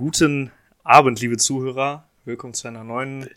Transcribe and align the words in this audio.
Guten 0.00 0.50
Abend, 0.82 1.20
liebe 1.20 1.36
Zuhörer. 1.36 2.08
Willkommen 2.24 2.54
zu 2.54 2.66
einer 2.66 2.84
neuen 2.84 3.28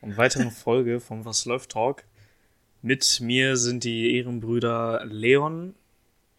und 0.00 0.16
weiteren 0.16 0.50
Folge 0.64 0.98
vom 0.98 1.26
Was 1.26 1.44
läuft 1.44 1.72
Talk. 1.72 2.04
Mit 2.80 3.20
mir 3.20 3.58
sind 3.58 3.84
die 3.84 4.16
Ehrenbrüder 4.16 5.04
Leon 5.04 5.74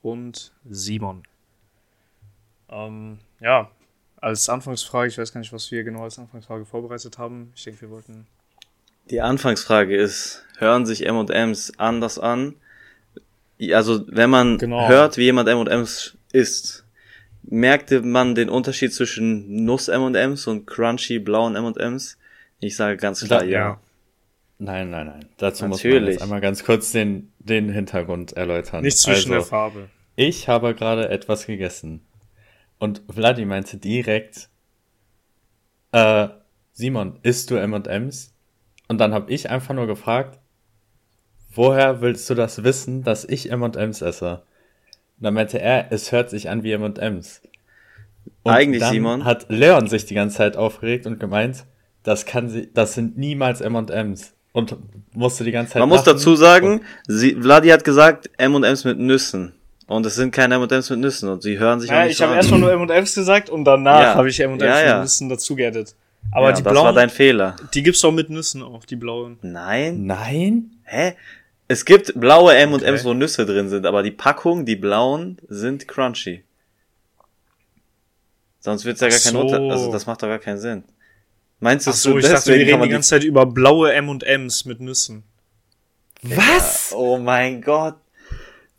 und 0.02 0.52
Simon. 0.68 1.22
Ähm, 2.70 3.20
ja, 3.40 3.70
als 4.20 4.50
Anfangsfrage, 4.50 5.10
ich 5.10 5.18
weiß 5.20 5.32
gar 5.32 5.42
nicht, 5.42 5.54
was 5.54 5.70
wir 5.70 5.84
genau 5.84 6.06
als 6.06 6.18
Anfangsfrage 6.18 6.66
vorbereitet 6.66 7.20
haben. 7.20 7.52
Ich 7.56 7.64
denke, 7.64 7.82
wir 7.82 7.92
wollten. 7.92 8.26
Die 9.12 9.22
Anfangsfrage 9.22 9.96
ist, 9.96 10.44
hören 10.58 10.88
sich 10.88 11.06
M&M's 11.06 11.78
anders 11.78 12.18
an? 12.18 12.56
Also, 13.72 14.08
wenn 14.08 14.32
man 14.32 14.58
Genau. 14.58 14.88
hört, 14.88 15.18
wie 15.18 15.26
jemand 15.26 15.48
M&M's 15.50 16.18
isst, 16.34 16.84
merkte 17.50 18.02
man 18.02 18.36
den 18.36 18.50
Unterschied 18.50 18.94
zwischen 18.94 19.66
Nuss 19.66 19.88
M&M's 19.88 20.48
und 20.48 20.66
crunchy 20.68 21.20
blauen 21.20 21.56
M&M's? 21.56 22.18
Ich 22.60 22.76
sage 22.76 22.98
ganz 22.98 23.24
klar, 23.24 23.40
Da- 23.42 23.46
ja. 23.46 23.80
Nein, 24.60 24.90
nein, 24.90 25.06
nein. 25.06 25.30
Dazu 25.38 25.68
muss 25.68 25.84
man 25.84 25.92
Natürlich. 25.92 26.14
jetzt 26.16 26.24
einmal 26.24 26.42
ganz 26.42 26.64
kurz 26.64 26.92
den, 26.92 27.32
den 27.38 27.70
Hintergrund 27.70 28.34
erläutern. 28.34 28.82
Nicht 28.84 28.98
zwischen 28.98 29.30
der 29.30 29.40
also, 29.40 29.50
Farbe. 29.50 29.90
ich 30.16 30.48
habe 30.48 30.74
gerade 30.74 31.10
etwas 31.10 31.46
gegessen. 31.46 32.02
Und 32.80 33.04
Vladi 33.08 33.46
meinte 33.46 33.78
direkt, 33.78 34.50
äh, 35.92 36.28
Simon, 36.74 37.20
isst 37.22 37.52
du 37.52 37.56
M&M's? 37.56 38.34
Und 38.88 38.98
dann 39.00 39.14
habe 39.14 39.32
ich 39.32 39.50
einfach 39.52 39.76
nur 39.76 39.86
gefragt, 39.86 40.40
woher 41.54 42.02
willst 42.02 42.28
du 42.30 42.34
das 42.34 42.64
wissen, 42.64 43.04
dass 43.04 43.26
ich 43.26 43.52
M&M's 43.52 44.02
esse? 44.02 44.44
Und 45.20 45.24
dann 45.24 45.34
meinte 45.34 45.60
er, 45.60 45.92
es 45.92 46.12
hört 46.12 46.30
sich 46.30 46.50
an 46.50 46.64
wie 46.64 46.72
M&M's. 46.74 47.42
Und 48.44 48.52
Eigentlich, 48.54 48.82
dann 48.82 48.94
Simon- 48.94 49.26
hat 49.26 49.46
Leon 49.50 49.88
sich 49.88 50.06
die 50.06 50.14
ganze 50.14 50.38
Zeit 50.38 50.58
aufgeregt 50.58 51.06
und 51.06 51.20
gemeint, 51.20 51.66
das 52.04 52.26
kann 52.26 52.50
sie, 52.50 52.70
das 52.74 52.94
sind 52.94 53.18
niemals 53.18 53.62
M&M's. 53.62 54.34
Und 54.54 54.76
musste 55.14 55.44
die 55.44 55.52
ganze 55.52 55.74
Zeit 55.74 55.80
Man 55.82 55.90
muss 55.90 56.04
dazu 56.04 56.36
sagen, 56.36 56.82
sie, 57.08 57.36
Vladi 57.36 57.70
hat 57.70 57.84
gesagt 57.84 58.30
M&M's 58.38 58.86
mit 58.86 59.00
Nüssen. 59.00 59.54
Und 59.88 60.06
es 60.06 60.16
sind 60.16 60.32
keine 60.32 60.56
M&M's 60.56 60.90
mit 60.90 61.00
Nüssen 61.00 61.30
und 61.30 61.42
sie 61.44 61.58
hören 61.60 61.80
sich 61.80 61.90
auch 61.90 61.96
Ja, 61.96 62.04
nicht 62.04 62.12
ich 62.12 62.18
so 62.18 62.26
habe 62.26 62.36
erstmal 62.36 62.60
nur 62.60 62.72
M&M's 62.74 63.16
gesagt 63.16 63.50
und 63.50 63.66
danach 63.66 64.02
Ja. 64.02 64.16
habe 64.16 64.30
ich 64.30 64.40
M&M's 64.40 64.64
Ja, 64.64 64.82
ja. 64.86 64.94
mit 64.96 65.04
Nüssen 65.04 65.30
dazu 65.30 65.56
geaddet. 65.56 65.96
Aber 66.32 66.50
ja, 66.50 66.56
die 66.56 66.64
das 66.64 66.72
blauen, 66.74 66.86
war 66.88 66.94
dein 66.94 67.10
Fehler. 67.10 67.56
die 67.74 67.84
gibt's 67.84 68.04
auch 68.04 68.12
mit 68.12 68.30
Nüssen 68.30 68.62
auch, 68.64 68.84
die 68.86 68.98
blauen. 68.98 69.38
Nein? 69.42 70.06
Nein? 70.06 70.72
Hä? 70.84 71.14
Es 71.68 71.84
gibt 71.86 72.18
blaue 72.20 72.56
M&M's, 72.56 72.82
Okay. 72.84 73.04
wo 73.04 73.14
Nüsse 73.14 73.46
drin 73.46 73.68
sind, 73.70 73.86
aber 73.86 74.02
die 74.04 74.12
Packung, 74.12 74.66
die 74.66 74.76
blauen, 74.78 75.38
sind 75.50 75.88
crunchy. 75.88 76.44
Sonst 78.60 78.86
wird's 78.86 79.02
ja 79.02 79.10
gar 79.10 79.18
Ach 79.18 79.24
kein 79.24 79.34
so. 79.34 79.42
Unter... 79.42 79.60
Also 79.74 79.92
das 79.92 80.06
macht 80.06 80.24
doch 80.24 80.28
gar 80.28 80.40
keinen 80.40 80.60
Sinn. 80.60 80.84
Meinst 81.60 81.88
du, 81.88 81.92
Ach 81.92 81.96
so, 81.96 82.18
ich 82.18 82.24
dachte, 82.26 82.30
wir 82.32 82.36
deswegen 82.56 82.66
reden 82.66 82.80
man 82.80 82.88
die 82.90 82.94
ganze 82.94 83.10
Zeit 83.10 83.24
über 83.24 83.46
blaue 83.46 83.92
M&M's 83.94 84.66
mit 84.66 84.80
Nüssen. 84.80 85.24
Was? 86.24 86.92
Oh 86.96 87.18
mein 87.18 87.62
Gott. 87.62 87.96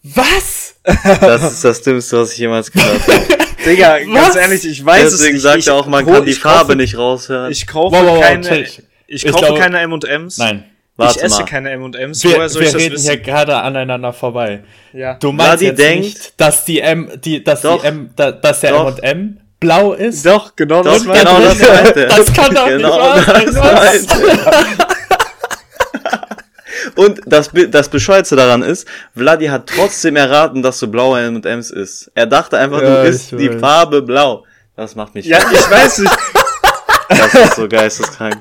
Was? 0.02 0.76
Das 0.84 1.52
ist 1.52 1.64
das 1.64 1.82
Dümmste, 1.82 2.18
was 2.20 2.32
ich 2.32 2.38
jemals 2.38 2.70
gehört 2.70 3.06
habe. 3.06 3.44
Digga, 3.64 3.98
ganz 3.98 4.28
Was? 4.28 4.36
ehrlich, 4.36 4.64
ich 4.64 4.84
weiß 4.84 5.04
es 5.06 5.18
Deswegen 5.18 5.34
nicht. 5.34 5.42
sagt 5.42 5.58
ich, 5.58 5.66
er 5.66 5.74
auch, 5.74 5.86
man 5.86 6.06
kann 6.06 6.24
die 6.24 6.32
Farbe 6.32 6.66
kaufe, 6.68 6.76
nicht 6.76 6.96
raushören. 6.96 7.50
Ich 7.52 7.66
kaufe 7.66 7.96
Wow, 7.96 8.02
wow, 8.06 8.14
wow, 8.16 8.20
keine, 8.22 8.60
ich, 8.60 8.82
Ich 9.06 9.24
kaufe 9.26 9.44
glaube- 9.44 9.60
keine 9.60 9.80
M&M's. 9.80 10.38
Nein. 10.38 10.64
Warte 10.98 11.18
ich 11.20 11.24
esse 11.24 11.38
mal. 11.40 11.44
keine 11.46 11.70
M&M's. 11.70 12.24
Wir, 12.24 12.36
Woher 12.36 12.48
soll 12.48 12.62
ich 12.62 12.68
wir 12.68 12.72
das 12.74 12.82
reden 12.82 12.94
wissen? 12.96 13.10
hier 13.10 13.20
gerade 13.20 13.56
aneinander 13.56 14.12
vorbei. 14.12 14.64
ja. 14.92 15.14
Du 15.14 15.32
meinst 15.32 15.48
Vladi 15.50 15.64
jetzt 15.66 15.78
denkt- 15.78 16.04
nicht, 16.04 16.40
dass 16.40 16.64
die 16.64 16.80
M, 16.80 17.10
die, 17.24 17.42
dass 17.44 17.62
Doch. 17.62 17.80
die 17.82 17.86
M, 17.86 18.10
da, 18.16 18.32
dass 18.32 18.60
der. 18.60 18.72
M&M 18.74 19.38
blau 19.60 19.92
ist? 19.92 20.26
Doch, 20.26 20.54
genau 20.56 20.82
Doch, 20.82 20.92
das 20.94 21.06
war 21.06 21.16
genau 21.16 21.40
das 21.40 21.58
meinte. 21.58 22.06
Das 22.16 22.32
kann 22.32 22.54
doch 22.54 22.66
genau 22.66 23.14
nicht 23.16 23.26
wahr 23.54 23.82
sein. 23.82 24.06
Meinte. 24.06 24.86
Und 26.96 27.20
das, 27.26 27.50
das 27.70 27.88
Bescheuerste 27.88 28.34
daran 28.36 28.62
ist, 28.62 28.86
Vladi 29.16 29.46
hat 29.46 29.68
trotzdem 29.68 30.16
erraten, 30.16 30.62
dass 30.62 30.78
du 30.80 30.88
blaue 30.88 31.20
M&M's 31.20 31.70
isst. 31.70 32.10
Er 32.14 32.26
dachte 32.26 32.58
einfach, 32.58 32.82
Ja, 32.82 33.02
du 33.02 33.08
isst 33.08 33.32
ich 33.32 33.38
die. 33.38 33.58
Farbe 33.58 34.02
blau. 34.02 34.44
Das 34.76 34.94
macht 34.94 35.14
mich 35.14 35.26
Ja, 35.26 35.38
ich 35.38 35.70
weiß 35.70 35.98
nicht. 35.98 36.16
Das 37.08 37.34
ist 37.34 37.54
so 37.56 37.68
geisteskrank. 37.68 38.38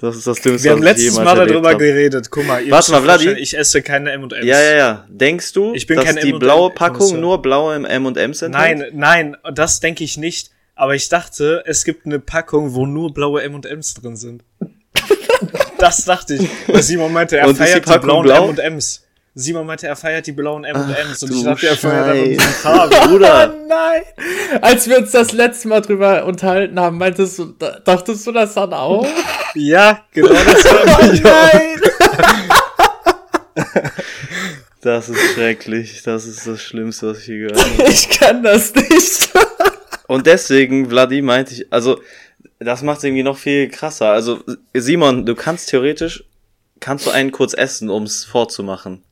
Das 0.00 0.16
ist 0.16 0.26
das 0.26 0.40
Dümmste, 0.40 0.64
Wir 0.64 0.72
haben 0.72 0.82
letztes 0.82 1.16
Mal 1.16 1.34
darüber 1.34 1.70
habe. 1.70 1.78
geredet. 1.78 2.30
Guck 2.30 2.46
mal, 2.46 2.62
ihr 2.62 2.70
Warte 2.70 2.90
mal, 2.92 3.02
Vladi. 3.02 3.30
Ich 3.32 3.56
esse 3.56 3.80
keine 3.82 4.10
M&M's. 4.12 4.44
Ja, 4.44 4.60
ja, 4.60 4.76
ja. 4.76 5.06
Denkst 5.08 5.52
du, 5.54 5.72
Ich 5.74 5.86
bin 5.86 5.96
dass 5.96 6.04
kein 6.04 6.16
die 6.16 6.28
M&M 6.28 6.38
blaue 6.38 6.70
Packung 6.70 6.98
Konnoisseur. 6.98 7.18
nur 7.20 7.42
blaue 7.42 7.74
M&M's 7.76 8.42
enthält? 8.42 8.52
Nein, 8.52 8.84
nein, 8.92 9.36
das 9.54 9.80
denke 9.80 10.04
ich 10.04 10.16
nicht. 10.18 10.50
Aber 10.74 10.94
ich 10.94 11.08
dachte, 11.08 11.62
es 11.66 11.84
gibt 11.84 12.04
eine 12.04 12.18
Packung, 12.18 12.74
wo 12.74 12.84
nur 12.84 13.14
blaue 13.14 13.42
M&M's 13.42 13.94
drin 13.94 14.16
sind. 14.16 14.44
das 15.78 16.04
dachte 16.04 16.34
ich. 16.34 16.48
Weil 16.66 16.82
Simon 16.82 17.12
meinte, 17.12 17.38
er 17.38 17.48
Und 17.48 17.58
die 17.58 17.62
feiert 17.62 17.86
die, 17.86 17.90
Packung 17.90 18.22
blauen 18.22 18.24
blau? 18.24 18.50
M&M's. 18.50 19.05
Simon 19.38 19.66
meinte, 19.66 19.86
er 19.86 19.96
feiert 19.96 20.26
die 20.26 20.32
blauen 20.32 20.64
M&M's. 20.64 21.22
Und 21.22 21.30
ich 21.34 21.44
dachte, 21.44 21.66
er 21.68 21.76
feiert 21.76 22.26
diese 22.26 22.40
Scheiße. 22.40 22.52
Farbe. 22.62 22.96
Oh 23.04 23.08
Bruder. 23.08 23.54
nein! 23.68 24.02
Als 24.62 24.88
wir 24.88 24.96
uns 24.96 25.10
das 25.10 25.32
letzte 25.32 25.68
Mal 25.68 25.82
drüber 25.82 26.24
unterhalten 26.24 26.80
haben, 26.80 26.96
meintest 26.96 27.38
du, 27.38 27.44
da- 27.58 27.78
dachtest 27.80 28.26
du 28.26 28.32
das 28.32 28.54
dann 28.54 28.72
auch? 28.72 29.06
Ja, 29.54 30.04
genau 30.12 30.28
das 30.32 30.64
war 30.64 30.98
Oh 31.00 31.12
nein! 31.22 31.80
Das 34.82 35.08
ist 35.08 35.32
schrecklich. 35.34 36.02
Das 36.02 36.26
ist 36.26 36.46
das 36.46 36.60
Schlimmste, 36.62 37.08
was 37.08 37.18
ich 37.20 37.26
je 37.28 37.38
gehört 37.38 37.58
habe. 37.58 37.90
Ich 37.90 38.08
kann 38.10 38.42
das 38.42 38.74
nicht. 38.74 39.30
Und 40.06 40.26
deswegen, 40.26 40.88
Vladi, 40.88 41.22
meinte 41.22 41.54
ich, 41.54 41.72
also, 41.72 42.00
das 42.60 42.82
macht 42.82 43.02
irgendwie 43.02 43.22
noch 43.22 43.36
viel 43.38 43.68
krasser. 43.68 44.10
Also, 44.12 44.40
Simon, 44.74 45.26
du 45.26 45.34
kannst 45.34 45.70
theoretisch, 45.70 46.24
kannst 46.80 47.06
du 47.06 47.10
einen 47.10 47.32
kurz 47.32 47.54
essen, 47.54 47.90
ums 47.90 48.24
vorzumachen. 48.24 49.02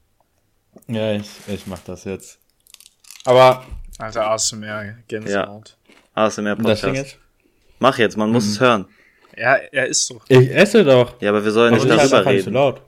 Ja, 0.89 1.13
ich, 1.13 1.29
ich 1.49 1.67
mach 1.67 1.81
das 1.81 2.05
jetzt. 2.05 2.39
Aber 3.25 3.65
Alter, 3.99 4.31
ASMR, 4.31 4.97
Gänsehaut. 5.09 5.77
ASMR 6.15 6.57
das 6.57 6.81
Ding 6.81 6.91
Podcast. 6.91 7.07
ist, 7.13 7.19
Mach 7.79 7.99
jetzt, 7.99 8.17
man 8.17 8.31
muss 8.31 8.47
es 8.47 8.61
hören. 8.61 8.87
Ja. 9.37 9.57
er 9.57 9.87
ist 9.87 10.07
so. 10.07 10.21
ich 10.29 10.51
esse 10.55 10.85
doch. 10.85 11.21
Ja, 11.21 11.31
aber 11.31 11.45
wir 11.45 11.51
sollen 11.51 11.75
Aber 11.75 11.83
nicht 11.85 11.93
ich 11.93 11.99
halt 12.01 12.13
darüber 12.13 12.31
so 12.31 12.37
reden. 12.37 12.53
laut. 12.55 12.83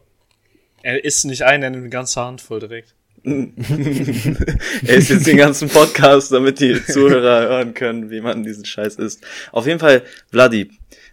Er 0.83 1.05
isst 1.05 1.25
nicht 1.25 1.43
ein, 1.43 1.63
er 1.63 1.71
nimmt 1.71 1.83
eine 1.83 1.91
ganze 1.91 2.21
Handvoll 2.21 2.61
direkt. 2.61 2.95
Er 3.27 4.95
ist 4.97 5.11
jetzt 5.11 5.27
den 5.27 5.37
ganzen 5.37 5.69
Podcast, 5.69 6.31
damit 6.33 6.61
die 6.61 6.81
Zuhörer 6.85 7.41
hören 7.49 7.75
können, 7.75 8.11
wie 8.11 8.21
man 8.21 8.45
diesen 8.45 8.65
Scheiß 8.65 8.97
isst. 8.97 9.25
Auf 9.51 9.67
jeden 9.67 9.81
Fall, 9.81 10.03
Vladi, 10.31 10.71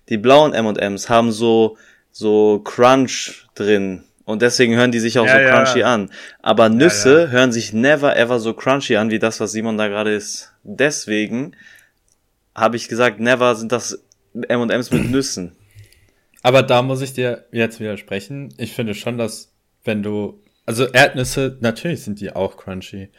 die 0.10 0.18
blauen 0.18 0.54
M&M's 0.54 1.10
haben 1.10 1.32
so, 1.32 1.78
so 2.12 2.60
Crunch 2.60 3.48
drin. 3.56 4.04
Und 4.26 4.42
deswegen 4.42 4.76
hören 4.76 4.92
die 4.92 5.00
sich 5.00 5.20
auch 5.20 5.26
Ja, 5.26 5.34
so 5.36 5.40
ja. 5.40 5.54
crunchy 5.64 5.84
an. 5.84 6.10
Aber 6.42 6.70
Nüsse 6.70 7.24
ja. 7.26 7.28
hören 7.30 7.52
sich 7.52 7.74
never 7.74 8.16
ever 8.16 8.40
so 8.40 8.54
crunchy 8.54 8.96
an, 8.96 9.10
wie 9.10 9.20
das, 9.20 9.40
was 9.40 9.52
Simon 9.52 9.78
da 9.78 9.88
gerade 9.90 10.14
ist. 10.14 10.54
Deswegen 10.64 11.56
habe 12.56 12.78
ich 12.78 12.88
gesagt, 12.88 13.20
never 13.20 13.56
sind 13.56 13.72
das 13.72 14.02
M&M's 14.34 14.92
mit 14.92 15.06
Nüssen. 15.12 15.56
Aber 16.42 16.62
da 16.64 16.82
muss 16.82 17.02
ich 17.02 17.14
dir 17.14 17.46
jetzt 17.52 17.80
widersprechen. 17.80 18.54
Ich 18.58 18.74
finde 18.74 18.94
schon, 18.94 19.18
dass 19.18 19.52
wenn 19.84 20.04
du, 20.04 20.42
also 20.66 20.86
Erdnüsse, 20.86 21.58
natürlich 21.62 22.04
sind 22.04 22.20
die 22.22 22.34
auch 22.34 22.56
crunchy. 22.58 23.10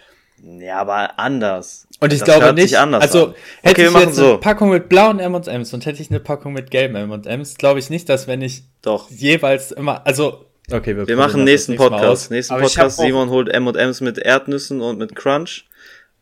Ja, 0.43 0.79
aber 0.81 1.19
anders. 1.19 1.87
Und 2.01 2.13
ich 2.13 2.21
Das 2.21 2.27
glaube 2.39 2.53
nicht, 2.55 2.77
anders 2.77 3.03
also 3.03 3.29
an. 3.29 3.35
hätte 3.63 3.87
Okay, 3.89 3.97
ich 3.99 4.05
jetzt 4.07 4.17
so. 4.17 4.31
eine 4.31 4.39
Packung 4.39 4.71
mit 4.71 4.89
blauen 4.89 5.21
M&M's 5.21 5.73
und 5.73 5.87
hätte 5.87 6.03
ich 6.03 6.11
eine 6.11 6.21
Packung 6.21 6.53
mit 6.55 6.71
gelben 6.71 6.97
M&M's, 6.97 7.57
glaube 7.57 7.79
ich 7.79 7.89
nicht, 7.89 8.09
dass 8.09 8.27
wenn 8.27 8.43
ich 8.43 8.65
Doch. 8.83 9.11
jeweils 9.11 9.71
immer, 9.73 10.07
also, 10.07 10.47
okay, 10.71 10.87
Wir 10.89 10.97
probieren 10.97 11.19
machen 11.19 11.45
nächsten 11.45 11.77
Podcast. 11.77 12.31
Nächsten 12.31 12.55
Aber 12.55 12.63
Podcast, 12.65 12.99
Simon 12.99 13.31
holt 13.31 13.49
M&M's 13.49 14.01
mit 14.01 14.19
Erdnüssen 14.19 14.81
und 14.81 14.99
mit 14.99 15.15
Crunch 15.17 15.67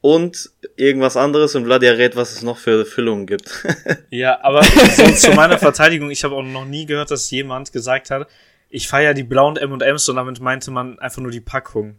und 0.01 0.51
irgendwas 0.77 1.17
anderes 1.17 1.55
und 1.55 1.65
Vlad 1.65 1.83
rät, 1.83 2.17
was 2.17 2.33
es 2.33 2.43
noch 2.43 2.59
für 2.59 2.85
Füllungen 2.85 3.27
gibt. 3.27 3.51
Ja, 4.11 4.39
aber 4.43 4.63
so 4.65 5.11
zu 5.13 5.33
meiner 5.33 5.59
Verteidigung, 5.59 6.11
ich 6.11 6.25
habe 6.25 6.35
auch 6.35 6.43
noch 6.43 6.65
nie 6.65 6.87
gehört, 6.87 7.11
dass 7.11 7.31
jemand 7.31 7.73
gesagt 7.73 8.11
hat, 8.11 8.29
ich 8.69 8.89
feiere 8.89 9.15
die 9.15 9.23
blauen 9.23 9.57
M&M's 9.57 10.09
und 10.09 10.17
damit 10.17 10.41
meinte 10.41 10.71
man 10.71 10.99
einfach 10.99 11.23
nur 11.23 11.31
die 11.31 11.41
Packung. 11.41 11.97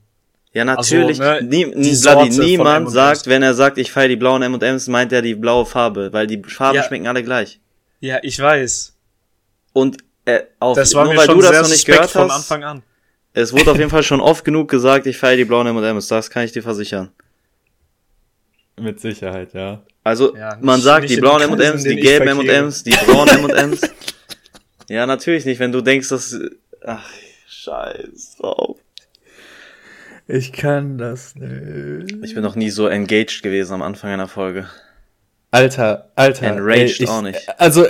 ja, 0.53 0.65
natürlich. 0.65 1.21
Also, 1.21 1.45
ne, 1.45 1.65
nie, 1.65 1.95
von 1.95 2.27
niemand 2.29 2.91
sagt, 2.91 3.27
wenn 3.27 3.41
er 3.41 3.53
sagt, 3.53 3.77
ich 3.77 3.91
feiere 3.91 4.09
die 4.09 4.15
blauen 4.17 4.41
M&M's, 4.41 4.87
meint 4.89 5.11
er 5.13 5.21
die 5.21 5.35
blaue 5.35 5.65
Farbe, 5.65 6.11
weil 6.11 6.27
die 6.27 6.41
Farben 6.43 6.75
Ja. 6.75 6.83
schmecken 6.83 7.07
alle 7.07 7.23
gleich. 7.23 7.59
Ja, 7.99 8.19
ich 8.21 8.37
weiß. 8.39 8.95
Und 9.71 9.97
äh, 10.25 10.41
auf, 10.59 10.77
Das 10.77 10.93
war 10.93 11.03
nur 11.05 11.13
mir 11.13 11.19
weil 11.19 11.25
schon 11.25 11.35
du 11.35 11.41
das 11.41 11.51
sehr 11.51 11.61
noch 11.61 11.67
nicht 11.69 11.77
suspekt 11.77 11.95
gehört 11.97 12.11
von 12.11 12.29
hast, 12.31 12.35
Anfang 12.51 12.63
an. 12.63 12.83
es 13.33 13.51
wurde 13.53 13.71
auf 13.71 13.77
jeden 13.77 13.89
Fall 13.89 14.03
schon 14.03 14.21
oft 14.21 14.43
genug 14.45 14.69
gesagt, 14.69 15.05
ich 15.07 15.17
feiere 15.17 15.37
die 15.37 15.45
blauen 15.45 15.67
M&M's, 15.67 16.07
das 16.07 16.29
kann 16.29 16.45
ich 16.45 16.51
dir 16.51 16.63
versichern. 16.63 17.09
Mit 18.79 18.99
Sicherheit, 18.99 19.53
ja. 19.53 19.83
Also, 20.03 20.35
Ja, 20.35 20.57
man 20.61 20.81
sagt 20.81 21.09
die 21.09 21.17
blauen 21.17 21.41
M&M's, 21.41 21.83
die 21.83 21.95
gelben. 21.95 22.27
M&M's, 22.39 22.83
die 22.83 22.91
braunen 22.91 23.49
M&M's. 23.49 23.81
ja, 24.89 25.05
natürlich 25.05 25.45
nicht, 25.45 25.59
wenn 25.59 25.71
du 25.71 25.81
denkst, 25.81 26.09
dass, 26.09 26.35
ach, 26.85 27.07
scheiß 27.47 28.37
drauf. 28.39 28.77
Ich 30.27 30.53
kann 30.53 30.97
das 30.97 31.35
nicht. 31.35 32.15
Ich 32.23 32.33
bin 32.33 32.43
noch 32.43 32.55
nie 32.55 32.69
so 32.69 32.87
engaged 32.87 33.43
gewesen 33.43 33.73
am 33.73 33.81
Anfang 33.81 34.09
einer 34.11 34.27
Folge. 34.29 34.67
Alter, 35.51 36.09
Alter. 36.15 36.47
Enraged 36.47 36.99
ey, 36.99 37.03
ich, 37.03 37.09
auch 37.09 37.21
nicht. 37.21 37.59
Also, 37.59 37.85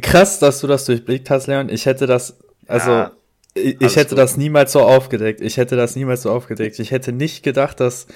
krass, 0.00 0.38
dass 0.38 0.60
du 0.60 0.66
das 0.66 0.84
durchblickt 0.84 1.30
hast, 1.30 1.46
Leon. 1.46 1.68
Ich 1.68 1.86
hätte 1.86 2.06
das, 2.06 2.36
also, 2.66 2.90
Ja, 2.90 3.12
ich, 3.54 3.96
hätte 3.96 4.10
gut. 4.10 4.18
das 4.18 4.36
niemals 4.36 4.72
so 4.72 4.80
aufgedeckt. 4.80 5.40
Ich 5.40 5.56
hätte 5.56 5.76
das 5.76 5.96
niemals 5.96 6.22
so 6.22 6.30
aufgedeckt. 6.30 6.78
Ich 6.78 6.90
hätte 6.90 7.12
nicht 7.12 7.42
gedacht, 7.42 7.80
dass, 7.80 8.06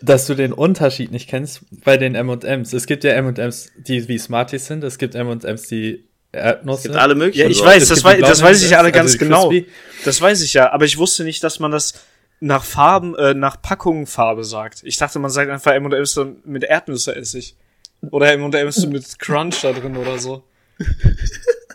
dass 0.00 0.26
du 0.26 0.34
den 0.34 0.52
Unterschied 0.52 1.10
nicht 1.10 1.28
kennst 1.28 1.62
bei 1.84 1.96
den 1.96 2.14
M&M's. 2.14 2.72
Es 2.72 2.86
gibt 2.86 3.04
ja 3.04 3.12
M&M's, 3.12 3.70
die 3.76 4.06
wie 4.08 4.18
Smarties 4.18 4.66
sind. 4.66 4.84
Es 4.84 4.98
gibt 4.98 5.14
M&M's, 5.14 5.62
die 5.68 6.04
Erdnuss 6.30 6.78
Es 6.78 6.82
gibt 6.84 6.94
sind. 6.94 7.02
alle 7.02 7.14
möglichen. 7.14 7.40
Ja, 7.40 7.48
ich 7.48 7.62
weiß, 7.62 7.88
das, 7.88 8.04
wei 8.04 8.20
das 8.20 8.42
weiß 8.42 8.62
ich 8.62 8.70
ja 8.70 8.78
alle 8.78 8.92
ganz 8.92 9.12
also 9.12 9.18
genau. 9.18 9.52
Das 10.04 10.20
weiß 10.20 10.42
ich 10.42 10.54
ja, 10.54 10.70
aber 10.72 10.84
ich 10.84 10.96
wusste 10.98 11.24
nicht, 11.24 11.42
dass 11.44 11.58
man 11.58 11.70
das 11.72 11.94
nach 12.40 12.64
Farben, 12.64 13.14
äh, 13.16 13.34
nach 13.34 13.60
Packungsfarbe 13.60 14.44
sagt. 14.44 14.82
Ich 14.84 14.96
dachte, 14.96 15.18
man 15.18 15.30
sagt 15.30 15.50
einfach 15.50 15.72
M&M's 15.72 16.14
dann 16.14 16.36
mit 16.44 16.64
Erdnüsse-Essig. 16.64 17.56
Oder 18.10 18.32
M&M's 18.32 18.86
mit 18.86 19.18
Crunch 19.18 19.60
da 19.62 19.72
drin 19.72 19.96
oder 19.96 20.18
so. 20.18 20.42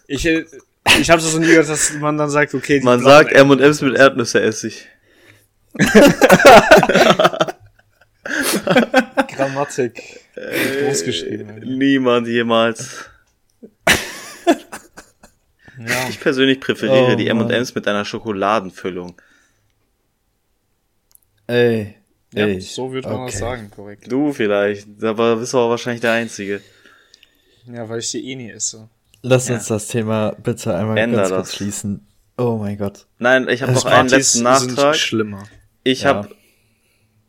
Ich, 0.08 0.26
äh, 0.26 0.46
ich 1.00 1.10
habe 1.10 1.22
das 1.22 1.34
noch 1.34 1.40
nie 1.40 1.48
gehört, 1.48 1.70
dass 1.70 1.94
man 1.94 2.18
dann 2.18 2.30
sagt, 2.30 2.54
okay, 2.54 2.80
die 2.80 2.86
Man 2.86 3.02
sagt 3.02 3.32
M&M's 3.32 3.82
mit 3.82 3.96
Erdnüsse-Essig. 3.96 4.88
Grammatik. 9.36 10.22
Groß 10.36 11.04
geschrieben. 11.04 11.50
Alter. 11.50 11.66
Niemand 11.66 12.28
jemals. 12.28 13.06
Ja. 15.80 16.10
Ich 16.10 16.20
persönlich 16.20 16.60
präferiere 16.60 17.14
Oh, 17.14 17.16
die. 17.16 17.28
M&M's 17.28 17.76
mit 17.76 17.88
einer 17.88 18.04
Schokoladenfüllung. 18.04 19.16
Ey, 21.46 21.96
ja, 22.34 22.46
ey. 22.46 22.62
so 22.62 22.92
würde 22.92 23.08
man 23.10 23.26
das 23.26 23.36
okay. 23.36 23.40
sagen, 23.40 23.72
korrekt. 23.72 24.12
Du 24.12 24.34
vielleicht, 24.34 24.88
aber 25.04 25.38
bist 25.38 25.54
du 25.54 25.58
auch 25.60 25.70
wahrscheinlich 25.70 26.02
der 26.02 26.12
Einzige. 26.14 26.62
Ja, 27.72 27.88
weil 27.90 28.00
ich 28.00 28.12
die 28.12 28.30
eh 28.32 28.36
nie 28.36 28.52
esse. 28.52 28.90
Lass 29.22 29.48
Ja. 29.48 29.56
uns 29.56 29.68
das 29.68 29.88
Thema 29.88 30.36
bitte 30.42 30.76
einmal 30.76 30.98
Änder 30.98 31.18
ganz 31.18 31.30
kurz 31.30 31.48
das. 31.50 31.56
schließen. 31.56 32.06
Oh 32.38 32.58
mein 32.58 32.78
Gott. 32.78 33.08
Nein, 33.20 33.48
ich 33.50 33.62
habe 33.62 33.72
noch 33.74 33.82
Smarties 33.82 34.00
einen 34.00 34.10
letzten 34.10 34.44
Nachtrag. 34.44 34.94
sind 34.96 35.02
schlimmer. 35.02 35.44
Ich 35.84 36.04
Ja. 36.04 36.10
hab, 36.10 36.30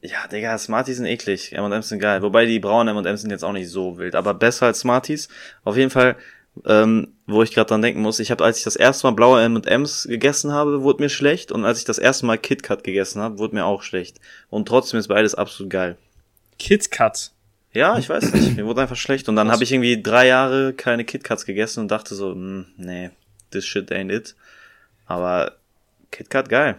ja, 0.02 0.26
Digga, 0.30 0.56
Smarties 0.58 0.96
sind 0.98 1.06
eklig. 1.06 1.52
M&M's 1.52 1.88
sind 1.88 1.98
geil. 2.00 2.22
Wobei 2.22 2.44
die 2.46 2.60
braunen 2.60 2.96
M&M's 2.96 3.22
sind 3.22 3.30
jetzt 3.30 3.44
auch 3.44 3.52
nicht 3.52 3.68
so 3.70 3.98
wild, 3.98 4.14
aber 4.14 4.34
besser 4.34 4.66
als 4.66 4.80
Smarties. 4.80 5.28
Auf 5.64 5.76
jeden 5.76 5.90
Fall, 5.90 6.16
ähm, 6.66 7.12
wo 7.26 7.42
ich 7.42 7.52
gerade 7.52 7.68
dran 7.68 7.82
denken 7.82 8.00
muss, 8.00 8.20
ich 8.20 8.30
habe, 8.30 8.44
als 8.44 8.58
ich 8.58 8.64
das 8.64 8.76
erste 8.76 9.06
Mal 9.06 9.12
blaue 9.12 9.42
M&M's 9.42 10.06
gegessen 10.08 10.52
habe, 10.52 10.82
wurde 10.82 11.02
mir 11.02 11.08
schlecht 11.08 11.52
und 11.52 11.64
als 11.64 11.78
ich 11.78 11.84
das 11.84 11.98
erste 11.98 12.26
Mal 12.26 12.38
KitKat 12.38 12.84
gegessen 12.84 13.20
habe, 13.20 13.38
wurde 13.38 13.54
mir 13.54 13.64
auch 13.64 13.82
schlecht. 13.82 14.18
Und 14.50 14.68
trotzdem 14.68 14.98
ist 14.98 15.08
beides 15.08 15.34
absolut 15.34 15.70
geil. 15.70 15.96
KitKat. 16.58 17.32
Ja, 17.72 17.98
ich 17.98 18.08
weiß 18.08 18.32
nicht, 18.32 18.56
mir 18.56 18.66
wurde 18.66 18.80
einfach 18.80 18.96
schlecht 18.96 19.28
und 19.28 19.36
dann 19.36 19.52
habe 19.52 19.62
ich 19.62 19.72
irgendwie 19.72 20.02
drei 20.02 20.26
Jahre 20.26 20.72
keine 20.72 21.04
KitKats 21.04 21.44
gegessen 21.44 21.80
und 21.80 21.90
dachte 21.90 22.14
so, 22.14 22.32
hm, 22.32 22.66
nee, 22.76 23.10
this 23.50 23.66
shit 23.66 23.92
ain't 23.92 24.12
it. 24.12 24.34
Aber 25.06 25.52
KitKat 26.10 26.48
geil. 26.48 26.76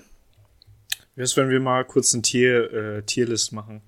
Wie 1.15 1.21
wär's, 1.21 1.37
wenn 1.37 1.49
wir 1.49 1.59
mal 1.59 1.85
kurz 1.85 2.13
ein 2.13 2.23
Tier, 2.23 2.73
äh, 2.73 3.01
Tierlist 3.03 3.51
machen? 3.51 3.81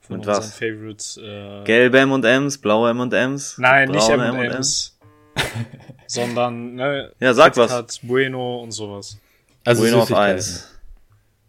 Von 0.00 0.18
Mit 0.18 0.26
unseren 0.26 0.44
was? 0.44 0.54
Favorites. 0.54 1.16
Äh, 1.16 1.64
Gelbe 1.64 1.98
M&M's, 2.00 2.58
blaue 2.58 2.90
M&M's. 2.90 3.58
Nein, 3.58 3.90
nicht 3.90 4.08
M&M's. 4.08 4.95
sondern, 6.06 6.74
ne, 6.74 7.12
Ja, 7.20 7.34
sag 7.34 7.54
KitKat, 7.54 8.00
Bueno 8.02 8.60
und 8.62 8.72
sowas. 8.72 9.18
Also 9.64 9.82
Bueno 9.82 10.02
auf 10.02 10.12
eins. 10.12 10.72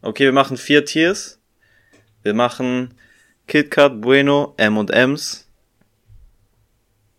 Okay, 0.01 0.25
wir 0.25 0.33
machen 0.33 0.57
vier 0.57 0.85
Tiers. 0.85 1.39
Wir 2.23 2.33
machen 2.33 2.93
KitKat, 3.47 4.01
Bueno, 4.01 4.53
M&M's, 4.57 5.47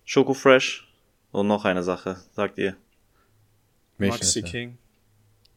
Schoko 0.05 0.35
Fresh 0.35 0.87
und 1.32 1.47
noch 1.47 1.65
eine 1.65 1.82
Sache, 1.82 2.17
sagt 2.35 2.59
ihr. 2.59 2.76
Maxi. 3.99 4.43
King. 4.43 4.79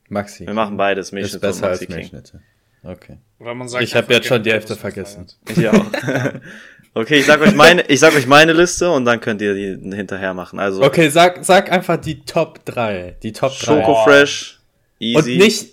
Maxi. 0.10 0.46
Wir 0.46 0.54
machen 0.54 0.78
beides, 0.78 1.08
ist 1.08 1.12
Milchschnitte 1.12 1.46
und 1.48 1.54
besser 1.54 1.68
als 1.68 1.80
Maxi 1.82 1.86
King. 1.88 1.96
Milchschnitte. 1.96 2.42
Okay. 2.84 3.18
Oder 3.40 3.54
man 3.54 3.68
sagt 3.68 3.84
Ich 3.84 3.96
habe 3.96 4.14
jetzt 4.14 4.28
schon 4.28 4.42
die 4.44 4.52
Hälfte 4.52 4.72
was 4.72 4.80
vergessen. 4.80 5.28
Ich 5.48 5.68
auch. 5.68 5.86
okay, 6.94 7.20
ich 7.20 7.26
sag 7.26 7.42
euch 7.42 7.54
meine, 7.56 7.84
ich 7.88 8.00
sag 8.00 8.14
euch 8.16 8.28
meine 8.28 8.54
Liste 8.54 8.90
und 8.92 9.06
dann 9.06 9.20
könnt 9.20 9.42
ihr 9.42 9.54
die 9.54 9.96
hinterher 9.96 10.34
machen. 10.34 10.60
Also 10.60 10.84
Okay, 10.84 11.10
sag, 11.10 11.44
sag 11.46 11.72
einfach 11.72 11.98
die 11.98 12.22
Top 12.22 12.64
3. 12.66 13.18
Die 13.24 13.32
Top 13.32 13.52
3. 13.52 13.66
Schoko 13.66 13.94
Boah. 13.94 14.04
Fresh, 14.06 14.60
Und 15.00 15.06
easy. 15.06 15.38
nicht, 15.38 15.70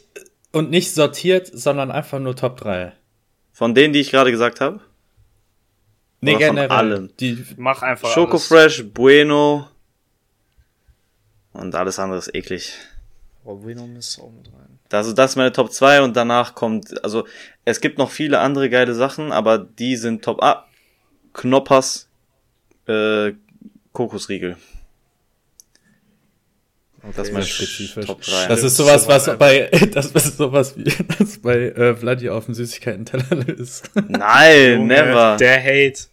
und 0.52 0.70
nicht 0.70 0.92
sortiert, 0.94 1.46
sondern 1.52 1.90
einfach 1.90 2.18
nur 2.18 2.34
Top 2.36 2.56
3. 2.58 2.92
von 3.52 3.74
denen, 3.74 3.92
die 3.92 4.00
ich 4.00 4.10
gerade 4.10 4.30
gesagt 4.30 4.60
habe. 4.60 4.80
Nee, 6.20 6.34
Oder 6.36 6.46
von 6.48 6.56
generell. 6.56 6.76
allen? 6.76 7.12
Die, 7.20 7.44
Mach 7.56 7.82
einfach 7.82 8.08
Schoko 8.12 8.32
alles. 8.32 8.46
Fresh, 8.48 8.84
Bueno 8.92 9.68
und 11.52 11.74
alles 11.74 11.98
andere 11.98 12.18
ist 12.18 12.34
eklig. 12.34 12.72
Oh, 13.44 13.54
Bueno 13.56 13.86
ist 13.98 14.18
auch 14.20 14.30
mit 14.30 14.46
rein. 14.48 14.78
Das, 14.88 15.12
das 15.14 15.32
ist 15.32 15.36
meine 15.36 15.52
Top 15.52 15.72
2 15.72 16.02
und 16.02 16.16
danach 16.16 16.54
kommt, 16.54 17.02
also 17.04 17.26
es 17.64 17.80
gibt 17.80 17.98
noch 17.98 18.10
viele 18.10 18.38
andere 18.40 18.70
geile 18.70 18.94
Sachen, 18.94 19.32
aber 19.32 19.58
die 19.58 19.96
sind 19.96 20.24
Top 20.24 20.42
Ah, 20.42 20.64
Knoppers, 21.38 22.08
äh, 22.86 23.32
Kokosriegel. 23.92 24.56
Das 27.16 27.28
ist 27.28 27.32
mein 27.32 27.42
spezifisch. 27.44 28.06
Top 28.06 28.20
3. 28.22 28.48
das 28.48 28.62
ist 28.62 28.76
sowas, 28.76 29.06
was 29.06 29.38
bei, 29.38 29.70
das 29.92 30.12
ist 30.12 30.36
sowas 30.36 30.76
wie, 30.76 30.92
das 31.18 31.38
bei 31.38 31.68
äh, 31.70 31.94
Vladi 31.94 32.28
auf 32.28 32.46
dem 32.46 32.54
Süßigkeiten-Teller 32.54 33.48
ist. 33.48 33.90
Nein, 34.08 34.72
Junge, 34.72 34.86
never. 34.86 35.36
Der 35.38 35.62
Hate. 35.62 36.08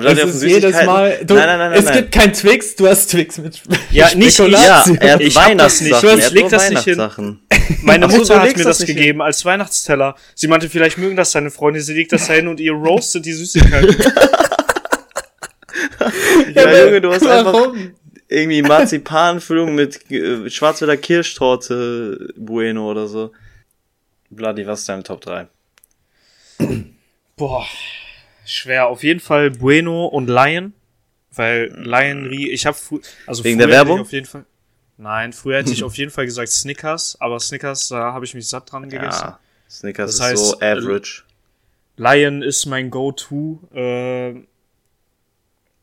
Weil 0.00 0.14
Das 0.14 0.24
auf 0.24 0.30
den 0.30 0.36
ist 0.36 0.42
jedes 0.42 0.84
Mal, 0.84 1.18
du, 1.24 1.34
nein, 1.34 1.46
nein, 1.46 1.58
nein, 1.58 1.70
nein, 1.70 1.78
es 1.78 1.84
nein. 1.86 1.94
gibt 1.96 2.12
kein 2.12 2.32
Twix, 2.32 2.76
du 2.76 2.86
hast 2.88 3.10
Twix 3.10 3.38
mit 3.38 3.60
Ja, 3.90 4.14
nicht 4.14 4.38
ich. 4.38 4.48
ja, 4.48 4.84
er 5.00 5.12
hat 5.14 5.20
Ich 5.20 5.36
hab 5.36 5.58
das 5.58 5.80
nicht. 5.80 5.92
Weihnachtssachen. 5.92 6.18
Ich 6.18 6.24
er 6.24 6.30
leg 6.30 6.48
das 6.48 6.70
nicht 6.70 6.84
hin. 6.84 7.38
Meine 7.82 8.10
so, 8.10 8.16
Mutter 8.16 8.40
hat 8.42 8.56
mir 8.56 8.64
das 8.64 8.84
gegeben 8.84 9.22
als 9.22 9.44
Weihnachtsteller. 9.44 10.16
Sie 10.34 10.48
meinte, 10.48 10.68
vielleicht 10.68 10.98
mögen 10.98 11.16
das 11.16 11.32
seine 11.32 11.50
Freunde. 11.50 11.80
Sie 11.80 11.94
legt 11.94 12.12
das 12.12 12.26
da 12.26 12.34
hin 12.34 12.48
und 12.48 12.60
ihr 12.60 12.72
roastet 12.72 13.24
die 13.26 13.32
Süßigkeiten. 13.32 13.96
Ja, 16.54 16.84
Junge, 16.84 17.00
du 17.00 17.12
hast 17.12 17.26
einfach 17.26 17.52
Warum? 17.52 17.94
irgendwie 18.28 18.62
Marzipanfüllung 18.62 19.74
mit 19.74 20.10
äh, 20.10 20.50
Schwarzwälder 20.50 20.96
Kirschtorte 20.96 22.28
Bueno 22.36 22.90
oder 22.90 23.06
so. 23.06 23.32
Bloody, 24.30 24.66
was 24.66 24.80
ist 24.80 24.88
dein 24.88 25.04
Top 25.04 25.20
3? 25.22 25.46
Boah, 27.36 27.66
schwer. 28.44 28.86
Auf 28.88 29.02
jeden 29.02 29.20
Fall 29.20 29.50
Bueno 29.50 30.06
und 30.06 30.28
Lion. 30.28 30.72
Weil 31.34 31.72
Lion, 31.76 32.26
Rie- 32.26 32.50
ich 32.50 32.66
habe 32.66 32.76
also 33.26 33.42
Wegen 33.42 33.58
der 33.58 33.68
Werbung? 33.70 34.00
Auf 34.00 34.12
jeden 34.12 34.26
Fall, 34.26 34.44
nein, 34.98 35.32
früher 35.32 35.58
hätte 35.58 35.72
ich 35.72 35.82
auf 35.84 35.96
jeden 35.96 36.10
Fall 36.10 36.26
gesagt 36.26 36.50
Snickers, 36.50 37.16
aber 37.20 37.40
Snickers, 37.40 37.88
da 37.88 38.12
habe 38.12 38.26
ich 38.26 38.34
mich 38.34 38.46
satt 38.48 38.70
dran 38.70 38.88
gegessen. 38.90 39.22
Ja, 39.24 39.40
Snickers 39.68 40.18
Das 40.18 40.32
ist 40.32 40.38
so 40.40 40.52
heißt, 40.60 40.62
äh, 40.62 40.72
average. 40.72 41.22
Lion 41.96 42.42
ist 42.42 42.66
mein 42.66 42.90
Go-To 42.90 43.60
äh, 43.74 44.34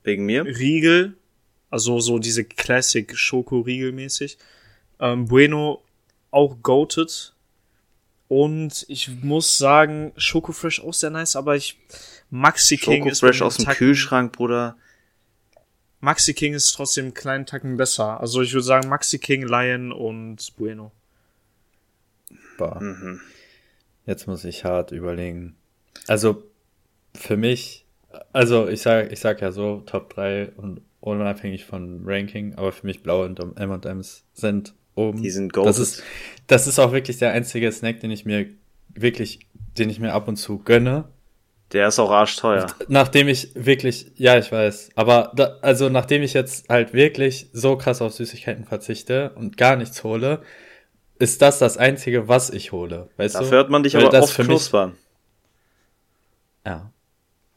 Wegen 0.03 0.25
mir? 0.25 0.45
Riegel, 0.45 1.15
also 1.71 1.99
so 1.99 2.19
diese 2.19 2.43
Classic 2.43 3.15
Schoko-Riegel 3.15 3.91
mäßig. 3.91 4.37
Ähm, 4.99 5.25
bueno 5.25 5.81
auch 6.31 6.57
goated. 6.61 7.33
Und 8.27 8.85
ich 8.87 9.09
muss 9.23 9.57
sagen, 9.57 10.13
Schoko 10.15 10.51
Fresh 10.51 10.81
auch 10.81 10.93
sehr 10.93 11.09
nice, 11.09 11.35
aber 11.35 11.55
ich 11.55 11.77
Maxi 12.29 12.77
King 12.77 13.05
ist 13.07 13.19
Fresh 13.19 13.41
aus 13.41 13.57
dem 13.57 13.65
Tacken- 13.65 13.77
Kühlschrank, 13.77 14.31
Bruder. 14.33 14.77
Maxi 15.99 16.33
King 16.33 16.53
ist 16.53 16.71
trotzdem 16.71 17.05
einen 17.05 17.13
kleinen 17.13 17.45
Tacken 17.45 17.75
besser. 17.77 18.19
Also 18.19 18.41
ich 18.41 18.53
würde 18.53 18.63
sagen 18.63 18.87
Maxi 18.89 19.19
King, 19.19 19.47
Lion 19.47 19.91
und 19.91 20.55
Bueno. 20.57 20.91
Boah. 22.57 22.81
Mhm. 22.81 23.19
Jetzt 24.05 24.27
muss 24.27 24.43
ich 24.45 24.65
hart 24.65 24.91
überlegen. 24.91 25.55
Also, 26.07 26.43
für 27.15 27.37
mich, 27.37 27.85
also 28.33 28.67
ich 28.67 28.81
sag, 28.81 29.11
ich 29.11 29.19
sag 29.19 29.41
ja 29.41 29.51
so, 29.51 29.83
Top 29.85 30.13
3 30.13 30.51
und 30.55 30.81
unabhängig 31.01 31.65
von 31.65 32.01
Ranking, 32.05 32.55
aber 32.55 32.71
für 32.71 32.85
mich 32.85 33.03
blaue 33.03 33.25
und 33.25 33.39
M&M's 33.39 34.23
sind 34.33 34.73
oben. 34.95 35.21
Die 35.21 35.29
sind 35.29 35.55
das 35.55 35.63
goated. 35.63 35.79
ist, 35.81 36.03
das 36.47 36.67
ist 36.67 36.79
auch 36.79 36.91
wirklich 36.91 37.17
der 37.17 37.31
einzige 37.31 37.71
Snack, 37.71 37.99
den 38.01 38.11
ich 38.11 38.25
mir 38.25 38.47
wirklich, 38.89 39.39
den 39.77 39.89
ich 39.89 39.99
mir 39.99 40.13
ab 40.13 40.27
und 40.27 40.35
zu 40.37 40.59
gönne. 40.59 41.07
Der 41.71 41.87
ist 41.89 41.99
auch 41.99 42.09
arschteuer. 42.09 42.65
Nachdem 42.87 43.27
ich 43.27 43.51
wirklich, 43.53 44.11
ja, 44.15 44.37
ich 44.39 44.51
weiß, 44.51 44.89
aber 44.95 45.31
da, 45.35 45.57
also 45.61 45.89
nachdem 45.89 46.23
ich 46.23 46.33
jetzt 46.33 46.67
halt 46.67 46.93
wirklich 46.93 47.47
so 47.53 47.77
krass 47.77 48.01
auf 48.01 48.13
Süßigkeiten 48.13 48.65
verzichte 48.65 49.31
und 49.35 49.55
gar 49.57 49.75
nichts 49.75 50.03
hole, 50.03 50.41
ist 51.19 51.41
das 51.43 51.59
das 51.59 51.77
einzige, 51.77 52.27
was 52.27 52.49
ich 52.49 52.71
hole. 52.71 53.09
Weißt 53.17 53.35
Dafür 53.35 53.49
du? 53.49 53.55
hört 53.55 53.69
man 53.69 53.83
dich 53.83 53.93
Weil 53.93 54.03
aber 54.03 54.11
das 54.11 54.23
oft 54.25 54.33
für 54.33 54.41
mich- 54.43 54.49
knuspern. 54.49 54.97
Ja. 56.65 56.91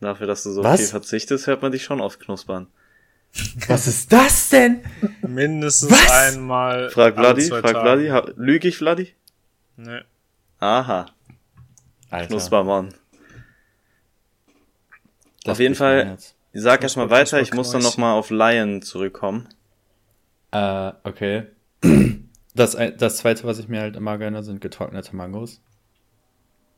Dafür, 0.00 0.26
dass 0.26 0.42
du 0.42 0.50
so 0.50 0.62
Was? 0.64 0.81
viel 0.81 0.88
verzichtest, 0.88 1.47
hört 1.47 1.62
man 1.62 1.73
dich 1.73 1.85
schon 1.85 2.00
oft 2.00 2.21
knuspern. 2.21 2.66
Was 3.69 3.87
ist 3.87 4.12
das 4.12 4.50
denn? 4.50 4.83
Mindestens 5.26 5.90
Was? 5.90 6.11
einmal. 6.11 6.90
Frag 6.90 7.14
Vladi, 7.14 7.42
frag. 7.45 7.71
Vladi. 7.71 8.09
Ha- 8.09 8.31
Lüg 8.37 8.64
ich, 8.66 8.76
Vladi? 8.76 9.14
Nee. 9.76 10.00
Aha, 10.59 11.07
Alter, 12.11 12.26
Knuspermann. 12.28 12.92
Das 15.45 15.53
auf 15.53 15.61
jeden 15.61 15.75
Fall-. 15.75 16.17
Sag 16.55 16.83
erstmal 16.83 17.09
weiter, 17.11 17.41
ich 17.41 17.55
muss 17.55 17.71
dann 17.71 17.83
nochmal 17.83 18.19
auf 18.19 18.29
Lion 18.31 18.83
zurückkommen. 18.83 19.49
Äh, 20.53 20.93
okay. 21.05 21.45
Das, 22.55 22.77
ein- 22.77 22.99
das 22.99 23.17
zweite, 23.17 23.45
was 23.45 23.59
ich 23.59 23.69
mir 23.69 23.81
halt 23.81 23.97
immer 23.97 24.19
gönne, 24.19 24.43
sind 24.43 24.61
getrocknete 24.61 25.17
Mangos. 25.17 25.63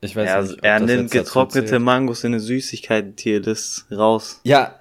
Ich 0.00 0.14
weiß 0.14 0.28
Ja, 0.28 0.40
nicht, 0.42 0.52
ob 0.58 0.64
er 0.64 0.78
nimmt 0.78 1.10
getrocknete. 1.10 1.80
Mangos 1.80 2.22
in 2.22 2.32
eine 2.32 2.38
Süßigkeiten-Tierlist 2.38 3.86
raus. 3.90 4.40
Ja, 4.44 4.78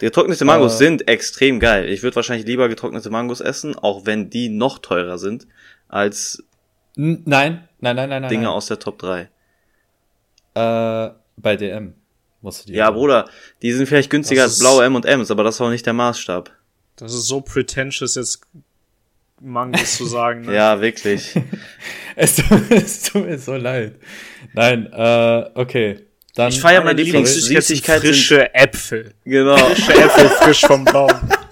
Getrocknete 0.00 0.44
Mangos 0.44 0.74
Äh. 0.74 0.76
sind 0.76 1.08
extrem 1.08 1.58
geil. 1.58 1.88
Ich 1.88 2.02
würde 2.02 2.16
wahrscheinlich 2.16 2.46
lieber 2.46 2.68
getrocknete 2.68 3.08
Mangos 3.08 3.40
essen, 3.40 3.74
auch 3.78 4.04
wenn 4.04 4.28
die 4.28 4.50
noch 4.50 4.78
teurer 4.78 5.16
sind, 5.16 5.46
als 5.88 6.44
nein, 6.96 7.24
nein, 7.80 7.96
nein, 7.96 7.96
nein, 7.96 8.20
nein. 8.20 8.28
Dinge 8.28 8.42
nein. 8.42 8.52
aus 8.52 8.66
der 8.66 8.78
Top 8.78 8.98
3. 8.98 9.30
Äh, 10.54 11.10
bei 11.38 11.56
DM 11.56 11.94
musst 12.44 12.62
du 12.62 12.66
die 12.72 12.74
Ja, 12.78 12.86
haben. 12.86 12.94
Bruder, 12.94 13.28
die 13.62 13.72
sind 13.72 13.86
vielleicht 13.88 14.10
günstiger 14.10 14.42
Das 14.44 14.52
als 14.52 14.58
blaue 14.60 14.84
M&M's, 14.84 15.30
aber 15.32 15.42
das 15.42 15.56
ist 15.56 15.60
auch 15.60 15.70
nicht 15.70 15.84
der 15.86 15.94
Maßstab. 15.94 16.52
Das 16.96 17.12
ist 17.12 17.26
so 17.26 17.40
pretentious, 17.40 18.14
jetzt 18.14 18.42
Mangos 19.40 19.96
zu 19.96 20.06
sagen. 20.06 20.42
Ne? 20.46 20.54
Ja, 20.54 20.80
wirklich. 20.80 21.34
Es, 22.16 22.36
tut- 22.36 22.70
es 22.70 23.02
tut 23.02 23.26
mir 23.26 23.36
so 23.40 23.56
leid. 23.56 23.96
Nein, 24.52 24.86
äh, 24.92 25.50
okay. 25.54 26.06
Dann, 26.36 26.50
Ich 26.50 26.60
feier 26.60 26.84
Meine 26.84 27.02
Lieblingssüßigkeit 27.02 28.00
frische 28.00 28.54
Äpfel. 28.54 29.14
genau. 29.24 29.56
Frische 29.56 29.94
Äpfel 29.94 30.28
frisch 30.28 30.60
vom 30.60 30.84
Baum. 30.84 31.10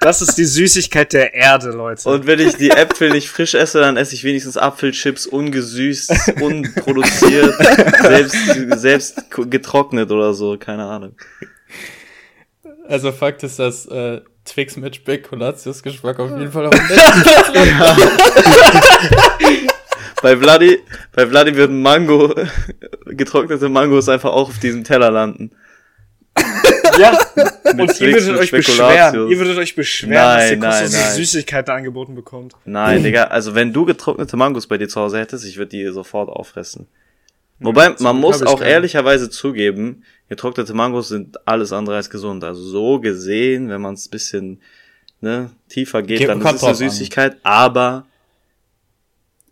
Das 0.00 0.22
ist 0.22 0.36
die 0.36 0.46
Süßigkeit 0.46 1.12
der 1.12 1.34
Erde, 1.34 1.70
Leute. 1.70 2.08
Und 2.08 2.26
wenn 2.26 2.40
ich 2.40 2.56
die 2.56 2.70
Äpfel 2.70 3.10
nicht 3.10 3.28
frisch 3.28 3.54
esse, 3.54 3.80
dann 3.80 3.98
esse 3.98 4.14
ich 4.14 4.24
wenigstens 4.24 4.56
Apfelchips 4.56 5.26
ungesüßt, 5.26 6.40
unproduziert, 6.40 7.54
selbst, 8.00 8.36
selbst 8.80 9.24
getrocknet 9.50 10.10
oder 10.10 10.32
so, 10.32 10.56
keine 10.58 10.86
Ahnung. 10.86 11.16
Also 12.88 13.12
Fakt 13.12 13.42
ist, 13.42 13.58
dass 13.58 13.84
äh, 13.86 14.22
Twix 14.46 14.76
mit 14.78 14.96
Spekulatius-Geschmack 14.96 16.18
auf 16.18 16.30
jeden 16.30 16.50
Fall 16.50 16.66
auf 16.66 16.74
dem 16.74 16.88
besten 16.88 17.22
Platz 17.22 18.00
Bei 20.22 20.36
Vladi, 20.36 20.78
bei 21.12 21.26
Vladi 21.26 21.56
würden 21.56 21.82
Mango, 21.82 22.34
getrocknete 23.06 23.68
Mangos 23.68 24.08
einfach 24.08 24.30
auch 24.30 24.48
auf 24.48 24.58
diesem 24.58 24.82
Teller 24.82 25.10
landen. 25.10 25.52
Ja, 26.98 27.18
und 27.72 28.00
ihr 28.00 28.12
würdet 28.12 28.38
euch 28.38 28.50
beschweren. 28.50 29.28
Ihr 29.30 29.38
würdet 29.38 29.58
euch 29.58 29.74
beschweren, 29.74 30.12
Nein, 30.12 30.60
dass 30.60 30.80
ihr 30.80 30.86
kostenlose 30.86 30.96
nein. 31.06 31.16
Süßigkeiten 31.16 31.74
angeboten 31.74 32.14
bekommt. 32.14 32.54
Nein, 32.64 33.02
Digga, 33.02 33.24
also 33.24 33.54
wenn 33.54 33.72
du 33.72 33.84
getrocknete 33.84 34.36
Mangos 34.36 34.66
bei 34.66 34.78
dir 34.78 34.88
zu 34.88 35.00
Hause 35.00 35.18
hättest, 35.18 35.44
ich 35.44 35.56
würde 35.56 35.70
die 35.70 35.86
sofort 35.92 36.28
auffressen. 36.28 36.86
Wobei, 37.62 37.90
man 37.98 38.16
muss 38.16 38.42
auch 38.42 38.58
keine. 38.60 38.70
ehrlicherweise 38.70 39.28
zugeben, 39.28 40.02
getrocknete 40.30 40.72
Mangos 40.72 41.08
sind 41.08 41.46
alles 41.46 41.72
andere 41.72 41.96
als 41.96 42.08
gesund. 42.08 42.42
Also 42.42 42.62
so 42.62 43.00
gesehen, 43.00 43.68
wenn 43.68 43.82
man 43.82 43.94
es 43.94 44.08
bisschen 44.08 44.60
ne, 45.20 45.50
tiefer 45.68 46.02
geht, 46.02 46.18
Ge- 46.20 46.26
dann 46.26 46.38
ist 46.38 46.44
kommt 46.44 46.56
es 46.56 46.62
eine 46.64 46.72
drauf 46.72 46.82
an. 46.82 46.90
Süßigkeit, 46.90 47.36
aber 47.42 48.06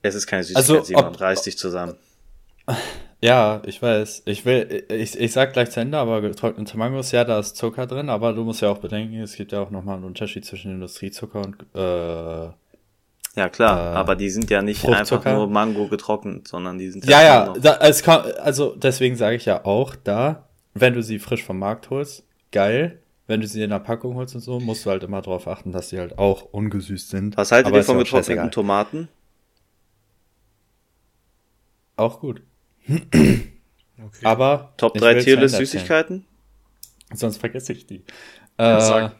es 0.00 0.14
ist 0.14 0.26
keine 0.26 0.42
Süßigkeit, 0.42 0.70
Also, 0.70 0.84
Simon, 0.84 1.04
ob- 1.04 1.20
reiß 1.20 1.42
dich 1.42 1.58
zusammen. 1.58 1.96
Ja, 3.20 3.62
ich 3.66 3.82
weiß. 3.82 4.22
Ich 4.26 4.44
will, 4.44 4.84
ich, 4.88 5.18
ich 5.18 5.32
sag 5.32 5.52
gleich 5.52 5.70
zu 5.70 5.80
Ende, 5.80 5.98
aber 5.98 6.20
getrocknete 6.20 6.78
Mangos, 6.78 7.10
ja, 7.10 7.24
da 7.24 7.40
ist 7.40 7.56
Zucker 7.56 7.86
drin, 7.86 8.10
aber 8.10 8.32
du 8.32 8.44
musst 8.44 8.62
ja 8.62 8.70
auch 8.70 8.78
bedenken, 8.78 9.20
es 9.20 9.34
gibt 9.34 9.50
ja 9.50 9.60
auch 9.60 9.70
nochmal 9.70 9.96
einen 9.96 10.04
Unterschied 10.04 10.44
zwischen 10.44 10.70
Industriezucker 10.72 11.40
und, 11.40 11.56
äh, 11.74 12.50
Ja 13.34 13.48
klar, 13.50 13.94
Äh, 13.94 13.96
aber 13.96 14.14
die 14.14 14.30
sind 14.30 14.50
ja 14.50 14.62
nicht 14.62 14.84
einfach 14.88 15.24
nur 15.24 15.48
Mango 15.48 15.88
getrocknet, 15.88 16.46
sondern 16.46 16.78
die 16.78 16.90
sind 16.90 17.06
ja, 17.06 17.22
ja, 17.22 17.52
da, 17.60 17.78
es 17.80 18.02
kann, 18.04 18.22
also 18.40 18.74
deswegen 18.76 19.16
sage 19.16 19.34
ich 19.36 19.46
ja 19.46 19.64
auch 19.64 19.96
da, 19.96 20.48
wenn 20.74 20.94
du 20.94 21.02
sie 21.02 21.18
frisch 21.18 21.44
vom 21.44 21.58
Markt 21.58 21.90
holst, 21.90 22.24
geil. 22.52 23.00
Wenn 23.26 23.42
du 23.42 23.46
sie 23.46 23.62
in 23.62 23.68
der 23.68 23.78
Packung 23.80 24.14
holst 24.14 24.34
und 24.36 24.40
so, 24.40 24.58
musst 24.58 24.86
du 24.86 24.90
halt 24.90 25.02
immer 25.02 25.20
darauf 25.20 25.48
achten, 25.48 25.70
dass 25.70 25.90
die 25.90 25.98
halt 25.98 26.18
auch 26.18 26.44
ungesüßt 26.50 27.10
sind. 27.10 27.36
Was 27.36 27.52
haltet 27.52 27.66
Aber 27.66 27.76
ihr 27.76 27.84
von 27.84 27.98
ja 27.98 28.02
getrockneten. 28.04 28.50
Tomaten? 28.50 29.08
Auch 31.96 32.20
gut. 32.20 32.40
Okay. 34.00 34.24
Aber 34.24 34.72
Top 34.76 34.94
ich 34.94 35.02
3 35.02 35.14
will's 35.14 35.24
Tierlist 35.24 35.56
Süßigkeiten? 35.56 36.24
Sonst 37.12 37.38
vergesse 37.38 37.72
ich 37.72 37.86
die. 37.86 38.04
Äh, 38.56 38.80
sag. 38.80 39.16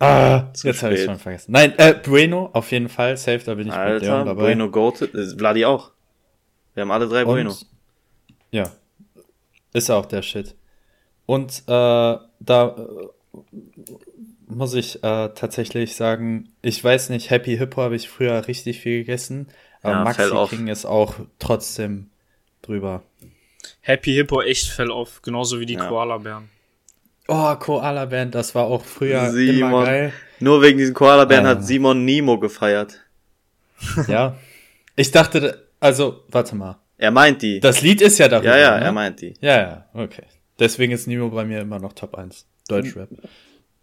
ah, 0.00 0.52
Zu 0.52 0.66
jetzt 0.66 0.82
habe 0.82 0.94
ich 0.94 1.04
schon 1.04 1.18
vergessen. 1.18 1.52
Nein, 1.52 1.72
äh, 1.78 1.94
Bueno, 2.04 2.50
auf 2.52 2.72
jeden 2.72 2.88
Fall, 2.88 3.16
safe, 3.16 3.40
da 3.44 3.54
bin 3.54 3.68
ich 3.68 3.72
mit 3.72 3.78
Alter, 3.80 4.04
Leon 4.04 4.26
dabei. 4.26 4.42
Bueno 4.42 4.70
Goated, 4.70 5.14
äh, 5.14 5.26
Vladi 5.36 5.64
auch. 5.64 5.92
Wir 6.74 6.82
haben 6.82 6.90
alle 6.90 7.08
drei 7.08 7.24
Und, 7.24 7.34
Bueno. 7.34 7.54
Ja, 8.50 8.70
ist 9.72 9.90
auch 9.90 10.06
der 10.06 10.22
Shit. 10.22 10.56
Und 11.26 11.62
äh, 11.66 11.70
da 12.40 12.76
äh, 12.76 13.08
muss 14.48 14.74
ich 14.74 14.96
äh, 15.04 15.28
tatsächlich 15.34 15.94
sagen, 15.94 16.48
ich 16.62 16.82
weiß 16.82 17.10
nicht, 17.10 17.30
Happy 17.30 17.56
Hippo 17.56 17.82
habe 17.82 17.94
ich 17.94 18.08
früher 18.08 18.48
richtig 18.48 18.80
viel 18.80 19.00
gegessen, 19.00 19.48
aber 19.82 19.92
Ja, 19.94 20.04
Maxi 20.04 20.22
off. 20.30 20.50
King 20.50 20.68
ist 20.68 20.84
auch 20.84 21.14
trotzdem 21.38 22.10
drüber. 22.62 23.02
Happy 23.82 24.12
Hippo 24.14 24.40
echt 24.42 24.68
fell 24.68 24.90
auf, 24.90 25.22
genauso 25.22 25.60
wie 25.60 25.66
die 25.66 25.74
Ja. 25.74 25.86
Koala-Bären. 25.88 26.48
Oh, 27.28 27.54
Koala 27.56 28.06
Band, 28.06 28.34
das 28.34 28.54
war 28.54 28.64
auch 28.64 28.84
früher 28.84 29.20
immer 29.20 29.30
Simon. 29.32 29.84
geil. 29.84 30.12
Nur 30.40 30.62
wegen 30.62 30.78
diesen 30.78 30.94
Koala-Bären 30.94 31.46
Ah. 31.46 31.50
hat 31.50 31.64
Simon 31.64 32.04
Nemo 32.04 32.38
gefeiert. 32.38 33.00
Ja. 34.08 34.36
Ich 34.96 35.10
dachte, 35.10 35.66
also, 35.78 36.24
warte 36.28 36.56
mal. 36.56 36.78
Er 36.98 37.10
meint 37.10 37.40
die. 37.40 37.60
Das 37.60 37.80
Lied 37.80 38.02
ist 38.02 38.18
ja 38.18 38.28
darüber. 38.28 38.50
ja, 38.50 38.58
ja, 38.74 38.78
ne? 38.78 38.84
er 38.86 38.92
meint 38.92 39.20
die. 39.22 39.34
Ja, 39.40 39.56
ja, 39.58 39.86
okay. 39.94 40.24
Deswegen 40.58 40.92
ist 40.92 41.06
Nemo 41.06 41.30
bei 41.30 41.44
mir 41.46 41.60
immer 41.60 41.78
noch 41.78 41.94
Top 41.94 42.14
1. 42.16 42.46
Deutschrap. 42.68 43.08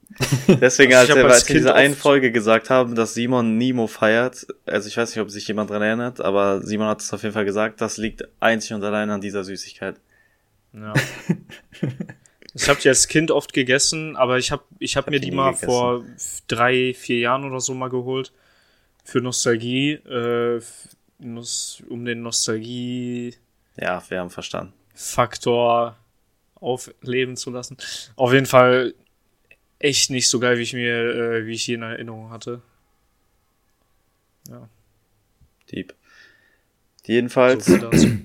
Deswegen, 0.62 0.94
Also 0.94 1.14
ich 1.14 1.18
als, 1.18 1.24
er, 1.24 1.26
als 1.26 1.48
wir 1.50 1.56
in 1.56 1.62
dieser 1.62 1.76
einen 1.76 1.96
Folge 1.96 2.32
gesagt 2.32 2.70
haben, 2.70 2.96
dass 2.96 3.14
Simon 3.14 3.58
Nemo 3.58 3.88
feiert, 3.88 4.48
also 4.66 4.88
ich 4.88 4.98
weiß 4.98 5.10
nicht, 5.10 5.22
ob 5.22 5.30
sich 5.30 5.48
jemand 5.48 5.70
dran 5.70 5.82
erinnert, 5.82 6.22
aber 6.22 6.62
Simon 6.62 6.88
hat 6.88 7.02
es 7.02 7.14
auf 7.14 7.24
jeden 7.24 7.34
Fall 7.34 7.46
gesagt, 7.46 7.82
das 7.82 7.98
liegt 7.98 8.24
einzig 8.40 8.74
und 8.74 8.84
allein 8.84 9.10
an 9.10 9.22
dieser 9.22 9.44
Süßigkeit. 9.44 10.00
Ja. 10.74 10.94
ich 12.54 12.70
habe 12.70 12.80
die 12.82 12.90
als 12.90 13.08
Kind 13.08 13.32
oft 13.32 13.54
gegessen, 13.54 14.16
aber 14.16 14.38
ich 14.38 14.52
habe 14.52 14.64
ich 14.80 14.96
hab 14.98 15.06
hab 15.06 15.12
mir 15.12 15.20
die 15.20 15.32
mal 15.32 15.52
gegessen. 15.52 15.66
vor 15.66 16.06
drei, 16.48 16.94
vier 16.94 17.20
Jahren 17.20 17.44
oder 17.44 17.60
so 17.60 17.74
mal 17.74 17.90
geholt. 17.90 18.32
Für 19.04 19.22
Nostalgie, 19.22 19.94
äh, 19.94 20.60
um 21.20 22.06
den 22.06 22.22
Nostalgie-Faktor 22.22 23.42
Ja, 23.82 24.04
wir 24.10 24.20
haben 24.20 24.30
verstanden. 24.30 24.74
aufleben 26.56 27.38
zu 27.38 27.50
lassen. 27.52 27.78
Auf 28.16 28.34
jeden 28.34 28.46
Fall 28.46 28.94
echt 29.80 30.10
nicht 30.10 30.30
so 30.30 30.40
geil, 30.40 30.58
wie 30.58 30.64
ich 30.64 30.74
mir, 30.74 30.96
äh, 30.96 31.46
wie 31.46 31.54
ich 31.54 31.66
die 31.66 31.74
in 31.74 31.82
Erinnerung 31.82 32.30
hatte. 32.30 32.62
Ja, 34.50 34.70
Deep. 35.72 35.94
so 37.06 37.12
Jedenfalls, 37.14 37.66
dazu. 37.66 38.20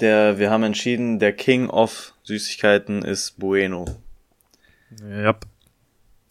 der, 0.00 0.38
wir 0.38 0.50
haben 0.50 0.62
entschieden, 0.62 1.18
der 1.18 1.32
King 1.32 1.68
of 1.70 2.14
Süßigkeiten 2.22 3.02
ist 3.02 3.38
Bueno. 3.38 3.84
ja. 5.00 5.36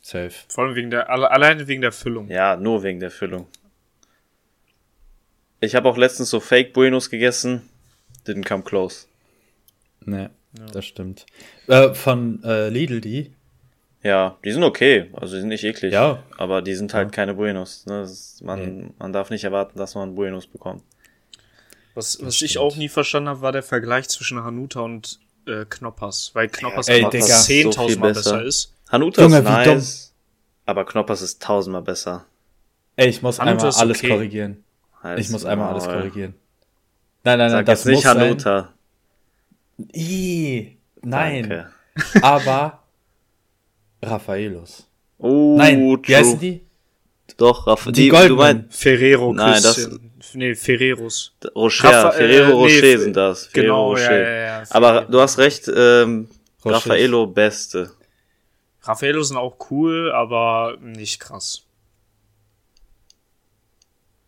Safe. 0.01 0.33
Vor 0.49 0.65
allem 0.65 0.75
wegen 0.75 0.89
der, 0.89 1.09
alle, 1.09 1.31
alleine 1.31 1.67
wegen 1.67 1.81
der 1.81 1.93
Füllung. 1.93 2.29
Ja, 2.29 2.57
nur 2.57 2.83
wegen 2.83 2.99
der 2.99 3.09
Füllung. 3.11 3.47
Ich 5.61 5.75
habe 5.75 5.87
auch 5.87 5.95
letztens 5.97 6.29
so 6.29 6.41
Fake 6.41 6.73
Buenos 6.73 7.09
gegessen. 7.09 7.69
Didn't 8.27 8.45
come 8.45 8.63
close. 8.63 9.07
Ne, 10.01 10.29
das 10.73 10.85
stimmt. 10.85 11.25
Äh, 11.67 11.93
von 11.93 12.43
äh, 12.43 12.67
Lidl 12.67 12.99
die. 12.99 13.31
Ja, 14.03 14.37
die 14.43 14.51
sind 14.51 14.63
okay. 14.63 15.09
Also 15.13 15.35
die 15.35 15.39
sind 15.39 15.49
nicht 15.49 15.63
eklig. 15.63 15.93
Ja. 15.93 16.21
Aber 16.37 16.61
die 16.61 16.75
sind 16.75 16.93
halt 16.93 17.07
Ja. 17.07 17.11
keine 17.11 17.33
Buenos. 17.35 17.85
Ne? 17.85 18.01
Ist, 18.01 18.41
man, 18.43 18.93
man 18.99 19.13
darf 19.13 19.29
nicht 19.29 19.45
erwarten, 19.45 19.77
dass 19.77 19.95
man 19.95 20.13
Buenos 20.13 20.45
bekommt. 20.45 20.83
Was, 21.95 22.17
was 22.21 22.41
ich 22.41 22.57
auch 22.57 22.75
nie 22.75 22.89
verstanden 22.89 23.29
habe, 23.29 23.41
war 23.41 23.51
der 23.51 23.63
Vergleich 23.63 24.09
zwischen 24.09 24.43
Hanuta 24.43 24.81
und 24.81 25.19
äh, 25.47 25.65
Knoppers. 25.65 26.31
Weil 26.33 26.49
Knoppers 26.49 26.87
Digga. 26.87 27.07
10.000 27.07 27.71
So 27.73 27.87
viel 27.87 27.97
Mal 27.97 28.13
besser. 28.13 28.31
besser 28.33 28.43
ist. 28.45 28.73
Hanuta 28.91 29.21
Junge, 29.21 29.37
ist 29.39 29.45
wie 29.45 29.49
nice. 29.49 30.13
Aber 30.65 30.85
Knoppers 30.85 31.21
ist 31.21 31.41
tausendmal 31.41 31.81
besser. 31.81 32.25
Ey, 32.95 33.07
ich 33.09 33.21
muss 33.21 33.39
Hanuta 33.39 33.67
einmal 33.67 33.81
alles 33.81 33.97
okay. 33.99 34.09
korrigieren. 34.09 34.63
Halt's 35.01 35.21
Ich 35.25 35.31
muss 35.31 35.45
einmal 35.45 35.69
alles 35.69 35.85
korrigieren. 35.85 36.33
Nein, 37.23 37.37
nein, 37.37 37.51
nein, 37.51 37.51
Sag 37.51 37.65
das 37.67 37.79
jetzt 37.79 37.85
nicht 37.87 37.95
muss 37.95 38.13
sein. 38.13 38.19
Hanuta. 38.21 38.73
Ih, 39.93 40.77
nein. 41.01 41.49
Danke. 41.49 41.71
Aber 42.21 42.82
Raffaelos. 44.03 44.87
Oh, 45.17 45.55
Nein, 45.57 45.79
true. 45.79 45.99
wie 46.05 46.15
heißen 46.15 46.39
die? 46.39 46.61
Doch, 47.37 47.65
Raff 47.67 47.85
Die 47.85 47.91
die, 47.93 48.09
du 48.09 48.15
goldenen. 48.15 48.37
meinst 48.37 48.79
Ferrero 48.81 49.33
Nein, 49.33 49.61
das-. 49.63 49.89
Nee, 50.35 50.55
Ferreros. 50.55 51.33
Rocher, 51.55 51.89
Raffa- 51.89 52.09
äh, 52.15 52.17
Ferrero 52.17 52.47
nee, 52.47 52.53
Rocher 52.53 52.79
Fe- 52.79 52.99
sind 52.99 53.15
das. 53.15 53.51
Genau, 53.51 53.95
Ferrero 53.95 54.13
ja, 54.13 54.19
Rocher. 54.19 54.29
ja, 54.29 54.59
ja. 54.59 54.63
Aber 54.69 54.87
Ferrero. 54.93 55.11
du 55.11 55.21
hast 55.21 55.37
recht, 55.37 55.71
ähm, 55.75 56.27
Rocher. 56.63 56.75
Raffaello 56.75 57.27
Beste. 57.27 57.91
Raffaello 58.81 59.23
sind 59.23 59.37
auch 59.37 59.55
cool, 59.71 60.11
aber 60.11 60.77
nicht 60.81 61.19
krass. 61.19 61.63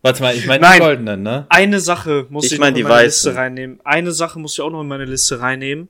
Warte 0.02 0.22
mal, 0.22 0.34
ich 0.36 0.46
meine 0.46 0.60
die 0.60 0.70
Nein. 0.70 0.80
goldenen, 0.80 1.22
ne? 1.22 1.46
Eine 1.48 1.80
Sache 1.80 2.26
muss 2.30 2.44
Ich 2.46 2.52
ich, 2.52 2.58
mein 2.58 2.72
noch 2.74 2.78
in 2.80 2.84
meine 2.84 2.94
weißen. 3.06 3.30
Liste 3.30 3.34
reinnehmen. 3.40 3.80
Eine 3.84 4.12
Sache 4.12 4.38
muss 4.38 4.52
ich 4.54 4.60
auch 4.60 4.70
noch 4.70 4.82
in 4.82 4.88
meine 4.88 5.04
Liste 5.04 5.40
reinnehmen. 5.40 5.88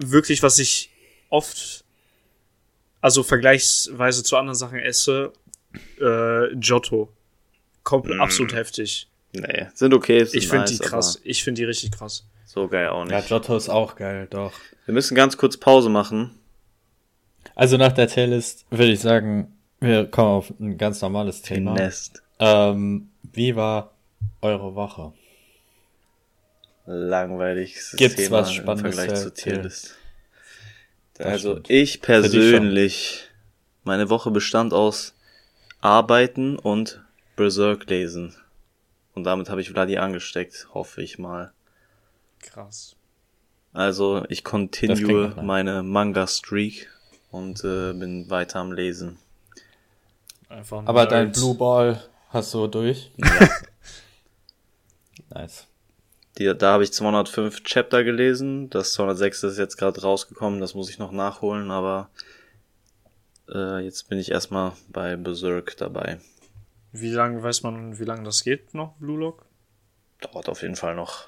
wirklich, 0.00 0.42
was 0.44 0.58
ich 0.60 0.90
oft, 1.28 1.84
also 3.00 3.22
vergleichsweise 3.22 4.22
zu 4.22 4.36
anderen 4.36 4.56
Sachen 4.56 4.78
esse, 4.78 5.32
äh, 6.00 6.54
Giotto. 6.56 7.12
Komplett 7.82 8.18
Mm. 8.18 8.22
absolut 8.22 8.54
heftig. 8.54 9.08
Nee, 9.32 9.66
sind 9.74 9.94
okay. 9.94 10.24
Sind 10.24 10.38
Ich 10.38 10.48
finde 10.48 10.64
nice, 10.64 10.70
die 10.70 10.78
krass. 10.78 11.20
Ich 11.24 11.44
finde 11.44 11.60
die 11.60 11.64
richtig 11.64 11.92
krass. 11.92 12.24
So 12.46 12.66
geil 12.68 12.88
auch 12.88 13.04
nicht. 13.04 13.12
Ja, 13.12 13.20
Giotto 13.20 13.56
ist 13.56 13.68
auch 13.68 13.94
geil, 13.96 14.26
doch. 14.30 14.52
Wir 14.86 14.94
müssen 14.94 15.14
ganz 15.14 15.36
kurz 15.36 15.56
Pause 15.56 15.88
machen. 15.90 16.34
Also 17.54 17.76
nach 17.76 17.92
der 17.92 18.06
Playlist 18.06 18.64
würde 18.70 18.92
ich 18.92 19.00
sagen, 19.00 19.56
wir 19.80 20.06
kommen 20.06 20.28
auf 20.28 20.52
ein 20.58 20.78
ganz 20.78 21.00
normales 21.02 21.42
Thema. 21.42 21.74
Nest. 21.74 22.22
Ähm, 22.38 23.10
wie 23.22 23.54
war 23.54 23.92
eure 24.40 24.74
Woche? 24.74 25.12
Langweiliges 26.86 27.94
Gibt's 27.96 28.16
Thema 28.16 28.38
was 28.38 28.52
Spannendes 28.52 28.92
im 28.92 28.92
Vergleich 28.94 29.18
zu 29.20 29.34
zur? 29.34 29.52
Tierlist. 29.52 29.94
Also 31.18 31.52
stimmt. 31.52 31.70
ich 31.70 32.00
persönlich, 32.00 33.28
meine 33.84 34.08
Woche 34.10 34.30
bestand 34.30 34.72
aus 34.72 35.14
Arbeiten 35.80 36.58
und 36.58 37.02
Berserk 37.36 37.88
lesen. 37.88 38.34
Und 39.14 39.24
damit 39.24 39.50
habe 39.50 39.60
ich 39.60 39.70
Vladi 39.70 39.98
angesteckt, 39.98 40.68
hoffe 40.74 41.02
ich 41.02 41.18
mal. 41.18 41.52
Krass. 42.40 42.96
Also 43.72 44.24
ich 44.28 44.44
continue 44.44 45.34
meine 45.42 45.82
Manga-Streak 45.82 46.88
und 47.30 47.64
äh, 47.64 47.92
bin 47.92 48.30
weiter 48.30 48.60
am 48.60 48.72
Lesen. 48.72 49.18
Einfach 50.48 50.86
Aber 50.86 51.06
dein 51.06 51.32
Blue 51.32 51.54
Ball 51.54 52.02
hast 52.30 52.54
du 52.54 52.66
durch? 52.66 53.10
Ja. 53.16 53.48
Nice. 55.30 55.66
Die, 56.38 56.56
da 56.56 56.72
habe 56.72 56.84
ich 56.84 56.92
205 56.92 57.64
Chapter 57.64 58.04
gelesen. 58.04 58.70
Das 58.70 58.92
206 58.92 59.42
ist 59.42 59.58
jetzt 59.58 59.76
gerade 59.76 60.00
rausgekommen. 60.00 60.60
Das 60.60 60.74
muss 60.74 60.88
ich 60.88 60.98
noch 60.98 61.10
nachholen, 61.10 61.70
aber 61.70 62.10
äh, 63.52 63.80
jetzt 63.84 64.08
bin 64.08 64.18
ich 64.18 64.30
erstmal 64.30 64.72
bei 64.88 65.16
Berserk 65.16 65.76
dabei. 65.76 66.20
Wie 66.92 67.10
lange 67.10 67.42
weiß 67.42 67.62
man, 67.64 67.98
wie 67.98 68.04
lange 68.04 68.22
das 68.22 68.44
geht 68.44 68.72
noch, 68.72 68.94
Blue 68.98 69.18
Lock? 69.18 69.44
Dauert 70.20 70.48
auf 70.48 70.62
jeden 70.62 70.76
Fall 70.76 70.94
noch. 70.94 71.26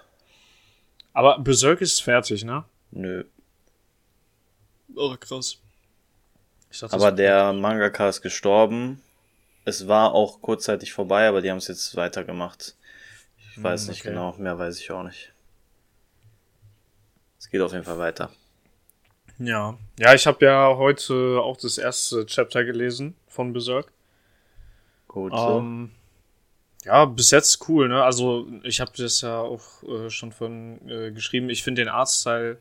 Aber 1.13 1.39
Berserk 1.39 1.81
ist 1.81 2.03
fertig, 2.03 2.45
ne? 2.45 2.65
Nö. 2.93 3.25
Oh, 4.95 5.17
krass. 5.19 5.59
Ich 6.71 6.79
dachte, 6.79 6.95
Aber 6.95 7.11
der 7.11 7.53
Mangaka 7.53 8.09
ist 8.09 8.23
gestorben. 8.23 9.03
Es 9.65 9.89
war 9.89 10.15
auch 10.15 10.41
kurzzeitig 10.41 10.93
vorbei, 10.93 11.29
aber 11.29 11.43
die 11.43 11.51
haben 11.51 11.59
es 11.59 11.69
jetzt 11.69 11.97
weitergemacht. 11.97 12.77
Ich 13.61 13.65
weiß 13.65 13.83
Hm, 13.83 13.89
nicht 13.91 14.01
okay. 14.01 14.09
genau, 14.09 14.35
mehr 14.39 14.59
weiß 14.59 14.81
ich 14.81 14.91
auch 14.91 15.03
nicht. 15.03 15.35
Es 17.39 17.51
geht 17.51 17.61
auf 17.61 17.73
jeden 17.73 17.85
Fall 17.85 17.99
weiter. 17.99 18.31
Ja. 19.39 19.77
Ja, 19.99 20.15
ich 20.15 20.27
habe 20.27 20.43
ja 20.47 20.77
heute 20.79 21.41
auch 21.43 21.59
das 21.59 21.77
erste 21.77 22.25
Chapter 22.25 22.65
gelesen 22.65 23.15
von 23.29 23.53
Berserk. 23.53 23.93
Gut. 25.09 25.35
Ähm, 25.37 25.91
ja, 26.87 27.05
bis 27.05 27.31
jetzt 27.33 27.69
cool, 27.69 27.89
ne? 27.89 28.03
Also, 28.03 28.47
ich 28.63 28.81
habe 28.81 28.93
das 28.97 29.21
ja 29.21 29.39
auch 29.41 29.83
äh, 29.83 30.09
schon 30.09 30.33
von 30.33 30.81
äh, 30.89 31.11
geschrieben. 31.13 31.51
Ich 31.51 31.63
finde 31.63 31.83
den 31.83 31.91
Artstyle 31.91 32.59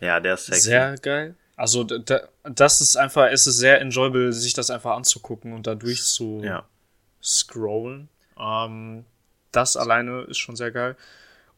ja, 0.00 0.18
der 0.18 0.34
ist 0.34 0.46
sexy. 0.46 0.62
sehr 0.62 0.96
geil. 0.98 1.36
Also, 1.54 1.84
da, 1.84 1.98
da, 1.98 2.28
das 2.42 2.80
ist 2.80 2.96
einfach, 2.96 3.28
es 3.30 3.46
ist 3.46 3.58
sehr 3.58 3.80
enjoyable, 3.80 4.32
sich 4.32 4.54
das 4.54 4.70
einfach 4.70 4.96
anzugucken 4.96 5.52
und 5.52 5.68
da 5.68 5.76
durch 5.76 6.02
zu 6.02 6.40
Ja. 6.42 6.64
scrollen. 7.22 8.08
Ähm, 8.36 9.04
das 9.52 9.76
alleine 9.76 10.22
ist 10.22 10.38
schon 10.38 10.56
sehr 10.56 10.70
geil. 10.70 10.96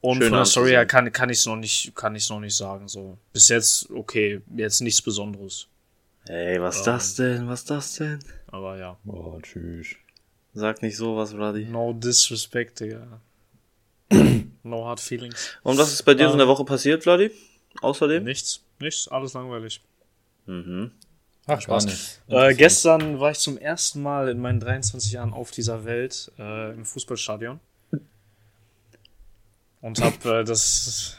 Und 0.01 0.19
Schön 0.19 0.29
von 0.29 0.39
der 0.39 0.45
Story 0.45 0.71
her 0.71 0.85
kann, 0.85 1.11
kann 1.13 1.31
ich 1.31 1.39
es 1.39 1.47
noch 1.47 1.57
nicht, 1.57 1.95
kann 1.95 2.15
ich 2.15 2.29
noch 2.29 2.41
nicht 2.41 2.57
sagen. 2.57 2.89
So. 2.89 3.17
Bis 3.33 3.49
jetzt, 3.49 3.89
okay, 3.91 4.43
jetzt 4.55 4.81
nichts 4.83 5.01
Besonderes. 5.01 5.67
Ey, 6.27 6.61
was 6.61 6.79
Ähm. 6.79 6.85
das 6.85 7.15
denn? 7.15 7.49
Was 7.49 7.65
das 7.65 7.95
denn? 7.95 8.19
Aber 8.49 8.77
ja. 8.77 8.99
Oh, 9.07 9.39
tschüss. 9.43 9.89
Sag 10.53 10.83
nicht 10.83 10.97
sowas, 10.97 11.33
Vladi. 11.33 11.65
No 11.65 11.93
disrespect, 11.95 12.81
Digga. 12.81 13.21
no 14.63 14.85
hard 14.87 15.01
feelings. 15.01 15.57
Und 15.63 15.79
was 15.79 15.93
ist 15.93 16.03
bei 16.03 16.15
dir 16.15 16.27
so 16.27 16.33
in 16.33 16.39
der 16.39 16.47
Ähm. 16.47 16.53
Woche 16.53 16.65
passiert, 16.65 17.03
Vladi? 17.03 17.31
Außerdem? 17.81 18.25
Nichts, 18.25 18.63
nichts, 18.79 19.09
alles 19.09 19.33
langweilig. 19.33 19.81
Mhm. 20.47 20.93
Ach, 21.47 21.61
Spaß. 21.61 21.85
Spaß. 21.85 22.21
Äh, 22.29 22.55
gestern 22.55 23.21
war 23.21 23.31
ich 23.33 23.39
zum 23.39 23.59
ersten 23.59 24.03
Mal 24.03 24.29
in 24.29 24.39
meinen 24.39 24.61
23 24.61 25.13
Jahren 25.13 25.33
auf 25.33 25.51
dieser 25.51 25.85
Welt 25.85 26.31
äh, 26.39 26.73
im 26.73 26.85
Fußballstadion. 26.85 27.59
Und 29.85 30.01
hab 30.03 30.25
äh, 30.25 30.45
das 30.45 31.19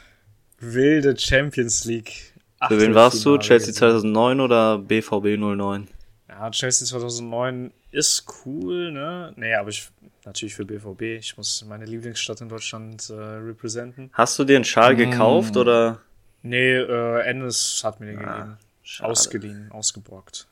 wilde 0.58 1.16
Champions 1.16 1.84
League. 1.84 2.32
Für 2.66 2.80
wen 2.80 2.94
warst 2.96 3.24
du? 3.24 3.38
Chelsea 3.38 3.68
gesehen. 3.68 3.74
2009 3.74 4.40
oder 4.40 4.78
BVB 4.78 5.36
09? 5.38 5.86
Ja, 6.28 6.50
Chelsea 6.50 6.84
2009 6.88 7.72
ist 7.92 8.24
cool, 8.44 8.90
ne? 8.90 9.32
Nee, 9.36 9.54
aber 9.54 9.68
ich 9.68 9.88
natürlich 10.24 10.54
für 10.56 10.64
BVB. 10.64 11.02
Ich 11.20 11.36
muss 11.36 11.64
meine 11.68 11.84
Lieblingsstadt 11.84 12.40
in 12.40 12.48
Deutschland 12.48 13.08
äh, 13.08 13.12
representen. 13.14 14.10
Hast 14.12 14.36
du 14.38 14.44
dir 14.44 14.56
einen 14.56 14.64
Schal 14.64 14.94
Mm. 14.94 14.96
gekauft 14.98 15.56
oder? 15.56 16.00
Nee, 16.42 16.72
äh, 16.74 17.20
Ennis 17.20 17.82
hat 17.84 18.00
mir 18.00 18.06
den 18.06 18.18
Ah, 18.18 18.32
gegeben. 18.38 18.56
schade. 18.82 19.10
Ausgeliehen, 19.12 19.70
ausgebrockt. 19.70 20.48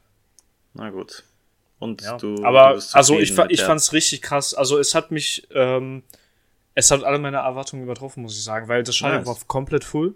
Na 0.74 0.90
gut. 0.90 1.24
Und 1.80 2.00
Ja. 2.02 2.16
du. 2.16 2.44
aber 2.44 2.68
du 2.70 2.74
bist 2.76 2.94
also 2.94 3.18
ich, 3.18 3.36
ich 3.48 3.56
der- 3.58 3.66
fand's 3.66 3.92
richtig 3.92 4.22
krass. 4.22 4.54
Also 4.54 4.78
es 4.78 4.94
hat 4.94 5.10
mich, 5.10 5.48
ähm, 5.52 6.04
es 6.74 6.90
hat 6.90 7.04
alle 7.04 7.18
meine 7.18 7.38
Erwartungen 7.38 7.82
übertroffen, 7.84 8.22
muss 8.22 8.36
ich 8.36 8.44
sagen, 8.44 8.68
weil 8.68 8.82
das 8.82 8.96
Stadion 8.96 9.18
Nice. 9.24 9.28
war 9.28 9.36
komplett 9.46 9.84
full. 9.84 10.14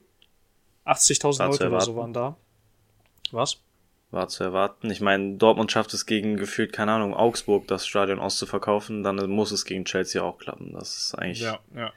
80.000 0.86 1.22
War 1.24 1.32
zu 1.32 1.42
Leute 1.64 1.68
oder 1.68 1.80
so 1.80 1.96
waren 1.96 2.12
da. 2.12 2.36
Was? 3.32 3.58
War 4.10 4.28
zu 4.28 4.42
erwarten. 4.42 4.90
Ich 4.90 5.00
meine, 5.02 5.36
Dortmund 5.36 5.70
schafft 5.70 5.92
es 5.92 6.06
gegen 6.06 6.36
gefühlt, 6.38 6.72
keine 6.72 6.92
Ahnung, 6.92 7.12
Augsburg 7.14 7.66
das 7.68 7.86
Stadion 7.86 8.18
auszuverkaufen, 8.18 9.02
dann 9.02 9.16
muss 9.30 9.50
es 9.52 9.66
gegen 9.66 9.84
Chelsea 9.84 10.22
auch 10.22 10.38
klappen. 10.38 10.72
Das 10.72 10.96
ist 10.96 11.14
eigentlich 11.14 11.40
Ja, 11.40 11.58
ja. 11.74 11.92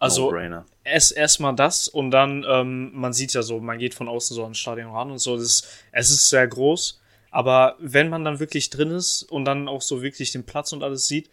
Also 0.00 0.26
No-Brainer. 0.26 0.64
erst 0.84 1.16
erstmal 1.16 1.56
das 1.56 1.88
und 1.88 2.12
dann, 2.12 2.46
ähm, 2.48 2.92
man 2.94 3.12
sieht 3.12 3.32
ja 3.34 3.42
so, 3.42 3.58
man 3.58 3.78
geht 3.78 3.94
von 3.94 4.06
außen 4.08 4.36
so 4.36 4.44
ans 4.44 4.58
Stadion 4.58 4.92
ran 4.92 5.10
und 5.10 5.18
so. 5.18 5.34
Das 5.34 5.44
ist, 5.44 5.68
es 5.90 6.10
ist 6.10 6.30
sehr 6.30 6.46
groß, 6.46 7.00
aber 7.32 7.74
wenn 7.80 8.08
man 8.08 8.24
dann 8.24 8.38
wirklich 8.38 8.70
drin 8.70 8.92
ist 8.92 9.24
und 9.24 9.44
dann 9.44 9.66
auch 9.66 9.82
so 9.82 10.00
wirklich 10.00 10.30
den 10.30 10.46
Platz 10.46 10.72
und 10.72 10.84
alles 10.84 11.08
sieht, 11.08 11.28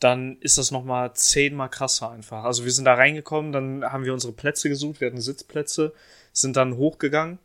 dann 0.00 0.36
ist 0.40 0.58
das 0.58 0.70
nochmal 0.70 1.14
zehnmal 1.14 1.70
krasser 1.70 2.10
einfach. 2.10 2.44
Also 2.44 2.64
wir 2.64 2.72
sind 2.72 2.84
da 2.84 2.94
reingekommen, 2.94 3.52
dann 3.52 3.84
haben 3.84 4.04
wir 4.04 4.12
unsere 4.12 4.32
Plätze 4.32 4.68
gesucht, 4.68 5.00
wir 5.00 5.08
hatten 5.08 5.20
Sitzplätze, 5.20 5.94
sind 6.32 6.56
dann 6.56 6.76
hochgegangen. 6.76 7.38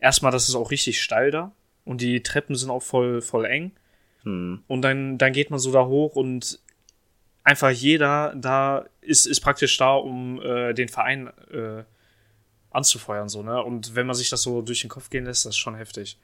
Erstmal, 0.00 0.32
das 0.32 0.48
ist 0.48 0.54
auch 0.54 0.70
richtig 0.70 1.00
steil 1.00 1.30
da 1.30 1.52
und 1.84 2.00
die 2.00 2.22
Treppen 2.22 2.56
sind 2.56 2.70
auch 2.70 2.82
voll, 2.82 3.22
voll 3.22 3.44
eng. 3.46 3.72
Hm. 4.24 4.64
Und 4.66 4.82
dann, 4.82 5.18
dann 5.18 5.32
geht 5.32 5.50
man 5.50 5.60
so 5.60 5.72
da 5.72 5.86
hoch 5.86 6.16
und 6.16 6.58
einfach 7.44 7.70
jeder 7.70 8.34
da 8.36 8.86
ist, 9.00 9.26
ist 9.26 9.40
praktisch 9.40 9.76
da, 9.76 9.94
um 9.94 10.40
äh, 10.42 10.72
den 10.72 10.88
Verein 10.88 11.28
äh, 11.52 11.84
anzufeuern, 12.70 13.28
so, 13.28 13.42
ne? 13.42 13.62
Und 13.62 13.94
wenn 13.94 14.06
man 14.06 14.16
sich 14.16 14.30
das 14.30 14.42
so 14.42 14.62
durch 14.62 14.80
den 14.80 14.90
Kopf 14.90 15.10
gehen 15.10 15.26
lässt, 15.26 15.44
das 15.44 15.50
ist 15.50 15.58
schon 15.58 15.76
heftig. 15.76 16.18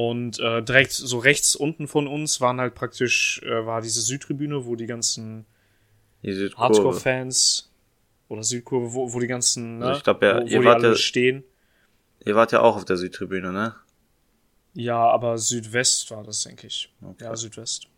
Und 0.00 0.38
äh, 0.38 0.62
direkt 0.62 0.92
so 0.92 1.18
rechts 1.18 1.56
unten 1.56 1.88
von 1.88 2.06
uns 2.06 2.40
waren 2.40 2.60
halt 2.60 2.76
praktisch, 2.76 3.42
äh, 3.42 3.66
war 3.66 3.80
diese 3.80 4.00
Südtribüne, 4.00 4.64
wo 4.64 4.76
die 4.76 4.86
ganzen 4.86 5.44
Die. 6.22 6.50
Hardcore-Fans 6.56 7.68
oder 8.28 8.44
Südkurve, 8.44 8.94
wo, 8.94 9.12
wo 9.12 9.18
die 9.18 9.26
ganzen, 9.26 9.78
ne? 9.80 9.86
Also 9.86 9.98
ich 9.98 10.04
glaub, 10.04 10.22
ja, 10.22 10.36
wo, 10.36 10.42
wo 10.42 10.46
ihr 10.46 10.60
die 10.60 10.64
wart 10.64 10.76
alle 10.76 10.90
ja- 10.90 10.94
stehen. 10.94 11.42
Ihr 12.24 12.36
wart 12.36 12.52
ja 12.52 12.60
auch 12.60 12.76
auf 12.76 12.84
der 12.84 12.96
Südtribüne, 12.96 13.50
ne? 13.52 13.74
Ja, 14.74 14.98
aber 14.98 15.36
Südwest 15.36 16.08
war 16.12 16.22
das, 16.22 16.44
denke 16.44 16.68
ich. 16.68 16.92
Okay. 17.02 17.24
Ja, 17.24 17.34
Südwest. 17.34 17.88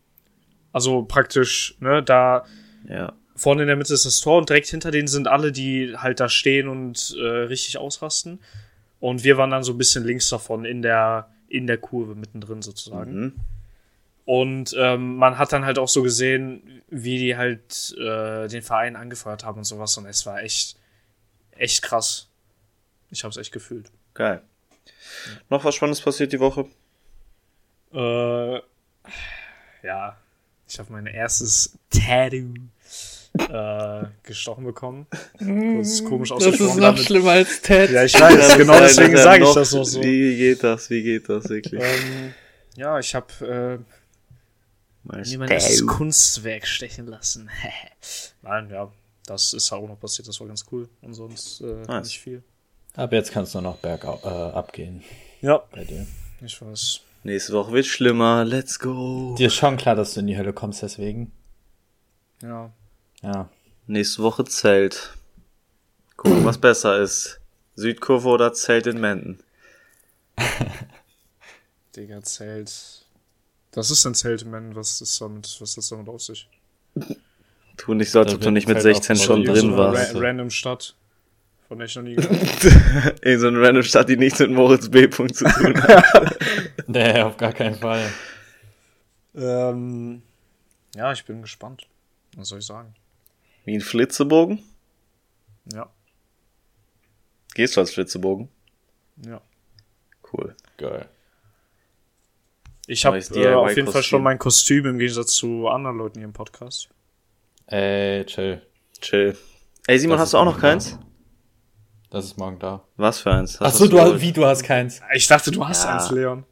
Also 0.71 1.03
praktisch, 1.03 1.75
ne, 1.81 2.01
da 2.01 2.45
Ja. 2.89 3.13
vorne 3.35 3.61
in 3.61 3.67
der 3.67 3.75
Mitte 3.75 3.93
ist 3.93 4.05
das 4.07 4.21
Tor 4.21 4.39
und 4.39 4.49
direkt 4.49 4.69
hinter 4.69 4.89
denen 4.89 5.07
sind 5.07 5.27
alle, 5.27 5.51
die 5.51 5.95
halt 5.95 6.19
da 6.19 6.29
stehen 6.29 6.67
und 6.67 7.15
äh, 7.19 7.23
richtig 7.27 7.77
ausrasten. 7.77 8.39
Und 8.99 9.23
wir 9.23 9.37
waren 9.37 9.51
dann 9.51 9.63
so 9.63 9.73
ein 9.73 9.77
bisschen 9.77 10.03
links 10.03 10.29
davon 10.29 10.65
in 10.65 10.81
der, 10.81 11.29
in 11.51 11.67
der 11.67 11.77
Kurve 11.77 12.15
mittendrin 12.15 12.61
sozusagen. 12.61 13.19
Mhm. 13.19 13.35
Und 14.25 14.75
ähm, 14.77 15.17
man 15.17 15.37
hat 15.37 15.51
dann 15.51 15.65
halt 15.65 15.77
auch 15.77 15.89
so 15.89 16.03
gesehen, 16.03 16.83
wie 16.89 17.17
die 17.17 17.35
halt 17.35 17.93
äh, 17.97 18.47
den 18.47 18.61
Verein 18.61 18.95
angefeuert 18.95 19.43
haben 19.43 19.59
und 19.59 19.63
sowas. 19.65 19.97
Und 19.97 20.05
es 20.05 20.25
war 20.25 20.41
echt, 20.41 20.77
echt 21.51 21.81
krass. 21.81 22.29
Ich 23.09 23.23
habe 23.23 23.31
es 23.31 23.37
echt 23.37 23.51
gefühlt. 23.51 23.91
Geil. 24.13 24.41
Noch 25.49 25.65
was 25.65 25.75
Spannendes 25.75 26.01
passiert 26.01 26.31
die 26.31 26.39
Woche? 26.39 26.65
Äh, 27.93 28.61
ja, 29.83 30.17
ich 30.67 30.79
habe 30.79 30.93
mein 30.93 31.07
erstes 31.07 31.77
Tattoo 31.89 32.53
äh, 33.37 34.03
gestochen 34.23 34.63
bekommen. 34.65 35.07
Komisch 35.39 35.79
Das 35.79 35.89
ist 35.89 36.31
ausgesprochen. 36.47 36.75
noch 36.79 36.79
damit. 36.89 36.99
schlimmer 37.01 37.31
als 37.31 37.61
Ted. 37.61 37.91
Ja, 37.91 38.03
ich 38.03 38.13
weiß, 38.19 38.57
genau 38.57 38.73
Das 38.79 38.91
ist 38.91 38.97
deswegen 38.99 39.17
ja 39.17 39.23
sage 39.23 39.37
ich 39.43 39.49
noch- 39.49 39.55
das 39.55 39.73
auch 39.73 39.83
so. 39.85 40.01
Wie 40.03 40.37
geht 40.37 40.63
das? 40.63 40.89
Wie 40.89 41.03
geht 41.03 41.29
das 41.29 41.49
wirklich? 41.49 41.81
Ähm, 41.81 42.33
ja, 42.75 42.99
ich 42.99 43.15
habe 43.15 43.27
äh, 45.05 45.17
mir 45.27 45.37
mein 45.39 45.49
erstes. 45.49 45.85
Kunstwerk 45.87 46.67
stechen 46.67 47.07
lassen. 47.07 47.49
Nein, 48.41 48.69
ja, 48.69 48.91
das 49.25 49.53
ist 49.53 49.71
auch 49.71 49.87
noch 49.87 49.99
passiert, 49.99 50.27
das 50.27 50.39
war 50.39 50.47
ganz 50.47 50.65
cool. 50.71 50.89
Und 51.01 51.13
sonst 51.13 51.61
äh, 51.61 51.83
Nice. 51.87 52.07
nicht 52.07 52.19
viel. 52.19 52.43
Aber 52.95 53.15
jetzt 53.15 53.31
kannst 53.31 53.55
du 53.55 53.61
noch 53.61 53.77
bergab 53.77 54.23
äh, 54.25 54.27
abgehen 54.27 55.01
Ja, 55.41 55.63
bei 55.71 55.85
dir. 55.85 56.05
ich 56.43 56.61
weiß. 56.61 56.99
Nächste 57.23 57.53
Woche 57.53 57.71
wird 57.71 57.85
schlimmer. 57.85 58.43
Let's 58.43 58.79
go. 58.79 59.35
Dir 59.37 59.47
ist 59.47 59.53
schon 59.55 59.77
klar, 59.77 59.95
dass 59.95 60.15
du 60.15 60.19
in 60.21 60.27
die 60.27 60.37
Hölle 60.37 60.53
kommst, 60.53 60.81
deswegen. 60.81 61.31
Ja. 62.41 62.71
Ja. 63.21 63.49
Nächste 63.87 64.23
Woche 64.23 64.43
Zelt. 64.45 65.13
Gucken, 66.17 66.45
was 66.45 66.57
besser 66.57 66.99
ist. 66.99 67.39
Südkurve 67.75 68.29
oder 68.29 68.53
Zelt 68.53 68.87
in 68.87 68.99
Menden. 68.99 69.41
Digga, 71.95 72.21
Zelt. 72.21 73.05
Das 73.71 73.89
ist 73.91 74.05
ein 74.05 74.15
Zeltman, 74.15 74.75
was 74.75 75.01
ist 75.01 75.19
damit, 75.21 75.45
was 75.59 75.69
ist 75.69 75.77
das 75.77 75.89
damit 75.89 76.09
auf 76.09 76.21
sich? 76.21 76.49
Tu 77.77 77.93
nicht 77.93 78.11
so, 78.11 78.19
als 78.19 78.33
ob 78.33 78.41
du 78.41 78.51
nicht 78.51 78.67
mit 78.67 78.81
Zelt 78.81 78.97
16 79.03 79.15
aufgebaut. 79.17 79.25
schon 79.45 79.45
drin 79.45 79.71
so 79.71 79.77
warst. 79.77 80.15
Ra 80.15 80.19
random 80.19 80.49
Stadt. 80.49 80.95
Von 81.67 81.77
der 81.77 81.87
ich 81.87 81.95
noch 81.95 82.03
nie 82.03 82.15
gehört 82.15 83.19
In 83.23 83.39
so 83.39 83.47
einer 83.47 83.61
random 83.61 83.83
Stadt, 83.83 84.09
die 84.09 84.17
nichts 84.17 84.39
mit 84.39 84.51
Moritz 84.51 84.89
B. 84.89 85.07
Punkt 85.07 85.35
zu 85.35 85.45
tun 85.45 85.81
hat. 85.83 86.37
Nee, 86.87 87.21
auf 87.21 87.37
gar 87.37 87.53
keinen 87.53 87.75
Fall. 87.75 88.11
ähm, 89.35 90.21
Ja, 90.95 91.13
ich 91.13 91.23
bin 91.23 91.41
gespannt. 91.41 91.87
Was 92.35 92.49
soll 92.49 92.59
ich 92.59 92.65
sagen? 92.65 92.93
Wie 93.65 93.75
ein 93.75 93.81
Flitzebogen? 93.81 94.59
Ja, 95.73 95.89
Gehst 97.53 97.75
du 97.75 97.81
als 97.81 97.91
Flitzebogen? 97.91 98.49
ja. 99.25 99.41
Cool. 100.33 100.55
Geil. 100.77 101.09
Ich 102.87 103.05
habe 103.05 103.17
äh, 103.17 103.53
auf 103.53 103.75
jeden 103.75 103.91
Fall 103.91 104.01
schon 104.03 104.23
mein 104.23 104.39
Kostüm 104.39 104.85
im 104.85 104.97
Gegensatz 104.97 105.33
zu 105.33 105.67
anderen 105.67 105.97
Leuten 105.97 106.19
hier 106.19 106.25
im 106.25 106.31
Podcast. 106.33 106.87
Ey, 107.67 108.25
chill. 108.25 108.61
Chill. 109.01 109.37
Ey, 109.87 109.99
Simon, 109.99 110.15
Das 110.15 110.21
hast 110.27 110.33
du 110.33 110.37
auch 110.37 110.45
noch 110.45 110.57
keins? 110.59 110.91
da. 110.91 110.99
Das 112.11 112.25
ist 112.25 112.37
morgen 112.37 112.59
da. 112.59 112.85
Was 112.95 113.19
für 113.19 113.31
eins? 113.31 113.59
Hast 113.59 113.75
Achso, 113.75 113.87
du 113.87 113.99
hast, 113.99 114.21
wie, 114.21 114.31
du 114.31 114.45
hast 114.45 114.63
keins. 114.63 115.01
Ich 115.13 115.27
dachte, 115.27 115.51
du 115.51 115.67
hast 115.67 115.83
Ja. 115.83 115.95
eins, 115.97 116.11
Leon. 116.11 116.45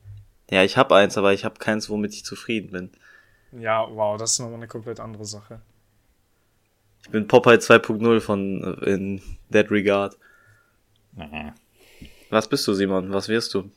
Ja, 0.52 0.64
ich 0.64 0.76
hab 0.78 0.92
eins, 0.92 1.18
aber 1.18 1.32
ich 1.34 1.46
hab 1.46 1.60
keins, 1.60 1.90
womit 1.90 2.14
ich 2.14 2.26
zufrieden 2.26 2.72
bin. 2.72 2.92
Ja, 3.62 3.88
wow, 3.90 4.18
das 4.18 4.34
ist 4.34 4.40
nochmal 4.40 4.56
eine 4.56 4.68
komplett 4.68 5.00
andere 5.00 5.24
Sache. 5.26 5.62
Ich 7.04 7.10
bin 7.10 7.28
Popeye 7.28 7.56
2.0 7.58 8.20
von 8.20 8.78
äh, 8.82 8.90
in 8.92 9.22
that 9.52 9.72
regard. 9.72 10.18
Nee. 11.16 11.52
Was 12.30 12.48
bist 12.48 12.68
du, 12.68 12.74
Simon? 12.74 13.12
Was 13.12 13.30
wirst 13.30 13.54
du? 13.54 13.72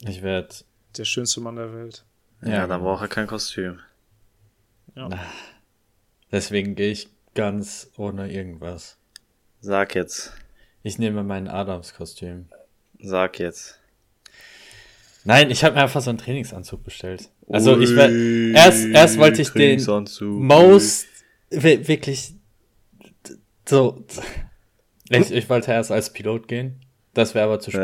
Ich 0.00 0.22
werde. 0.22 0.48
Der 0.96 1.04
schönste 1.04 1.40
Mann 1.40 1.56
der 1.56 1.72
Welt. 1.74 2.04
Ja, 2.42 2.50
Ja, 2.50 2.66
dann 2.66 2.82
braucht 2.82 3.02
er 3.02 3.08
kein 3.08 3.26
Kostüm. 3.26 3.80
Ja. 4.94 5.08
Deswegen 6.30 6.74
gehe 6.74 6.90
ich 6.92 7.08
ganz 7.34 7.90
ohne 7.96 8.30
irgendwas. 8.30 8.96
Sag 9.60 9.94
jetzt. 9.94 10.32
Ich 10.82 10.98
nehme 10.98 11.22
mein 11.24 11.48
Adams-Kostüm. 11.48 12.46
Sag 13.00 13.38
jetzt. 13.38 13.80
Nein, 15.24 15.50
ich 15.50 15.64
habe 15.64 15.76
mir 15.76 15.82
einfach 15.82 16.02
so 16.02 16.10
einen 16.10 16.18
Trainingsanzug 16.18 16.84
bestellt. 16.84 17.30
Also 17.48 17.78
ich 17.80 17.96
wär, 17.96 18.10
erst, 18.54 18.84
erst 18.86 19.18
wollte 19.18 19.40
ich 19.40 19.50
den 19.50 19.82
most 20.20 21.06
wirklich 21.62 22.34
so. 23.68 24.04
Ich, 25.08 25.30
ich 25.30 25.48
wollte 25.48 25.72
erst 25.72 25.90
als 25.90 26.12
Pilot 26.12 26.48
gehen. 26.48 26.80
Das 27.14 27.34
wäre 27.34 27.44
aber 27.46 27.60
zu 27.60 27.70
spät 27.70 27.82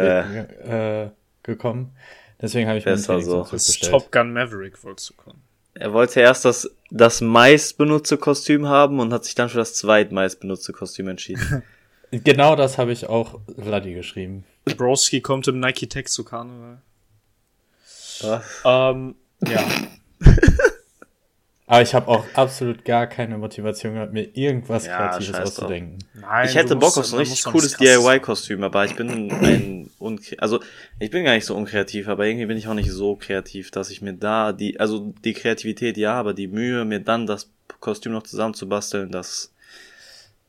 Äh. 0.65 1.05
äh, 1.05 1.11
gekommen. 1.43 1.93
Deswegen 2.41 2.69
habe 2.69 2.79
ich 2.79 2.85
mir 2.85 2.93
Besser 2.93 3.21
so. 3.21 3.45
Top 3.91 4.11
Gun 4.11 4.33
Maverick 4.33 4.83
wolltest 4.83 5.11
du 5.11 5.15
kommen. 5.15 5.43
Er 5.75 5.93
wollte 5.93 6.21
erst 6.21 6.45
das, 6.45 6.69
das 6.91 7.21
meist 7.21 7.79
benutzte 7.79 8.17
Kostüm 8.17 8.67
haben 8.67 8.99
und 8.99 9.13
hat 9.13 9.25
sich 9.25 9.35
dann 9.35 9.49
für 9.49 9.59
das 9.59 9.75
zweitmeist 9.75 10.41
benutzte 10.41 10.73
Kostüm 10.73 11.09
entschieden. 11.09 11.63
Genau 12.13 12.57
das 12.57 12.77
habe 12.77 12.91
ich 12.91 13.09
auch 13.09 13.39
Vladi 13.57 13.95
geschrieben. 13.95 14.45
Broski 14.65 15.21
kommt 15.21 15.47
im 15.47 15.61
Nike 15.61 15.89
Tech 15.89 16.09
zu 16.09 16.25
Karneval. 16.25 16.83
Was? 18.23 18.45
Ähm, 18.65 19.15
ja. 19.47 19.65
Aber 21.71 21.83
ich 21.83 21.95
habe 21.95 22.09
auch 22.09 22.25
absolut 22.35 22.85
gar 22.85 23.07
keine 23.07 23.39
Motivation 23.39 23.95
gehabt, 23.95 24.13
mir 24.13 24.29
irgendwas 24.37 24.87
Ja, 24.87 24.97
Kreatives 24.97 25.35
auszudenken. 25.35 25.99
Nein, 26.15 26.49
ich 26.49 26.57
hätte 26.57 26.75
Bock 26.75 26.97
auf 26.99 27.07
so 27.07 27.15
ein 27.17 27.21
richtig 27.21 27.45
cooles 27.45 27.77
DIY-Kostüm, 27.77 28.65
aber 28.65 28.85
ich 28.87 28.97
bin 28.97 29.31
ein 29.31 29.91
also 30.39 30.61
ich 30.99 31.11
bin 31.11 31.25
gar 31.25 31.35
nicht 31.35 31.45
so 31.47 31.55
unkreativ, 31.55 32.09
aber 32.09 32.27
irgendwie 32.27 32.47
bin 32.47 32.57
ich 32.57 32.67
auch 32.67 32.75
nicht 32.75 32.91
so 32.91 33.15
kreativ, 33.15 33.71
dass 33.71 33.91
ich 33.91 34.03
mir 34.03 34.15
da 34.15 34.53
die, 34.53 34.81
also 34.81 35.15
die 35.25 35.33
Kreativität 35.33 35.97
ja, 35.97 36.15
aber 36.15 36.35
die 36.35 36.49
Mühe, 36.49 36.85
mir 36.85 37.01
dann 37.01 37.27
das 37.27 37.51
Kostüm 37.79 38.13
noch 38.13 38.25
zusammenzubasteln, 38.25 39.13
das, 39.13 39.53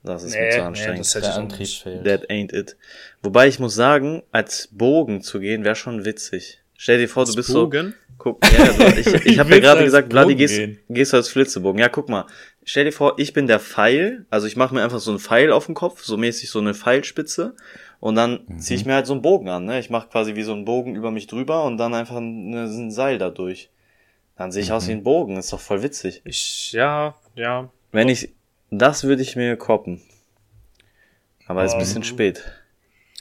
das 0.03 0.23
ist 0.23 0.33
mir 0.33 0.41
Nee, 0.41 0.49
zu 0.49 0.57
nee, 0.57 0.63
anstrengend. 0.63 0.99
das 1.01 1.13
hätte 1.15 1.27
Der 1.27 1.35
Antrieb 1.37 1.59
nicht. 1.59 1.83
fehlt. 1.83 2.03
That 2.05 2.29
ain't 2.31 2.51
it. 2.55 2.77
Wobei 3.21 3.47
ich 3.47 3.59
muss 3.59 3.75
sagen, 3.75 4.23
als 4.31 4.69
Bogen 4.71 5.21
zu 5.21 5.39
gehen, 5.39 5.63
wäre 5.63 5.75
schon 5.75 6.03
witzig. 6.03 6.57
Stell 6.75 6.97
dir 6.97 7.07
vor, 7.07 7.25
du 7.25 7.35
bist 7.35 7.53
Bogen? 7.53 7.91
so. 7.91 7.97
Guck, 8.23 8.39
ja, 8.53 8.59
also 8.65 8.83
ich, 8.99 9.07
ich 9.25 9.39
habe 9.39 9.49
mir 9.49 9.59
gerade 9.61 9.83
gesagt, 9.83 10.09
Bloody, 10.09 10.35
gehst, 10.35 10.55
gehen? 10.57 10.79
gehst 10.89 11.13
du 11.13 11.17
als 11.17 11.29
Flitzebogen. 11.29 11.79
Ja, 11.79 11.89
guck 11.89 12.07
mal. 12.07 12.25
Stell 12.63 12.85
dir 12.85 12.91
vor, 12.91 13.15
ich 13.17 13.33
bin 13.33 13.47
der 13.47 13.59
Pfeil, 13.59 14.25
also 14.29 14.45
ich 14.45 14.55
mache 14.55 14.75
mir 14.75 14.83
einfach 14.83 14.99
so 14.99 15.09
einen 15.09 15.19
Pfeil 15.19 15.51
auf 15.51 15.65
den 15.65 15.73
Kopf, 15.73 16.03
so 16.03 16.17
mäßig 16.17 16.49
so 16.51 16.59
eine 16.59 16.75
Pfeilspitze 16.75 17.55
und 17.99 18.13
dann 18.15 18.41
Mhm. 18.47 18.59
ziehe 18.59 18.79
ich 18.79 18.85
mir 18.85 18.93
halt 18.93 19.07
so 19.07 19.13
einen 19.13 19.23
Bogen 19.23 19.49
an, 19.49 19.65
ne? 19.65 19.79
Ich 19.79 19.89
mache 19.89 20.07
quasi 20.09 20.35
wie 20.35 20.43
so 20.43 20.51
einen 20.53 20.65
Bogen 20.65 20.95
über 20.95 21.09
mich 21.09 21.25
drüber 21.25 21.63
und 21.63 21.77
dann 21.77 21.95
einfach 21.95 22.17
ein, 22.17 22.53
ein 22.53 22.91
Seil 22.91 23.17
dadurch. 23.17 23.69
Dann 24.37 24.51
sehe 24.51 24.61
ich 24.61 24.71
aus 24.71 24.85
Mhm. 24.85 24.89
wie 24.89 24.93
ein 24.97 25.03
Bogen, 25.03 25.37
ist 25.37 25.51
doch 25.53 25.59
voll 25.59 25.81
witzig. 25.81 26.21
Ich, 26.23 26.71
ja, 26.73 27.15
ja. 27.35 27.69
Wenn 27.91 28.07
ich, 28.09 28.29
das 28.69 29.03
würde 29.03 29.23
ich 29.23 29.35
mir 29.35 29.55
koppen. 29.57 30.01
Aber 31.47 31.65
ist 31.65 31.73
ein 31.73 31.79
bisschen 31.79 31.97
Ähm, 32.03 32.07
spät. 32.07 32.43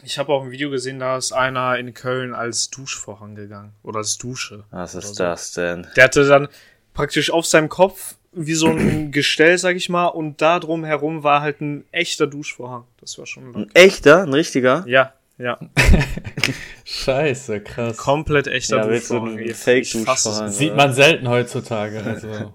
Ich 0.03 0.19
habe 0.19 0.33
auch 0.33 0.43
ein 0.45 0.51
Video 0.51 0.71
gesehen, 0.71 0.99
da 0.99 1.17
ist 1.17 1.33
einer 1.33 1.77
in 1.79 1.93
Köln 1.95 2.35
als 2.35 2.71
Duschvorhang 2.71 3.35
gegangen. 3.35 3.73
Oder 3.83 3.99
als 3.99 4.19
Dusche. 4.19 4.65
Was 4.71 4.95
ist 4.95 5.17
so. 5.17 5.25
das 5.25 5.53
denn? 5.53 5.87
Der 5.97 6.05
hatte 6.05 6.27
dann 6.27 6.49
praktisch 6.95 7.31
auf 7.31 7.47
seinem 7.47 7.69
Kopf 7.69 8.15
wie 8.33 8.55
so 8.55 8.69
ein 8.69 9.11
Gestell, 9.13 9.59
sag 9.59 9.77
ich 9.77 9.89
mal, 9.89 10.07
und 10.07 10.41
da 10.41 10.61
drum 10.61 10.85
herum 10.85 11.23
war 11.23 11.43
halt 11.43 11.61
ein 11.61 11.85
echter 11.93 12.27
Duschvorhang. 12.27 12.85
Das 13.01 13.19
war 13.19 13.27
schon 13.27 13.53
lang. 13.53 13.63
Ein 13.65 13.71
echter, 13.75 14.23
ein 14.23 14.33
richtiger? 14.33 14.85
Ja, 14.87 15.13
ja. 15.39 15.59
Scheiße, 16.85 17.61
krass. 17.61 17.97
Komplett 17.97 18.47
echter 18.47 18.79
Ja, 18.79 18.87
Duschvorhang. 18.87 19.39
Ich- 19.39 19.57
Fake-Duschvorhang? 19.57 20.51
Sieht 20.51 20.77
man 20.77 20.93
selten 20.93 21.29
heutzutage. 21.29 22.03
Also. 22.03 22.55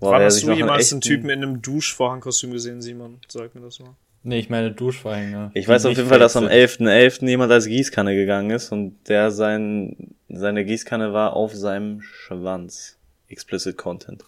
Boah, 0.00 0.12
Wann 0.12 0.22
hast 0.22 0.42
du 0.42 0.52
jemals 0.52 0.90
einen 0.92 1.00
Typen 1.00 1.30
in 1.30 1.42
einem 1.42 1.62
Duschvorhangkostüm 1.62 2.50
gesehen, 2.50 2.82
Simon? 2.82 3.20
Sag 3.28 3.54
mir 3.54 3.60
das 3.60 3.78
mal. 3.78 3.94
Nee, 4.24 4.38
ich 4.38 4.50
meine 4.50 4.70
Duschvorhänge. 4.70 5.50
Ich 5.54 5.66
weiß 5.66 5.86
auf 5.86 5.96
jeden 5.96 6.08
Fall, 6.08 6.20
dass 6.20 6.36
am 6.36 6.46
fake 6.46 6.70
sind. 6.70 6.88
11.11. 6.88 7.28
jemand 7.28 7.50
als 7.50 7.66
Gießkanne 7.66 8.14
gegangen 8.14 8.50
ist 8.50 8.70
und 8.70 8.96
der 9.08 9.32
sein, 9.32 10.14
seine 10.28 10.64
Gießkanne 10.64 11.12
war 11.12 11.34
auf 11.34 11.54
seinem 11.54 12.02
Schwanz. 12.02 12.98
Explicit 13.28 13.76
Content. 13.76 14.24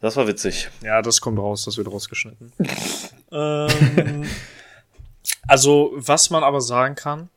Das 0.00 0.16
war 0.16 0.26
witzig. 0.26 0.68
Ja, 0.82 1.02
das 1.02 1.20
kommt 1.20 1.38
raus, 1.38 1.64
das 1.64 1.76
wird 1.78 1.90
rausgeschnitten. 1.90 2.52
ähm, 3.32 4.24
also, 5.46 5.92
was 5.94 6.30
man 6.30 6.42
aber 6.42 6.60
sagen 6.60 6.94
kann, 6.96 7.28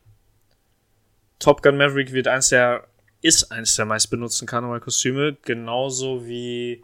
Top 1.38 1.62
Gun 1.62 1.76
Maverick 1.76 2.12
wird 2.12 2.28
eins 2.28 2.48
der, 2.48 2.84
ist 3.22 3.50
eins 3.52 3.76
der 3.76 3.84
meist 3.84 4.10
benutzten 4.10 4.46
Karnevalkostüme, 4.46 5.36
genauso 5.42 6.26
wie 6.26 6.82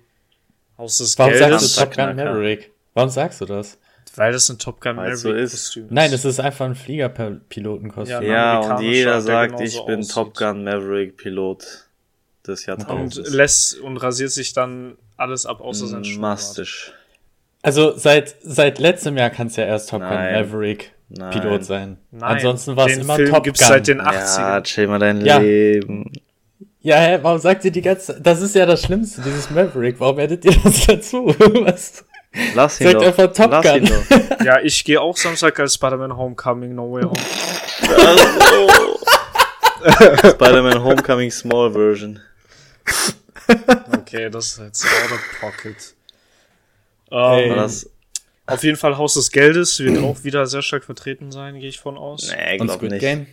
Haus 0.78 0.98
des 0.98 1.18
Warum 1.18 1.32
Geldes, 1.32 1.74
sagst 1.74 1.76
du 1.76 1.80
Top 1.80 2.06
Gun. 2.06 2.16
Maverick? 2.16 2.70
Warum 2.94 3.10
sagst 3.10 3.40
du 3.40 3.44
das? 3.44 3.78
Weil 4.16 4.32
das 4.32 4.48
ein 4.48 4.58
Top 4.58 4.80
Gun 4.80 4.96
Weil's 4.96 5.20
so 5.22 5.28
Maverick 5.28 5.44
ist. 5.44 5.52
Kostüm 5.66 5.86
Nein, 5.90 6.12
es 6.12 6.24
ist 6.24 6.40
einfach 6.40 6.66
ein 6.66 6.74
Fliegerpilotenkostüm. 6.74 8.22
Ja, 8.22 8.22
Ja, 8.22 8.58
und 8.76 8.82
jeder 8.82 9.12
der 9.12 9.20
sagt, 9.22 9.60
ich 9.60 9.80
bin 9.86 10.00
aussieht. 10.00 10.14
Top 10.14 10.36
Gun 10.36 10.64
Maverick 10.64 11.16
Pilot 11.16 11.64
des 12.46 12.60
und 12.60 12.66
Jahrtausends. 12.66 13.30
lässt 13.32 13.78
und 13.80 13.96
rasiert 13.98 14.30
sich 14.30 14.52
dann 14.52 14.96
alles 15.16 15.46
ab, 15.46 15.60
außer 15.60 15.86
sein 15.86 16.04
Schnurrbart. 16.04 16.32
Mastisch. 16.36 16.92
Also 17.62 17.96
seit, 17.96 18.36
seit 18.42 18.78
letztem 18.78 19.16
Jahr 19.16 19.30
kann 19.30 19.48
es 19.48 19.56
ja 19.56 19.64
erst 19.64 19.90
Top 19.90 20.00
Gun. 20.00 20.08
Maverick 20.10 20.92
Nein. 21.08 21.30
Pilot 21.30 21.64
sein. 21.64 21.96
Nein, 22.10 22.22
Ansonsten 22.22 22.76
war 22.76 22.86
es 22.88 22.98
immer 22.98 23.16
Film 23.16 23.30
Top 23.32 23.44
gibt's 23.44 23.60
Gun. 23.60 23.68
seit 23.68 23.86
den 23.88 23.98
Ja, 23.98 24.10
80ern. 24.10 24.62
chill 24.64 24.86
mal 24.88 24.98
dein 24.98 25.24
Ja. 25.24 25.38
Leben. 25.38 26.12
Ja, 26.80 26.98
hä, 26.98 27.18
warum 27.22 27.40
sagt 27.40 27.64
ihr 27.64 27.72
die 27.72 27.82
ganze 27.82 28.20
Das 28.20 28.40
ist 28.40 28.54
ja 28.54 28.64
das 28.66 28.82
Schlimmste, 28.82 29.20
dieses 29.22 29.50
Maverick. 29.50 29.98
Warum 29.98 30.18
addet 30.20 30.44
ihr 30.44 30.54
das 30.62 30.86
dazu? 30.86 31.26
Was? 31.64 32.04
Lass 32.54 32.80
ihn 32.80 32.88
Sagt 32.88 33.00
doch. 33.00 33.06
einfach 33.06 33.32
Top 33.32 33.50
Lass 33.50 33.64
Gun. 33.64 33.76
ihn 33.76 33.86
doch. 33.86 34.04
Ja, 34.44 34.60
ich 34.60 34.84
gehe 34.84 35.00
auch 35.00 35.16
Samstag 35.16 35.58
als 35.58 35.74
Spider-Man 35.74 36.16
Homecoming 36.16 36.74
No 36.74 36.92
Way 36.92 37.04
Home. 37.04 37.16
Spider-Man 40.34 40.82
Homecoming 40.82 41.30
Small 41.30 41.72
Version. 41.72 42.20
Okay, 43.92 44.28
das 44.30 44.52
ist 44.52 44.58
jetzt 44.58 44.84
out 44.84 45.12
of 45.12 45.20
pocket. 45.40 45.94
Ähm, 47.10 47.56
das? 47.56 47.88
auf 48.46 48.62
jeden 48.64 48.76
Fall 48.76 48.96
Haus 48.96 49.14
des 49.14 49.30
Geldes 49.30 49.78
wird 49.80 49.98
auch 50.02 50.24
wieder 50.24 50.46
sehr 50.46 50.62
stark 50.62 50.84
vertreten 50.84 51.30
sein, 51.30 51.58
gehe 51.58 51.68
ich 51.68 51.78
von 51.80 51.96
aus. 51.96 52.30
Nee, 52.30 52.58
Und 52.58 52.66
glaub 52.66 52.78
Squid 52.78 52.92
nicht. 52.92 53.00
Game? 53.00 53.26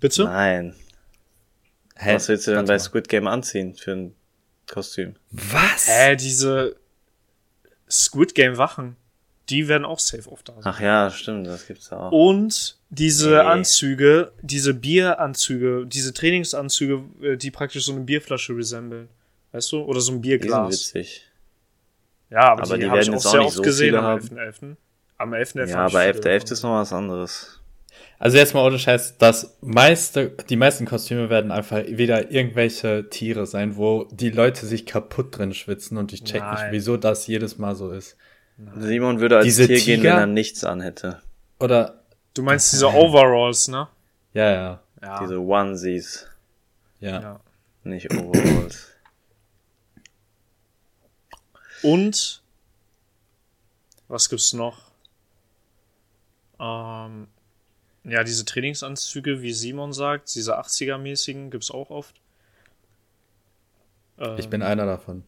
Bitte? 0.00 0.24
Nein. 0.24 0.74
Hä? 1.96 2.14
Was 2.14 2.28
willst 2.28 2.46
du 2.46 2.54
denn 2.54 2.66
bei. 2.66 2.78
Squid 2.78 3.08
Game 3.08 3.26
anziehen 3.26 3.74
für 3.74 3.92
ein 3.92 4.14
Kostüm? 4.70 5.16
Was? 5.30 5.88
Hä, 5.88 6.16
diese 6.16 6.76
Squid 7.90 8.34
Game 8.34 8.56
Wachen. 8.58 8.96
Die 9.48 9.68
werden 9.68 9.84
auch 9.84 10.00
safe 10.00 10.28
oft 10.30 10.48
da 10.48 10.54
sein. 10.54 10.62
Ach 10.64 10.80
ja, 10.80 11.08
stimmt, 11.10 11.46
das 11.46 11.66
gibt's 11.68 11.92
auch. 11.92 12.10
Und 12.10 12.78
diese 12.90 13.30
Nee. 13.30 13.36
Anzüge, 13.36 14.32
diese 14.42 14.74
Bieranzüge, 14.74 15.86
diese 15.86 16.12
Trainingsanzüge, 16.12 17.04
äh, 17.22 17.36
die 17.36 17.52
praktisch 17.52 17.84
so 17.84 17.92
eine 17.92 18.00
Bierflasche 18.00 18.56
resemblen. 18.56 19.08
Weißt 19.52 19.70
du? 19.70 19.82
Oder 19.82 20.00
so 20.00 20.12
ein 20.12 20.20
die 20.22 20.30
sind 20.30 20.40
Bierglas. 20.40 20.72
witzig. 20.72 21.22
Ja, 22.30 22.40
aber, 22.52 22.62
Aber 22.64 22.74
die, 22.74 22.80
die 22.84 22.90
habe 22.90 23.00
ich 23.00 23.06
werden 23.06 23.14
auch 23.14 23.18
jetzt 23.18 23.26
auch 23.26 23.30
sehr 23.30 23.40
nicht 23.40 23.48
oft 23.56 23.62
gesehen 23.62 23.94
am 23.94 24.04
haben. 24.04 24.20
11.11. 24.20 24.76
Am 25.18 25.32
11.11. 25.32 25.66
Ja, 25.68 25.76
aber 25.78 25.90
viele 25.90 26.12
11.11. 26.12 26.20
davon. 26.22 26.52
ist 26.52 26.62
noch 26.64 26.70
was 26.80 26.92
anderes. 26.92 27.60
Also 28.18 28.38
jetzt 28.38 28.54
mal 28.54 28.64
ohne 28.66 28.78
Scheiß, 28.78 29.18
das 29.18 29.58
meiste, 29.60 30.30
die 30.48 30.56
meisten 30.56 30.86
Kostüme 30.86 31.28
werden 31.28 31.50
einfach 31.50 31.84
wieder 31.86 32.30
irgendwelche 32.30 33.10
Tiere 33.10 33.46
sein, 33.46 33.76
wo 33.76 34.04
die 34.10 34.30
Leute 34.30 34.64
sich 34.64 34.86
kaputt 34.86 35.36
drin 35.36 35.52
schwitzen 35.52 35.98
und 35.98 36.12
ich 36.14 36.24
check 36.24 36.42
nicht, 36.42 36.60
Nein. 36.60 36.72
wieso 36.72 36.96
das 36.96 37.26
jedes 37.26 37.58
Mal 37.58 37.74
so 37.74 37.90
ist. 37.90 38.16
Simon 38.78 39.20
würde 39.20 39.36
als 39.36 39.44
Diese 39.44 39.66
Tier 39.66 39.76
gehen, 39.76 40.00
Tiger? 40.00 40.12
wenn 40.14 40.20
er 40.20 40.26
nichts 40.26 40.64
anhätte. 40.64 41.20
Oder, 41.60 42.02
Du 42.32 42.42
meinst 42.42 42.72
diese 42.72 42.88
Overalls, 42.88 43.68
ne? 43.68 43.88
ja, 44.32 44.50
ja, 44.52 44.80
Ja. 45.02 45.20
Diese 45.20 45.38
Onesies, 45.38 46.26
ja. 47.00 47.20
ja. 47.20 47.40
nicht 47.84 48.10
Overalls. 48.12 48.88
Und 51.82 52.42
was 54.08 54.28
gibt's 54.28 54.52
noch? 54.52 54.78
Ähm, 56.58 57.28
ja, 58.08 58.24
diese 58.24 58.44
Trainingsanzüge, 58.44 59.42
wie 59.42 59.52
Simon 59.52 59.92
sagt, 59.92 60.34
diese 60.34 60.58
80er-mäßigen 60.58 61.50
gibt's 61.50 61.70
auch 61.70 61.90
oft. 61.90 62.14
Ähm, 64.18 64.36
Ich 64.38 64.48
bin 64.48 64.62
einer 64.62 64.86
davon. 64.86 65.24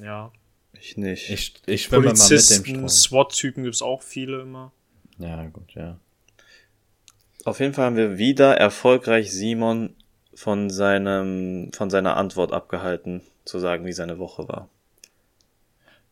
ja. 0.00 0.32
Ich 0.80 0.96
nicht. 0.96 1.30
Ich, 1.30 1.54
ich 1.66 1.84
schwimme 1.84 2.06
mal 2.12 2.12
mit 2.12 2.30
dem 2.50 2.64
Strom. 2.64 2.88
SWAT-Typen 2.88 3.62
gibt's 3.62 3.80
auch 3.80 4.02
viele 4.02 4.42
immer. 4.42 4.72
Ja, 5.18 5.46
gut, 5.46 5.72
ja. 5.74 5.98
Auf 7.44 7.60
jeden 7.60 7.72
Fall 7.74 7.86
haben 7.86 7.96
wir 7.96 8.18
wieder 8.18 8.56
erfolgreich 8.56 9.32
Simon 9.32 9.94
von 10.34 10.70
seinem, 10.70 11.70
von 11.72 11.90
seiner 11.90 12.16
Antwort 12.16 12.52
abgehalten, 12.52 13.22
zu 13.44 13.60
sagen, 13.60 13.86
wie 13.86 13.92
seine 13.92 14.18
Woche 14.18 14.48
war. 14.48 14.68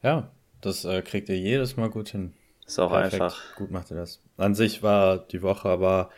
Ja, 0.03 0.31
das 0.61 0.85
äh, 0.85 1.03
kriegt 1.03 1.29
ihr 1.29 1.39
jedes 1.39 1.77
Mal 1.77 1.91
gut 1.91 2.11
hin. 2.11 2.33
Ist 2.67 2.79
auch 2.79 2.91
Perfekt. 2.91 3.15
einfach. 3.15 3.55
Gut 3.57 3.71
macht 3.71 3.91
ihr 3.91 3.97
das. 3.97 4.21
An 4.37 4.55
sich 4.55 4.83
war 4.83 5.19
die 5.19 5.43
Woche 5.43 5.69
aber 5.69 6.11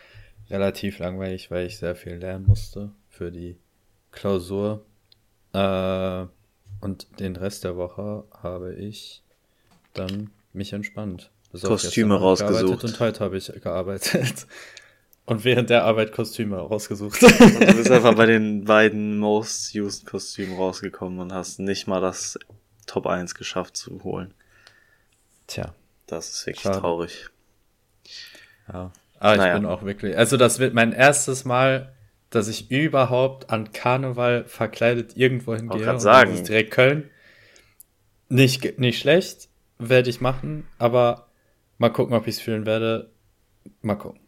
relativ 0.51 0.99
langweilig, 0.99 1.51
weil 1.51 1.67
ich 1.67 1.79
sehr 1.79 1.97
viel 1.97 2.15
lernen 2.15 2.47
musste 2.47 2.93
für 3.09 3.31
die 3.31 3.59
Klausur. 4.11 4.85
Äh, 5.53 6.27
und 6.81 7.21
den 7.21 7.37
Rest 7.37 7.65
der 7.65 7.77
Woche 7.77 8.25
habe 8.43 8.75
ich 8.75 9.23
dann 9.95 10.31
mich 10.53 10.73
entspannt. 10.73 11.31
Kostüme 11.63 12.17
rausgesucht. 12.17 12.85
Und 12.85 13.01
heute 13.01 13.21
habe 13.21 13.37
ich 13.37 13.47
gearbeitet. 13.63 14.47
Und 15.27 15.43
während 15.45 15.71
der 15.71 15.85
Arbeit 15.85 16.13
Kostüme 16.13 16.59
rausgesucht. 16.59 17.23
Du 17.23 17.77
bist 17.77 17.91
einfach 17.91 18.15
bei 18.15 18.27
den 18.27 18.65
beiden 18.65 19.17
Most 19.17 19.75
Used 19.75 20.05
Kostümen 20.05 20.55
rausgekommen 20.55 21.19
und 21.19 21.33
hast 21.33 21.61
nicht 21.61 21.87
mal 21.87 22.03
das 22.03 22.39
Top 22.87 23.07
1 23.07 23.35
geschafft 23.35 23.75
zu 23.75 24.05
holen. 24.05 24.35
Tja, 25.47 25.75
Das 26.07 26.29
ist 26.31 26.47
wirklich 26.47 26.63
Schade. 26.63 26.81
traurig. 26.81 27.29
ja. 28.73 28.93
Aber 29.19 29.33
ich 29.35 29.39
Naja. 29.41 29.55
bin 29.55 29.67
auch 29.67 29.83
wirklich. 29.85 30.17
Also, 30.19 30.37
das 30.37 30.59
wird 30.59 30.75
mein 30.75 30.93
erstes 30.93 31.45
Mal, 31.45 31.95
dass 32.31 32.49
ich 32.49 32.71
überhaupt 32.71 33.49
an 33.51 33.73
Karneval 33.73 34.45
verkleidet 34.45 35.17
irgendwo 35.17 35.55
hingehe. 35.55 35.91
Und 35.91 36.01
sagen. 36.01 36.31
Das 36.31 36.41
ist 36.41 36.49
direkt 36.49 36.73
Köln. 36.73 37.11
Nicht, 38.29 38.79
nicht 38.79 38.99
schlecht, 38.99 39.49
werde 39.79 40.11
ich 40.11 40.21
machen, 40.21 40.67
aber 40.79 41.29
mal 41.79 41.91
gucken, 41.91 42.15
ob 42.17 42.27
ich 42.27 42.37
es 42.37 42.41
fühlen 42.43 42.67
werde. 42.67 43.11
Mal 43.83 43.95
gucken. 43.97 44.21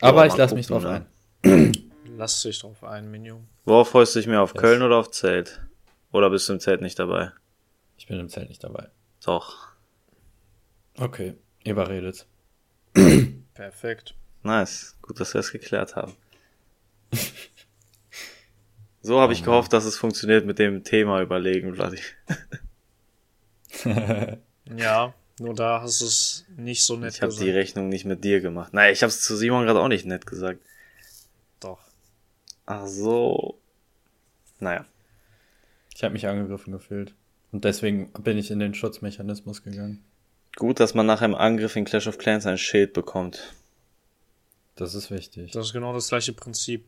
Aber 0.00 0.26
Ja, 0.26 0.32
ich 0.32 0.36
lasse 0.36 0.54
mich 0.56 0.66
drauf 0.66 0.82
ne? 0.82 1.06
ein. 1.44 1.72
Lass 2.16 2.42
dich 2.42 2.58
drauf 2.60 2.82
ein, 2.84 3.10
Minion. 3.10 3.48
Worauf 3.64 3.90
freust 3.90 4.14
du 4.14 4.18
dich 4.18 4.26
mehr? 4.28 4.42
Auf 4.42 4.52
Yes. 4.54 4.60
Köln 4.60 4.82
oder 4.82 4.96
auf 4.96 5.10
Zelt? 5.10 5.62
Oder 6.10 6.28
bist 6.28 6.48
du 6.48 6.52
im 6.54 6.60
Zelt 6.60 6.82
nicht 6.82 6.98
dabei? 6.98 7.30
Ich 7.96 8.06
bin 8.06 8.18
im 8.20 8.28
Zelt 8.28 8.48
nicht 8.48 8.62
dabei. 8.62 8.88
Doch. 9.24 9.68
Okay, 10.98 11.34
überredet. 11.64 12.26
Perfekt. 13.54 14.14
Nice. 14.42 14.96
Gut, 15.02 15.20
dass 15.20 15.34
wir 15.34 15.40
es 15.40 15.52
geklärt 15.52 15.96
haben. 15.96 16.14
So 19.04 19.20
habe 19.20 19.32
ich 19.32 19.42
gehofft, 19.42 19.72
dass 19.72 19.84
es 19.84 19.96
funktioniert 19.96 20.46
mit 20.46 20.60
dem 20.60 20.84
Thema 20.84 21.20
überlegen, 21.22 21.74
Vladi. 21.74 21.98
Ja, 24.76 25.12
nur 25.40 25.54
da 25.54 25.80
hast 25.80 26.00
du 26.00 26.04
es 26.04 26.44
nicht 26.56 26.84
so 26.84 26.96
nett 26.96 27.14
Ich 27.14 27.20
habe 27.20 27.30
gesagt. 27.30 27.44
die 27.44 27.50
Rechnung 27.50 27.88
nicht 27.88 28.04
mit 28.04 28.22
dir 28.22 28.40
gemacht. 28.40 28.72
Nein, 28.72 28.92
ich 28.92 29.02
habe 29.02 29.08
es 29.08 29.20
zu 29.22 29.36
Simon 29.36 29.64
gerade 29.64 29.80
auch 29.80 29.88
nicht 29.88 30.06
nett 30.06 30.24
gesagt. 30.24 30.60
Doch. 31.58 31.80
Ach 32.64 32.86
so. 32.86 33.58
Naja. 34.60 34.86
Ich 35.96 36.04
habe 36.04 36.12
mich 36.12 36.28
angegriffen 36.28 36.72
gefühlt. 36.72 37.12
Und 37.50 37.64
deswegen 37.64 38.12
bin 38.12 38.38
ich 38.38 38.52
in 38.52 38.60
den 38.60 38.72
Schutzmechanismus 38.72 39.64
gegangen. 39.64 40.04
Gut, 40.56 40.80
dass 40.80 40.94
man 40.94 41.06
nach 41.06 41.22
einem 41.22 41.34
Angriff 41.34 41.76
in 41.76 41.84
Clash 41.84 42.06
of 42.06 42.18
Clans 42.18 42.46
ein 42.46 42.58
Schild 42.58 42.92
bekommt. 42.92 43.52
Das 44.76 44.94
ist 44.94 45.10
wichtig. 45.10 45.52
Das 45.52 45.66
ist 45.66 45.72
genau 45.72 45.92
das 45.92 46.08
gleiche 46.08 46.32
Prinzip. 46.32 46.84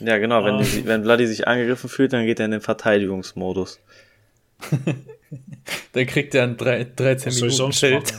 Ja, 0.00 0.18
genau. 0.18 0.44
Wenn, 0.44 0.54
Ah. 0.56 0.62
die, 0.62 0.84
wenn 0.86 1.04
Vladi 1.04 1.26
sich 1.26 1.46
angegriffen 1.46 1.88
fühlt, 1.88 2.12
dann 2.12 2.26
geht 2.26 2.38
er 2.40 2.46
in 2.46 2.50
den 2.52 2.60
Verteidigungsmodus. 2.60 3.78
Dann 5.92 6.06
kriegt 6.06 6.34
er 6.34 6.44
ein 6.44 6.56
drei- 6.56 6.84
13 6.84 7.32
Was 7.32 7.40
Minuten 7.42 7.72
Schild. 7.72 8.14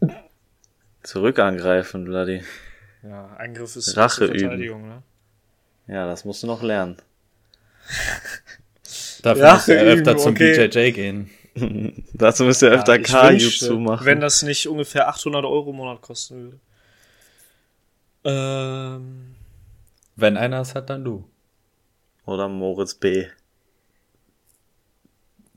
Zurück 1.02 1.38
angreifen, 1.40 2.06
Vladi. 2.06 2.42
Ja, 3.02 3.26
Angriff 3.38 3.74
ist 3.76 3.96
Rache 3.96 4.26
zur 4.26 4.28
üben. 4.28 4.38
Verteidigung, 4.40 4.88
ne? 4.88 5.02
Ja, 5.88 6.06
das 6.06 6.24
musst 6.24 6.42
du 6.42 6.46
noch 6.46 6.62
lernen. 6.62 6.96
Dafür 9.22 9.42
Ja, 9.44 9.54
muss 9.54 9.68
er 9.68 9.82
öfter 9.82 10.10
üben, 10.12 10.20
zum 10.20 10.32
okay. 10.32 10.68
BJJ 10.68 10.92
gehen. 10.92 11.30
Dazu 12.12 12.44
müsst 12.44 12.62
ihr 12.62 12.70
öfter 12.70 12.96
ich 12.96 13.04
K-YouTube 13.06 13.42
wünschte, 13.42 13.66
zumachen. 13.66 14.06
Wenn 14.06 14.20
das 14.20 14.42
nicht 14.42 14.68
ungefähr 14.68 15.08
800 15.08 15.44
Euro 15.44 15.70
im 15.70 15.76
Monat 15.76 16.00
kosten 16.00 16.36
würde. 16.36 16.60
Ähm, 18.24 19.34
Wenn 20.16 20.36
einer 20.36 20.60
es 20.60 20.74
hat, 20.74 20.90
dann 20.90 21.04
du. 21.04 21.24
Oder 22.26 22.48
Moritz 22.48 22.94
B. 22.94 23.26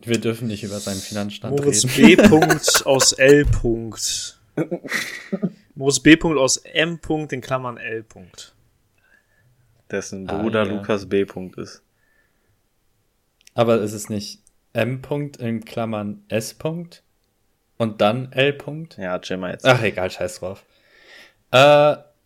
Wir 0.04 0.20
dürfen 0.20 0.48
nicht 0.48 0.64
über 0.64 0.80
seinen 0.80 1.00
Finanzstand 1.00 1.58
Moritz 1.58 1.86
reden. 1.98 2.18
B. 2.18 2.28
Punkt 2.30 2.86
aus 2.86 3.14
L. 3.14 3.46
Punkt. 3.46 4.40
Moritz 5.76 6.00
B. 6.00 6.16
Punkt 6.16 6.38
aus 6.40 6.58
M. 6.58 7.00
Punkt 7.00 7.34
in 7.34 7.42
Klammern 7.42 7.78
L. 7.78 8.04
Punkt. 8.04 8.56
Dessen 9.92 10.30
Ah, 10.30 10.42
Bruder 10.42 10.66
ja. 10.66 10.72
Lukas 10.72 11.08
B. 11.08 11.26
Punkt 11.26 11.58
ist. 11.58 11.84
Aber 13.54 13.82
ist 13.82 13.94
es 13.94 14.10
nicht 14.10 14.41
M. 14.74 15.02
Punkt 15.02 15.38
in 15.38 15.66
Klammern 15.66 16.24
S. 16.30 16.54
Punkt 16.54 17.04
und 17.78 18.02
dann 18.02 18.32
L. 18.32 18.54
Punkt? 18.54 18.98
Ja, 18.98 19.20
chill 19.20 19.38
mal 19.38 19.52
jetzt. 19.52 19.66
Ach, 19.66 19.82
egal, 19.82 20.10
scheiß 20.10 20.40
drauf. 20.40 20.66
Äh, 21.52 21.58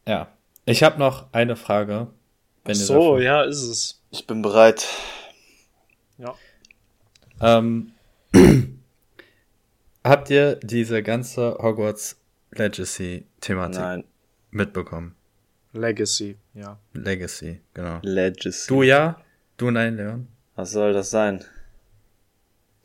ja. 0.08 0.28
Ich 0.66 0.84
habe 0.84 1.00
noch 1.00 1.32
eine 1.32 1.56
Frage. 1.56 2.08
Wenn 2.64 2.76
so, 2.76 3.20
ja, 3.20 3.44
ist 3.44 3.62
es. 3.62 4.02
Ich 4.10 4.26
bin 4.26 4.42
bereit. 4.42 4.88
Ja. 6.18 6.36
Ähm, 7.42 7.92
habt 10.04 10.30
ihr 10.30 10.56
diese 10.56 11.04
ganze 11.04 11.58
Hogwarts 11.62 12.20
Legacy-Thematik 12.52 13.80
Nein. 13.80 14.04
mitbekommen? 14.52 15.16
Legacy, 15.74 16.38
ja. 16.54 16.80
Legacy, 16.94 17.62
genau. 17.74 18.00
Legacy. 18.02 18.68
Du 18.68 18.82
ja? 18.84 19.22
Du 19.58 19.72
nein, 19.72 19.98
Leon? 19.98 20.28
Was 20.56 20.72
soll 20.72 20.94
das 20.94 21.10
sein? 21.10 21.44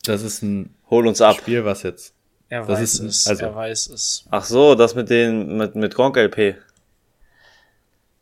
Das 0.05 0.23
ist 0.23 0.43
ein 0.43 0.75
Hol 0.89 1.07
uns 1.07 1.21
ab. 1.21 1.37
Spiel, 1.37 1.65
was 1.65 1.83
jetzt. 1.83 2.15
Er 2.49 2.61
Das 2.67 2.69
weiß 2.81 2.95
ist- 2.95 3.01
es. 3.01 3.27
also- 3.29 3.45
er 3.45 3.55
weiß 3.55 3.87
es. 3.89 4.25
Ach 4.31 4.45
so, 4.45 4.75
das 4.75 4.95
mit 4.95 5.09
den, 5.11 5.57
mit, 5.57 5.77
mit 5.77 5.95
Gronk 5.95 6.17
LP. 6.17 6.57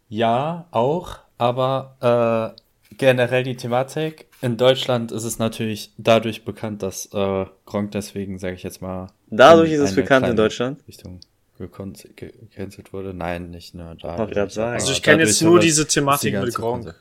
Ja, 0.09 0.67
auch, 0.71 1.19
aber 1.37 2.55
äh, 2.91 2.95
generell 2.97 3.43
die 3.45 3.57
Thematik. 3.57 4.27
In 4.41 4.57
Deutschland 4.57 5.13
ist 5.13 5.25
es 5.25 5.39
natürlich 5.39 5.93
dadurch 5.99 6.45
bekannt, 6.45 6.83
dass 6.83 7.07
äh, 7.13 7.47
Gronk 7.67 7.91
deswegen, 7.93 8.39
sage 8.39 8.55
ich 8.55 8.63
jetzt 8.63 8.81
mal. 8.81 9.09
Dadurch 9.29 9.73
in 9.73 9.83
ist 9.83 9.91
es 9.91 9.97
bekannt 9.97 10.27
in 10.27 10.37
Deutschland? 10.37 10.81
Richtung 10.89 11.21
gecancelt 11.59 12.93
wurde. 12.93 13.13
Nein, 13.13 13.51
nicht 13.51 13.75
nur 13.75 13.97
da. 13.97 14.15
Also 14.17 14.93
ich 14.93 15.03
kenne 15.03 15.25
jetzt 15.25 15.43
nur 15.43 15.59
diese 15.59 15.87
Thematik 15.87 16.35
mit 16.41 16.55
Gronk. 16.55 16.95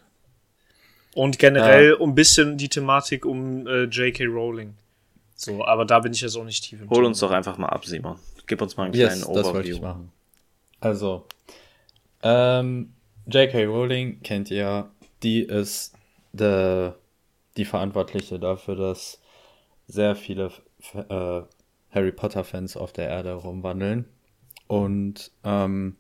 Und 1.18 1.40
generell 1.40 1.94
um 1.94 2.12
ein 2.12 2.16
bisschen 2.16 2.58
die 2.58 2.70
Thematik 2.70 3.26
um 3.26 3.66
äh, 3.66 3.86
J.K. 3.86 4.26
Rowling. 4.26 4.76
So, 5.36 5.66
aber 5.66 5.84
da 5.84 6.00
bin 6.00 6.14
ich 6.14 6.22
jetzt 6.22 6.36
auch 6.38 6.44
nicht 6.44 6.64
tief 6.64 6.80
im 6.80 6.90
Hol 6.90 6.98
Thema. 6.98 7.08
uns 7.08 7.20
doch 7.20 7.32
einfach 7.32 7.58
mal 7.58 7.70
ab, 7.70 7.86
Simon. 7.86 8.18
Gib 8.46 8.62
uns 8.62 8.78
mal 8.78 8.84
einen 8.84 8.94
kleinen 8.94 9.20
Yes, 9.20 9.22
das 9.22 9.46
wollte 9.48 9.70
ich 9.70 9.76
Overview. 9.76 9.82
machen. 9.82 10.12
Also, 10.80 11.26
ähm, 12.22 12.94
J.K. 13.26 13.66
Rowling 13.66 14.22
kennt 14.22 14.52
ihr, 14.52 14.92
die 15.24 15.42
ist 15.42 15.96
de, 16.34 16.92
die 17.58 17.66
Verantwortliche 17.66 18.38
dafür, 18.38 18.76
dass 18.76 19.20
sehr 19.88 20.16
viele 20.16 20.52
äh, 20.94 21.42
Harry 21.90 22.12
Potter-Fans 22.12 22.78
auf 22.78 22.94
der 22.94 23.10
Erde 23.10 23.34
rumwandeln. 23.34 24.06
Und 24.68 25.32
ähm, 25.44 25.96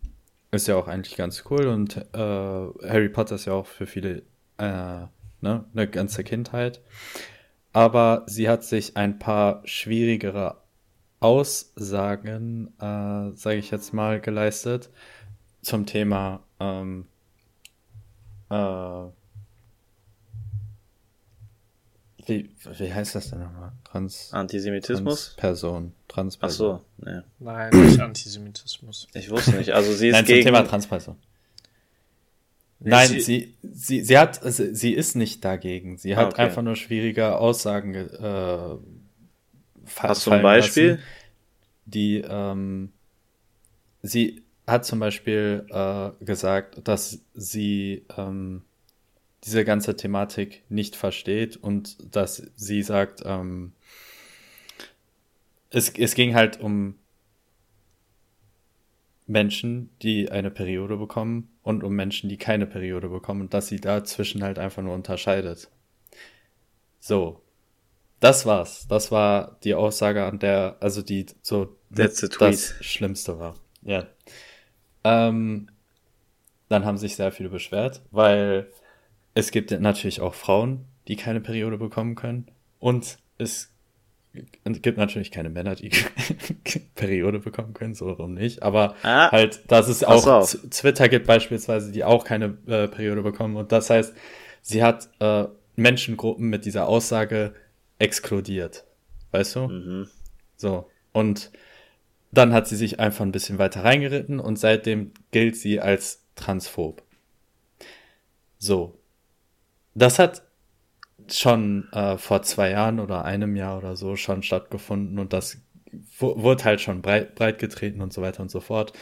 ist 0.51 0.67
ja 0.67 0.75
auch 0.75 0.87
eigentlich 0.87 1.15
ganz 1.15 1.43
cool. 1.49 1.65
Und 1.67 1.97
äh, 1.97 2.19
Harry 2.19 3.09
Potter 3.09 3.33
ist 3.35 3.45
ja 3.45 3.53
auch 3.53 3.65
für 3.65 3.87
viele 3.87 4.21
äh, 4.57 5.05
ne, 5.41 5.65
eine 5.73 5.87
ganze 5.87 6.23
Kindheit. 6.23 6.81
Aber 7.73 8.23
sie 8.27 8.49
hat 8.49 8.63
sich 8.63 8.97
ein 8.97 9.19
paar 9.19 9.61
schwierigere 9.65 10.57
Aussagen, 11.19 12.73
äh, 12.79 13.35
sage 13.35 13.57
ich 13.57 13.71
jetzt 13.71 13.93
mal, 13.93 14.19
geleistet 14.19 14.89
zum 15.61 15.85
Thema 15.85 16.41
ähm, 16.59 17.05
äh, 18.49 19.05
wie, 22.25 22.49
wie 22.77 22.93
heißt 22.93 23.15
das 23.15 23.29
denn 23.29 23.39
nochmal? 23.39 23.71
Trans 23.85 24.33
Antisemitismus? 24.33 25.35
Transperson. 25.37 25.93
Ach 25.95 26.13
Transperson. 26.13 26.79
so, 26.97 27.05
ne. 27.05 27.23
Nein, 27.39 27.69
nicht 27.73 27.99
Antisemitismus. 27.99 29.07
Ich 29.13 29.29
wusste 29.29 29.51
nicht. 29.51 29.73
Also 29.73 29.93
sie 29.93 30.09
ist 30.09 30.13
Nein, 30.13 30.25
zum 30.25 30.35
gegen. 30.35 30.45
Thema 30.45 30.63
Transperson. 30.63 31.15
Nein, 32.79 33.09
sie- 33.09 33.19
sie, 33.19 33.53
sie, 33.63 34.01
sie 34.03 34.17
hat, 34.17 34.43
also 34.43 34.63
sie 34.73 34.93
ist 34.93 35.15
nicht 35.15 35.43
dagegen. 35.43 35.97
Sie 35.97 36.15
Ah, 36.15 36.21
hat 36.21 36.33
okay. 36.33 36.43
einfach 36.43 36.61
nur 36.61 36.75
schwierige 36.75 37.37
Aussagen 37.37 37.93
ge- 37.93 38.05
äh, 38.13 38.77
Hast 39.95 40.25
du 40.27 40.31
ein 40.31 40.41
Beispiel? 40.41 40.97
lassen, 40.97 41.03
die, 41.85 42.17
ähm, 42.27 42.91
sie 44.01 44.43
hat 44.65 44.85
zum 44.85 44.99
Beispiel 44.99 45.65
äh, 45.69 46.11
gesagt, 46.23 46.87
dass 46.87 47.19
sie 47.33 48.05
ähm, 48.17 48.63
diese 49.43 49.65
ganze 49.65 49.95
Thematik 49.95 50.63
nicht 50.69 50.95
versteht 50.95 51.57
und 51.57 51.97
dass 52.15 52.43
sie 52.55 52.83
sagt, 52.83 53.21
ähm, 53.25 53.73
es, 55.69 55.89
es 55.97 56.15
ging 56.15 56.35
halt 56.35 56.59
um 56.59 56.95
Menschen, 59.27 59.89
die 60.01 60.31
eine 60.31 60.49
Periode 60.49 60.97
bekommen 60.97 61.49
und 61.61 61.83
um 61.83 61.93
Menschen, 61.93 62.29
die 62.29 62.37
keine 62.37 62.65
Periode 62.65 63.09
bekommen 63.09 63.41
und 63.41 63.53
dass 63.53 63.67
sie 63.67 63.79
dazwischen 63.79 64.41
halt 64.41 64.57
einfach 64.57 64.81
nur 64.81 64.95
unterscheidet. 64.95 65.69
So. 66.99 67.41
Das 68.19 68.47
war's. 68.47 68.87
Das 68.87 69.11
war 69.11 69.59
die 69.63 69.75
Aussage, 69.75 70.25
an 70.25 70.39
der, 70.39 70.77
also 70.79 71.03
die 71.03 71.27
so 71.43 71.77
das. 71.89 72.73
Schlimmste 72.81 73.37
war. 73.37 73.55
Ja. 73.83 74.07
Ähm, 75.03 75.69
dann 76.67 76.83
haben 76.83 76.97
sich 76.97 77.15
sehr 77.15 77.31
viele 77.31 77.49
beschwert, 77.49 78.01
weil 78.09 78.71
es 79.35 79.51
gibt 79.51 79.69
natürlich 79.69 80.19
auch 80.21 80.33
Frauen, 80.33 80.85
die 81.07 81.15
keine 81.15 81.41
Periode 81.41 81.77
bekommen 81.77 82.15
können. 82.15 82.47
Und 82.79 83.19
es 83.37 83.71
gibt 84.33 84.97
natürlich 84.97 85.31
keine 85.31 85.49
Männer, 85.49 85.75
die 85.75 85.89
Periode 86.95 87.39
bekommen 87.39 87.73
können, 87.73 87.95
so 87.95 88.07
warum 88.07 88.33
nicht. 88.33 88.63
Aber 88.63 88.95
Ah, 89.03 89.31
halt, 89.31 89.61
dass 89.67 89.87
es 89.87 90.03
auch 90.03 90.47
Twitter 90.69 91.09
gibt 91.09 91.27
beispielsweise, 91.27 91.91
die 91.91 92.03
auch 92.03 92.23
keine 92.23 92.57
äh, 92.67 92.87
Periode 92.87 93.23
bekommen. 93.23 93.55
Und 93.55 93.71
das 93.71 93.89
heißt, 93.89 94.13
sie 94.61 94.83
hat 94.83 95.09
äh, 95.19 95.45
Menschengruppen 95.75 96.49
mit 96.49 96.65
dieser 96.65 96.87
Aussage 96.87 97.53
exkludiert. 97.99 98.85
Weißt 99.31 99.55
du? 99.55 99.67
Mhm. 99.67 100.07
So. 100.55 100.89
Und 101.13 101.51
dann 102.31 102.53
hat 102.53 102.67
sie 102.67 102.75
sich 102.75 102.99
einfach 102.99 103.25
ein 103.25 103.31
bisschen 103.31 103.57
weiter 103.57 103.83
reingeritten 103.83 104.39
und 104.39 104.57
seitdem 104.57 105.11
gilt 105.31 105.55
sie 105.55 105.79
als 105.79 106.23
transphob. 106.35 107.01
So. 108.59 108.97
Das 109.95 110.19
hat 110.19 110.43
schon 111.29 111.87
äh, 111.93 112.17
vor 112.17 112.41
zwei 112.43 112.71
Jahren 112.71 112.99
oder 112.99 113.25
einem 113.25 113.55
Jahr 113.55 113.77
oder 113.77 113.95
so 113.95 114.15
schon 114.15 114.43
stattgefunden 114.43 115.19
und 115.19 115.33
das 115.33 115.61
wu- 116.19 116.41
wurde 116.41 116.63
halt 116.65 116.81
schon 116.81 117.01
breit, 117.01 117.35
breit 117.35 117.59
getreten 117.59 118.01
und 118.01 118.13
so 118.13 118.21
weiter 118.21 118.41
und 118.41 118.51
so 118.51 118.59
fort. 118.59 118.93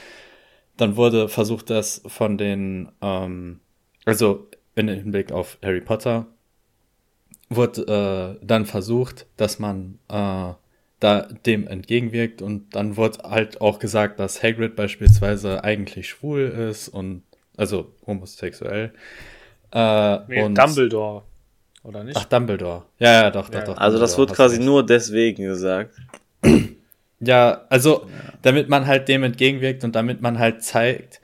Dann 0.77 0.97
wurde 0.97 1.29
versucht, 1.29 1.69
das 1.69 2.01
von 2.07 2.37
den, 2.37 2.91
ähm, 3.01 3.61
also 4.05 4.49
in 4.75 4.89
Hinblick 4.89 5.31
auf 5.31 5.57
Harry 5.63 5.81
Potter, 5.81 6.27
wurde 7.49 8.37
äh, 8.41 8.45
dann 8.45 8.65
versucht, 8.65 9.27
dass 9.37 9.59
man 9.59 9.99
äh, 10.09 10.53
da 10.99 11.21
dem 11.45 11.67
entgegenwirkt 11.67 12.41
und 12.41 12.75
dann 12.75 12.97
wurde 12.97 13.19
halt 13.29 13.61
auch 13.61 13.79
gesagt, 13.79 14.19
dass 14.19 14.41
Hagrid 14.41 14.75
beispielsweise 14.75 15.63
eigentlich 15.63 16.09
schwul 16.09 16.41
ist 16.41 16.87
und 16.89 17.23
also 17.57 17.93
homosexuell. 18.07 18.93
Äh, 19.71 20.19
Nee, 20.27 20.43
und 20.43 20.57
Dumbledore. 20.57 21.23
Oder 21.85 22.03
nicht? 22.03 22.17
Ach, 22.17 22.25
Dumbledore. 22.25 22.83
Ja, 22.99 23.11
ja, 23.23 23.31
doch, 23.31 23.51
Ja. 23.53 23.59
doch, 23.59 23.75
doch. 23.75 23.77
Also 23.77 23.99
das 23.99 24.11
Dumbledore, 24.11 24.17
wird 24.17 24.29
hast 24.31 24.35
quasi 24.37 24.59
nur 24.59 24.85
deswegen 24.85 25.43
gesagt. 25.45 25.95
Ja, 27.21 27.61
also 27.69 28.07
damit 28.41 28.67
man 28.67 28.85
halt 28.87 29.07
dem 29.07 29.23
entgegenwirkt 29.23 29.85
und 29.85 29.95
damit 29.95 30.21
man 30.21 30.37
halt 30.37 30.61
zeigt, 30.63 31.21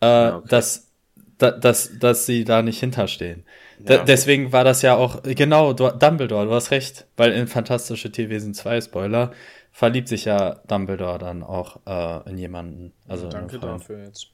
äh, 0.00 0.06
Ja, 0.06 0.36
okay. 0.38 0.46
dass, 0.48 0.90
da, 1.36 1.50
dass, 1.50 1.98
dass 1.98 2.24
sie 2.24 2.44
da 2.44 2.62
nicht 2.62 2.80
hinterstehen. 2.80 3.44
Da, 3.78 3.96
Ja. 3.96 4.04
Deswegen 4.04 4.52
war 4.52 4.64
das 4.64 4.80
ja 4.80 4.94
auch, 4.96 5.22
genau, 5.22 5.74
du, 5.74 5.90
Dumbledore, 5.90 6.46
du 6.46 6.52
hast 6.54 6.70
recht, 6.70 7.06
weil 7.18 7.32
in 7.32 7.46
Fantastische 7.46 8.10
Tierwesen 8.10 8.54
2, 8.54 8.80
Spoiler, 8.80 9.32
verliebt 9.70 10.08
sich 10.08 10.24
ja 10.24 10.60
Dumbledore 10.66 11.18
dann 11.18 11.42
auch 11.42 11.80
äh, 11.86 12.30
in 12.30 12.38
jemanden. 12.38 12.92
Also 13.06 13.28
Danke 13.28 13.58
Frau. 13.60 13.66
dafür 13.66 14.02
jetzt. 14.02 14.28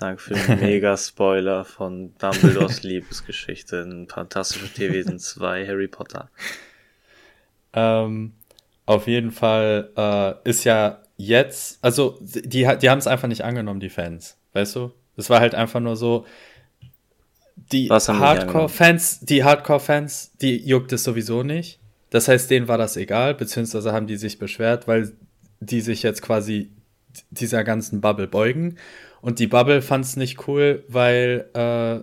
Danke 0.00 0.22
für 0.22 0.34
den 0.34 0.60
Mega-Spoiler 0.60 1.66
von 1.66 2.14
Dumbledores 2.16 2.82
Liebesgeschichte 2.84 3.76
in 3.76 4.08
Fantastische 4.08 4.72
Tierwesen 4.72 5.18
2 5.18 5.66
Harry 5.66 5.88
Potter. 5.88 6.30
Ähm, 7.74 8.32
auf 8.86 9.06
jeden 9.06 9.30
Fall 9.30 9.90
äh, 9.96 10.48
ist 10.48 10.64
ja 10.64 11.02
jetzt, 11.18 11.78
also 11.82 12.18
die, 12.22 12.66
die 12.80 12.90
haben 12.90 12.98
es 12.98 13.06
einfach 13.06 13.28
nicht 13.28 13.44
angenommen, 13.44 13.78
die 13.78 13.90
Fans, 13.90 14.38
weißt 14.54 14.76
du? 14.76 14.92
Es 15.18 15.28
war 15.28 15.40
halt 15.40 15.54
einfach 15.54 15.80
nur 15.80 15.96
so, 15.96 16.24
die 17.70 17.90
Hardcore-Fans, 17.90 19.20
die 19.20 19.44
Hardcore-Fans, 19.44 20.32
die 20.40 20.66
juckt 20.66 20.92
es 20.92 21.04
sowieso 21.04 21.42
nicht. 21.42 21.78
Das 22.08 22.26
heißt, 22.26 22.50
denen 22.50 22.68
war 22.68 22.78
das 22.78 22.96
egal, 22.96 23.34
beziehungsweise 23.34 23.92
haben 23.92 24.06
die 24.06 24.16
sich 24.16 24.38
beschwert, 24.38 24.88
weil 24.88 25.12
die 25.60 25.82
sich 25.82 26.02
jetzt 26.02 26.22
quasi 26.22 26.72
dieser 27.30 27.64
ganzen 27.64 28.00
Bubble 28.00 28.26
beugen. 28.26 28.78
Und 29.22 29.38
die 29.38 29.46
Bubble 29.46 29.82
fand 29.82 30.04
es 30.04 30.16
nicht 30.16 30.48
cool, 30.48 30.84
weil 30.88 31.50
äh, 31.54 31.96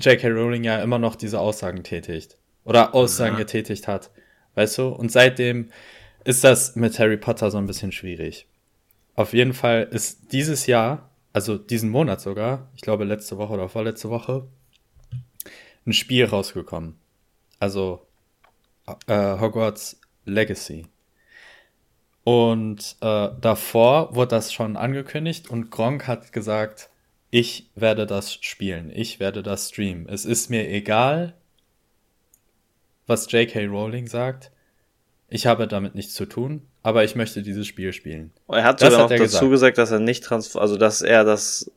J.K. 0.00 0.28
Rowling 0.28 0.64
ja 0.64 0.82
immer 0.82 0.98
noch 0.98 1.14
diese 1.14 1.38
Aussagen 1.38 1.84
tätigt. 1.84 2.36
Oder 2.64 2.94
Aussagen 2.94 3.34
Aha. 3.34 3.42
getätigt 3.42 3.86
hat. 3.86 4.10
Weißt 4.54 4.78
du? 4.78 4.88
Und 4.88 5.12
seitdem 5.12 5.70
ist 6.24 6.42
das 6.42 6.74
mit 6.74 6.98
Harry 6.98 7.16
Potter 7.16 7.50
so 7.50 7.58
ein 7.58 7.66
bisschen 7.66 7.92
schwierig. 7.92 8.46
Auf 9.14 9.32
jeden 9.32 9.52
Fall 9.52 9.88
ist 9.90 10.32
dieses 10.32 10.66
Jahr, 10.66 11.10
also 11.32 11.58
diesen 11.58 11.90
Monat 11.90 12.20
sogar, 12.20 12.70
ich 12.74 12.80
glaube 12.80 13.04
letzte 13.04 13.38
Woche 13.38 13.52
oder 13.52 13.68
vorletzte 13.68 14.10
Woche, 14.10 14.48
ein 15.86 15.92
Spiel 15.92 16.24
rausgekommen. 16.24 16.96
Also 17.60 18.06
äh, 19.06 19.38
Hogwarts 19.38 20.00
Legacy. 20.24 20.86
Und 22.24 22.96
äh, 23.02 23.28
davor 23.40 24.14
wurde 24.14 24.30
das 24.30 24.52
schon 24.52 24.76
angekündigt 24.78 25.50
und 25.50 25.70
Gronk 25.70 26.06
hat 26.06 26.32
gesagt, 26.32 26.88
ich 27.30 27.68
werde 27.74 28.06
das 28.06 28.32
spielen, 28.34 28.90
ich 28.94 29.20
werde 29.20 29.42
das 29.42 29.68
streamen. 29.68 30.08
Es 30.08 30.24
ist 30.24 30.48
mir 30.48 30.68
egal, 30.68 31.34
was 33.06 33.30
J.K. 33.30 33.66
Rowling 33.66 34.06
sagt. 34.06 34.50
Ich 35.28 35.46
habe 35.46 35.66
damit 35.66 35.94
nichts 35.94 36.14
zu 36.14 36.26
tun, 36.26 36.62
aber 36.82 37.02
ich 37.04 37.16
möchte 37.16 37.42
dieses 37.42 37.66
Spiel 37.66 37.92
spielen. 37.92 38.30
Er 38.48 38.64
hat 38.64 38.80
Das 38.80 38.90
sogar 38.92 39.04
hat 39.04 39.10
noch 39.10 39.18
dazu 39.18 39.50
gesagt. 39.50 39.78
dass 39.78 39.90
er 39.90 39.98
nicht 39.98 40.24
trans, 40.24 40.56
also 40.56 40.76
dass 40.76 41.02
er 41.02 41.24
das, 41.24 41.70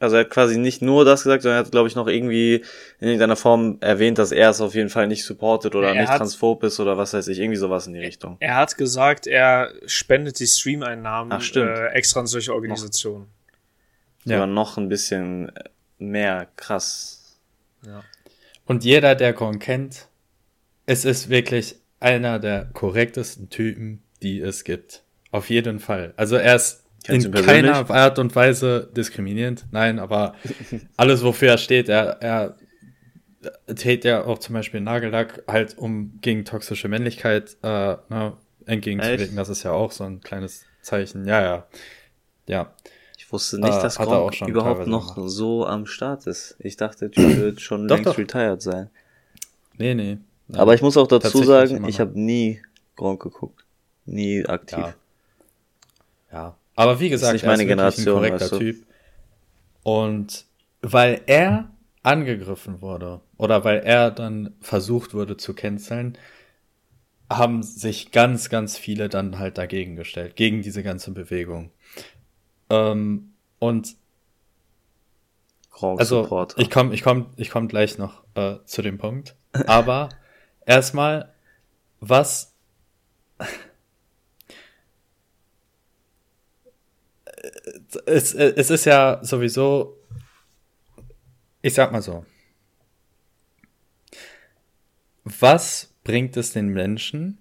also 0.00 0.16
er 0.16 0.20
hat 0.24 0.30
quasi 0.30 0.58
nicht 0.58 0.82
nur 0.82 1.04
das 1.04 1.22
gesagt, 1.24 1.42
sondern 1.42 1.60
er 1.60 1.64
hat, 1.64 1.70
glaube 1.72 1.88
ich, 1.88 1.94
noch 1.96 2.06
irgendwie 2.06 2.64
in 3.00 3.08
irgendeiner 3.08 3.36
Form 3.36 3.78
erwähnt, 3.80 4.18
dass 4.18 4.32
er 4.32 4.50
es 4.50 4.60
auf 4.60 4.74
jeden 4.74 4.90
Fall 4.90 5.06
nicht 5.08 5.24
supportet 5.24 5.74
oder 5.74 5.88
Er 5.88 5.94
nicht 6.00 6.08
hat- 6.10 6.18
transphob 6.18 6.62
ist 6.64 6.78
oder 6.80 6.96
was 6.96 7.14
weiß 7.14 7.28
ich, 7.28 7.38
irgendwie 7.38 7.56
sowas 7.58 7.86
in 7.86 7.92
die 7.94 8.00
Richtung. 8.00 8.36
Er 8.40 8.56
hat 8.56 8.76
gesagt, 8.76 9.26
er 9.26 9.72
spendet 9.86 10.38
die 10.40 10.46
Stream-Einnahmen 10.46 11.30
äh, 11.32 11.86
extra 11.88 12.20
an 12.20 12.26
solche 12.26 12.54
Organisationen. 12.54 13.26
Sogar 14.24 14.40
Ja. 14.40 14.46
noch 14.46 14.76
ein 14.76 14.88
bisschen 14.88 15.52
mehr 15.98 16.48
krass. 16.56 17.38
Ja. 17.86 18.02
Und 18.66 18.84
jeder, 18.84 19.14
der 19.14 19.32
Gronk 19.32 19.62
kennt, 19.62 20.08
es 20.86 21.04
ist 21.04 21.28
wirklich 21.30 21.76
einer 22.00 22.38
der 22.38 22.66
korrektesten 22.72 23.48
Typen, 23.50 24.02
die 24.22 24.40
es 24.40 24.64
gibt. 24.64 25.02
Auf 25.30 25.50
jeden 25.50 25.80
Fall. 25.80 26.14
Also 26.16 26.36
er 26.36 26.56
ist 26.56 26.84
in 27.06 27.30
keiner 27.32 27.88
Art 27.90 28.18
und 28.18 28.34
Weise 28.34 28.90
diskriminierend. 28.96 29.66
Nein, 29.70 29.98
aber 29.98 30.34
alles, 30.96 31.22
wofür 31.22 31.50
er 31.50 31.58
steht, 31.58 31.88
er, 31.88 32.20
er 32.20 32.56
tät 33.74 34.04
ja 34.04 34.24
auch 34.24 34.38
zum 34.38 34.54
Beispiel 34.54 34.80
Nagellack 34.80 35.42
halt, 35.46 35.78
um 35.78 36.18
gegen 36.20 36.44
toxische 36.44 36.88
Männlichkeit 36.88 37.56
äh, 37.62 37.96
ne, 38.08 38.32
entgegenzuwirken. 38.66 39.36
Das 39.36 39.48
ist 39.48 39.62
ja 39.62 39.72
auch 39.72 39.92
so 39.92 40.04
ein 40.04 40.20
kleines 40.20 40.64
Zeichen. 40.82 41.26
Ja, 41.26 41.40
ja. 41.40 41.66
Ja. 42.48 42.72
Ich 43.16 43.30
wusste 43.32 43.60
nicht, 43.60 43.74
Äh, 43.78 43.82
dass 43.82 43.96
Gronk 43.96 44.40
überhaupt 44.48 44.86
noch 44.86 45.14
gemacht. 45.14 45.30
so 45.30 45.66
am 45.66 45.86
Start 45.86 46.26
ist. 46.26 46.56
Ich 46.58 46.76
dachte, 46.76 47.08
der 47.08 47.10
Typ 47.12 47.36
wird 47.40 47.60
schon 47.60 47.86
Doch, 47.86 47.96
längst 47.96 48.10
doch. 48.10 48.18
retired 48.18 48.60
sein. 48.62 48.90
Nee, 49.76 49.94
nee. 49.94 50.18
Aber 50.54 50.74
ich 50.74 50.82
muss 50.82 50.96
auch 50.96 51.06
dazu 51.06 51.42
sagen, 51.44 51.86
ich 51.86 52.00
habe 52.00 52.18
nie 52.18 52.60
Gronk 52.96 53.22
geguckt. 53.22 53.64
Nie 54.06 54.44
aktiv. 54.46 54.78
Ja. 54.78 54.94
Ja. 56.32 56.56
Aber 56.78 57.00
wie 57.00 57.08
gesagt, 57.08 57.32
nicht 57.32 57.44
meine 57.44 57.64
er 57.64 57.66
ist 57.66 57.68
Generation, 57.70 58.06
ein 58.06 58.14
korrekter 58.14 58.40
weißt 58.40 58.52
du. 58.52 58.58
Typ. 58.58 58.86
Und 59.82 60.44
weil 60.80 61.22
er 61.26 61.72
angegriffen 62.04 62.80
wurde 62.80 63.20
oder 63.36 63.64
weil 63.64 63.80
er 63.80 64.12
dann 64.12 64.54
versucht 64.60 65.12
wurde 65.12 65.36
zu 65.36 65.54
canceln, 65.54 66.16
haben 67.28 67.64
sich 67.64 68.12
ganz, 68.12 68.48
ganz 68.48 68.78
viele 68.78 69.08
dann 69.08 69.40
halt 69.40 69.58
dagegen 69.58 69.96
gestellt, 69.96 70.36
gegen 70.36 70.62
diese 70.62 70.84
ganze 70.84 71.10
Bewegung. 71.10 71.72
Ähm, 72.70 73.32
und 73.58 73.96
also 75.80 76.46
ich 76.58 76.70
komme 76.70 76.94
ich 76.94 77.02
komm, 77.02 77.26
ich 77.36 77.50
komm 77.50 77.66
gleich 77.66 77.98
noch 77.98 78.22
äh, 78.36 78.58
zu 78.66 78.82
dem 78.82 78.98
Punkt. 78.98 79.34
Aber 79.66 80.10
erstmal, 80.64 81.34
was 81.98 82.54
es, 88.06 88.34
es 88.34 88.70
ist 88.70 88.84
ja 88.84 89.20
sowieso, 89.22 89.96
ich 91.62 91.74
sag 91.74 91.92
mal 91.92 92.02
so, 92.02 92.24
was 95.24 95.94
bringt 96.04 96.36
es 96.36 96.52
den 96.52 96.68
Menschen, 96.68 97.38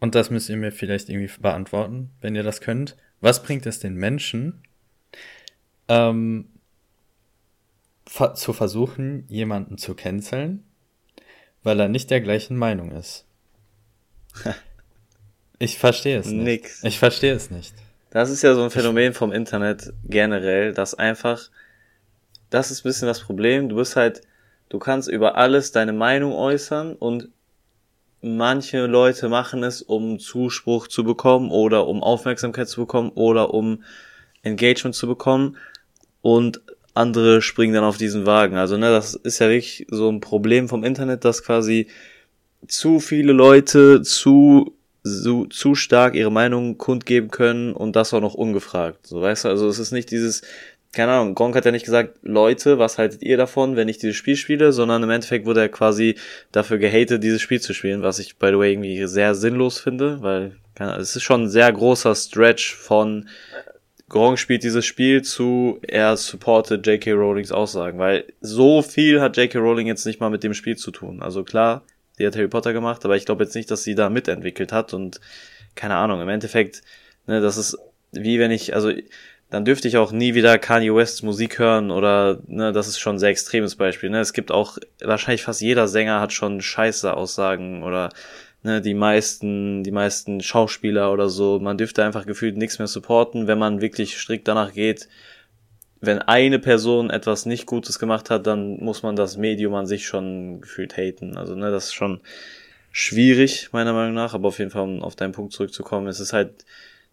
und 0.00 0.14
das 0.14 0.30
müsst 0.30 0.48
ihr 0.48 0.56
mir 0.56 0.72
vielleicht 0.72 1.08
irgendwie 1.08 1.32
beantworten, 1.40 2.10
wenn 2.20 2.34
ihr 2.34 2.42
das 2.42 2.60
könnt, 2.60 2.96
was 3.20 3.42
bringt 3.42 3.66
es 3.66 3.80
den 3.80 3.94
Menschen, 3.94 4.62
ähm, 5.88 6.48
zu 8.06 8.52
versuchen, 8.52 9.26
jemanden 9.28 9.78
zu 9.78 9.94
canceln, 9.94 10.64
weil 11.62 11.80
er 11.80 11.88
nicht 11.88 12.10
der 12.10 12.20
gleichen 12.20 12.56
Meinung 12.56 12.92
ist? 12.92 13.26
Ich 15.58 15.78
verstehe 15.78 16.18
es 16.18 16.26
nicht. 16.26 16.44
Nix. 16.44 16.84
Ich 16.84 16.98
verstehe 16.98 17.32
es 17.32 17.50
nicht. 17.50 17.74
Das 18.16 18.30
ist 18.30 18.40
ja 18.40 18.54
so 18.54 18.62
ein 18.62 18.70
Phänomen 18.70 19.12
vom 19.12 19.30
Internet 19.30 19.92
generell, 20.08 20.72
dass 20.72 20.94
einfach, 20.94 21.50
das 22.48 22.70
ist 22.70 22.80
ein 22.80 22.88
bisschen 22.88 23.08
das 23.08 23.20
Problem, 23.20 23.68
du 23.68 23.76
bist 23.76 23.94
halt, 23.94 24.22
du 24.70 24.78
kannst 24.78 25.10
über 25.10 25.36
alles 25.36 25.70
deine 25.70 25.92
Meinung 25.92 26.32
äußern 26.32 26.94
und 26.94 27.28
manche 28.22 28.86
Leute 28.86 29.28
machen 29.28 29.62
es, 29.62 29.82
um 29.82 30.18
Zuspruch 30.18 30.88
zu 30.88 31.04
bekommen 31.04 31.50
oder 31.50 31.86
um 31.86 32.02
Aufmerksamkeit 32.02 32.70
zu 32.70 32.80
bekommen 32.80 33.10
oder 33.10 33.52
um 33.52 33.84
Engagement 34.42 34.94
zu 34.94 35.06
bekommen 35.06 35.58
und 36.22 36.62
andere 36.94 37.42
springen 37.42 37.74
dann 37.74 37.84
auf 37.84 37.98
diesen 37.98 38.24
Wagen. 38.24 38.56
Also, 38.56 38.78
ne, 38.78 38.88
das 38.88 39.14
ist 39.14 39.40
ja 39.40 39.50
wirklich 39.50 39.86
so 39.90 40.08
ein 40.08 40.20
Problem 40.20 40.70
vom 40.70 40.84
Internet, 40.84 41.26
dass 41.26 41.42
quasi 41.42 41.88
zu 42.66 42.98
viele 42.98 43.34
Leute 43.34 44.00
zu 44.00 44.75
so, 45.06 45.46
zu 45.46 45.74
stark 45.74 46.14
ihre 46.14 46.32
Meinung 46.32 46.78
kundgeben 46.78 47.30
können 47.30 47.72
und 47.72 47.94
das 47.94 48.12
auch 48.12 48.20
noch 48.20 48.34
ungefragt. 48.34 49.06
So, 49.06 49.22
weißt 49.22 49.44
du, 49.44 49.48
also 49.48 49.68
es 49.68 49.78
ist 49.78 49.92
nicht 49.92 50.10
dieses, 50.10 50.42
keine 50.92 51.12
Ahnung, 51.12 51.34
Gronk 51.34 51.54
hat 51.54 51.64
ja 51.64 51.70
nicht 51.70 51.84
gesagt, 51.84 52.18
Leute, 52.22 52.78
was 52.78 52.98
haltet 52.98 53.22
ihr 53.22 53.36
davon, 53.36 53.76
wenn 53.76 53.88
ich 53.88 53.98
dieses 53.98 54.16
Spiel 54.16 54.36
spiele, 54.36 54.72
sondern 54.72 55.02
im 55.04 55.10
Endeffekt 55.10 55.46
wurde 55.46 55.60
er 55.60 55.68
quasi 55.68 56.16
dafür 56.50 56.78
gehatet, 56.78 57.22
dieses 57.22 57.40
Spiel 57.40 57.60
zu 57.60 57.72
spielen, 57.72 58.02
was 58.02 58.18
ich, 58.18 58.36
by 58.36 58.48
the 58.48 58.58
way, 58.58 58.72
irgendwie 58.72 59.06
sehr 59.06 59.34
sinnlos 59.36 59.78
finde, 59.78 60.22
weil, 60.22 60.56
keine 60.74 60.92
Ahnung, 60.92 61.02
es 61.02 61.14
ist 61.14 61.22
schon 61.22 61.44
ein 61.44 61.48
sehr 61.48 61.72
großer 61.72 62.14
Stretch 62.14 62.74
von 62.74 63.28
Gronk 64.08 64.38
spielt 64.38 64.62
dieses 64.62 64.86
Spiel 64.86 65.22
zu, 65.22 65.80
er 65.82 66.16
supportet 66.16 66.86
J.K. 66.86 67.12
Rowlings 67.12 67.50
Aussagen, 67.52 67.98
weil 67.98 68.24
so 68.40 68.82
viel 68.82 69.20
hat 69.20 69.36
J.K. 69.36 69.58
Rowling 69.58 69.86
jetzt 69.86 70.06
nicht 70.06 70.20
mal 70.20 70.30
mit 70.30 70.44
dem 70.44 70.54
Spiel 70.54 70.76
zu 70.76 70.92
tun. 70.92 71.22
Also 71.22 71.42
klar, 71.42 71.82
die 72.18 72.26
hat 72.26 72.36
Harry 72.36 72.48
Potter 72.48 72.72
gemacht, 72.72 73.04
aber 73.04 73.16
ich 73.16 73.26
glaube 73.26 73.44
jetzt 73.44 73.54
nicht, 73.54 73.70
dass 73.70 73.84
sie 73.84 73.94
da 73.94 74.08
mitentwickelt 74.10 74.72
hat 74.72 74.94
und 74.94 75.20
keine 75.74 75.96
Ahnung, 75.96 76.20
im 76.20 76.28
Endeffekt, 76.28 76.82
ne, 77.26 77.40
das 77.40 77.56
ist 77.56 77.76
wie 78.12 78.38
wenn 78.38 78.50
ich, 78.50 78.74
also 78.74 78.92
dann 79.50 79.64
dürfte 79.64 79.86
ich 79.86 79.96
auch 79.96 80.10
nie 80.10 80.34
wieder 80.34 80.58
Kanye 80.58 80.94
Wests 80.94 81.22
Musik 81.22 81.58
hören 81.58 81.90
oder, 81.90 82.40
ne, 82.46 82.72
das 82.72 82.88
ist 82.88 82.98
schon 82.98 83.16
ein 83.16 83.18
sehr 83.18 83.30
extremes 83.30 83.76
Beispiel, 83.76 84.10
ne, 84.10 84.20
es 84.20 84.32
gibt 84.32 84.50
auch, 84.50 84.78
wahrscheinlich 85.00 85.42
fast 85.42 85.60
jeder 85.60 85.86
Sänger 85.88 86.20
hat 86.20 86.32
schon 86.32 86.60
scheiße 86.60 87.14
Aussagen 87.14 87.82
oder, 87.82 88.08
ne, 88.62 88.80
die 88.80 88.94
meisten, 88.94 89.84
die 89.84 89.92
meisten 89.92 90.40
Schauspieler 90.40 91.12
oder 91.12 91.28
so, 91.28 91.60
man 91.60 91.78
dürfte 91.78 92.04
einfach 92.04 92.26
gefühlt 92.26 92.56
nichts 92.56 92.78
mehr 92.78 92.88
supporten, 92.88 93.46
wenn 93.46 93.58
man 93.58 93.80
wirklich 93.80 94.18
strikt 94.18 94.48
danach 94.48 94.72
geht, 94.72 95.08
wenn 96.00 96.20
eine 96.20 96.58
Person 96.58 97.10
etwas 97.10 97.46
nicht 97.46 97.66
Gutes 97.66 97.98
gemacht 97.98 98.30
hat, 98.30 98.46
dann 98.46 98.78
muss 98.78 99.02
man 99.02 99.16
das 99.16 99.36
Medium 99.36 99.74
an 99.74 99.86
sich 99.86 100.06
schon 100.06 100.60
gefühlt 100.60 100.96
haten. 100.96 101.36
Also, 101.36 101.54
ne, 101.54 101.70
das 101.70 101.86
ist 101.86 101.94
schon 101.94 102.20
schwierig, 102.92 103.70
meiner 103.72 103.92
Meinung 103.92 104.14
nach, 104.14 104.34
aber 104.34 104.48
auf 104.48 104.58
jeden 104.58 104.70
Fall, 104.70 104.82
um 104.82 105.02
auf 105.02 105.16
deinen 105.16 105.32
Punkt 105.32 105.52
zurückzukommen, 105.52 106.06
es 106.06 106.20
ist 106.20 106.32
halt 106.32 106.64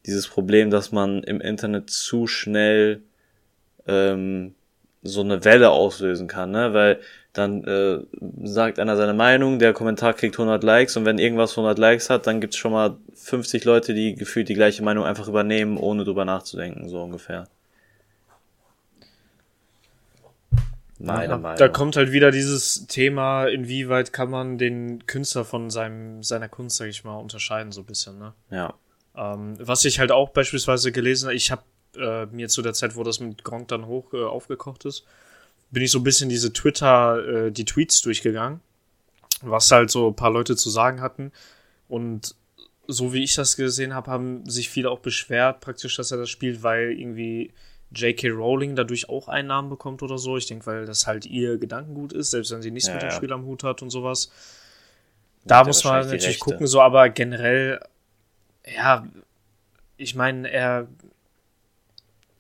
dieses 0.05 0.27
Problem, 0.27 0.69
dass 0.69 0.91
man 0.91 1.23
im 1.23 1.41
Internet 1.41 1.89
zu 1.89 2.27
schnell 2.27 3.01
ähm, 3.87 4.55
so 5.01 5.21
eine 5.21 5.43
Welle 5.43 5.71
auslösen 5.71 6.27
kann, 6.27 6.51
ne, 6.51 6.73
weil 6.73 6.99
dann 7.33 7.63
äh, 7.63 7.99
sagt 8.43 8.79
einer 8.79 8.95
seine 8.95 9.13
Meinung, 9.13 9.59
der 9.59 9.73
Kommentar 9.73 10.13
kriegt 10.13 10.35
100 10.35 10.63
Likes 10.63 10.95
und 10.95 11.05
wenn 11.05 11.17
irgendwas 11.17 11.51
100 11.51 11.77
Likes 11.79 12.09
hat, 12.09 12.27
dann 12.27 12.39
gibt's 12.39 12.57
schon 12.57 12.71
mal 12.71 12.97
50 13.15 13.65
Leute, 13.65 13.93
die 13.93 14.15
gefühlt 14.15 14.49
die 14.49 14.53
gleiche 14.53 14.83
Meinung 14.83 15.03
einfach 15.03 15.27
übernehmen, 15.27 15.77
ohne 15.77 16.03
drüber 16.03 16.25
nachzudenken, 16.25 16.87
so 16.87 17.01
ungefähr. 17.01 17.47
Meine 21.03 21.33
Ja, 21.33 21.37
Meinung. 21.37 21.57
Da 21.57 21.67
kommt 21.67 21.97
halt 21.97 22.11
wieder 22.11 22.31
dieses 22.31 22.87
Thema, 22.87 23.45
inwieweit 23.45 24.13
kann 24.13 24.29
man 24.29 24.57
den 24.57 25.05
Künstler 25.05 25.43
von 25.43 25.69
seinem, 25.69 26.23
seiner 26.23 26.47
Kunst, 26.47 26.77
sag 26.77 26.87
ich 26.87 27.03
mal, 27.03 27.17
unterscheiden, 27.17 27.71
so 27.71 27.81
ein 27.81 27.85
bisschen, 27.85 28.17
ne? 28.19 28.33
ja. 28.49 28.73
Ähm, 29.15 29.55
was 29.59 29.85
ich 29.85 29.99
halt 29.99 30.11
auch 30.11 30.29
beispielsweise 30.29 30.91
gelesen 30.91 31.27
habe, 31.27 31.35
ich 31.35 31.51
habe 31.51 31.61
äh, 31.95 32.25
mir 32.27 32.49
zu 32.49 32.63
der 32.63 32.73
Zeit, 32.73 32.95
wo 32.95 33.03
das 33.03 33.19
mit 33.19 33.43
Gronk 33.43 33.67
dann 33.67 33.85
hoch 33.85 34.11
äh, 34.13 34.23
aufgekocht 34.23 34.85
ist, 34.85 35.03
bin 35.69 35.83
ich 35.83 35.91
so 35.91 35.99
ein 35.99 36.03
bisschen 36.03 36.29
diese 36.29 36.51
Twitter, 36.51 37.45
äh, 37.47 37.51
die 37.51 37.65
Tweets 37.65 38.01
durchgegangen, 38.01 38.61
was 39.41 39.69
halt 39.69 39.91
so 39.91 40.07
ein 40.07 40.15
paar 40.15 40.31
Leute 40.31 40.55
zu 40.55 40.71
sagen 40.71 40.99
hatten. 41.01 41.31
Und 41.87 42.33
so 42.87 43.13
wie 43.13 43.23
ich 43.23 43.35
das 43.35 43.55
gesehen 43.55 43.93
habe, 43.93 44.09
haben 44.09 44.49
sich 44.49 44.69
viele 44.69 44.89
auch 44.89 44.99
beschwert, 44.99 45.59
praktisch, 45.61 45.95
dass 45.95 46.11
er 46.11 46.17
das 46.17 46.29
spielt, 46.31 46.63
weil 46.63 46.97
irgendwie 46.97 47.51
J.K. 47.95 48.29
Rowling 48.29 48.75
dadurch 48.75 49.09
auch 49.09 49.27
Einnahmen 49.27 49.69
bekommt 49.69 50.01
oder 50.03 50.17
so. 50.17 50.37
Ich 50.37 50.47
denke, 50.47 50.65
weil 50.65 50.85
das 50.85 51.07
halt 51.07 51.25
ihr 51.25 51.57
Gedankengut 51.57 52.13
ist, 52.13 52.31
selbst 52.31 52.51
wenn 52.51 52.61
sie 52.61 52.71
nichts 52.71 52.87
Ja, 52.87 52.95
mit 52.95 53.03
dem 53.03 53.09
ja. 53.09 53.15
Spiel 53.15 53.33
am 53.33 53.45
Hut 53.45 53.63
hat 53.63 53.81
und 53.81 53.89
sowas. 53.89 54.31
Da 55.45 55.59
ja 55.61 55.63
muss 55.65 55.83
man 55.83 56.07
natürlich 56.07 56.39
gucken, 56.39 56.67
so, 56.67 56.81
aber 56.81 57.09
generell, 57.09 57.79
ja, 58.65 59.05
ich 59.97 60.15
meine, 60.15 60.49
er, 60.49 60.87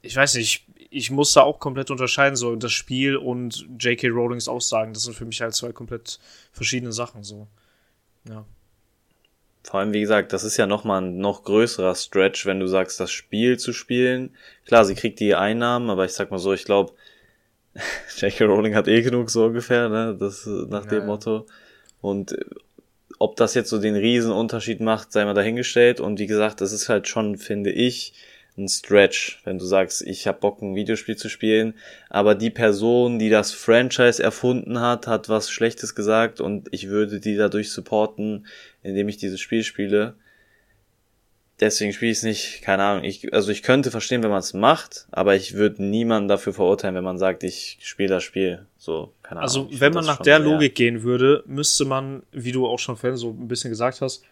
ich 0.01 0.15
weiß 0.15 0.35
nicht, 0.35 0.65
ich 0.89 1.11
muss 1.11 1.33
da 1.33 1.41
auch 1.41 1.59
komplett 1.59 1.91
unterscheiden, 1.91 2.35
so 2.35 2.55
das 2.55 2.71
Spiel 2.71 3.17
und 3.17 3.67
J.K. 3.79 4.07
Rowlings 4.09 4.47
Aussagen, 4.47 4.93
das 4.93 5.03
sind 5.03 5.15
für 5.15 5.25
mich 5.25 5.41
halt 5.41 5.55
zwei 5.55 5.71
komplett 5.71 6.19
verschiedene 6.51 6.93
Sachen, 6.93 7.23
so. 7.23 7.47
Ja. 8.27 8.45
Vor 9.63 9.79
allem, 9.79 9.93
wie 9.93 10.01
gesagt, 10.01 10.33
das 10.33 10.43
ist 10.43 10.57
ja 10.57 10.67
nochmal 10.67 11.01
ein 11.01 11.17
noch 11.17 11.43
größerer 11.43 11.95
Stretch, 11.95 12.45
wenn 12.45 12.59
du 12.59 12.67
sagst, 12.67 12.99
das 12.99 13.11
Spiel 13.11 13.57
zu 13.57 13.71
spielen. 13.73 14.35
Klar, 14.65 14.83
sie 14.85 14.95
kriegt 14.95 15.19
die 15.19 15.35
Einnahmen, 15.35 15.89
aber 15.89 16.05
ich 16.05 16.13
sag 16.13 16.31
mal 16.31 16.37
so, 16.37 16.53
ich 16.53 16.65
glaube, 16.65 16.93
J.K. 18.17 18.45
Rowling 18.45 18.75
hat 18.75 18.87
eh 18.87 19.01
genug 19.01 19.29
so 19.29 19.45
ungefähr, 19.45 19.89
ne? 19.89 20.15
Das 20.19 20.45
nach 20.45 20.83
Ja, 20.85 20.89
dem. 20.91 21.05
Motto. 21.05 21.45
Und 22.01 22.35
ob 23.19 23.37
das 23.37 23.53
jetzt 23.53 23.69
so 23.69 23.79
den 23.79 23.95
riesen 23.95 24.31
Unterschied 24.31 24.81
macht, 24.81 25.11
sei 25.11 25.23
mal 25.23 25.33
dahingestellt. 25.33 25.99
Und 26.01 26.19
wie 26.19 26.27
gesagt, 26.27 26.59
das 26.61 26.71
ist 26.73 26.89
halt 26.89 27.07
schon, 27.07 27.37
finde 27.37 27.71
ich, 27.71 28.13
ein 28.57 28.67
Stretch, 28.67 29.41
wenn 29.45 29.57
du 29.57 29.65
sagst, 29.65 30.01
ich 30.03 30.27
hab 30.27 30.41
Bock, 30.41 30.61
ein 30.61 30.75
Videospiel 30.75 31.15
zu 31.15 31.27
spielen, 31.29 31.73
aber 32.09 32.35
die 32.35 32.51
Person, 32.51 33.17
die 33.17 33.29
das 33.29 33.51
Franchise 33.51 34.21
erfunden 34.21 34.79
hat, 34.79 35.07
hat 35.07 35.27
was 35.27 35.49
Schlechtes 35.49 35.95
gesagt 35.95 36.39
und 36.39 36.67
ich 36.71 36.87
würde 36.89 37.19
die 37.19 37.35
dadurch 37.35 37.71
supporten, 37.71 38.45
indem 38.83 39.09
ich 39.09 39.17
dieses 39.17 39.39
Spiel 39.41 39.63
spiele. 39.63 40.15
Deswegen 41.59 41.93
spiele 41.93 42.11
ich 42.11 42.17
es 42.17 42.23
nicht, 42.23 42.61
keine 42.63 42.83
Ahnung. 42.83 43.03
Ich, 43.03 43.31
also 43.33 43.51
ich 43.51 43.61
könnte 43.63 43.91
verstehen, 43.91 44.23
wenn 44.23 44.31
man 44.31 44.39
es 44.39 44.53
macht, 44.53 45.07
aber 45.11 45.35
ich 45.35 45.53
würde 45.53 45.83
niemanden 45.83 46.27
dafür 46.27 46.51
verurteilen, 46.53 46.95
wenn 46.95 47.03
man 47.03 47.19
sagt, 47.19 47.43
ich 47.43 47.77
spiele 47.81 48.09
das 48.09 48.23
Spiel. 48.23 48.65
So, 48.77 49.13
keine 49.21 49.41
Ahnung. 49.41 49.67
Also, 49.69 49.79
wenn 49.79 49.93
man 49.93 50.05
nach 50.05 50.17
der 50.21 50.37
sehr- 50.41 50.45
Logik 50.51 50.75
gehen 50.75 51.03
würde, 51.03 51.43
müsste 51.45 51.85
man, 51.85 52.23
wie 52.31 52.51
du 52.51 52.67
auch 52.67 52.79
schon 52.79 52.97
vorhin 52.97 53.17
so 53.17 53.29
ein 53.29 53.47
bisschen 53.47 53.69
gesagt 53.69 54.01
hast, 54.01 54.23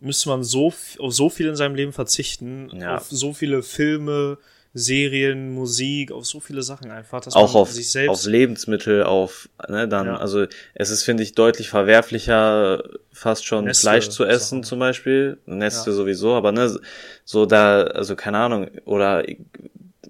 müsste 0.00 0.28
man 0.28 0.42
so, 0.42 0.66
auf 0.66 0.96
so 1.14 1.30
viel 1.30 1.46
in 1.46 1.56
seinem 1.56 1.76
Leben 1.76 1.92
verzichten, 1.92 2.70
Ja. 2.78 2.96
auf 2.96 3.06
so 3.08 3.32
viele 3.32 3.62
Filme, 3.62 4.36
Serien, 4.78 5.54
Musik, 5.54 6.12
auf 6.12 6.26
so 6.26 6.38
viele 6.38 6.62
Sachen 6.62 6.90
einfach, 6.90 7.20
dass 7.22 7.34
auch 7.34 7.54
man 7.54 7.62
auf, 7.62 7.72
sich 7.72 7.90
selbst. 7.90 8.10
auf 8.10 8.24
Lebensmittel, 8.26 9.02
auf, 9.04 9.48
ne, 9.68 9.88
dann, 9.88 10.06
Ja. 10.06 10.16
also 10.18 10.44
es 10.74 10.90
ist, 10.90 11.02
finde 11.02 11.22
ich, 11.22 11.34
deutlich 11.34 11.68
verwerflicher, 11.70 12.82
fast 13.12 13.46
schon 13.46 13.64
Nestle 13.64 13.80
Fleisch 13.90 14.08
zu 14.10 14.24
essen 14.24 14.58
Sachen. 14.58 14.62
zum 14.64 14.78
Beispiel. 14.78 15.38
Neste 15.46 15.90
Ja. 15.90 15.96
sowieso, 15.96 16.34
aber 16.34 16.52
ne, 16.52 16.78
so 17.24 17.46
da, 17.46 17.84
also 17.84 18.16
keine 18.16 18.38
Ahnung, 18.38 18.68
oder 18.84 19.24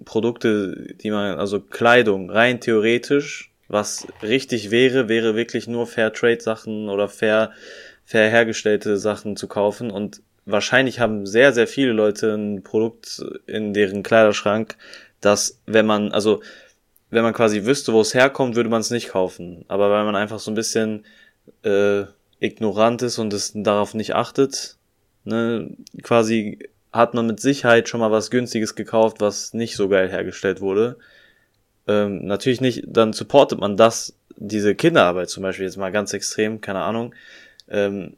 Produkte, 0.05 0.93
die 1.01 1.11
man, 1.11 1.37
also 1.39 1.59
Kleidung, 1.59 2.29
rein 2.29 2.59
theoretisch, 2.61 3.51
was 3.67 4.07
richtig 4.21 4.71
wäre, 4.71 5.09
wäre 5.09 5.35
wirklich 5.35 5.67
nur 5.67 5.87
Fair 5.87 6.13
Trade 6.13 6.39
Sachen 6.41 6.89
oder 6.89 7.09
fair, 7.09 7.51
fair 8.05 8.29
hergestellte 8.29 8.97
Sachen 8.97 9.35
zu 9.35 9.47
kaufen 9.47 9.91
und 9.91 10.21
wahrscheinlich 10.47 10.99
haben 10.99 11.25
sehr, 11.25 11.53
sehr 11.53 11.67
viele 11.67 11.91
Leute 11.91 12.33
ein 12.33 12.63
Produkt 12.63 13.23
in 13.45 13.73
deren 13.73 14.01
Kleiderschrank, 14.01 14.77
das, 15.21 15.61
wenn 15.65 15.85
man, 15.85 16.11
also 16.11 16.41
wenn 17.09 17.23
man 17.23 17.33
quasi 17.33 17.65
wüsste, 17.65 17.93
wo 17.93 18.01
es 18.01 18.13
herkommt, 18.13 18.55
würde 18.55 18.69
man 18.69 18.81
es 18.81 18.89
nicht 18.89 19.09
kaufen. 19.09 19.65
Aber 19.67 19.89
weil 19.91 20.05
man 20.05 20.15
einfach 20.15 20.39
so 20.39 20.51
ein 20.51 20.55
bisschen 20.55 21.05
äh, 21.63 22.03
ignorant 22.39 23.01
ist 23.01 23.17
und 23.17 23.33
es 23.33 23.51
darauf 23.55 23.93
nicht 23.93 24.15
achtet, 24.15 24.77
ne, 25.23 25.69
quasi 26.03 26.59
hat 26.91 27.13
man 27.13 27.27
mit 27.27 27.39
Sicherheit 27.39 27.89
schon 27.89 27.99
mal 27.99 28.11
was 28.11 28.31
Günstiges 28.31 28.75
gekauft, 28.75 29.17
was 29.19 29.53
nicht 29.53 29.75
so 29.75 29.89
geil 29.89 30.09
hergestellt 30.09 30.61
wurde. 30.61 30.97
Ähm, 31.87 32.25
natürlich 32.25 32.61
nicht, 32.61 32.83
dann 32.87 33.13
supportet 33.13 33.59
man 33.59 33.77
das, 33.77 34.13
diese 34.35 34.75
Kinderarbeit 34.75 35.29
zum 35.29 35.43
Beispiel 35.43 35.65
jetzt 35.65 35.77
mal 35.77 35.91
ganz 35.91 36.13
extrem, 36.13 36.61
keine 36.61 36.81
Ahnung, 36.81 37.13
ähm, 37.69 38.17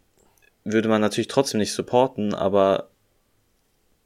würde 0.63 0.89
man 0.89 1.01
natürlich 1.01 1.27
trotzdem 1.27 1.59
nicht 1.59 1.73
supporten, 1.73 2.33
aber 2.33 2.89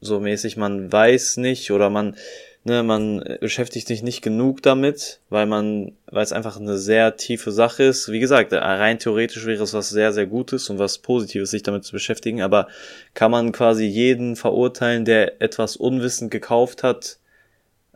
so 0.01 0.19
mäßig, 0.19 0.57
man 0.57 0.91
weiß 0.91 1.37
nicht 1.37 1.71
oder 1.71 1.89
man, 1.89 2.15
ne, 2.63 2.83
man 2.83 3.23
beschäftigt 3.39 3.87
sich 3.87 4.03
nicht 4.03 4.21
genug 4.21 4.61
damit, 4.61 5.19
weil 5.29 5.45
man, 5.45 5.93
weil 6.07 6.23
es 6.23 6.33
einfach 6.33 6.59
eine 6.59 6.77
sehr 6.77 7.15
tiefe 7.15 7.51
Sache 7.51 7.83
ist. 7.83 8.11
Wie 8.11 8.19
gesagt, 8.19 8.53
rein 8.53 8.99
theoretisch 8.99 9.45
wäre 9.45 9.63
es 9.63 9.73
was 9.73 9.89
sehr, 9.89 10.13
sehr 10.13 10.27
Gutes 10.27 10.69
und 10.69 10.79
was 10.79 10.97
Positives, 10.97 11.51
sich 11.51 11.63
damit 11.63 11.85
zu 11.85 11.93
beschäftigen, 11.93 12.41
aber 12.41 12.67
kann 13.13 13.31
man 13.31 13.51
quasi 13.51 13.85
jeden 13.85 14.35
verurteilen, 14.35 15.05
der 15.05 15.41
etwas 15.41 15.75
unwissend 15.75 16.31
gekauft 16.31 16.83
hat, 16.83 17.17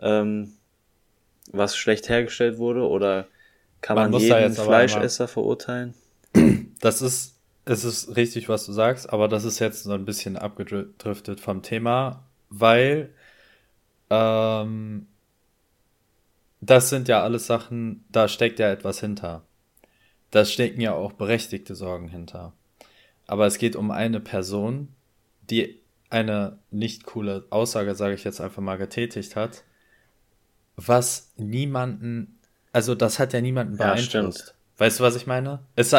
ähm, 0.02 0.54
was 1.52 1.76
schlecht 1.78 2.10
hergestellt 2.10 2.58
wurde, 2.58 2.88
oder 2.88 3.28
kann 3.82 3.96
man, 3.96 4.12
man 4.12 4.22
jeden 4.22 4.54
Fleischesser 4.54 5.28
verurteilen? 5.28 5.94
Das 6.82 7.02
ist 7.02 7.37
es 7.70 7.84
ist 7.84 8.16
richtig, 8.16 8.50
was 8.50 8.66
du 8.66 8.72
sagst, 8.72 9.12
aber 9.12 9.28
das 9.28 9.44
ist 9.44 9.60
jetzt 9.60 9.84
so 9.84 9.94
ein 9.94 10.06
bisschen 10.06 10.38
abgedriftet 10.38 11.40
vom 11.40 11.62
Thema, 11.62 12.24
weil 12.50 13.14
ähm, 14.10 15.08
das 16.62 16.90
sind 16.90 17.08
ja 17.08 17.24
alles 17.24 17.48
Sachen, 17.48 18.06
da 18.10 18.28
steckt 18.28 18.60
ja 18.60 18.72
etwas 18.72 19.00
hinter. 19.00 19.44
Da 20.32 20.46
stecken 20.46 20.82
ja 20.82 20.94
auch 20.94 21.14
berechtigte 21.14 21.76
Sorgen 21.76 22.10
hinter. 22.10 22.54
Aber 23.28 23.46
es 23.46 23.58
geht 23.58 23.76
um 23.76 23.92
eine 23.92 24.20
Person, 24.20 24.90
die 25.50 25.82
eine 26.10 26.60
nicht 26.72 27.06
coole 27.06 27.46
Aussage, 27.50 27.96
sage 27.96 28.16
ich 28.16 28.24
jetzt 28.24 28.42
einfach 28.42 28.62
mal, 28.62 28.78
getätigt 28.78 29.36
hat, 29.36 29.64
was 30.76 31.34
niemanden, 31.38 32.40
also 32.72 32.96
das 32.96 33.20
hat 33.20 33.34
ja 33.34 33.42
niemanden 33.42 33.78
beeinflusst. 33.78 34.56
Ja, 34.56 34.86
weißt 34.86 35.00
du, 35.00 35.04
was 35.04 35.16
ich 35.16 35.28
meine? 35.28 35.60
Es, 35.76 35.94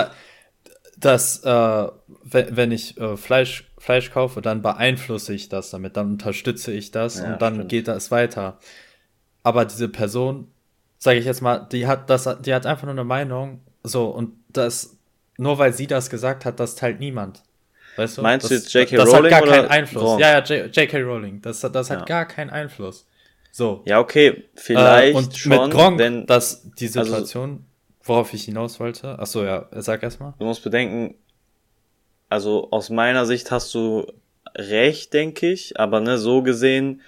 dass 1.00 1.42
äh, 1.44 1.88
wenn, 2.24 2.56
wenn 2.56 2.72
ich 2.72 2.98
äh, 2.98 3.16
Fleisch, 3.16 3.70
Fleisch 3.78 4.10
kaufe, 4.10 4.42
dann 4.42 4.62
beeinflusse 4.62 5.34
ich 5.34 5.48
das 5.48 5.70
damit, 5.70 5.96
dann 5.96 6.12
unterstütze 6.12 6.72
ich 6.72 6.90
das 6.90 7.18
ja, 7.18 7.32
und 7.32 7.42
dann 7.42 7.54
stimmt. 7.54 7.68
geht 7.70 7.88
das 7.88 8.10
weiter. 8.10 8.58
Aber 9.42 9.64
diese 9.64 9.88
Person, 9.88 10.48
sage 10.98 11.18
ich 11.18 11.24
jetzt 11.24 11.40
mal, 11.40 11.66
die 11.70 11.86
hat 11.86 12.10
das, 12.10 12.28
die 12.42 12.52
hat 12.52 12.66
einfach 12.66 12.84
nur 12.84 12.92
eine 12.92 13.04
Meinung, 13.04 13.60
so 13.82 14.06
und 14.06 14.32
das 14.52 14.98
nur 15.38 15.58
weil 15.58 15.72
sie 15.72 15.86
das 15.86 16.10
gesagt 16.10 16.44
hat, 16.44 16.58
das 16.58 16.74
teilt 16.74 16.98
niemand. 17.00 17.42
Weißt 17.96 18.18
du? 18.18 18.22
Meinst 18.22 18.44
das, 18.44 18.48
du 18.50 18.54
jetzt 18.56 18.74
J.K. 18.74 18.96
Rowling? 18.96 19.06
Das 19.06 19.14
hat 19.14 19.30
gar 19.30 19.42
keinen 19.42 19.68
Einfluss. 19.68 20.02
Wrong? 20.02 20.18
Ja, 20.18 20.38
ja, 20.38 20.64
J.K. 20.66 21.00
Rowling. 21.00 21.42
Das, 21.42 21.60
das 21.60 21.90
hat 21.90 22.00
ja. 22.00 22.04
gar 22.04 22.26
keinen 22.26 22.50
Einfluss. 22.50 23.06
So. 23.50 23.82
Ja, 23.86 23.98
okay, 23.98 24.44
vielleicht 24.54 25.14
äh, 25.14 25.18
und 25.18 25.36
schon, 25.36 25.50
mit 25.50 25.70
Gronk, 25.72 25.98
wenn, 25.98 26.26
dass 26.26 26.62
die 26.78 26.86
also 26.86 27.02
Situation 27.02 27.50
also, 27.50 27.62
worauf 28.08 28.32
ich 28.34 28.44
hinaus 28.44 28.80
wollte. 28.80 29.18
Achso, 29.18 29.44
ja, 29.44 29.68
sag 29.72 30.02
erstmal. 30.02 30.34
Du 30.38 30.44
musst 30.44 30.62
bedenken, 30.64 31.14
also 32.28 32.70
aus 32.70 32.90
meiner 32.90 33.26
Sicht 33.26 33.50
hast 33.50 33.74
du 33.74 34.06
recht, 34.54 35.12
denke 35.12 35.50
ich, 35.50 35.78
aber 35.78 36.00
ne, 36.00 36.18
so 36.18 36.42
gesehen 36.42 37.02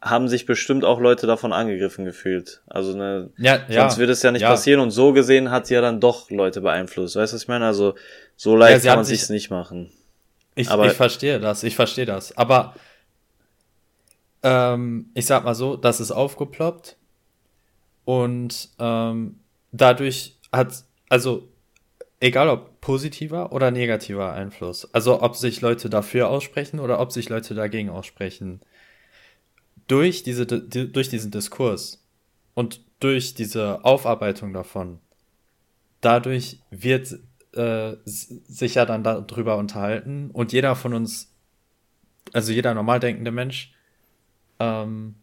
haben 0.00 0.28
sich 0.28 0.46
bestimmt 0.46 0.84
auch 0.84 1.00
Leute 1.00 1.26
davon 1.26 1.52
angegriffen 1.52 2.04
gefühlt. 2.04 2.62
Also 2.66 2.96
ne, 2.96 3.30
ja, 3.38 3.60
ja, 3.68 3.82
sonst 3.82 3.98
würde 3.98 4.12
es 4.12 4.22
ja 4.22 4.30
nicht 4.30 4.42
ja. 4.42 4.50
passieren 4.50 4.80
und 4.80 4.90
so 4.90 5.12
gesehen 5.12 5.50
hat 5.50 5.66
sie 5.66 5.74
ja 5.74 5.80
dann 5.80 6.00
doch 6.00 6.30
Leute 6.30 6.60
beeinflusst. 6.60 7.16
Weißt 7.16 7.32
du, 7.32 7.34
was 7.34 7.42
ich 7.42 7.48
meine? 7.48 7.66
Also 7.66 7.94
so 8.36 8.56
leicht 8.56 8.84
kann 8.84 8.96
man 8.96 9.04
sich, 9.04 9.18
sich's 9.18 9.30
nicht 9.30 9.50
machen. 9.50 9.90
Ich, 10.54 10.70
aber, 10.70 10.86
ich 10.86 10.92
verstehe 10.92 11.40
das, 11.40 11.62
ich 11.62 11.76
verstehe 11.76 12.06
das. 12.06 12.36
Aber 12.36 12.74
ähm, 14.42 15.10
ich 15.14 15.26
sag 15.26 15.44
mal 15.44 15.54
so, 15.54 15.76
das 15.76 16.00
ist 16.00 16.12
aufgeploppt 16.12 16.96
und 18.04 18.68
ähm, 18.78 19.40
dadurch 19.72 20.35
hat, 20.56 20.84
also 21.08 21.48
egal 22.20 22.48
ob 22.48 22.80
positiver 22.80 23.52
oder 23.52 23.70
negativer 23.70 24.32
Einfluss, 24.32 24.92
also 24.94 25.22
ob 25.22 25.36
sich 25.36 25.60
Leute 25.60 25.90
dafür 25.90 26.28
aussprechen 26.28 26.80
oder 26.80 27.00
ob 27.00 27.12
sich 27.12 27.28
Leute 27.28 27.54
dagegen 27.54 27.90
aussprechen, 27.90 28.60
durch, 29.86 30.22
diese, 30.22 30.46
durch 30.46 31.08
diesen 31.08 31.30
Diskurs 31.30 32.04
und 32.54 32.80
durch 32.98 33.34
diese 33.34 33.84
Aufarbeitung 33.84 34.52
davon, 34.52 34.98
dadurch 36.00 36.60
wird 36.70 37.18
äh, 37.52 37.96
sich 38.04 38.74
ja 38.74 38.86
dann 38.86 39.04
darüber 39.04 39.56
unterhalten 39.56 40.30
und 40.32 40.52
jeder 40.52 40.74
von 40.74 40.94
uns, 40.94 41.32
also 42.32 42.52
jeder 42.52 42.74
normal 42.74 43.00
denkende 43.00 43.30
Mensch, 43.30 43.72
ähm, 44.58 45.16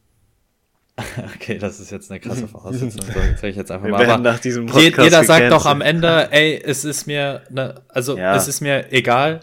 Okay, 1.35 1.57
das 1.57 1.79
ist 1.79 1.91
jetzt 1.91 2.11
eine 2.11 2.19
krasse 2.19 2.47
Voraussetzung. 2.47 3.01
Sag 3.35 3.43
ich 3.43 3.55
jetzt 3.55 3.71
einfach 3.71 3.87
mal. 3.87 4.03
Aber 4.03 4.17
nach 4.17 4.39
diesem 4.39 4.65
Podcast 4.65 5.03
jeder 5.03 5.23
sagt 5.23 5.51
doch 5.51 5.65
am 5.65 5.81
Ende, 5.81 6.31
ey, 6.31 6.61
es 6.63 6.85
ist 6.85 7.07
mir, 7.07 7.43
ne, 7.49 7.81
also 7.89 8.17
ja. 8.17 8.35
es 8.35 8.47
ist 8.47 8.61
mir 8.61 8.91
egal. 8.91 9.41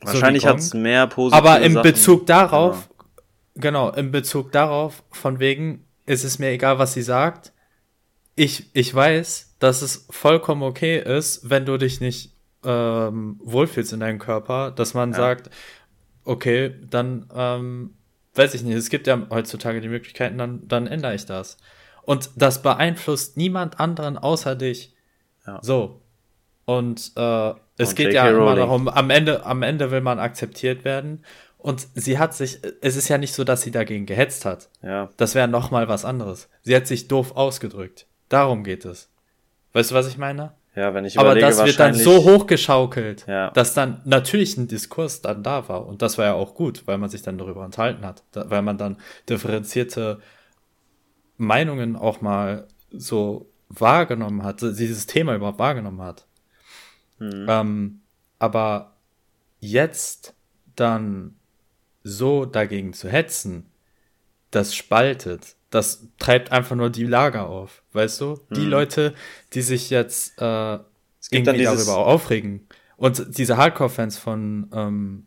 Wahrscheinlich 0.00 0.42
so 0.42 0.48
hat 0.48 0.58
es 0.58 0.74
mehr 0.74 1.06
positive 1.06 1.36
Aber 1.36 1.60
im 1.60 1.74
Sachen. 1.74 1.82
Bezug 1.82 2.26
darauf, 2.26 2.88
ja. 2.88 3.62
genau, 3.62 3.90
im 3.90 4.12
Bezug 4.12 4.52
darauf, 4.52 5.02
von 5.10 5.40
wegen, 5.40 5.84
ist 6.06 6.24
es 6.24 6.38
mir 6.38 6.50
egal, 6.50 6.78
was 6.78 6.94
sie 6.94 7.02
sagt. 7.02 7.52
Ich, 8.36 8.70
ich 8.72 8.94
weiß, 8.94 9.56
dass 9.58 9.82
es 9.82 10.06
vollkommen 10.10 10.62
okay 10.62 11.00
ist, 11.00 11.50
wenn 11.50 11.66
du 11.66 11.76
dich 11.76 12.00
nicht 12.00 12.32
ähm, 12.64 13.40
wohlfühlst 13.42 13.92
in 13.92 14.00
deinem 14.00 14.20
Körper, 14.20 14.70
dass 14.70 14.94
man 14.94 15.10
ja. 15.10 15.16
sagt, 15.16 15.50
okay, 16.24 16.74
dann 16.88 17.26
ähm, 17.34 17.94
weiß 18.34 18.54
ich 18.54 18.62
nicht, 18.62 18.76
es 18.76 18.90
gibt 18.90 19.06
ja 19.06 19.26
heutzutage 19.30 19.80
die 19.80 19.88
Möglichkeiten, 19.88 20.38
dann, 20.38 20.66
dann 20.68 20.86
ändere 20.86 21.14
ich 21.14 21.26
das. 21.26 21.56
Und 22.02 22.30
das 22.36 22.62
beeinflusst 22.62 23.36
niemand 23.36 23.80
anderen 23.80 24.16
außer 24.16 24.56
dich. 24.56 24.94
Ja. 25.46 25.58
So. 25.62 26.00
Und 26.64 27.12
äh, 27.16 27.50
es 27.76 27.90
Und 27.90 27.94
geht 27.96 28.12
ja 28.12 28.28
immer 28.28 28.56
darum, 28.56 28.88
am 28.88 29.10
Ende, 29.10 29.44
am 29.46 29.62
Ende 29.62 29.90
will 29.90 30.00
man 30.00 30.18
akzeptiert 30.18 30.84
werden. 30.84 31.24
Und 31.58 31.86
sie 31.94 32.18
hat 32.18 32.34
sich, 32.34 32.60
es 32.80 32.96
ist 32.96 33.08
ja 33.08 33.18
nicht 33.18 33.34
so, 33.34 33.44
dass 33.44 33.62
sie 33.62 33.70
dagegen 33.70 34.06
gehetzt 34.06 34.44
hat. 34.44 34.68
Ja. 34.82 35.10
Das 35.16 35.34
wäre 35.34 35.48
noch 35.48 35.70
mal 35.70 35.88
was 35.88 36.04
anderes. 36.04 36.48
Sie 36.62 36.74
hat 36.74 36.86
sich 36.86 37.08
doof 37.08 37.36
ausgedrückt. 37.36 38.06
Darum 38.28 38.64
geht 38.64 38.84
es. 38.84 39.10
Weißt 39.72 39.90
du, 39.90 39.94
was 39.94 40.08
ich 40.08 40.18
meine? 40.18 40.52
Ja, 40.78 40.94
wenn 40.94 41.04
ich 41.04 41.18
Aber 41.18 41.34
das 41.34 41.58
wird 41.64 41.80
dann 41.80 41.92
so 41.92 42.22
hochgeschaukelt, 42.22 43.26
ja. 43.26 43.50
dass 43.50 43.74
dann 43.74 44.00
natürlich 44.04 44.56
ein 44.56 44.68
Diskurs 44.68 45.20
dann 45.20 45.42
da 45.42 45.68
war. 45.68 45.84
Und 45.84 46.02
das 46.02 46.18
war 46.18 46.26
ja 46.26 46.34
auch 46.34 46.54
gut, 46.54 46.86
weil 46.86 46.98
man 46.98 47.10
sich 47.10 47.22
dann 47.22 47.36
darüber 47.36 47.64
enthalten 47.64 48.06
hat. 48.06 48.22
Da, 48.30 48.48
weil 48.48 48.62
man 48.62 48.78
dann 48.78 48.98
differenzierte 49.28 50.20
Meinungen 51.36 51.96
auch 51.96 52.20
mal 52.20 52.68
so 52.92 53.50
wahrgenommen 53.68 54.44
hat, 54.44 54.62
dieses 54.62 55.06
Thema 55.06 55.34
überhaupt 55.34 55.58
wahrgenommen 55.58 56.00
hat. 56.00 56.28
Mhm. 57.18 57.46
Ähm, 57.48 58.00
aber 58.38 58.94
jetzt 59.58 60.36
dann 60.76 61.34
so 62.04 62.44
dagegen 62.44 62.92
zu 62.92 63.08
hetzen, 63.08 63.66
das 64.52 64.76
spaltet 64.76 65.56
das 65.70 66.06
treibt 66.18 66.52
einfach 66.52 66.76
nur 66.76 66.90
die 66.90 67.04
Lager 67.04 67.48
auf, 67.48 67.82
weißt 67.92 68.20
du? 68.20 68.40
Die 68.50 68.62
hm. 68.62 68.70
Leute, 68.70 69.14
die 69.52 69.62
sich 69.62 69.90
jetzt 69.90 70.40
äh, 70.40 70.78
irgendwie 71.30 71.62
darüber 71.64 71.98
aufregen. 71.98 72.66
Und 72.96 73.38
diese 73.38 73.56
Hardcore-Fans 73.56 74.18
von 74.18 74.68
ähm, 74.72 75.26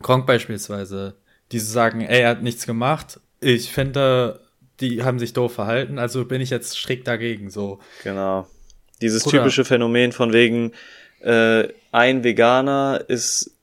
Gronk 0.00 0.26
beispielsweise, 0.26 1.16
die 1.52 1.58
sagen, 1.58 2.00
ey, 2.00 2.22
er 2.22 2.30
hat 2.30 2.42
nichts 2.42 2.66
gemacht. 2.66 3.20
Ich 3.40 3.72
finde, 3.72 4.40
die 4.80 5.02
haben 5.02 5.18
sich 5.18 5.32
doof 5.32 5.54
verhalten, 5.54 5.98
also 5.98 6.24
bin 6.24 6.40
ich 6.40 6.50
jetzt 6.50 6.76
strikt 6.76 7.06
dagegen, 7.06 7.50
so. 7.50 7.80
Genau. 8.02 8.46
Dieses 9.02 9.24
Bruder. 9.24 9.38
typische 9.38 9.64
Phänomen 9.64 10.12
von 10.12 10.32
wegen, 10.32 10.72
äh, 11.20 11.68
ein 11.92 12.24
Veganer 12.24 13.04
ist 13.08 13.53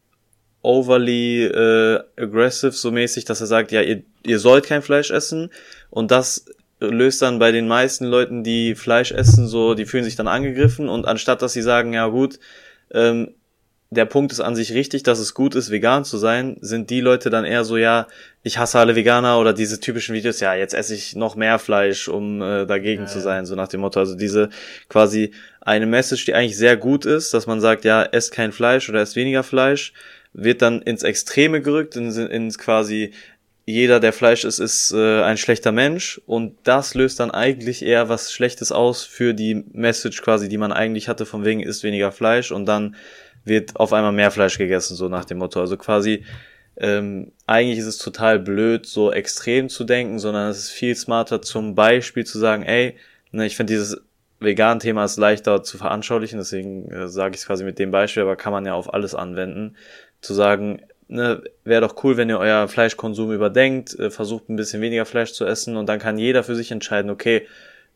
overly 0.61 1.45
äh, 1.45 1.99
aggressive, 2.17 2.71
so 2.71 2.91
mäßig, 2.91 3.25
dass 3.25 3.41
er 3.41 3.47
sagt, 3.47 3.71
ja, 3.71 3.81
ihr, 3.81 4.03
ihr 4.25 4.39
sollt 4.39 4.65
kein 4.65 4.81
Fleisch 4.81 5.11
essen. 5.11 5.49
Und 5.89 6.11
das 6.11 6.45
löst 6.79 7.21
dann 7.21 7.39
bei 7.39 7.51
den 7.51 7.67
meisten 7.67 8.05
Leuten, 8.05 8.43
die 8.43 8.75
Fleisch 8.75 9.11
essen, 9.11 9.47
so, 9.47 9.73
die 9.73 9.85
fühlen 9.85 10.03
sich 10.03 10.15
dann 10.15 10.27
angegriffen. 10.27 10.89
Und 10.89 11.05
anstatt 11.05 11.41
dass 11.41 11.53
sie 11.53 11.61
sagen, 11.61 11.93
ja 11.93 12.07
gut, 12.07 12.39
ähm, 12.93 13.33
der 13.93 14.05
Punkt 14.05 14.31
ist 14.31 14.39
an 14.39 14.55
sich 14.55 14.71
richtig, 14.71 15.03
dass 15.03 15.19
es 15.19 15.33
gut 15.33 15.53
ist, 15.53 15.69
vegan 15.69 16.05
zu 16.05 16.17
sein, 16.17 16.55
sind 16.61 16.89
die 16.89 17.01
Leute 17.01 17.29
dann 17.29 17.43
eher 17.43 17.65
so, 17.65 17.75
ja, 17.75 18.07
ich 18.41 18.57
hasse 18.57 18.79
alle 18.79 18.95
Veganer 18.95 19.37
oder 19.37 19.51
diese 19.51 19.81
typischen 19.81 20.15
Videos, 20.15 20.39
ja, 20.39 20.55
jetzt 20.55 20.73
esse 20.73 20.95
ich 20.95 21.13
noch 21.17 21.35
mehr 21.35 21.59
Fleisch, 21.59 22.07
um 22.07 22.41
äh, 22.41 22.65
dagegen 22.65 23.03
ja, 23.03 23.07
zu 23.09 23.19
sein, 23.19 23.45
so 23.45 23.53
nach 23.55 23.67
dem 23.67 23.81
Motto. 23.81 23.99
Also 23.99 24.15
diese 24.15 24.47
quasi 24.87 25.33
eine 25.59 25.87
Message, 25.87 26.23
die 26.23 26.33
eigentlich 26.33 26.57
sehr 26.57 26.77
gut 26.77 27.05
ist, 27.05 27.33
dass 27.33 27.47
man 27.47 27.59
sagt, 27.59 27.83
ja, 27.83 28.01
esst 28.01 28.31
kein 28.31 28.53
Fleisch 28.53 28.87
oder 28.87 29.01
esst 29.01 29.17
weniger 29.17 29.43
Fleisch, 29.43 29.91
wird 30.33 30.61
dann 30.61 30.81
ins 30.81 31.03
Extreme 31.03 31.61
gerückt, 31.61 31.95
ins, 31.95 32.17
ins 32.17 32.57
quasi 32.57 33.11
jeder, 33.65 33.99
der 33.99 34.13
Fleisch 34.13 34.43
ist, 34.43 34.59
ist 34.59 34.91
äh, 34.91 35.21
ein 35.21 35.37
schlechter 35.37 35.71
Mensch 35.71 36.19
und 36.25 36.57
das 36.63 36.93
löst 36.93 37.19
dann 37.19 37.31
eigentlich 37.31 37.83
eher 37.83 38.09
was 38.09 38.31
Schlechtes 38.31 38.71
aus 38.71 39.03
für 39.03 39.33
die 39.33 39.63
Message 39.71 40.21
quasi, 40.21 40.49
die 40.49 40.57
man 40.57 40.71
eigentlich 40.71 41.07
hatte, 41.07 41.25
von 41.25 41.45
wegen 41.45 41.61
isst 41.61 41.83
weniger 41.83 42.11
Fleisch 42.11 42.51
und 42.51 42.65
dann 42.65 42.95
wird 43.45 43.75
auf 43.75 43.93
einmal 43.93 44.11
mehr 44.11 44.31
Fleisch 44.31 44.57
gegessen, 44.57 44.95
so 44.95 45.09
nach 45.09 45.25
dem 45.25 45.37
Motto. 45.37 45.59
Also 45.59 45.77
quasi, 45.77 46.25
ähm, 46.77 47.31
eigentlich 47.47 47.79
ist 47.79 47.85
es 47.85 47.97
total 47.97 48.39
blöd, 48.39 48.85
so 48.85 49.11
extrem 49.11 49.69
zu 49.69 49.83
denken, 49.83 50.19
sondern 50.19 50.49
es 50.49 50.57
ist 50.59 50.71
viel 50.71 50.95
smarter 50.95 51.41
zum 51.41 51.75
Beispiel 51.75 52.25
zu 52.25 52.39
sagen, 52.39 52.63
ey, 52.63 52.95
ne, 53.31 53.45
ich 53.45 53.55
finde 53.55 53.73
dieses 53.73 54.01
Vegan-Thema 54.39 55.05
ist 55.05 55.17
leichter 55.17 55.61
zu 55.61 55.77
veranschaulichen, 55.77 56.39
deswegen 56.39 56.89
äh, 56.89 57.07
sage 57.07 57.35
ich 57.35 57.41
es 57.41 57.47
quasi 57.47 57.63
mit 57.63 57.77
dem 57.77 57.91
Beispiel, 57.91 58.23
aber 58.23 58.35
kann 58.35 58.51
man 58.51 58.65
ja 58.65 58.73
auf 58.73 58.91
alles 58.93 59.13
anwenden, 59.13 59.75
zu 60.21 60.33
sagen, 60.33 60.81
ne, 61.07 61.43
wäre 61.63 61.81
doch 61.81 62.03
cool, 62.03 62.17
wenn 62.17 62.29
ihr 62.29 62.39
euer 62.39 62.67
Fleischkonsum 62.67 63.31
überdenkt, 63.31 63.97
äh, 63.99 64.09
versucht 64.09 64.49
ein 64.49 64.55
bisschen 64.55 64.81
weniger 64.81 65.05
Fleisch 65.05 65.33
zu 65.33 65.45
essen 65.45 65.77
und 65.77 65.87
dann 65.87 65.99
kann 65.99 66.17
jeder 66.17 66.43
für 66.43 66.55
sich 66.55 66.71
entscheiden, 66.71 67.11
okay, 67.11 67.47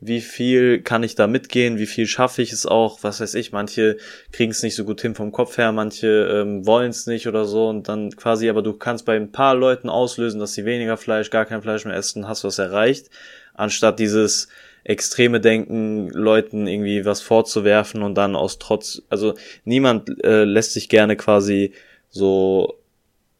wie 0.01 0.19
viel 0.19 0.81
kann 0.81 1.03
ich 1.03 1.15
da 1.15 1.25
mitgehen, 1.25 1.77
wie 1.77 1.85
viel 1.85 2.05
schaffe 2.05 2.41
ich 2.41 2.51
es 2.51 2.65
auch, 2.65 2.99
was 3.03 3.21
weiß 3.21 3.33
ich, 3.35 3.53
manche 3.53 3.97
kriegen 4.33 4.51
es 4.51 4.61
nicht 4.61 4.75
so 4.75 4.83
gut 4.83 5.01
hin 5.01 5.15
vom 5.15 5.31
Kopf 5.31 5.57
her, 5.57 5.71
manche 5.71 6.07
ähm, 6.07 6.65
wollen 6.65 6.89
es 6.89 7.07
nicht 7.07 7.27
oder 7.27 7.45
so 7.45 7.69
und 7.69 7.87
dann 7.87 8.11
quasi, 8.11 8.49
aber 8.49 8.61
du 8.61 8.73
kannst 8.73 9.05
bei 9.05 9.15
ein 9.15 9.31
paar 9.31 9.55
Leuten 9.55 9.89
auslösen, 9.89 10.39
dass 10.39 10.53
sie 10.53 10.65
weniger 10.65 10.97
Fleisch, 10.97 11.29
gar 11.29 11.45
kein 11.45 11.61
Fleisch 11.61 11.85
mehr 11.85 11.95
essen, 11.95 12.27
hast 12.27 12.43
du 12.43 12.49
was 12.49 12.59
erreicht, 12.59 13.09
anstatt 13.53 13.99
dieses 13.99 14.49
extreme 14.83 15.39
Denken, 15.39 16.09
Leuten 16.09 16.67
irgendwie 16.67 17.05
was 17.05 17.21
vorzuwerfen 17.21 18.03
und 18.03 18.15
dann 18.15 18.35
aus 18.35 18.59
Trotz, 18.59 19.01
also 19.09 19.33
niemand 19.63 20.23
äh, 20.23 20.43
lässt 20.43 20.73
sich 20.73 20.89
gerne 20.89 21.15
quasi 21.15 21.73
so 22.15 22.79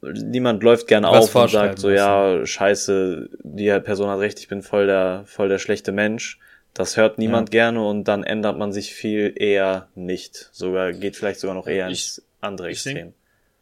niemand 0.02 0.62
läuft 0.64 0.88
gerne 0.88 1.08
Was 1.08 1.30
auf 1.30 1.36
und 1.36 1.50
sagt 1.50 1.80
so, 1.80 1.90
ja, 1.90 2.46
scheiße, 2.46 3.30
die 3.44 3.80
Person 3.80 4.10
hat 4.10 4.20
recht, 4.20 4.40
ich 4.40 4.50
bin 4.50 4.62
voll 4.62 4.86
der, 4.86 5.24
voll 5.26 5.48
der 5.48 5.60
schlechte 5.60 5.92
Mensch. 5.92 6.40
Das 6.74 6.98
hört 6.98 7.18
niemand 7.18 7.54
ja. 7.54 7.64
gerne 7.64 7.88
und 7.88 8.04
dann 8.04 8.24
ändert 8.24 8.58
man 8.58 8.74
sich 8.74 8.94
viel 8.94 9.34
eher 9.38 9.88
nicht. 9.96 10.50
Sogar, 10.52 10.92
geht 10.92 11.16
vielleicht 11.16 11.40
sogar 11.40 11.56
noch 11.56 11.68
eher 11.68 11.88
ich, 11.88 12.18
ins 12.18 12.22
andere 12.42 12.68
Extrem. 12.68 12.92
Ich 12.92 13.02
denke, 13.02 13.16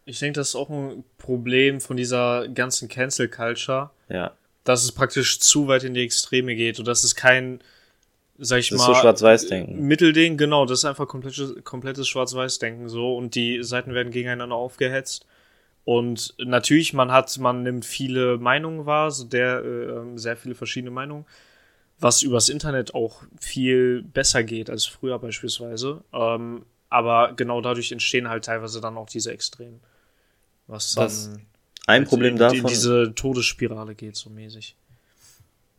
ich 0.05 0.19
denk, 0.19 0.33
das 0.33 0.49
ist 0.49 0.55
auch 0.55 0.69
ein 0.69 1.03
Problem 1.19 1.79
von 1.79 1.95
dieser 1.95 2.47
ganzen 2.47 2.89
Cancel 2.89 3.27
Culture. 3.27 3.91
Ja. 4.09 4.33
Dass 4.63 4.83
es 4.83 4.91
praktisch 4.91 5.39
zu 5.39 5.67
weit 5.67 5.83
in 5.83 5.93
die 5.93 6.01
Extreme 6.01 6.55
geht 6.55 6.79
und 6.79 6.87
dass 6.87 7.03
es 7.03 7.15
kein, 7.15 7.59
sag 8.43 8.59
ich 8.59 8.69
das 8.69 8.79
mal, 8.79 8.85
so 8.85 8.95
Schwarz-Weiß-Denken. 8.95 9.79
Mittelding, 9.79 10.37
genau, 10.37 10.65
das 10.65 10.79
ist 10.79 10.85
einfach 10.85 11.07
komplettes, 11.07 11.53
komplettes 11.63 12.07
Schwarz-Weiß-Denken 12.07 12.89
so 12.89 13.15
und 13.15 13.35
die 13.35 13.63
Seiten 13.63 13.93
werden 13.93 14.11
gegeneinander 14.11 14.55
aufgehetzt. 14.55 15.25
Und 15.85 16.33
natürlich, 16.37 16.93
man 16.93 17.11
hat, 17.11 17.37
man 17.39 17.63
nimmt 17.63 17.85
viele 17.85 18.37
Meinungen 18.37 18.85
wahr, 18.85 19.11
so 19.11 19.25
der, 19.25 19.63
äh, 19.63 20.17
sehr 20.17 20.37
viele 20.37 20.55
verschiedene 20.55 20.91
Meinungen, 20.91 21.25
was 21.99 22.21
übers 22.21 22.49
Internet 22.49 22.95
auch 22.95 23.23
viel 23.39 24.01
besser 24.03 24.43
geht 24.43 24.69
als 24.69 24.85
früher 24.85 25.19
beispielsweise. 25.19 26.03
Ähm, 26.13 26.65
aber 26.89 27.33
genau 27.35 27.59
dadurch 27.59 27.91
entstehen 27.91 28.29
halt 28.29 28.45
teilweise 28.45 28.79
dann 28.79 28.97
auch 28.97 29.09
diese 29.09 29.31
Extremen. 29.31 29.81
Was 30.67 30.95
dann 30.95 31.05
das 31.05 31.31
ein 31.87 32.05
Problem 32.05 32.33
in, 32.33 32.39
davon. 32.39 32.59
In 32.59 32.67
diese 32.67 33.13
Todesspirale 33.15 33.95
geht, 33.95 34.15
so 34.15 34.29
mäßig. 34.29 34.75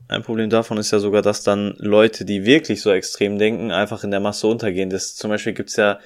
Ein 0.09 0.23
Problem 0.23 0.51
davon 0.51 0.77
ist 0.77 0.91
ja 0.91 0.99
sogar, 0.99 1.23
dass 1.23 1.43
dann 1.43 1.75
Leute, 1.79 2.25
die 2.25 2.45
wirklich 2.45 2.83
so 2.83 2.93
extrem 2.93 3.39
denken, 3.39 3.73
einfach 3.73 4.05
in 4.05 4.11
der 4.11 4.21
Masse 4.21 4.47
untergehen. 4.47 4.91
Das 4.91 5.17
zum 5.17 5.31
Beispiel 5.31 5.55
gibt's 5.55 5.77
ja 5.77 5.99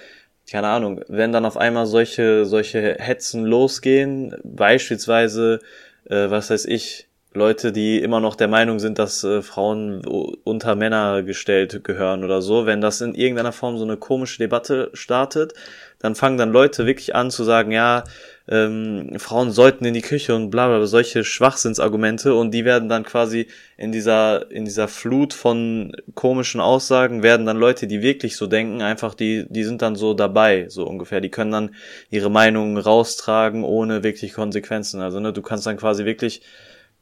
keine 0.50 0.68
Ahnung, 0.68 1.02
wenn 1.08 1.32
dann 1.32 1.44
auf 1.44 1.56
einmal 1.56 1.86
solche, 1.86 2.46
solche 2.46 2.96
Hetzen 2.98 3.44
losgehen, 3.44 4.34
beispielsweise, 4.44 5.60
äh, 6.08 6.30
was 6.30 6.50
weiß 6.50 6.64
ich, 6.64 7.06
Leute, 7.34 7.72
die 7.72 8.00
immer 8.00 8.20
noch 8.20 8.34
der 8.34 8.48
Meinung 8.48 8.78
sind, 8.78 8.98
dass 8.98 9.22
äh, 9.22 9.42
Frauen 9.42 10.04
unter 10.04 10.74
Männer 10.74 11.22
gestellt 11.22 11.84
gehören 11.84 12.24
oder 12.24 12.40
so, 12.40 12.64
wenn 12.64 12.80
das 12.80 13.02
in 13.02 13.14
irgendeiner 13.14 13.52
Form 13.52 13.76
so 13.76 13.84
eine 13.84 13.98
komische 13.98 14.38
Debatte 14.38 14.90
startet, 14.94 15.52
dann 15.98 16.14
fangen 16.14 16.38
dann 16.38 16.50
Leute 16.50 16.86
wirklich 16.86 17.14
an 17.14 17.30
zu 17.30 17.44
sagen, 17.44 17.70
ja, 17.70 18.04
ähm, 18.50 19.18
Frauen 19.18 19.50
sollten 19.50 19.84
in 19.84 19.94
die 19.94 20.00
Küche 20.02 20.34
und 20.34 20.50
bla 20.50 20.68
bla, 20.68 20.86
solche 20.86 21.22
Schwachsinnsargumente 21.22 22.34
und 22.34 22.52
die 22.52 22.64
werden 22.64 22.88
dann 22.88 23.04
quasi 23.04 23.46
in 23.76 23.92
dieser, 23.92 24.50
in 24.50 24.64
dieser 24.64 24.88
Flut 24.88 25.34
von 25.34 25.92
komischen 26.14 26.60
Aussagen 26.60 27.22
werden 27.22 27.44
dann 27.44 27.58
Leute, 27.58 27.86
die 27.86 28.00
wirklich 28.00 28.36
so 28.36 28.46
denken, 28.46 28.80
einfach 28.80 29.14
die, 29.14 29.46
die 29.50 29.64
sind 29.64 29.82
dann 29.82 29.96
so 29.96 30.14
dabei, 30.14 30.68
so 30.68 30.86
ungefähr. 30.86 31.20
Die 31.20 31.30
können 31.30 31.52
dann 31.52 31.74
ihre 32.10 32.30
Meinungen 32.30 32.78
raustragen 32.78 33.64
ohne 33.64 34.02
wirklich 34.02 34.32
Konsequenzen. 34.32 35.02
Also 35.02 35.20
ne, 35.20 35.32
du 35.32 35.42
kannst 35.42 35.66
dann 35.66 35.76
quasi 35.76 36.06
wirklich 36.06 36.40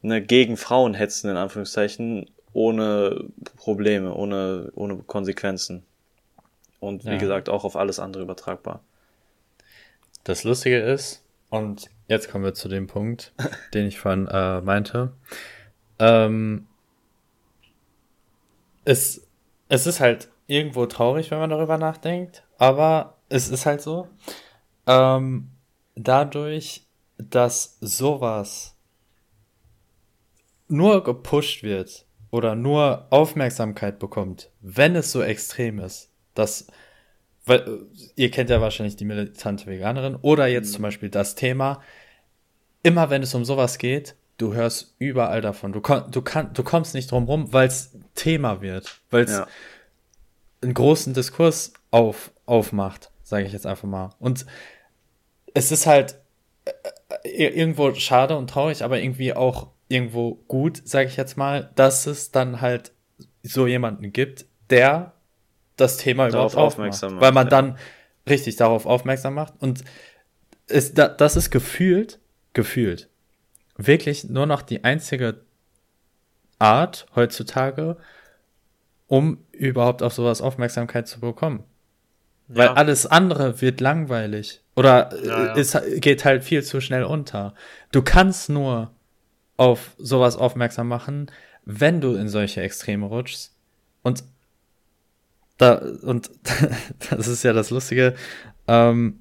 ne, 0.03 0.21
gegen 0.21 0.57
Frauen 0.57 0.95
hetzen, 0.95 1.31
in 1.31 1.37
Anführungszeichen, 1.37 2.29
ohne 2.53 3.25
Probleme, 3.57 4.13
ohne, 4.15 4.73
ohne 4.75 4.97
Konsequenzen. 4.97 5.85
Und 6.81 7.05
wie 7.05 7.11
ja. 7.11 7.19
gesagt, 7.19 7.49
auch 7.49 7.65
auf 7.65 7.77
alles 7.77 8.01
andere 8.01 8.23
übertragbar. 8.23 8.81
Das 10.25 10.43
Lustige 10.43 10.81
ist, 10.81 11.23
und 11.51 11.91
jetzt 12.09 12.31
kommen 12.31 12.45
wir 12.45 12.55
zu 12.55 12.69
dem 12.69 12.87
Punkt, 12.87 13.33
den 13.75 13.87
ich 13.87 13.99
vorhin 13.99 14.27
äh, 14.29 14.61
meinte. 14.61 15.13
Ähm, 15.99 16.67
es, 18.85 19.27
es 19.69 19.87
ist 19.87 20.01
halt 20.01 20.29
irgendwo 20.47 20.87
traurig, 20.87 21.31
wenn 21.31 21.39
man 21.39 21.51
darüber 21.51 21.79
nachdenkt, 21.79 22.45
aber 22.59 23.17
es 23.29 23.49
ist 23.49 23.67
halt 23.67 23.81
so. 23.81 24.09
Ähm, 24.87 25.51
dadurch, 25.95 26.87
dass 27.19 27.79
sowas 27.81 28.77
nur 30.69 31.03
gepusht 31.03 31.63
wird 31.63 32.07
oder 32.31 32.55
nur 32.55 33.07
Aufmerksamkeit 33.11 33.99
bekommt, 33.99 34.51
wenn 34.61 34.95
es 34.97 35.13
so 35.13 35.23
extrem 35.23 35.79
ist, 35.79 36.11
dass 36.35 36.67
weil 37.47 37.61
äh, 37.61 38.11
ihr 38.17 38.31
kennt 38.31 38.51
ja 38.51 38.61
wahrscheinlich 38.61 38.97
die 38.97 39.05
militante 39.05 39.67
Veganerin 39.67 40.17
oder 40.17 40.47
jetzt 40.47 40.69
mhm. 40.71 40.75
zum 40.75 40.83
Beispiel 40.83 41.09
das 41.09 41.35
Thema, 41.35 41.81
immer 42.83 43.09
wenn 43.09 43.23
es 43.23 43.35
um 43.35 43.45
sowas 43.45 43.79
geht, 43.79 44.17
du 44.37 44.53
hörst 44.53 44.95
überall 44.99 45.41
davon. 45.41 45.73
Du, 45.73 45.81
du, 45.81 46.23
kann, 46.23 46.53
du 46.53 46.63
kommst 46.63 46.95
nicht 46.95 47.11
drum 47.11 47.25
rum, 47.25 47.53
weil 47.53 47.69
es 47.69 47.97
Thema 48.15 48.61
wird, 48.61 49.01
weil 49.11 49.25
es 49.25 49.33
ja. 49.33 49.47
einen 50.61 50.75
großen 50.75 51.15
Diskurs 51.15 51.73
auf, 51.91 52.33
aufmacht, 52.45 53.11
sage 53.23 53.47
ich 53.47 53.53
jetzt 53.53 53.67
einfach 53.67 53.89
mal. 53.89 54.11
Und 54.19 54.45
es 55.55 55.73
ist 55.73 55.87
halt 55.87 56.17
äh, 56.65 56.71
äh, 57.29 57.49
irgendwo 57.49 57.95
schade 57.95 58.37
und 58.37 58.51
traurig, 58.51 58.85
aber 58.85 59.01
irgendwie 59.01 59.33
auch 59.33 59.69
irgendwo 59.89 60.35
gut, 60.49 60.83
sage 60.85 61.09
ich 61.09 61.17
jetzt 61.17 61.37
mal, 61.37 61.71
dass 61.77 62.07
es 62.07 62.33
dann 62.33 62.61
halt 62.61 62.93
so 63.43 63.67
jemanden 63.67 64.13
gibt, 64.13 64.47
der 64.69 65.13
das 65.77 65.97
Thema 65.97 66.29
darauf 66.29 66.53
überhaupt 66.53 66.75
aufmerksam 66.75 67.15
macht, 67.15 67.23
weil 67.23 67.33
man 67.33 67.47
ja. 67.47 67.51
dann 67.51 67.79
richtig 68.29 68.57
darauf 68.57 68.87
aufmerksam 68.87 69.35
macht 69.35 69.55
und 69.61 69.85
ist 70.67 70.99
das 70.99 71.37
ist 71.37 71.51
gefühlt 71.51 72.19
gefühlt 72.53 73.09
wirklich 73.77 74.25
nur 74.29 74.47
noch 74.47 74.63
die 74.63 74.85
einzige 74.85 75.43
Art 76.59 77.07
heutzutage, 77.15 77.97
um 79.07 79.39
überhaupt 79.53 80.03
auf 80.03 80.15
sowas 80.15 80.41
Aufmerksamkeit 80.41 81.07
zu 81.07 81.21
bekommen. 81.21 81.65
Ja. 82.49 82.57
Weil 82.57 82.69
alles 82.69 83.07
andere 83.07 83.61
wird 83.61 83.81
langweilig 83.81 84.63
oder 84.75 85.11
ja, 85.25 85.47
ja. 85.47 85.57
es 85.57 85.77
geht 85.97 86.25
halt 86.25 86.45
viel 86.45 86.63
zu 86.63 86.81
schnell 86.81 87.05
unter. 87.05 87.55
Du 87.93 88.03
kannst 88.03 88.49
nur 88.49 88.93
auf 89.57 89.95
sowas 89.99 90.37
aufmerksam 90.37 90.89
machen, 90.89 91.31
wenn 91.65 92.01
du 92.01 92.15
in 92.15 92.29
solche 92.29 92.61
Extreme 92.61 93.07
rutschst. 93.07 93.55
Und 94.03 94.23
da, 95.59 95.77
und 96.03 96.31
das 97.11 97.29
ist 97.29 97.43
ja 97.43 97.53
das 97.53 97.71
Lustige, 97.71 98.15
ähm, 98.69 99.21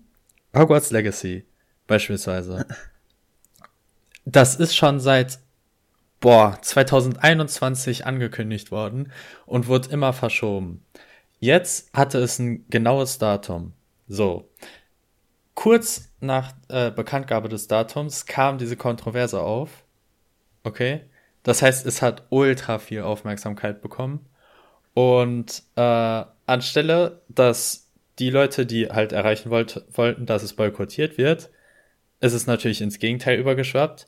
Hogwarts 0.55 0.91
Legacy 0.91 1.45
beispielsweise. 1.87 2.65
Das 4.25 4.55
ist 4.55 4.75
schon 4.75 4.99
seit, 4.99 5.39
boah, 6.19 6.57
2021 6.61 8.05
angekündigt 8.05 8.71
worden 8.71 9.11
und 9.45 9.67
wurde 9.67 9.89
immer 9.89 10.13
verschoben. 10.13 10.83
Jetzt 11.39 11.93
hatte 11.93 12.17
es 12.19 12.39
ein 12.39 12.65
genaues 12.69 13.17
Datum. 13.19 13.73
So. 14.07 14.49
Kurz 15.53 16.09
nach 16.19 16.53
äh, 16.69 16.91
Bekanntgabe 16.91 17.49
des 17.49 17.67
Datums 17.67 18.25
kam 18.25 18.57
diese 18.57 18.75
Kontroverse 18.75 19.41
auf. 19.41 19.85
Okay. 20.63 21.01
Das 21.43 21.61
heißt, 21.61 21.85
es 21.85 22.01
hat 22.01 22.25
ultra 22.29 22.79
viel 22.79 23.01
Aufmerksamkeit 23.01 23.81
bekommen. 23.81 24.25
Und 24.95 25.61
äh, 25.75 26.23
anstelle, 26.47 27.21
dass 27.27 27.91
die 28.17 28.29
Leute, 28.29 28.65
die 28.65 28.87
halt 28.87 29.11
erreichen 29.11 29.49
wollt, 29.51 29.83
wollten, 29.91 30.25
dass 30.25 30.41
es 30.41 30.53
boykottiert 30.53 31.17
wird, 31.17 31.49
ist 32.21 32.33
es 32.33 32.47
natürlich 32.47 32.81
ins 32.81 32.97
Gegenteil 32.97 33.37
übergeschwappt. 33.37 34.07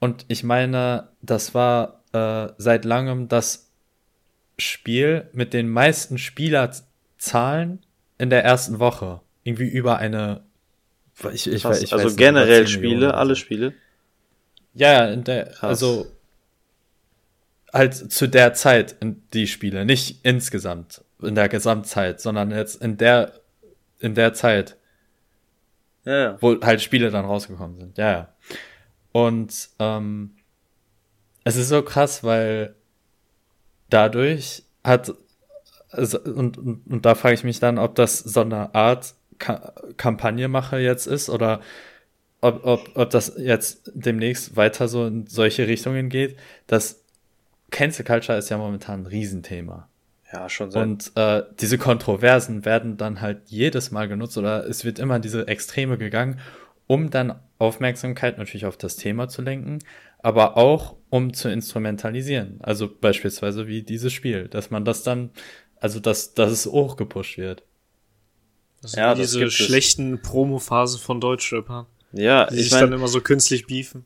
Und 0.00 0.24
ich 0.28 0.42
meine, 0.42 1.10
das 1.20 1.54
war 1.54 2.02
äh, 2.12 2.48
seit 2.56 2.86
langem 2.86 3.28
das 3.28 3.70
Spiel 4.58 5.28
mit 5.32 5.52
den 5.52 5.68
meisten 5.68 6.16
Spielerzahlen 6.16 7.84
in 8.16 8.30
der 8.30 8.42
ersten 8.42 8.78
Woche. 8.78 9.20
Irgendwie 9.44 9.68
über 9.68 9.98
eine 9.98 10.44
Ich, 11.32 11.46
ich, 11.46 11.62
Krass. 11.62 11.82
ich 11.82 11.92
also 11.92 12.06
weiß 12.06 12.12
nicht, 12.12 12.18
generell 12.18 12.60
über 12.62 12.70
10 12.70 12.80
Millionen 12.80 13.00
Spiele, 13.00 13.14
alle. 13.14 13.36
Spiele. 13.36 13.74
Ja, 14.74 15.14
der, 15.14 15.62
also 15.62 16.06
halt 17.72 17.94
zu 17.94 18.28
der 18.28 18.54
Zeit 18.54 18.96
in 19.00 19.22
die 19.32 19.46
Spiele, 19.46 19.84
nicht 19.84 20.24
insgesamt 20.24 21.02
in 21.22 21.34
der 21.34 21.48
Gesamtzeit, 21.48 22.20
sondern 22.20 22.50
jetzt 22.50 22.82
in 22.82 22.96
der 22.96 23.32
in 23.98 24.14
der 24.14 24.34
Zeit, 24.34 24.76
Ja, 26.04 26.18
ja. 26.18 26.36
wo 26.40 26.60
halt 26.60 26.82
Spiele 26.82 27.10
dann 27.10 27.24
rausgekommen 27.24 27.78
sind. 27.78 27.96
Ja, 27.98 28.10
ja. 28.12 28.28
Und 29.12 29.68
ähm, 29.78 30.32
es 31.44 31.56
ist 31.56 31.68
so 31.68 31.82
krass, 31.82 32.24
weil 32.24 32.74
dadurch 33.90 34.64
hat 34.82 35.12
also, 35.90 36.18
und, 36.20 36.56
und, 36.58 36.86
und 36.86 37.04
da 37.06 37.14
frage 37.14 37.34
ich 37.34 37.44
mich 37.44 37.60
dann, 37.60 37.78
ob 37.78 37.94
das 37.94 38.18
so 38.18 38.40
eine 38.40 38.74
Art 38.74 39.14
Ka 39.38 39.72
Kampagnemache 39.96 40.78
jetzt 40.78 41.06
ist 41.06 41.28
oder 41.28 41.60
ob, 42.40 42.64
ob, 42.64 42.90
ob 42.94 43.10
das 43.10 43.34
jetzt 43.38 43.90
demnächst 43.94 44.56
weiter 44.56 44.88
so 44.88 45.06
in 45.06 45.26
solche 45.26 45.68
Richtungen 45.68 46.08
geht. 46.08 46.36
Das 46.66 47.01
Cancel 47.72 48.04
Culture 48.04 48.38
ist 48.38 48.48
ja 48.50 48.58
momentan 48.58 49.02
ein 49.02 49.06
Riesenthema. 49.06 49.88
Ja, 50.32 50.48
schon 50.48 50.70
sehr. 50.70 50.82
Und 50.82 51.12
äh, 51.16 51.42
diese 51.60 51.76
Kontroversen 51.78 52.64
werden 52.64 52.96
dann 52.96 53.20
halt 53.20 53.42
jedes 53.46 53.90
Mal 53.90 54.08
genutzt 54.08 54.38
oder 54.38 54.66
es 54.66 54.84
wird 54.84 54.98
immer 54.98 55.16
in 55.16 55.22
diese 55.22 55.48
Extreme 55.48 55.98
gegangen, 55.98 56.38
um 56.86 57.10
dann 57.10 57.38
Aufmerksamkeit 57.58 58.38
natürlich 58.38 58.66
auf 58.66 58.76
das 58.76 58.96
Thema 58.96 59.28
zu 59.28 59.42
lenken, 59.42 59.80
aber 60.18 60.56
auch 60.56 60.96
um 61.10 61.34
zu 61.34 61.50
instrumentalisieren. 61.50 62.58
Also 62.62 62.88
beispielsweise 62.88 63.66
wie 63.66 63.82
dieses 63.82 64.12
Spiel, 64.12 64.48
dass 64.48 64.70
man 64.70 64.84
das 64.84 65.02
dann, 65.02 65.30
also 65.76 66.00
dass, 66.00 66.34
dass 66.34 66.50
es 66.50 66.66
hochgepusht 66.66 67.38
wird. 67.38 67.64
Das 68.80 68.94
Ja, 68.94 69.14
diese 69.14 69.38
gibt 69.38 69.50
es. 69.50 69.54
schlechten 69.54 70.22
Promo-Phase 70.22 70.98
von 70.98 71.20
Deutschrappern, 71.20 71.86
ja, 72.12 72.46
die 72.46 72.56
ich 72.56 72.62
sich 72.62 72.70
dann 72.72 72.84
meine, 72.84 72.96
immer 72.96 73.08
so 73.08 73.20
künstlich 73.20 73.66
beefen. 73.66 74.04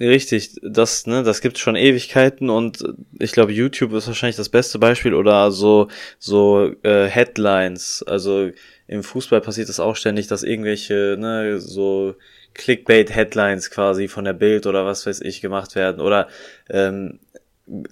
Richtig, 0.00 0.56
das, 0.62 1.06
ne, 1.06 1.22
das 1.22 1.40
gibt's 1.40 1.60
schon 1.60 1.76
Ewigkeiten 1.76 2.50
und 2.50 2.82
ich 3.18 3.32
glaube, 3.32 3.52
YouTube 3.52 3.92
ist 3.92 4.06
wahrscheinlich 4.06 4.36
das 4.36 4.48
beste 4.48 4.78
Beispiel 4.78 5.14
oder 5.14 5.50
so, 5.50 5.88
so 6.18 6.72
äh, 6.82 7.06
Headlines. 7.06 8.02
Also 8.06 8.50
im 8.86 9.02
Fußball 9.02 9.40
passiert 9.40 9.68
das 9.68 9.78
auch 9.78 9.96
ständig, 9.96 10.26
dass 10.26 10.42
irgendwelche, 10.42 11.16
ne, 11.18 11.60
so 11.60 12.16
Clickbait-Headlines 12.54 13.70
quasi 13.70 14.08
von 14.08 14.24
der 14.24 14.32
Bild 14.32 14.66
oder 14.66 14.84
was 14.84 15.06
weiß 15.06 15.20
ich 15.20 15.40
gemacht 15.40 15.76
werden. 15.76 16.00
Oder 16.00 16.28
ähm, 16.68 17.20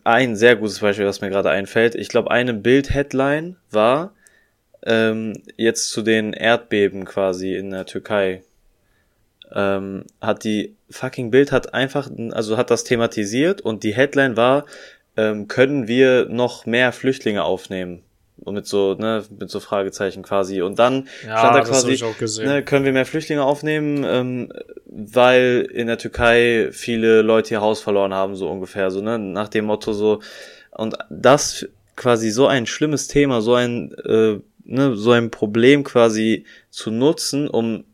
ein 0.04 0.34
sehr 0.34 0.56
gutes 0.56 0.80
Beispiel, 0.80 1.06
was 1.06 1.20
mir 1.20 1.30
gerade 1.30 1.50
einfällt. 1.50 1.94
Ich 1.94 2.09
glaube, 2.09 2.30
eine 2.30 2.54
Bild-Headline 2.54 3.56
war 3.70 4.14
ähm, 4.84 5.34
jetzt 5.56 5.90
zu 5.90 6.02
den 6.02 6.32
Erdbeben 6.32 7.04
quasi 7.04 7.54
in 7.54 7.70
der 7.70 7.86
Türkei. 7.86 8.42
Ähm, 9.55 10.05
hat 10.20 10.44
die 10.44 10.76
fucking 10.90 11.30
Bild 11.30 11.53
hat 11.53 11.74
einfach, 11.74 12.11
also 12.32 12.57
hat 12.57 12.70
das 12.70 12.84
thematisiert 12.84 13.61
und 13.61 13.82
die 13.82 13.94
Headline 13.94 14.36
war, 14.36 14.64
ähm, 15.16 15.49
können 15.49 15.88
wir 15.88 16.26
noch 16.26 16.66
mehr 16.66 16.92
Flüchtlinge 16.92 17.42
aufnehmen? 17.44 18.03
Und 18.40 18.55
mit 18.55 18.66
so, 18.66 18.94
ne, 18.94 19.24
mit 19.36 19.51
so 19.51 19.59
Fragezeichen 19.59 20.22
quasi. 20.22 20.62
Und 20.62 20.78
dann 20.78 21.09
Ja, 21.26 21.38
stand 21.38 21.57
da 21.57 21.61
quasi, 21.62 21.92
ich 21.94 22.05
auch 22.05 22.16
gesehen. 22.16 22.46
ne, 22.46 22.62
können 22.62 22.84
wir 22.84 22.92
mehr 22.92 23.05
Flüchtlinge 23.07 23.42
aufnehmen, 23.42 24.05
ähm, 24.07 24.53
weil 24.86 25.68
in 25.72 25.88
der 25.88 25.99
Türkei 25.99 26.68
viele 26.70 27.22
Leute 27.22 27.55
ihr 27.55 27.61
Haus 27.61 27.80
verloren 27.80 28.14
haben, 28.14 28.36
so 28.36 28.49
ungefähr, 28.49 28.92
so, 28.92 29.01
ne, 29.01 29.18
nach 29.18 29.49
dem 29.49 29.64
Motto 29.64 29.92
so. 29.92 30.20
Und 30.70 30.96
das 31.11 31.66
quasi 31.96 32.30
so 32.30 32.46
ein 32.46 32.66
schlimmes 32.66 33.09
Thema, 33.09 33.40
so 33.40 33.55
ein, 33.55 33.92
äh, 34.05 34.38
ne, 34.64 34.96
so 34.96 35.11
ein 35.11 35.32
Problem 35.32 35.82
quasi 35.82 36.44
zu 36.70 36.92
nutzen, 36.92 37.49
um 37.49 37.84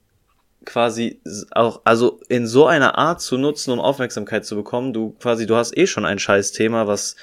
quasi 0.65 1.21
auch, 1.51 1.81
also 1.85 2.21
in 2.29 2.47
so 2.47 2.67
einer 2.67 2.99
Art 2.99 3.21
zu 3.21 3.39
nutzen, 3.39 3.73
um 3.73 3.81
Aufmerksamkeit 3.81 4.45
zu 4.45 4.57
bekommen. 4.57 4.93
Du 4.93 5.15
quasi, 5.21 5.47
du 5.47 5.57
hast 5.57 5.77
eh 5.77 5.87
schon 5.87 6.05
ein 6.05 6.19
scheiß 6.19 6.53
Thema, 6.53 6.87
was 6.87 7.17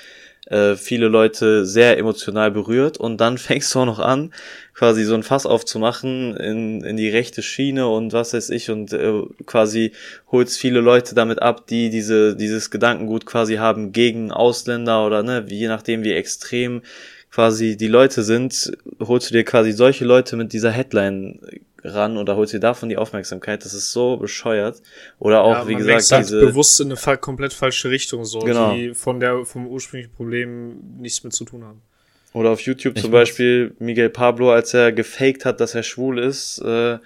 äh, 0.47 0.75
viele 0.75 1.07
Leute 1.07 1.65
sehr 1.65 1.97
emotional 1.97 2.51
berührt 2.51 2.97
und 2.97 3.17
dann 3.17 3.37
fängst 3.37 3.73
du 3.73 3.79
auch 3.79 3.85
noch 3.85 3.99
an, 3.99 4.33
quasi 4.73 5.03
so 5.03 5.13
ein 5.13 5.23
Fass 5.23 5.45
aufzumachen 5.45 6.35
in, 6.35 6.81
in 6.81 6.97
die 6.97 7.09
rechte 7.09 7.41
Schiene 7.41 7.87
und 7.87 8.13
was 8.13 8.33
weiß 8.33 8.49
ich 8.49 8.69
und 8.69 8.91
äh, 8.93 9.21
quasi 9.45 9.91
holst 10.31 10.57
viele 10.57 10.79
Leute 10.79 11.15
damit 11.15 11.41
ab, 11.41 11.67
die 11.67 11.89
diese, 11.89 12.35
dieses 12.35 12.71
Gedankengut 12.71 13.25
quasi 13.25 13.55
haben 13.55 13.91
gegen 13.91 14.31
Ausländer 14.31 15.05
oder 15.05 15.23
ne, 15.23 15.45
je 15.47 15.67
nachdem 15.67 16.03
wie 16.03 16.13
extrem 16.13 16.81
quasi 17.31 17.77
die 17.77 17.87
Leute 17.87 18.23
sind, 18.23 18.71
holst 18.99 19.29
du 19.29 19.33
dir 19.33 19.43
quasi 19.43 19.71
solche 19.71 20.05
Leute 20.05 20.35
mit 20.35 20.53
dieser 20.53 20.71
Headline 20.71 21.39
ran 21.83 22.17
oder 22.17 22.35
holst 22.35 22.53
dir 22.53 22.59
davon 22.59 22.89
die 22.89 22.97
Aufmerksamkeit. 22.97 23.65
Das 23.65 23.73
ist 23.73 23.91
so 23.91 24.17
bescheuert. 24.17 24.81
Oder 25.19 25.41
auch, 25.41 25.53
ja, 25.53 25.67
wie 25.67 25.75
gesagt, 25.75 25.97
wechselt 25.97 26.21
diese. 26.25 26.41
bewusst 26.41 26.79
in 26.81 26.91
eine 26.91 27.17
komplett 27.17 27.53
falsche 27.53 27.89
Richtung, 27.89 28.25
so, 28.25 28.39
Genau. 28.39 28.73
die 28.73 28.93
von 28.93 29.19
der, 29.19 29.45
vom 29.45 29.67
ursprünglichen 29.67 30.13
Problem 30.13 30.79
nichts 30.99 31.23
mit 31.23 31.33
zu 31.33 31.45
tun 31.45 31.63
haben. 31.63 31.81
Oder 32.33 32.51
auf 32.51 32.61
YouTube 32.61 32.95
Ich 32.95 33.01
zum 33.01 33.11
Beispiel 33.11 33.75
Miguel 33.79 34.09
Pablo, 34.09 34.51
als 34.51 34.73
er 34.73 34.91
gefaked 34.91 35.43
hat, 35.43 35.59
dass 35.59 35.75
er 35.75 35.83
schwul 35.83 36.19
ist, 36.19 36.59
äh, 36.59 36.97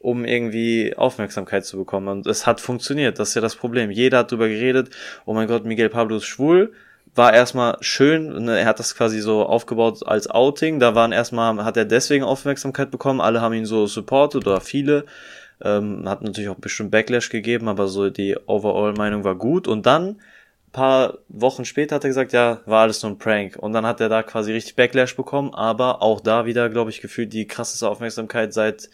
um 0.00 0.24
irgendwie 0.24 0.96
Aufmerksamkeit 0.96 1.64
zu 1.64 1.76
bekommen. 1.76 2.08
Und 2.08 2.26
es 2.26 2.46
hat 2.46 2.60
funktioniert, 2.60 3.18
das 3.18 3.30
ist 3.30 3.34
ja 3.36 3.40
das 3.40 3.54
Problem. 3.54 3.90
Jeder 3.90 4.18
hat 4.18 4.32
drüber 4.32 4.48
geredet, 4.48 4.90
oh 5.24 5.34
mein 5.34 5.46
Gott, 5.46 5.64
Miguel 5.64 5.88
Pablo 5.88 6.16
ist 6.16 6.24
schwul. 6.24 6.72
War 7.14 7.34
erstmal 7.34 7.76
schön, 7.80 8.44
ne, 8.44 8.58
er 8.60 8.66
hat 8.66 8.78
das 8.78 8.94
quasi 8.94 9.20
so 9.20 9.44
aufgebaut 9.44 10.06
als 10.06 10.30
Outing. 10.30 10.80
Da 10.80 10.94
waren 10.94 11.12
erstmal, 11.12 11.62
hat 11.64 11.76
er 11.76 11.84
deswegen 11.84 12.24
Aufmerksamkeit 12.24 12.90
bekommen, 12.90 13.20
alle 13.20 13.40
haben 13.42 13.52
ihn 13.52 13.66
so 13.66 13.86
supportet 13.86 14.46
oder 14.46 14.60
viele. 14.60 15.04
Ähm, 15.62 16.08
hat 16.08 16.22
natürlich 16.22 16.48
auch 16.48 16.56
bestimmt 16.56 16.90
Backlash 16.90 17.28
gegeben, 17.28 17.68
aber 17.68 17.86
so 17.88 18.10
die 18.10 18.36
Overall-Meinung 18.46 19.24
war 19.24 19.34
gut. 19.34 19.68
Und 19.68 19.86
dann 19.86 20.16
paar 20.72 21.18
Wochen 21.28 21.64
später 21.64 21.96
hat 21.96 22.04
er 22.04 22.08
gesagt, 22.08 22.32
ja, 22.32 22.62
war 22.66 22.82
alles 22.82 23.02
nur 23.02 23.12
ein 23.12 23.18
Prank. 23.18 23.56
Und 23.56 23.72
dann 23.74 23.86
hat 23.86 24.00
er 24.00 24.08
da 24.08 24.22
quasi 24.22 24.52
richtig 24.52 24.74
Backlash 24.74 25.14
bekommen, 25.14 25.54
aber 25.54 26.02
auch 26.02 26.20
da 26.20 26.46
wieder, 26.46 26.68
glaube 26.70 26.90
ich, 26.90 27.00
gefühlt 27.00 27.32
die 27.32 27.46
krasseste 27.46 27.88
Aufmerksamkeit 27.88 28.52
seit, 28.52 28.88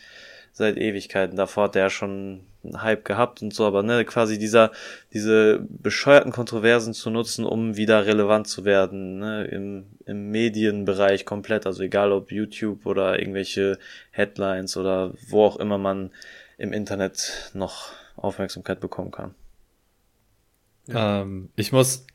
seit 0.52 0.76
Ewigkeiten. 0.76 1.36
Davor 1.36 1.64
hat 1.64 1.76
er 1.76 1.88
schon 1.88 2.44
einen 2.68 2.82
Hype 2.82 3.04
gehabt 3.04 3.42
und 3.42 3.52
so, 3.52 3.66
aber 3.66 3.82
ne, 3.82 4.04
quasi 4.04 4.38
dieser, 4.38 4.72
diese 5.12 5.66
bescheuerten 5.68 6.32
Kontroversen 6.32 6.94
zu 6.94 7.10
nutzen, 7.10 7.44
um 7.44 7.76
wieder 7.76 8.06
relevant 8.06 8.46
zu 8.46 8.64
werden, 8.64 9.18
ne, 9.18 9.44
im, 9.44 9.86
im 10.06 10.30
Medienbereich 10.30 11.24
komplett, 11.24 11.66
also 11.66 11.82
egal 11.82 12.12
ob 12.12 12.32
YouTube 12.32 12.86
oder 12.86 13.18
irgendwelche 13.18 13.78
Headlines 14.10 14.76
oder 14.76 15.12
wo 15.28 15.44
auch 15.44 15.56
immer 15.56 15.78
man 15.78 16.10
im 16.56 16.72
Internet 16.72 17.50
noch 17.54 17.92
Aufmerksamkeit 18.16 18.80
bekommen 18.80 19.10
kann. 19.10 19.34
Ähm, 20.88 21.50
ich 21.56 21.72
muss, 21.72 22.06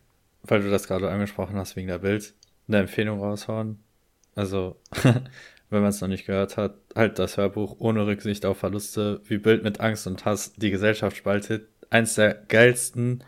weil 0.43 0.61
du 0.61 0.69
das 0.69 0.87
gerade 0.87 1.09
angesprochen 1.09 1.55
hast, 1.55 1.75
wegen 1.75 1.87
der 1.87 1.99
Bild, 1.99 2.33
eine 2.67 2.79
Empfehlung 2.79 3.19
raushauen. 3.19 3.79
Also, 4.35 4.77
wenn 5.74 5.82
man 5.82 5.89
es 5.89 5.99
noch 5.99 6.07
nicht 6.07 6.26
gehört 6.26 6.55
hat, 6.57 6.76
halt 6.95 7.19
das 7.19 7.38
Hörbuch 7.38 7.76
ohne 7.80 8.05
Rücksicht 8.05 8.45
auf 8.45 8.57
Verluste, 8.57 9.21
wie 9.26 9.38
Bild 9.38 9.63
mit 9.63 9.80
Angst 9.80 10.07
und 10.07 10.24
Hass 10.24 10.53
die 10.53 10.71
Gesellschaft 10.71 11.17
spaltet. 11.17 11.67
Eins 11.89 12.15
der 12.15 12.34
geilsten, 12.34 13.24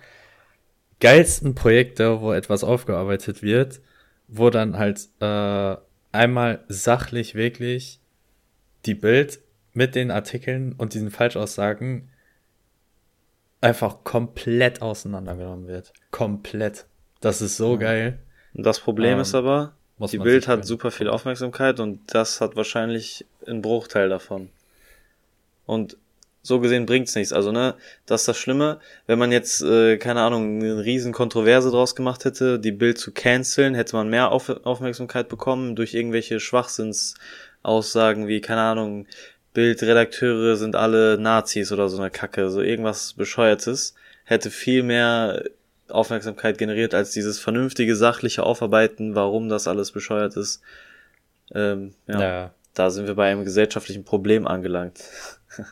geilsten 1.00 1.56
Projekte, 1.56 2.22
wo 2.22 2.32
etwas 2.32 2.64
aufgearbeitet 2.64 3.44
wird, 3.44 3.82
wo 4.28 4.50
dann 4.50 4.78
halt 4.78 5.08
äh, 5.20 5.76
einmal 6.12 6.64
sachlich 6.68 7.36
wirklich 7.36 8.00
die 8.86 8.96
Bild 8.96 9.40
mit 9.74 9.96
den 9.96 10.10
Artikeln 10.10 10.74
und 10.78 10.94
diesen 10.94 11.12
Falschaussagen 11.12 12.10
einfach 13.62 14.04
komplett 14.04 14.82
auseinandergenommen 14.82 15.68
wird. 15.68 15.92
Komplett. 16.12 16.86
Das 17.20 17.42
ist 17.42 17.58
so 17.58 17.78
geil. 17.78 18.20
Und 18.54 18.66
das 18.66 18.80
Problem 18.80 19.16
Ähm, 19.16 19.20
ist 19.20 19.36
aber, 19.36 19.74
muss 19.98 20.12
die 20.12 20.18
Bild 20.18 20.48
hat 20.48 20.66
super 20.66 20.92
viel 20.92 21.08
Aufmerksamkeit 21.08 21.80
und 21.80 22.00
das 22.08 22.42
hat 22.42 22.56
wahrscheinlich 22.56 23.26
einen 23.48 23.62
Bruchteil 23.62 24.10
davon. 24.10 24.50
Und 25.66 25.98
so 26.42 26.60
gesehen 26.60 26.86
bringt's 26.86 27.16
nichts. 27.16 27.34
Also, 27.34 27.52
ne, 27.52 27.74
das 28.06 28.22
ist 28.22 28.28
das 28.28 28.38
Schlimme, 28.38 28.80
wenn 29.08 29.18
man 29.18 29.32
jetzt, 29.32 29.64
äh, 29.64 29.98
keine 29.98 30.22
Ahnung, 30.22 30.62
eine 30.62 30.86
riesen 30.86 31.12
Kontroverse 31.12 31.72
draus 31.72 31.96
gemacht 31.96 32.24
hätte, 32.24 32.60
die 32.60 32.72
Bild 32.72 33.00
zu 33.00 33.12
canceln, 33.12 33.74
hätte 33.74 33.96
man 33.96 34.10
mehr 34.10 34.32
Auf 34.32 34.50
Aufmerksamkeit 34.50 35.28
bekommen 35.28 35.76
durch 35.76 35.96
irgendwelche 35.96 36.40
Schwachsinnsaussagen 36.40 38.28
wie, 38.28 38.42
keine 38.42 38.62
Ahnung, 38.62 39.08
Bildredakteure 39.56 40.56
sind 40.58 40.76
alle 40.76 41.18
Nazis 41.18 41.72
oder 41.72 41.90
so 41.90 41.98
eine 41.98 42.12
Kacke, 42.12 42.50
so 42.52 42.62
irgendwas 42.62 43.14
Bescheuertes, 43.14 43.96
hätte 44.26 44.52
viel 44.52 44.84
mehr 44.84 45.44
Aufmerksamkeit 45.90 46.58
generiert 46.58 46.94
als 46.94 47.12
dieses 47.12 47.40
vernünftige, 47.40 47.96
sachliche 47.96 48.44
Aufarbeiten, 48.44 49.16
warum 49.16 49.50
das 49.50 49.68
alles 49.68 49.92
bescheuert 49.92 50.36
ist. 50.38 50.62
Ähm, 51.54 51.94
ja, 52.08 52.20
Ja. 52.22 52.54
da 52.74 52.90
sind 52.90 53.08
wir 53.08 53.16
bei 53.16 53.32
einem 53.32 53.44
gesellschaftlichen 53.46 54.04
Problem 54.04 54.48
angelangt. 54.48 55.02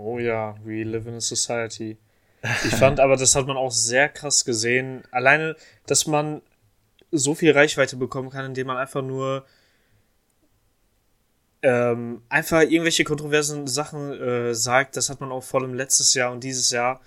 Oh 0.00 0.20
ja, 0.20 0.54
we 0.64 0.84
live 0.84 1.06
in 1.08 1.14
a 1.14 1.20
society. 1.20 1.96
Ich 2.64 2.76
fand 2.76 3.00
aber, 3.00 3.16
das 3.16 3.34
hat 3.34 3.48
man 3.48 3.56
auch 3.56 3.72
sehr 3.72 4.08
krass 4.08 4.44
gesehen. 4.44 5.02
Alleine, 5.10 5.56
dass 5.86 6.06
man 6.06 6.40
so 7.10 7.34
viel 7.34 7.50
Reichweite 7.50 7.96
bekommen 7.96 8.30
kann, 8.30 8.44
indem 8.44 8.68
man 8.68 8.76
einfach 8.76 9.02
nur 9.02 9.44
ähm, 11.62 12.22
einfach 12.28 12.60
irgendwelche 12.60 13.02
kontroversen 13.02 13.66
Sachen 13.66 14.12
äh, 14.12 14.54
sagt. 14.54 14.96
Das 14.96 15.10
hat 15.10 15.20
man 15.20 15.32
auch 15.32 15.42
vor 15.42 15.62
allem 15.62 15.74
letztes 15.74 16.14
Jahr 16.14 16.30
und 16.30 16.44
dieses 16.44 16.70
Jahr 16.70 17.00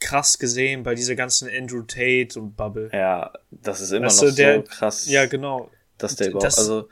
krass 0.00 0.38
gesehen 0.38 0.82
bei 0.82 0.94
dieser 0.94 1.14
ganzen 1.14 1.48
Andrew 1.48 1.82
Tate 1.82 2.38
und 2.38 2.56
Bubble. 2.56 2.90
Ja, 2.92 3.32
das 3.50 3.80
ist 3.80 3.92
immer 3.92 4.06
Weißt 4.06 4.22
noch 4.24 4.34
der- 4.34 4.56
so 4.56 4.62
krass, 4.62 5.06
Ja, 5.08 5.26
genau. 5.26 5.70
dass 5.98 6.16
der 6.16 6.26
das- 6.30 6.32
überhaupt, 6.32 6.58
also 6.58 6.88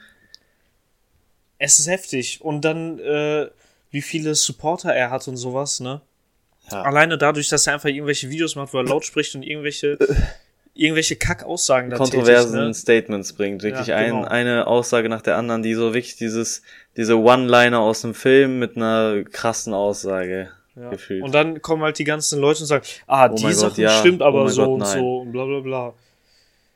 Es 1.59 1.79
ist 1.79 1.87
heftig. 1.89 2.41
Und 2.43 2.63
dann, 2.65 2.99
äh, 2.99 3.49
wie 3.91 4.03
viele 4.03 4.35
Supporter 4.35 4.93
er 4.95 5.11
hat 5.11 5.29
und 5.29 5.37
sowas, 5.37 5.81
ne? 5.81 6.01
Ja. 6.71 6.83
Alleine 6.83 7.17
dadurch, 7.17 7.49
dass 7.49 7.67
er 7.67 7.75
einfach 7.75 7.89
irgendwelche 7.89 8.29
Videos 8.31 8.57
macht, 8.57 8.73
wo 8.73 8.79
er 8.79 8.85
laut 8.85 9.05
spricht 9.05 9.35
und 9.35 9.43
irgendwelche, 9.45 9.99
irgendwelche 10.75 11.17
Kackaussagen 11.17 11.91
da 11.91 11.97
kontroversen 11.97 12.53
tätigt, 12.53 12.67
ne? 12.67 12.75
Statements 12.75 13.33
bringt. 13.35 13.63
Wirklich 13.63 13.87
Ja, 13.89 13.97
ein, 13.97 14.11
genau. 14.17 14.25
eine 14.29 14.67
Aussage 14.67 15.09
nach 15.09 15.23
der 15.23 15.37
anderen, 15.37 15.63
die 15.63 15.75
so 15.75 15.95
wirklich 15.95 16.17
dieses, 16.17 16.63
diese 16.97 17.19
One-Liner 17.19 17.79
aus 17.79 18.01
dem 18.01 18.15
Film 18.15 18.59
mit 18.59 18.77
einer 18.77 19.23
krassen 19.25 19.75
Aussage 19.75 20.51
Ja. 20.77 20.91
gefühlt. 20.91 21.23
Und 21.23 21.33
dann 21.35 21.63
kommen 21.63 21.83
halt 21.83 21.99
die 21.99 22.05
ganzen 22.05 22.41
Leute 22.41 22.61
und 22.61 22.67
sagen, 22.67 22.85
ah, 23.07 23.29
Oh 23.31 23.35
die 23.37 23.43
Gott, 23.45 23.55
Sache 23.55 23.83
ja. 23.83 23.91
stimmt 23.91 24.23
Oh 24.23 24.25
aber 24.27 24.45
mein 24.45 24.53
so 24.53 24.65
Gott, 24.65 24.71
und 24.81 24.87
so 24.87 25.19
und 25.21 25.33
bla 25.33 25.45
bla 25.45 25.61
bla. 25.61 25.95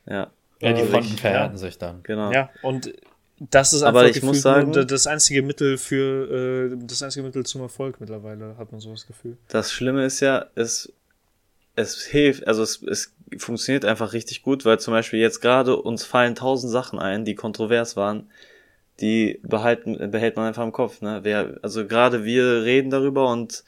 ja, 0.07 0.31
Ja, 0.61 0.73
die 0.73 0.83
Fronten 0.83 1.17
verhärten 1.17 1.57
sich 1.57 1.77
dann. 1.77 2.01
genau. 2.03 2.31
Ja, 2.31 2.49
und 2.61 2.93
das 3.39 3.71
ist 3.73 3.83
Aber 3.83 4.01
einfach 4.01 4.15
ich 4.17 4.23
muss 4.23 4.41
sagen- 4.41 4.71
nur 4.71 4.85
das 4.85 5.07
einzige 5.07 5.41
Mittel 5.41 5.77
für, 5.77 6.71
äh, 6.73 6.77
das 6.87 7.01
einzige 7.03 7.25
Mittel 7.25 7.45
zum 7.45 7.61
Erfolg 7.61 7.99
mittlerweile, 7.99 8.55
hat 8.57 8.71
man 8.71 8.81
so 8.81 8.91
das 8.91 9.05
Gefühl. 9.07 9.37
Das 9.49 9.71
Schlimme 9.71 10.05
ist 10.05 10.19
ja, 10.21 10.45
es, 10.55 10.91
es 11.75 12.01
hilft, 12.05 12.47
also 12.47 12.63
es, 12.63 12.81
es 12.83 13.13
funktioniert 13.37 13.85
einfach 13.85 14.11
richtig 14.13 14.41
gut, 14.43 14.65
weil 14.65 14.79
zum 14.79 14.93
Beispiel 14.93 15.19
jetzt 15.19 15.39
gerade 15.41 15.75
uns 15.77 16.03
fallen 16.03 16.35
tausend 16.35 16.71
Sachen 16.71 16.99
ein, 16.99 17.23
die 17.25 17.35
kontrovers 17.35 17.95
waren, 17.95 18.29
die 18.99 19.39
behalten, 19.43 20.11
behält 20.11 20.35
man 20.35 20.47
einfach 20.47 20.63
im 20.63 20.73
Kopf, 20.73 20.99
ne? 21.01 21.19
Wer, 21.23 21.57
also 21.61 21.87
gerade 21.87 22.25
wir 22.25 22.63
reden 22.63 22.89
darüber 22.89 23.31
und 23.31 23.63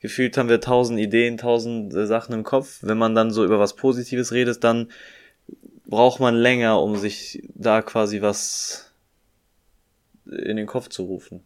gefühlt 0.00 0.36
haben 0.36 0.48
wir 0.48 0.60
tausend 0.60 0.98
Ideen, 0.98 1.36
tausend 1.36 1.94
äh, 1.94 2.06
Sachen 2.06 2.34
im 2.34 2.44
Kopf. 2.44 2.78
Wenn 2.82 2.98
man 2.98 3.14
dann 3.14 3.30
so 3.30 3.44
über 3.44 3.58
was 3.58 3.76
Positives 3.76 4.32
redet, 4.32 4.64
dann 4.64 4.90
braucht 5.86 6.20
man 6.20 6.34
länger, 6.34 6.80
um 6.80 6.96
sich 6.96 7.42
da 7.54 7.82
quasi 7.82 8.22
was 8.22 8.92
in 10.24 10.56
den 10.56 10.66
Kopf 10.66 10.88
zu 10.88 11.04
rufen. 11.04 11.42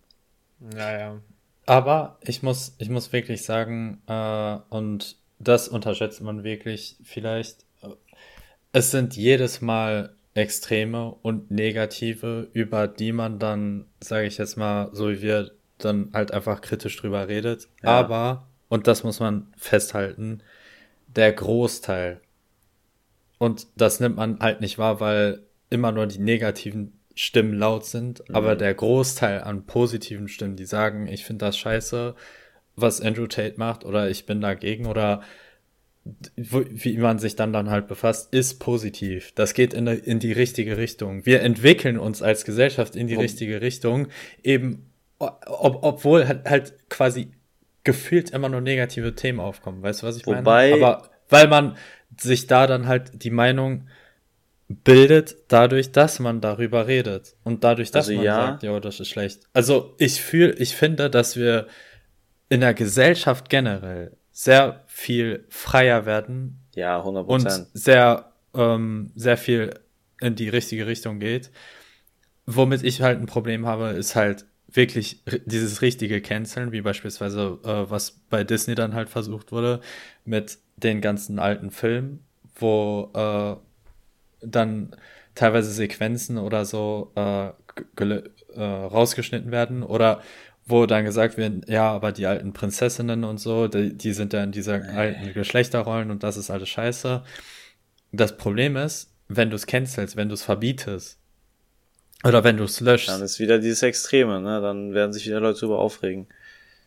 Ja, 0.76 0.98
ja. 0.98 1.20
Aber 1.66 2.18
ich 2.20 2.42
muss, 2.42 2.74
ich 2.78 2.90
muss 2.90 3.12
wirklich 3.12 3.42
sagen, 3.42 4.02
äh, 4.06 4.56
und 4.68 5.16
das 5.38 5.68
unterschätzt 5.68 6.20
man 6.20 6.44
wirklich 6.44 6.96
vielleicht, 7.02 7.64
äh, 7.82 7.88
es 8.72 8.90
sind 8.90 9.16
jedes 9.16 9.60
Mal 9.60 10.14
Extreme 10.34 11.14
und 11.22 11.50
Negative, 11.50 12.48
über 12.52 12.88
die 12.88 13.12
man 13.12 13.38
dann, 13.38 13.86
sage 14.00 14.26
ich 14.26 14.36
jetzt 14.36 14.56
mal, 14.56 14.90
so 14.92 15.10
wie 15.10 15.22
wir, 15.22 15.52
dann 15.78 16.10
halt 16.12 16.32
einfach 16.32 16.60
kritisch 16.60 16.96
drüber 16.96 17.28
redet. 17.28 17.68
Ja. 17.82 17.90
Aber, 17.90 18.48
und 18.68 18.86
das 18.86 19.04
muss 19.04 19.20
man 19.20 19.48
festhalten, 19.56 20.42
der 21.06 21.32
Großteil, 21.32 22.20
und 23.38 23.66
das 23.76 24.00
nimmt 24.00 24.16
man 24.16 24.38
halt 24.40 24.60
nicht 24.60 24.78
wahr, 24.78 25.00
weil 25.00 25.42
immer 25.70 25.92
nur 25.92 26.06
die 26.06 26.20
negativen 26.20 26.98
Stimmen 27.14 27.54
laut 27.54 27.84
sind, 27.84 28.28
aber 28.34 28.56
der 28.56 28.74
Großteil 28.74 29.42
an 29.42 29.66
positiven 29.66 30.28
Stimmen, 30.28 30.56
die 30.56 30.66
sagen, 30.66 31.06
ich 31.06 31.24
finde 31.24 31.44
das 31.44 31.56
scheiße, 31.56 32.14
was 32.76 33.00
Andrew 33.00 33.26
Tate 33.26 33.54
macht, 33.56 33.84
oder 33.84 34.10
ich 34.10 34.26
bin 34.26 34.40
dagegen, 34.40 34.86
oder 34.86 35.22
wie 36.36 36.98
man 36.98 37.18
sich 37.18 37.36
dann 37.36 37.52
dann 37.52 37.70
halt 37.70 37.86
befasst, 37.86 38.34
ist 38.34 38.58
positiv. 38.58 39.32
Das 39.36 39.54
geht 39.54 39.72
in, 39.72 39.86
in 39.86 40.18
die 40.18 40.32
richtige 40.32 40.76
Richtung. 40.76 41.24
Wir 41.24 41.40
entwickeln 41.42 41.98
uns 41.98 42.20
als 42.20 42.44
Gesellschaft 42.44 42.96
in 42.96 43.06
die 43.06 43.16
Ob- 43.16 43.22
richtige 43.22 43.60
Richtung, 43.60 44.08
eben, 44.42 44.90
ob, 45.18 45.78
obwohl 45.82 46.26
halt, 46.26 46.48
halt 46.48 46.74
quasi 46.90 47.32
gefühlt 47.84 48.30
immer 48.30 48.48
nur 48.48 48.60
negative 48.60 49.14
Themen 49.14 49.40
aufkommen. 49.40 49.82
Weißt 49.82 50.02
du, 50.02 50.06
was 50.06 50.16
ich 50.16 50.26
Wobei- 50.26 50.70
meine? 50.70 50.74
Aber 50.74 51.10
weil 51.28 51.48
man 51.48 51.76
sich 52.18 52.46
da 52.46 52.66
dann 52.66 52.86
halt 52.86 53.22
die 53.24 53.30
Meinung 53.30 53.88
bildet, 54.68 55.36
dadurch, 55.48 55.92
dass 55.92 56.18
man 56.20 56.40
darüber 56.40 56.86
redet. 56.86 57.36
Und 57.44 57.64
dadurch, 57.64 57.90
dass 57.90 58.06
Also 58.08 58.16
man 58.16 58.24
ja. 58.24 58.36
sagt, 58.36 58.62
ja, 58.62 58.80
das 58.80 59.00
ist 59.00 59.08
schlecht. 59.08 59.40
Also 59.52 59.94
ich 59.98 60.20
fühle, 60.22 60.54
ich 60.54 60.74
finde, 60.74 61.10
dass 61.10 61.36
wir 61.36 61.66
in 62.48 62.60
der 62.60 62.74
Gesellschaft 62.74 63.48
generell 63.50 64.16
sehr 64.32 64.82
viel 64.86 65.44
freier 65.48 66.06
werden 66.06 66.60
Ja, 66.74 66.98
100 66.98 67.28
und 67.28 67.44
Prozent. 67.44 67.68
sehr, 67.74 68.32
ähm, 68.54 69.12
sehr 69.14 69.36
viel 69.36 69.78
in 70.20 70.34
die 70.34 70.48
richtige 70.48 70.86
Richtung 70.86 71.18
geht. 71.20 71.50
Womit 72.46 72.82
ich 72.82 73.00
halt 73.02 73.20
ein 73.20 73.26
Problem 73.26 73.66
habe, 73.66 73.88
ist 73.90 74.16
halt 74.16 74.46
wirklich 74.74 75.22
dieses 75.46 75.82
richtige 75.82 76.20
Canceln, 76.20 76.72
wie 76.72 76.80
beispielsweise, 76.80 77.58
äh, 77.64 77.90
was 77.90 78.20
bei 78.28 78.44
Disney 78.44 78.74
dann 78.74 78.94
halt 78.94 79.08
versucht 79.08 79.52
wurde, 79.52 79.80
mit 80.24 80.58
den 80.76 81.00
ganzen 81.00 81.38
alten 81.38 81.70
Filmen, 81.70 82.24
wo 82.56 83.10
äh, 83.14 83.56
dann 84.46 84.94
teilweise 85.34 85.70
Sequenzen 85.70 86.38
oder 86.38 86.64
so 86.64 87.12
äh, 87.16 87.48
äh, 87.48 88.60
rausgeschnitten 88.60 89.50
werden 89.50 89.82
oder 89.82 90.20
wo 90.66 90.86
dann 90.86 91.04
gesagt 91.04 91.36
wird, 91.36 91.68
ja, 91.68 91.90
aber 91.90 92.12
die 92.12 92.26
alten 92.26 92.52
Prinzessinnen 92.52 93.24
und 93.24 93.38
so, 93.38 93.68
die, 93.68 93.96
die 93.96 94.12
sind 94.12 94.32
ja 94.32 94.42
in 94.42 94.52
dieser 94.52 94.82
alten 94.94 95.32
Geschlechterrollen 95.34 96.10
und 96.10 96.22
das 96.22 96.36
ist 96.36 96.50
alles 96.50 96.68
scheiße. 96.68 97.22
Das 98.12 98.36
Problem 98.36 98.76
ist, 98.76 99.12
wenn 99.28 99.50
du 99.50 99.56
es 99.56 99.66
cancelst, 99.66 100.16
wenn 100.16 100.28
du 100.28 100.34
es 100.34 100.42
verbietest 100.42 101.18
oder 102.24 102.44
wenn 102.44 102.56
du 102.56 102.64
es 102.64 102.80
löschst. 102.80 103.08
Dann 103.08 103.22
ist 103.22 103.38
wieder 103.38 103.58
dieses 103.58 103.82
Extreme, 103.82 104.40
ne? 104.40 104.60
Dann 104.60 104.94
werden 104.94 105.12
sich 105.12 105.26
wieder 105.26 105.40
Leute 105.40 105.60
darüber 105.60 105.78
aufregen. 105.78 106.26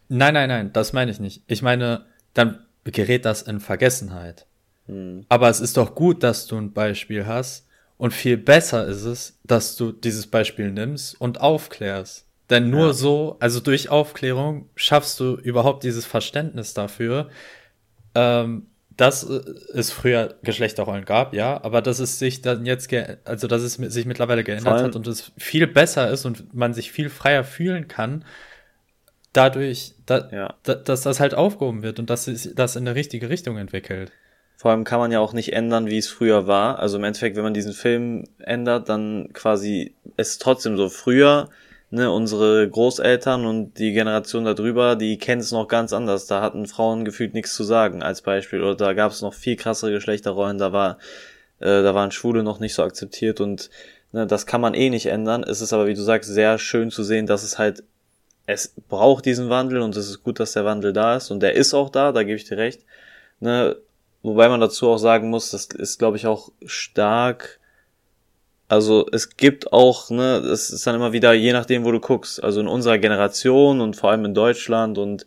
Nein, 0.09 0.33
nein, 0.33 0.49
nein, 0.49 0.73
das 0.73 0.93
meine 0.93 1.11
ich 1.11 1.19
nicht. 1.19 1.43
Ich 1.47 1.61
meine, 1.61 2.05
dann 2.33 2.65
gerät 2.85 3.25
das 3.25 3.41
in 3.41 3.59
Vergessenheit. 3.59 4.45
Hm. 4.87 5.25
Aber 5.29 5.49
es 5.49 5.59
ist 5.59 5.77
doch 5.77 5.95
gut, 5.95 6.23
dass 6.23 6.47
du 6.47 6.57
ein 6.57 6.71
Beispiel 6.73 7.25
hast. 7.25 7.67
Und 7.97 8.13
viel 8.13 8.37
besser 8.37 8.85
ist 8.85 9.03
es, 9.03 9.39
dass 9.43 9.75
du 9.75 9.91
dieses 9.91 10.27
Beispiel 10.27 10.71
nimmst 10.71 11.19
und 11.19 11.41
aufklärst. 11.41 12.25
Denn 12.49 12.69
nur 12.69 12.87
Ja. 12.87 12.93
so, 12.93 13.37
also 13.39 13.59
durch 13.59 13.89
Aufklärung, 13.89 14.69
schaffst 14.75 15.19
du 15.19 15.35
überhaupt 15.35 15.83
dieses 15.83 16.05
Verständnis 16.05 16.73
dafür, 16.73 17.29
ähm, 18.15 18.67
dass 18.97 19.23
äh, 19.23 19.39
es 19.73 19.91
früher 19.91 20.35
Geschlechterrollen 20.43 21.05
gab, 21.05 21.33
ja, 21.33 21.63
aber 21.63 21.81
dass 21.81 21.99
es 21.99 22.19
sich 22.19 22.41
dann 22.41 22.65
jetzt, 22.65 22.91
also 23.23 23.47
dass 23.47 23.61
es 23.61 23.73
sich 23.75 24.05
mittlerweile 24.05 24.43
geändert 24.43 24.81
hat 24.83 24.95
und 24.95 25.07
es 25.07 25.31
viel 25.37 25.67
besser 25.67 26.09
ist 26.09 26.25
und 26.25 26.53
man 26.53 26.73
sich 26.73 26.91
viel 26.91 27.09
freier 27.09 27.43
fühlen 27.43 27.87
kann, 27.87 28.25
dadurch, 29.33 29.93
da, 30.05 30.29
Ja. 30.31 30.55
da, 30.63 30.75
dass 30.75 31.01
das 31.01 31.19
halt 31.19 31.35
aufgehoben 31.35 31.83
wird 31.83 31.99
und 31.99 32.09
dass 32.09 32.25
sich 32.25 32.53
das 32.55 32.75
in 32.75 32.87
eine 32.87 32.95
richtige 32.95 33.29
Richtung 33.29 33.57
entwickelt. 33.57 34.11
Vor 34.57 34.71
allem 34.71 34.83
kann 34.83 34.99
man 34.99 35.11
ja 35.11 35.19
auch 35.19 35.33
nicht 35.33 35.53
ändern, 35.53 35.85
wie 35.85 35.99
es 35.99 36.07
früher 36.07 36.47
war. 36.47 36.79
Also 36.79 36.97
im 36.97 37.03
Endeffekt, 37.03 37.35
wenn 37.35 37.43
man 37.43 37.53
diesen 37.53 37.73
Film 37.73 38.23
ändert, 38.39 38.89
dann 38.89 39.29
quasi 39.33 39.93
ist 40.17 40.29
es 40.29 40.37
trotzdem 40.39 40.77
so. 40.77 40.89
Früher, 40.89 41.49
ne, 41.89 42.11
unsere 42.11 42.69
Großeltern 42.69 43.45
und 43.45 43.77
die 43.79 43.93
Generation 43.93 44.45
darüber, 44.45 44.95
die 44.95 45.17
kennen 45.17 45.41
es 45.41 45.51
noch 45.51 45.67
ganz 45.67 45.93
anders. 45.93 46.27
Da 46.27 46.41
hatten 46.41 46.65
Frauen 46.65 47.05
gefühlt 47.05 47.33
nichts 47.33 47.55
zu 47.55 47.63
sagen, 47.63 48.03
als 48.03 48.21
Beispiel. 48.21 48.61
Oder 48.61 48.75
da 48.75 48.93
gab 48.93 49.11
es 49.11 49.21
noch 49.21 49.33
viel 49.33 49.55
krassere 49.55 49.91
Geschlechterrollen, 49.91 50.57
da 50.57 50.73
war, 50.73 50.97
äh, 51.59 51.83
da 51.83 51.95
waren 51.95 52.11
Schwule 52.11 52.43
noch 52.43 52.59
nicht 52.59 52.73
so 52.73 52.83
akzeptiert 52.83 53.41
und 53.41 53.69
ne, 54.11 54.27
das 54.27 54.45
kann 54.45 54.61
man 54.61 54.73
eh 54.73 54.89
nicht 54.89 55.07
ändern. 55.07 55.43
Es 55.43 55.61
ist 55.61 55.73
aber, 55.73 55.87
wie 55.87 55.93
du 55.95 56.01
sagst, 56.01 56.29
sehr 56.29 56.57
schön 56.57 56.91
zu 56.91 57.03
sehen, 57.03 57.25
dass 57.25 57.43
es 57.43 57.57
halt, 57.57 57.83
es 58.45 58.73
braucht 58.89 59.25
diesen 59.25 59.49
Wandel 59.49 59.81
und 59.81 59.95
es 59.95 60.09
ist 60.09 60.23
gut, 60.23 60.39
dass 60.39 60.53
der 60.53 60.65
Wandel 60.65 60.93
da 60.93 61.17
ist 61.17 61.31
und 61.31 61.41
der 61.41 61.55
ist 61.55 61.73
auch 61.73 61.89
da, 61.89 62.11
da 62.11 62.23
gebe 62.23 62.37
ich 62.37 62.45
dir 62.45 62.57
recht. 62.57 62.81
Ne, 63.39 63.77
Wobei 64.27 64.49
man 64.49 64.59
dazu 64.59 64.89
auch 64.89 64.97
sagen 64.97 65.29
muss, 65.29 65.51
das 65.51 65.67
ist, 65.67 65.99
glaube 65.99 66.17
ich, 66.17 66.27
auch 66.27 66.51
stark. 66.65 67.56
Also 68.69 69.05
es 69.11 69.37
gibt 69.37 69.71
auch, 69.71 70.09
ne, 70.09 70.37
es 70.37 70.69
ist 70.69 70.85
dann 70.85 70.95
immer 70.95 71.13
wieder, 71.13 71.33
je 71.33 71.53
nachdem, 71.53 71.85
wo 71.85 71.91
du 71.91 71.99
guckst. 71.99 72.43
Also 72.43 72.59
in 72.59 72.67
unserer 72.67 72.97
Generation 72.97 73.79
und 73.81 73.95
vor 73.95 74.11
allem 74.11 74.25
in 74.25 74.33
Deutschland 74.33 74.97
und 74.97 75.25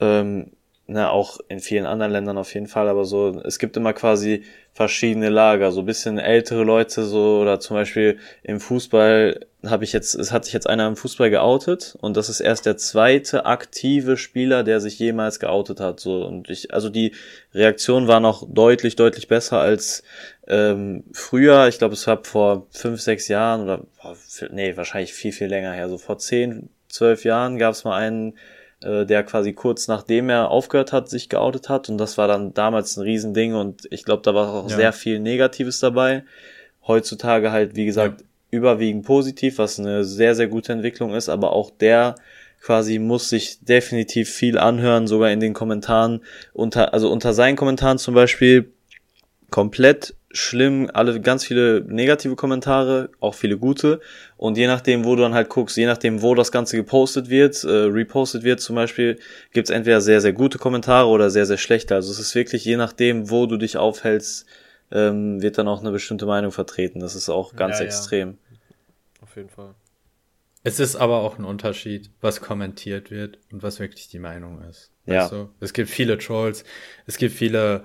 ähm, 0.00 0.50
ne, 0.86 1.10
auch 1.10 1.38
in 1.48 1.60
vielen 1.60 1.86
anderen 1.86 2.12
Ländern 2.12 2.38
auf 2.38 2.52
jeden 2.54 2.66
Fall, 2.66 2.88
aber 2.88 3.04
so, 3.04 3.40
es 3.44 3.58
gibt 3.58 3.76
immer 3.76 3.92
quasi 3.92 4.44
verschiedene 4.72 5.30
Lager, 5.30 5.72
so 5.72 5.80
ein 5.80 5.86
bisschen 5.86 6.18
ältere 6.18 6.62
Leute, 6.62 7.04
so, 7.04 7.40
oder 7.40 7.60
zum 7.60 7.76
Beispiel 7.76 8.18
im 8.42 8.60
Fußball 8.60 9.46
habe 9.64 9.84
ich 9.84 9.92
jetzt, 9.92 10.14
es 10.14 10.32
hat 10.32 10.44
sich 10.44 10.54
jetzt 10.54 10.68
einer 10.68 10.86
im 10.86 10.96
Fußball 10.96 11.30
geoutet 11.30 11.96
und 12.00 12.16
das 12.16 12.28
ist 12.28 12.40
erst 12.40 12.66
der 12.66 12.76
zweite 12.76 13.46
aktive 13.46 14.16
Spieler, 14.16 14.62
der 14.62 14.80
sich 14.80 14.98
jemals 14.98 15.40
geoutet 15.40 15.80
hat. 15.80 15.98
So 15.98 16.24
und 16.24 16.50
ich, 16.50 16.72
also 16.72 16.88
die 16.88 17.12
Reaktion 17.54 18.06
war 18.06 18.20
noch 18.20 18.46
deutlich, 18.48 18.96
deutlich 18.96 19.28
besser 19.28 19.58
als 19.58 20.02
ähm, 20.48 21.04
früher. 21.12 21.68
Ich 21.68 21.78
glaube, 21.78 21.94
es 21.94 22.06
war 22.06 22.22
vor 22.24 22.66
fünf, 22.70 23.00
sechs 23.00 23.28
Jahren 23.28 23.62
oder 23.62 23.78
boah, 24.02 24.16
nee, 24.50 24.76
wahrscheinlich 24.76 25.12
viel, 25.12 25.32
viel 25.32 25.48
länger 25.48 25.72
her. 25.72 25.88
So 25.88 25.98
vor 25.98 26.18
zehn, 26.18 26.68
zwölf 26.88 27.24
Jahren 27.24 27.58
gab 27.58 27.72
es 27.72 27.84
mal 27.84 27.96
einen, 27.96 28.34
äh, 28.82 29.04
der 29.04 29.22
quasi 29.24 29.52
kurz 29.52 29.88
nachdem 29.88 30.28
er 30.28 30.50
aufgehört 30.50 30.92
hat, 30.92 31.08
sich 31.08 31.28
geoutet 31.28 31.68
hat 31.68 31.88
und 31.88 31.98
das 31.98 32.18
war 32.18 32.28
dann 32.28 32.54
damals 32.54 32.96
ein 32.96 33.02
Riesending 33.02 33.54
und 33.54 33.88
ich 33.90 34.04
glaube, 34.04 34.22
da 34.22 34.34
war 34.34 34.48
auch 34.52 34.70
Ja. 34.70 34.76
sehr 34.76 34.92
viel 34.92 35.18
Negatives 35.18 35.80
dabei. 35.80 36.24
Heutzutage 36.86 37.50
halt, 37.50 37.74
wie 37.74 37.86
gesagt, 37.86 38.22
überwiegend 38.50 39.04
positiv, 39.04 39.58
was 39.58 39.78
eine 39.80 40.04
sehr, 40.04 40.34
sehr 40.34 40.46
gute 40.46 40.72
Entwicklung 40.72 41.14
ist, 41.14 41.28
aber 41.28 41.52
auch 41.52 41.70
der 41.70 42.14
quasi 42.62 42.98
muss 42.98 43.28
sich 43.28 43.60
definitiv 43.60 44.28
viel 44.30 44.58
anhören, 44.58 45.06
sogar 45.06 45.30
in 45.30 45.40
den 45.40 45.52
Kommentaren, 45.52 46.22
unter, 46.52 46.94
also 46.94 47.10
unter 47.10 47.32
seinen 47.32 47.56
Kommentaren 47.56 47.98
zum 47.98 48.14
Beispiel 48.14 48.72
komplett 49.50 50.14
schlimm, 50.36 50.90
alle 50.92 51.20
ganz 51.20 51.44
viele 51.44 51.84
negative 51.86 52.36
Kommentare, 52.36 53.10
auch 53.20 53.34
viele 53.34 53.58
gute. 53.58 54.00
Und 54.36 54.56
je 54.56 54.66
nachdem, 54.66 55.04
wo 55.04 55.16
du 55.16 55.22
dann 55.22 55.34
halt 55.34 55.48
guckst, 55.48 55.76
je 55.76 55.86
nachdem, 55.86 56.22
wo 56.22 56.34
das 56.34 56.52
Ganze 56.52 56.76
gepostet 56.76 57.28
wird, 57.28 57.64
äh, 57.64 57.68
repostet 57.68 58.42
wird 58.44 58.60
zum 58.60 58.76
Beispiel, 58.76 59.18
gibt's 59.52 59.70
entweder 59.70 60.00
sehr, 60.00 60.20
sehr 60.20 60.32
gute 60.32 60.58
Kommentare 60.58 61.08
oder 61.08 61.30
sehr, 61.30 61.46
sehr 61.46 61.58
schlechte. 61.58 61.94
Also 61.94 62.10
es 62.12 62.18
ist 62.18 62.34
wirklich 62.34 62.64
je 62.64 62.76
nachdem, 62.76 63.30
wo 63.30 63.46
du 63.46 63.56
dich 63.56 63.76
aufhältst, 63.76 64.46
ähm, 64.92 65.42
wird 65.42 65.58
dann 65.58 65.68
auch 65.68 65.80
eine 65.80 65.90
bestimmte 65.90 66.26
Meinung 66.26 66.52
vertreten. 66.52 67.00
Das 67.00 67.14
ist 67.16 67.28
auch 67.28 67.56
ganz 67.56 67.76
Ja, 67.76 67.80
ja. 67.80 67.86
extrem. 67.86 68.38
Auf 69.20 69.34
jeden 69.36 69.48
Fall. 69.50 69.74
Es 70.62 70.80
ist 70.80 70.96
aber 70.96 71.18
auch 71.18 71.38
ein 71.38 71.44
Unterschied, 71.44 72.10
was 72.20 72.40
kommentiert 72.40 73.10
wird 73.10 73.38
und 73.52 73.62
was 73.62 73.78
wirklich 73.78 74.08
die 74.08 74.18
Meinung 74.18 74.62
ist. 74.68 74.90
Ja. 75.06 75.22
Weißt 75.22 75.32
du? 75.32 75.48
Es 75.60 75.72
gibt 75.72 75.88
viele 75.88 76.18
Trolls, 76.18 76.64
es 77.06 77.18
gibt 77.18 77.34
viele, 77.34 77.84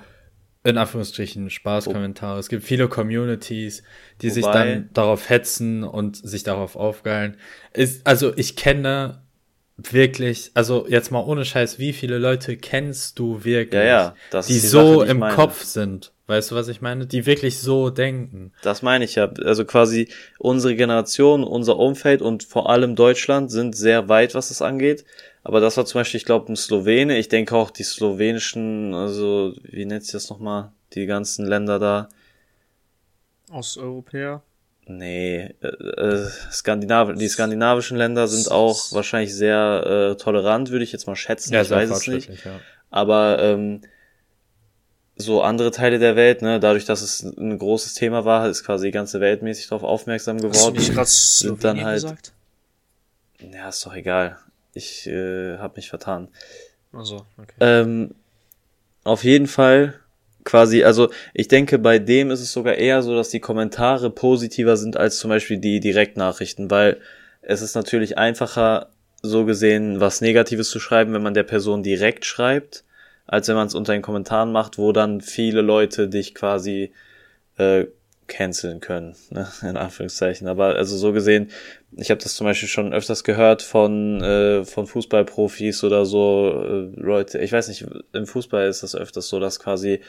in 0.64 0.78
Anführungsstrichen, 0.78 1.49
Spaßkommentare, 1.49 2.39
es 2.39 2.49
gibt 2.49 2.64
viele 2.64 2.88
Communities, 2.88 3.84
die 4.22 4.30
sich 4.30 4.43
Wobei- 4.43 4.53
dann 4.53 4.89
darauf 4.93 5.30
hetzen 5.30 5.84
und 5.84 6.16
sich 6.18 6.43
darauf 6.43 6.76
aufgeilen. 6.76 7.38
Ist, 7.74 8.05
also 8.05 8.36
ich 8.38 8.55
kenne 8.55 9.22
wirklich, 9.91 10.51
also 10.53 10.86
jetzt 10.88 11.11
mal 11.11 11.19
ohne 11.21 11.45
Scheiß, 11.45 11.79
wie 11.79 11.93
viele 11.93 12.17
Leute 12.17 12.57
kennst 12.57 13.19
du 13.19 13.43
wirklich, 13.43 13.79
Ja, 13.82 13.86
ja, 13.86 14.15
das 14.29 14.47
die 14.47 14.53
die 14.53 14.59
so 14.59 14.95
Sache, 14.95 15.05
die 15.05 15.11
im 15.11 15.19
meine. 15.19 15.36
Kopf 15.36 15.63
sind? 15.63 16.11
Weißt 16.27 16.51
du, 16.51 16.55
was 16.55 16.69
ich 16.69 16.82
meine? 16.82 17.07
Die 17.07 17.25
wirklich 17.25 17.59
so 17.59 17.89
denken. 17.89 18.53
Das 18.61 18.82
meine 18.82 19.03
ich 19.03 19.15
ja. 19.15 19.29
Also 19.43 19.65
quasi 19.65 20.07
unsere 20.38 20.75
Generation, 20.75 21.43
unser 21.43 21.77
Umfeld 21.77 22.21
und 22.21 22.43
vor 22.43 22.69
allem 22.69 22.95
Deutschland 22.95 23.51
sind 23.51 23.75
sehr 23.75 24.07
weit, 24.07 24.34
was 24.34 24.47
das 24.47 24.61
angeht. 24.61 25.03
Aber 25.43 25.59
das 25.59 25.75
war 25.75 25.86
zum 25.86 25.99
Beispiel, 25.99 26.19
ich 26.19 26.25
glaube, 26.25 26.51
ein 26.51 26.55
Slowene. 26.55 27.17
Ich 27.17 27.27
denke 27.27 27.55
auch 27.55 27.69
die 27.69 27.84
slowenischen, 27.84 28.93
also 28.93 29.53
wie 29.63 29.86
nennt 29.86 30.03
sich 30.03 30.13
das 30.13 30.29
nochmal? 30.29 30.71
Die 30.93 31.05
ganzen 31.05 31.45
Länder 31.45 31.79
da. 31.79 32.07
Osteuropäer. 33.51 34.41
Nee, 34.88 35.53
äh, 35.61 35.67
äh, 35.67 36.27
Skandinav 36.51 37.13
die 37.15 37.27
skandinavischen 37.29 37.97
Länder 37.97 38.27
sind 38.27 38.51
auch 38.51 38.91
wahrscheinlich 38.91 39.34
sehr 39.34 40.11
äh, 40.11 40.15
tolerant, 40.21 40.71
würde 40.71 40.84
ich 40.84 40.91
jetzt 40.91 41.07
mal 41.07 41.15
schätzen. 41.15 41.53
ich 41.53 41.67
sehr 41.67 41.77
weiß 41.77 41.89
es 41.91 42.07
nicht. 42.07 42.25
fortschrittlich, 42.27 42.45
Ja. 42.45 42.59
Aber 42.89 43.39
ähm, 43.41 43.82
so 45.15 45.43
andere 45.43 45.71
Teile 45.71 45.99
der 45.99 46.15
Welt, 46.15 46.41
ne, 46.41 46.59
dadurch, 46.59 46.86
dass 46.86 47.01
es 47.01 47.21
ein 47.21 47.57
großes 47.59 47.93
Thema 47.93 48.25
war, 48.25 48.49
ist 48.49 48.63
quasi 48.65 48.88
die 48.88 48.91
ganze 48.91 49.19
Welt 49.21 49.43
mäßig 49.43 49.67
darauf 49.67 49.84
aufmerksam 49.84 50.38
Hast 50.38 50.43
du 50.43 50.49
geworden. 50.49 50.75
nicht 50.77 50.93
gerade 50.93 51.07
sind 51.09 51.63
dann 51.63 51.84
halt- 51.84 52.01
gesagt? 52.01 52.34
Ja, 53.39 53.69
ist 53.69 53.86
doch 53.86 53.93
egal. 53.95 54.38
Ich 54.73 55.07
äh, 55.07 55.57
habe 55.57 55.75
mich 55.77 55.89
vertan. 55.89 56.27
Also, 56.91 57.25
okay. 57.38 57.53
Ähm, 57.59 58.15
auf 59.03 59.23
jeden 59.23 59.47
Fall 59.47 59.93
quasi, 60.52 60.84
also 60.84 61.10
ich 61.34 61.47
denke, 61.47 61.80
bei 61.80 61.97
dem 61.97 62.30
ist 62.30 62.41
es 62.41 62.52
sogar 62.52 62.76
eher 62.76 63.02
so, 63.04 63.16
dass 63.16 63.30
die 63.30 63.39
Kommentare 63.39 64.10
positiver 64.10 64.76
sind 64.76 64.97
als 64.97 65.18
zum 65.18 65.30
Beispiel 65.30 65.60
die 65.60 65.80
Direktnachrichten, 65.80 66.70
weil 66.70 66.99
es 67.41 67.62
ist 67.62 67.74
natürlich 67.74 68.18
einfacher, 68.18 68.89
so 69.22 69.45
gesehen, 69.45 70.02
was 70.02 70.20
Negatives 70.20 70.70
zu 70.70 70.82
schreiben, 70.82 71.14
wenn 71.14 71.24
man 71.24 71.36
der 71.36 71.43
Person 71.43 71.84
direkt 71.84 72.26
schreibt, 72.26 72.84
als 73.28 73.47
wenn 73.47 73.56
man 73.56 73.68
es 73.68 73.76
unter 73.76 73.93
den 73.93 74.02
Kommentaren 74.02 74.52
macht, 74.52 74.78
wo 74.78 74.91
dann 74.91 75.22
viele 75.22 75.62
Leute 75.62 76.10
dich 76.10 76.36
quasi 76.36 76.91
äh, 77.58 77.86
canceln 78.28 78.82
können, 78.82 79.16
ne? 79.30 79.47
in 79.62 79.78
Anführungszeichen. 79.78 80.49
Aber 80.49 80.76
also 80.76 80.97
so 80.97 81.14
gesehen, 81.14 81.49
ich 81.98 82.10
habe 82.10 82.22
das 82.22 82.36
zum 82.36 82.46
Beispiel 82.46 82.70
schon 82.70 82.94
öfters 82.94 83.24
gehört 83.24 83.62
von 83.62 84.22
äh, 84.22 84.64
von 84.64 84.88
Fußballprofis 84.88 85.84
oder 85.84 86.06
so 86.06 86.52
äh, 86.96 87.00
Leute. 87.00 87.39
Ich 87.39 87.52
weiß 87.52 87.68
nicht, 87.68 87.86
im 88.14 88.26
Fußball 88.26 88.68
ist 88.68 88.84
das 88.84 88.96
öfters 88.96 89.28
so, 89.28 89.39
dass 89.39 89.60
quasi 89.60 90.00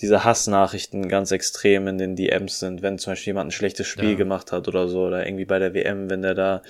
diese 0.00 0.24
Hassnachrichten 0.24 1.08
ganz 1.08 1.32
extrem 1.32 1.88
in 1.88 1.98
den 1.98 2.14
DMs 2.14 2.60
sind, 2.60 2.82
wenn 2.82 2.98
zum 2.98 3.12
Beispiel 3.12 3.30
jemand 3.32 3.48
ein 3.48 3.52
schlechtes 3.52 3.86
Spiel 3.88 4.10
Ja. 4.10 4.16
gemacht 4.16 4.52
hat 4.52 4.68
oder 4.68 4.86
so 4.88 5.06
oder 5.06 5.26
irgendwie 5.26 5.44
bei 5.44 5.58
der 5.58 5.74
WM, 5.74 6.08
wenn 6.10 6.22
der 6.22 6.34
da 6.34 6.62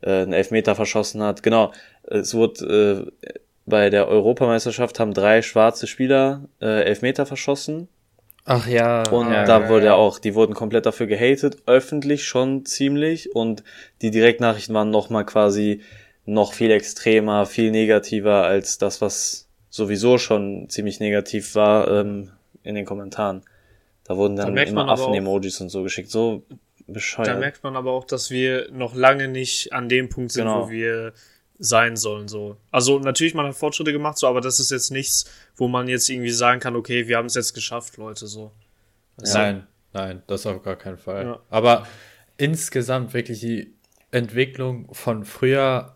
äh, 0.00 0.10
einen 0.22 0.32
Elfmeter 0.32 0.74
verschossen 0.74 1.22
hat. 1.22 1.42
Genau, 1.42 1.72
es 2.02 2.34
wurde 2.34 3.06
äh, 3.22 3.30
bei 3.64 3.90
der 3.90 4.08
Europameisterschaft 4.08 4.98
haben 5.00 5.14
drei 5.14 5.42
schwarze 5.42 5.86
Spieler 5.86 6.48
äh, 6.60 6.82
Elfmeter 6.84 7.26
verschossen 7.26 7.88
Ach 8.48 8.66
ja. 8.68 9.02
und 9.10 9.30
ja, 9.32 9.44
da 9.44 9.62
ja, 9.62 9.68
wurde 9.68 9.86
ja. 9.86 9.94
auch, 9.94 10.20
die 10.20 10.34
wurden 10.36 10.54
komplett 10.54 10.86
dafür 10.86 11.06
gehatet, 11.08 11.58
öffentlich 11.66 12.24
schon 12.24 12.64
ziemlich 12.64 13.34
und 13.34 13.64
die 14.02 14.12
Direktnachrichten 14.12 14.74
waren 14.74 14.90
nochmal 14.90 15.26
quasi 15.26 15.82
noch 16.24 16.52
viel 16.52 16.70
extremer, 16.70 17.44
viel 17.46 17.72
negativer 17.72 18.44
als 18.44 18.78
das, 18.78 19.00
was 19.00 19.48
sowieso 19.68 20.16
schon 20.18 20.68
ziemlich 20.68 21.00
negativ 21.00 21.56
war 21.56 21.88
ähm, 21.88 22.30
in 22.62 22.76
den 22.76 22.84
Kommentaren. 22.86 23.42
Da 24.04 24.16
wurden 24.16 24.36
Da 24.36 24.44
dann 24.44 24.54
merkt 24.54 24.72
man 24.72 24.84
immer 24.84 24.92
Affen-Emojis 24.92 25.60
und 25.60 25.68
so 25.68 25.82
geschickt, 25.82 26.10
so 26.10 26.44
Da 26.48 26.56
bescheuert. 26.92 27.40
merkt 27.40 27.64
man 27.64 27.74
aber 27.74 27.90
auch, 27.90 28.04
dass 28.04 28.30
wir 28.30 28.68
noch 28.70 28.94
lange 28.94 29.26
nicht 29.26 29.72
an 29.72 29.88
dem 29.88 30.08
Punkt 30.08 30.30
sind, 30.30 30.44
Genau. 30.44 30.66
wo 30.66 30.70
wir 30.70 31.12
sein 31.58 31.96
sollen. 31.96 32.28
So. 32.28 32.56
Also 32.70 32.98
natürlich, 32.98 33.34
man 33.34 33.46
hat 33.46 33.54
Fortschritte 33.54 33.92
gemacht, 33.92 34.18
so, 34.18 34.26
aber 34.28 34.40
das 34.40 34.60
ist 34.60 34.70
jetzt 34.70 34.90
nichts, 34.90 35.24
wo 35.56 35.68
man 35.68 35.88
jetzt 35.88 36.08
irgendwie 36.08 36.30
sagen 36.30 36.60
kann, 36.60 36.76
okay, 36.76 37.08
wir 37.08 37.16
haben 37.16 37.26
es 37.26 37.34
jetzt 37.34 37.54
geschafft, 37.54 37.96
Leute. 37.96 38.26
So. 38.26 38.52
Du? 39.18 39.30
Nein, 39.32 39.66
nein, 39.92 40.22
das 40.26 40.46
auf 40.46 40.62
gar 40.62 40.76
keinen 40.76 40.98
Fall. 40.98 41.24
Ja. 41.24 41.40
Aber 41.50 41.86
insgesamt 42.36 43.14
wirklich 43.14 43.40
die 43.40 43.72
Entwicklung 44.10 44.92
von 44.94 45.24
früher 45.24 45.92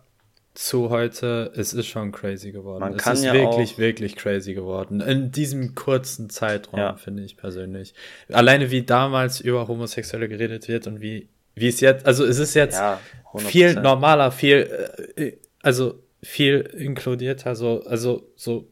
zu 0.53 0.89
heute, 0.89 1.51
es 1.55 1.73
ist 1.73 1.87
schon 1.87 2.11
crazy 2.11 2.51
geworden. 2.51 2.81
Man 2.81 2.95
es 2.95 3.03
kann 3.03 3.13
ist 3.13 3.23
ja 3.23 3.33
wirklich, 3.33 3.73
auch- 3.73 3.77
wirklich 3.77 4.15
crazy 4.17 4.53
geworden. 4.53 4.99
In 4.99 5.31
diesem 5.31 5.75
kurzen 5.75 6.29
Zeitraum, 6.29 6.79
Ja. 6.79 6.95
finde 6.97 7.23
ich 7.23 7.37
persönlich. 7.37 7.93
Alleine 8.29 8.69
wie 8.69 8.81
damals 8.83 9.39
über 9.39 9.67
Homosexuelle 9.69 10.27
geredet 10.27 10.67
wird 10.67 10.87
und 10.87 10.99
wie, 10.99 11.29
wie 11.55 11.67
es 11.69 11.79
jetzt, 11.79 12.05
also 12.05 12.25
es 12.25 12.37
ist 12.37 12.53
jetzt 12.55 12.75
Ja, 12.77 12.99
viel 13.37 13.67
100%. 13.77 13.81
normaler, 13.81 14.31
viel, 14.31 14.89
äh, 15.15 15.31
also 15.61 15.99
viel 16.21 16.59
inkludierter, 16.77 17.55
so, 17.55 17.83
also 17.85 18.29
so 18.35 18.67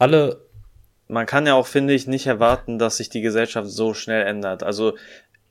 alle 0.00 0.40
man 1.10 1.26
kann 1.26 1.46
ja 1.46 1.54
auch, 1.54 1.66
finde 1.66 1.92
ich, 1.92 2.06
nicht 2.06 2.26
erwarten, 2.26 2.78
dass 2.78 2.98
sich 2.98 3.08
die 3.08 3.20
Gesellschaft 3.20 3.68
so 3.68 3.94
schnell 3.94 4.26
ändert. 4.26 4.62
Also, 4.62 4.94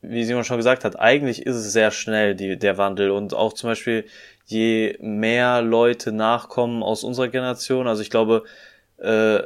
wie 0.01 0.23
Simon 0.23 0.45
schon 0.45 0.57
gesagt 0.57 0.85
hat, 0.85 0.97
eigentlich 0.97 1.45
ist 1.45 1.57
es 1.57 1.73
sehr 1.73 1.91
schnell, 1.91 2.33
die, 2.33 2.57
der 2.57 2.77
Wandel. 2.77 3.11
Und 3.11 3.33
auch 3.33 3.53
zum 3.53 3.69
Beispiel, 3.69 4.05
je 4.45 4.97
mehr 5.01 5.61
Leute 5.61 6.13
nachkommen 6.13 6.81
aus 6.81 7.03
unserer 7.03 7.27
Generation, 7.27 7.87
also 7.87 8.01
ich 8.01 8.09
glaube, 8.09 8.43
äh, 8.97 9.41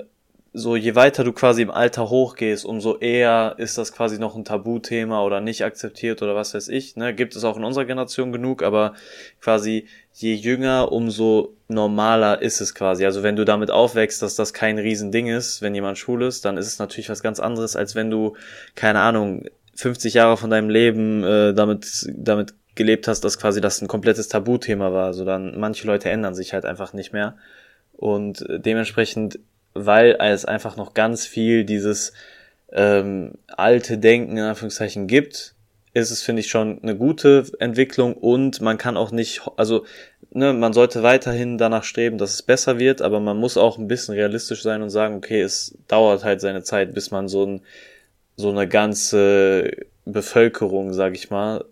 so 0.55 0.75
je 0.75 0.93
weiter 0.93 1.23
du 1.23 1.33
quasi 1.33 1.63
im 1.63 1.71
Alter 1.71 2.11
hochgehst, 2.11 2.63
umso 2.63 2.99
eher 2.99 3.55
ist 3.57 3.79
das 3.79 3.91
quasi 3.91 4.19
noch 4.19 4.35
ein 4.35 4.45
Tabuthema 4.45 5.23
oder 5.23 5.41
nicht 5.41 5.65
akzeptiert 5.65 6.21
oder 6.21 6.35
was 6.35 6.53
weiß 6.53 6.67
ich. 6.67 6.95
Ne? 6.95 7.15
Gibt 7.15 7.35
es 7.35 7.43
auch 7.43 7.57
in 7.57 7.63
unserer 7.63 7.85
Generation 7.85 8.31
genug, 8.31 8.61
aber 8.61 8.93
quasi 9.41 9.87
je 10.13 10.35
jünger, 10.35 10.91
umso 10.91 11.55
normaler 11.67 12.41
ist 12.41 12.61
es 12.61 12.75
quasi. 12.75 13.05
Also 13.05 13.23
wenn 13.23 13.35
du 13.35 13.45
damit 13.45 13.71
aufwächst, 13.71 14.21
dass 14.21 14.35
das 14.35 14.53
kein 14.53 14.77
Riesending 14.77 15.27
ist, 15.27 15.61
wenn 15.61 15.73
jemand 15.73 15.97
schwul 15.97 16.23
ist, 16.23 16.45
dann 16.45 16.57
ist 16.57 16.67
es 16.67 16.79
natürlich 16.79 17.09
was 17.09 17.23
ganz 17.23 17.39
anderes, 17.39 17.75
als 17.75 17.95
wenn 17.95 18.11
du, 18.11 18.35
keine 18.75 18.99
Ahnung, 18.99 19.45
50 19.75 20.13
Jahre 20.13 20.37
von 20.37 20.51
deinem 20.51 20.69
Leben 20.69 21.23
äh, 21.23 21.53
damit, 21.53 22.07
damit 22.15 22.53
gelebt 22.75 23.07
hast, 23.07 23.21
dass 23.21 23.39
quasi 23.39 23.59
das 23.59 23.81
ein 23.81 23.87
komplettes 23.87 24.27
Tabuthema 24.27 24.93
war. 24.93 25.07
Also 25.07 25.25
dann, 25.25 25.59
manche 25.59 25.87
Leute 25.87 26.09
ändern 26.09 26.35
sich 26.35 26.53
halt 26.53 26.65
einfach 26.65 26.93
nicht 26.93 27.11
mehr. 27.11 27.35
Und 27.93 28.45
dementsprechend, 28.49 29.39
weil 29.73 30.17
es 30.19 30.45
einfach 30.45 30.77
noch 30.77 30.93
ganz 30.93 31.25
viel 31.25 31.63
dieses 31.63 32.13
ähm, 32.71 33.33
alte 33.47 33.97
Denken 33.97 34.37
in 34.37 34.43
Anführungszeichen 34.43 35.07
gibt, 35.07 35.55
ist 35.93 36.11
es, 36.11 36.21
finde 36.21 36.39
ich, 36.41 36.49
schon 36.49 36.81
eine 36.81 36.95
gute 36.95 37.45
Entwicklung 37.59 38.13
und 38.13 38.61
man 38.61 38.77
kann 38.77 38.97
auch 38.97 39.11
nicht, 39.11 39.41
also 39.57 39.85
ne, 40.31 40.53
man 40.53 40.73
sollte 40.73 41.03
weiterhin 41.03 41.57
danach 41.57 41.83
streben, 41.83 42.17
dass 42.17 42.33
es 42.33 42.41
besser 42.41 42.79
wird, 42.79 43.01
aber 43.01 43.19
man 43.19 43.37
muss 43.37 43.57
auch 43.57 43.77
ein 43.77 43.87
bisschen 43.87 44.15
realistisch 44.15 44.63
sein 44.63 44.81
und 44.81 44.89
sagen, 44.89 45.15
okay, 45.15 45.41
es 45.41 45.77
dauert 45.87 46.23
halt 46.23 46.41
seine 46.41 46.63
Zeit, 46.63 46.93
bis 46.93 47.11
man 47.11 47.27
so 47.27 47.45
ein 47.45 47.61
so 48.35 48.49
eine 48.49 48.67
ganze 48.67 49.69
Bevölkerung, 50.05 50.93
sag 50.93 51.15
ich 51.15 51.29
mal, 51.29 51.65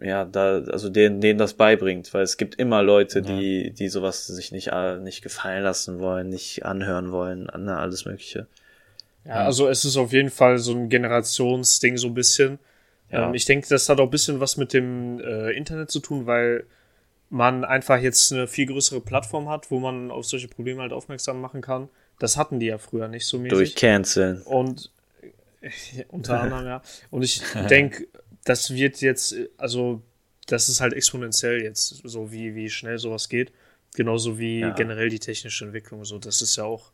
ja, 0.00 0.24
da, 0.24 0.58
also 0.58 0.88
denen, 0.88 1.20
denen 1.20 1.38
das 1.38 1.54
beibringt, 1.54 2.12
weil 2.12 2.22
es 2.22 2.36
gibt 2.36 2.56
immer 2.56 2.82
Leute, 2.82 3.22
die, 3.22 3.70
die 3.70 3.88
sowas 3.88 4.26
sich 4.26 4.52
nicht, 4.52 4.68
äh, 4.68 4.98
nicht 4.98 5.22
gefallen 5.22 5.62
lassen 5.62 5.98
wollen, 5.98 6.28
nicht 6.28 6.64
anhören 6.64 7.10
wollen, 7.10 7.44
ne, 7.44 7.76
alles 7.76 8.04
Mögliche. 8.04 8.46
Ja, 9.24 9.36
also 9.46 9.68
es 9.68 9.84
ist 9.84 9.96
auf 9.96 10.12
jeden 10.12 10.30
Fall 10.30 10.58
so 10.58 10.72
ein 10.72 10.88
Generationsding 10.88 11.96
so 11.96 12.08
ein 12.08 12.14
bisschen. 12.14 12.58
Ja. 13.14 13.28
Ähm, 13.28 13.34
ich 13.34 13.44
denke, 13.44 13.66
das 13.68 13.88
hat 13.88 14.00
auch 14.00 14.04
ein 14.04 14.10
bisschen 14.10 14.40
was 14.40 14.56
mit 14.56 14.72
dem 14.72 15.20
äh, 15.20 15.50
Internet 15.52 15.90
zu 15.90 16.00
tun, 16.00 16.26
weil 16.26 16.66
man 17.30 17.64
einfach 17.64 18.00
jetzt 18.00 18.32
eine 18.32 18.46
viel 18.46 18.66
größere 18.66 19.00
Plattform 19.00 19.48
hat, 19.48 19.70
wo 19.70 19.80
man 19.80 20.10
auf 20.10 20.26
solche 20.26 20.48
Probleme 20.48 20.82
halt 20.82 20.92
aufmerksam 20.92 21.40
machen 21.40 21.60
kann. 21.62 21.88
Das 22.18 22.36
hatten 22.36 22.60
die 22.60 22.66
ja 22.66 22.78
früher 22.78 23.08
nicht 23.08 23.26
so 23.26 23.38
mäßig. 23.38 23.56
Durch 23.56 23.74
Canceln. 23.76 24.42
Und 24.42 24.90
äh, 25.60 26.04
unter 26.08 26.40
anderem, 26.40 26.66
ja. 26.66 26.82
Und 27.10 27.22
ich 27.22 27.42
denke, 27.70 28.06
das 28.44 28.72
wird 28.74 29.00
jetzt, 29.00 29.34
also 29.56 30.02
das 30.46 30.68
ist 30.68 30.80
halt 30.80 30.92
exponentiell 30.92 31.62
jetzt, 31.62 32.02
so 32.04 32.30
wie, 32.30 32.54
wie 32.54 32.68
schnell 32.68 32.98
sowas 32.98 33.28
geht. 33.28 33.52
Genauso 33.94 34.38
wie 34.38 34.60
Ja. 34.60 34.70
generell 34.70 35.08
die 35.08 35.18
technische 35.20 35.64
Entwicklung. 35.64 36.04
So, 36.04 36.18
das 36.18 36.42
ist 36.42 36.56
ja 36.56 36.64
auch 36.64 36.90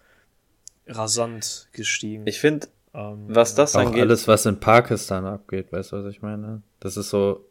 rasant 0.87 1.69
gestiegen. 1.73 2.27
Ich 2.27 2.39
finde, 2.41 2.69
ähm, 2.95 3.25
was 3.29 3.55
das 3.55 3.77
Auch 3.77 3.87
angeht, 3.87 4.03
alles, 4.03 4.27
was 4.27 4.47
in 4.47 4.59
Pakistan 4.59 5.25
abgeht, 5.25 5.73
weißt 5.73 5.93
du, 5.93 5.97
was 5.97 6.07
ich 6.07 6.23
meine? 6.23 6.63
Das 6.81 6.97
ist 6.97 7.11
so, 7.11 7.47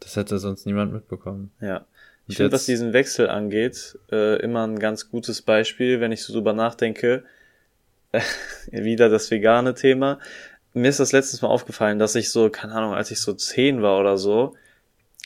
das 0.00 0.16
hätte 0.16 0.38
sonst 0.38 0.66
niemand 0.66 0.92
mitbekommen. 0.92 1.50
Ja. 1.60 1.78
Und 1.78 1.86
Ich 2.28 2.36
finde, 2.36 2.52
was 2.52 2.66
diesen 2.66 2.92
Wechsel 2.92 3.28
angeht, 3.28 3.98
äh, 4.10 4.40
immer 4.40 4.66
ein 4.66 4.78
ganz 4.78 5.10
gutes 5.10 5.42
Beispiel, 5.42 6.00
wenn 6.00 6.12
ich 6.12 6.22
so 6.22 6.32
drüber 6.32 6.52
nachdenke, 6.52 7.24
wieder 8.70 9.08
das 9.08 9.30
vegane 9.30 9.74
Thema. 9.74 10.18
Mir 10.74 10.88
ist 10.88 11.00
das 11.00 11.12
letztes 11.12 11.42
Mal 11.42 11.48
aufgefallen, 11.48 11.98
dass 11.98 12.14
ich 12.14 12.30
so, 12.30 12.50
keine 12.50 12.74
Ahnung, 12.74 12.94
als 12.94 13.10
ich 13.10 13.20
so 13.20 13.32
zehn 13.32 13.82
war 13.82 13.98
oder 13.98 14.18
so, 14.18 14.54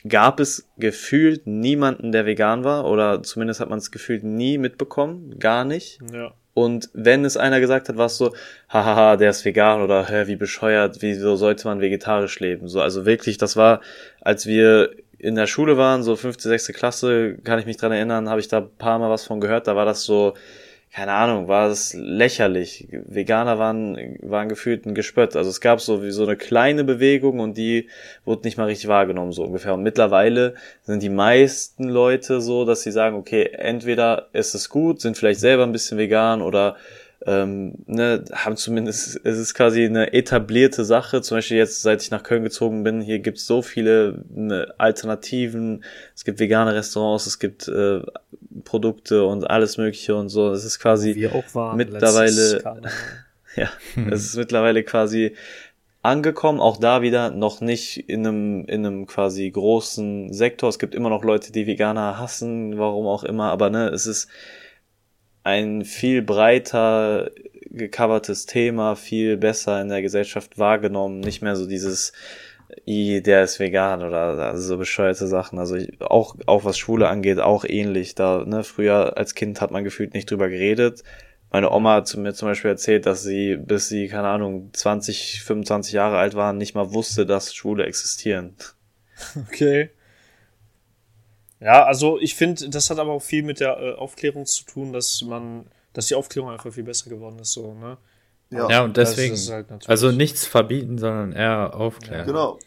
gab 0.07 0.39
es 0.39 0.67
gefühlt 0.77 1.45
niemanden, 1.45 2.11
der 2.11 2.25
vegan 2.25 2.63
war, 2.63 2.85
oder 2.85 3.21
zumindest 3.21 3.59
hat 3.59 3.69
man 3.69 3.79
es 3.79 3.91
gefühlt 3.91 4.23
nie 4.23 4.57
mitbekommen, 4.57 5.37
gar 5.39 5.63
nicht. 5.65 5.99
ja. 6.11 6.33
Und 6.53 6.89
wenn 6.93 7.23
es 7.23 7.37
einer 7.37 7.59
gesagt 7.59 7.87
hat, 7.87 7.97
war 7.97 8.07
es 8.07 8.17
so, 8.17 8.33
hahaha, 8.69 9.15
der 9.15 9.29
ist 9.29 9.45
vegan 9.45 9.81
oder 9.81 10.07
hä, 10.09 10.27
wie 10.27 10.35
bescheuert, 10.35 10.97
wieso 10.99 11.35
sollte 11.35 11.67
man 11.67 11.79
vegetarisch 11.79 12.39
leben? 12.39 12.67
So, 12.67 12.81
also 12.81 13.05
wirklich, 13.05 13.37
das 13.37 13.55
war, 13.55 13.81
als 14.19 14.45
wir 14.45 14.91
in 15.17 15.35
der 15.35 15.47
Schule 15.47 15.77
waren, 15.77 16.03
so 16.03 16.15
fünfte, 16.15 16.49
sechste 16.49 16.73
Klasse, 16.73 17.37
kann 17.43 17.59
ich 17.59 17.65
mich 17.65 17.77
dran 17.77 17.91
erinnern, 17.91 18.29
habe 18.29 18.41
ich 18.41 18.47
da 18.47 18.57
ein 18.59 18.69
paar 18.77 18.99
Mal 18.99 19.09
was 19.09 19.25
von 19.25 19.39
gehört, 19.39 19.67
da 19.67 19.75
war 19.75 19.85
das 19.85 20.03
so, 20.03 20.33
keine 20.93 21.13
Ahnung, 21.13 21.47
war 21.47 21.69
das 21.69 21.93
lächerlich. 21.93 22.89
Veganer 22.91 23.57
waren, 23.57 24.17
waren 24.21 24.49
gefühlt 24.49 24.85
ein 24.85 24.93
Gespött. 24.93 25.37
Also 25.37 25.49
es 25.49 25.61
gab 25.61 25.79
so 25.79 26.03
wie 26.03 26.11
so 26.11 26.23
eine 26.23 26.35
kleine 26.35 26.83
Bewegung 26.83 27.39
und 27.39 27.57
die 27.57 27.87
wurde 28.25 28.43
nicht 28.43 28.57
mal 28.57 28.65
richtig 28.65 28.89
wahrgenommen, 28.89 29.31
so 29.31 29.43
ungefähr. 29.43 29.73
Und 29.73 29.83
mittlerweile 29.83 30.55
sind 30.83 31.01
die 31.01 31.09
meisten 31.09 31.85
Leute 31.85 32.41
so, 32.41 32.65
dass 32.65 32.81
sie 32.81 32.91
sagen, 32.91 33.15
okay, 33.15 33.51
entweder 33.53 34.27
ist 34.33 34.53
es 34.53 34.67
gut, 34.69 34.99
sind 34.99 35.17
vielleicht 35.17 35.39
selber 35.39 35.63
ein 35.63 35.71
bisschen 35.71 35.97
vegan 35.97 36.41
oder 36.41 36.75
ähm, 37.25 37.75
ne, 37.85 38.25
haben 38.33 38.57
zumindest, 38.57 39.21
es 39.23 39.37
ist 39.37 39.53
quasi 39.53 39.85
eine 39.85 40.11
etablierte 40.11 40.83
Sache. 40.83 41.21
Zum 41.21 41.37
Beispiel 41.37 41.55
jetzt, 41.55 41.83
seit 41.83 42.01
ich 42.01 42.11
nach 42.11 42.23
Köln 42.23 42.43
gezogen 42.43 42.83
bin, 42.83 42.99
hier 42.99 43.19
gibt's 43.19 43.45
so 43.47 43.61
viele 43.61 44.25
ne, 44.29 44.73
Alternativen. 44.77 45.85
Es 46.15 46.25
gibt 46.25 46.41
vegane 46.41 46.73
Restaurants, 46.73 47.27
es 47.27 47.39
gibt 47.39 47.69
äh, 47.69 48.01
Produkte 48.63 49.25
und 49.25 49.49
alles 49.49 49.77
Mögliche 49.77 50.15
und 50.15 50.29
so. 50.29 50.51
Es 50.51 50.65
ist 50.65 50.79
quasi 50.79 51.13
mittlerweile- 51.75 52.31
ja, 53.55 53.69
es 54.11 54.25
ist 54.25 54.35
mittlerweile 54.37 54.83
quasi 54.83 55.35
angekommen, 56.03 56.59
auch 56.59 56.77
da 56.77 57.01
wieder 57.01 57.29
noch 57.29 57.61
nicht 57.61 58.09
in 58.09 58.25
einem, 58.25 58.65
in 58.65 58.85
einem 58.85 59.05
quasi 59.05 59.49
großen 59.49 60.33
Sektor. 60.33 60.69
Es 60.69 60.79
gibt 60.79 60.95
immer 60.95 61.09
noch 61.09 61.23
Leute, 61.23 61.51
die 61.51 61.67
Veganer 61.67 62.17
hassen, 62.17 62.77
warum 62.79 63.05
auch 63.05 63.23
immer, 63.23 63.51
aber 63.51 63.69
ne, 63.69 63.89
es 63.89 64.07
ist 64.07 64.27
ein 65.43 65.85
viel 65.85 66.21
breiter 66.21 67.29
gecovertes 67.69 68.45
Thema, 68.47 68.95
viel 68.95 69.37
besser 69.37 69.81
in 69.81 69.89
der 69.89 70.01
Gesellschaft 70.01 70.57
wahrgenommen, 70.59 71.19
nicht 71.19 71.41
mehr 71.41 71.55
so 71.55 71.67
dieses 71.67 72.13
der 72.87 73.43
ist 73.43 73.59
vegan 73.59 74.03
oder 74.03 74.37
also 74.39 74.61
so 74.61 74.77
bescheuerte 74.77 75.27
Sachen. 75.27 75.59
Also 75.59 75.75
ich, 75.75 76.01
auch, 76.01 76.35
auch 76.45 76.65
was 76.65 76.77
Schwule 76.77 77.07
angeht, 77.07 77.39
auch 77.39 77.65
ähnlich. 77.65 78.15
Da, 78.15 78.43
ne, 78.45 78.63
früher 78.63 79.17
als 79.17 79.35
Kind 79.35 79.61
hat 79.61 79.71
man 79.71 79.83
gefühlt 79.83 80.13
nicht 80.13 80.29
drüber 80.29 80.49
geredet. 80.49 81.03
Meine 81.51 81.71
Oma 81.71 81.95
hat 81.95 82.15
mir 82.15 82.33
zum 82.33 82.47
Beispiel 82.47 82.71
erzählt, 82.71 83.05
dass 83.05 83.23
sie, 83.23 83.57
bis 83.57 83.89
sie, 83.89 84.07
keine 84.07 84.29
Ahnung, 84.29 84.69
20, 84.73 85.43
25 85.43 85.93
Jahre 85.93 86.17
alt 86.17 86.33
waren, 86.33 86.57
nicht 86.57 86.75
mal 86.75 86.93
wusste, 86.93 87.25
dass 87.25 87.53
Schwule 87.53 87.85
existieren. 87.85 88.55
Okay. 89.47 89.91
Ja, 91.59 91.85
also 91.85 92.19
ich 92.19 92.33
finde, 92.33 92.69
das 92.69 92.89
hat 92.89 92.97
aber 92.97 93.11
auch 93.11 93.21
viel 93.21 93.43
mit 93.43 93.59
der 93.59 93.77
äh, 93.77 93.93
Aufklärung 93.93 94.47
zu 94.47 94.65
tun, 94.65 94.91
dass 94.91 95.21
man, 95.21 95.67
dass 95.93 96.07
die 96.07 96.15
Aufklärung 96.15 96.49
einfach 96.49 96.73
viel 96.73 96.83
besser 96.83 97.11
geworden 97.11 97.37
ist, 97.37 97.51
so, 97.51 97.75
ne? 97.75 97.97
Ja, 98.51 98.69
Ja, 98.69 98.83
und 98.83 98.97
Das 98.97 99.11
deswegen, 99.15 99.33
ist 99.33 99.49
halt 99.49 99.67
also 99.87 100.11
nichts 100.11 100.45
verbieten, 100.45 100.97
sondern 100.97 101.31
eher 101.31 101.73
aufklären. 101.73 102.25
genau. 102.25 102.59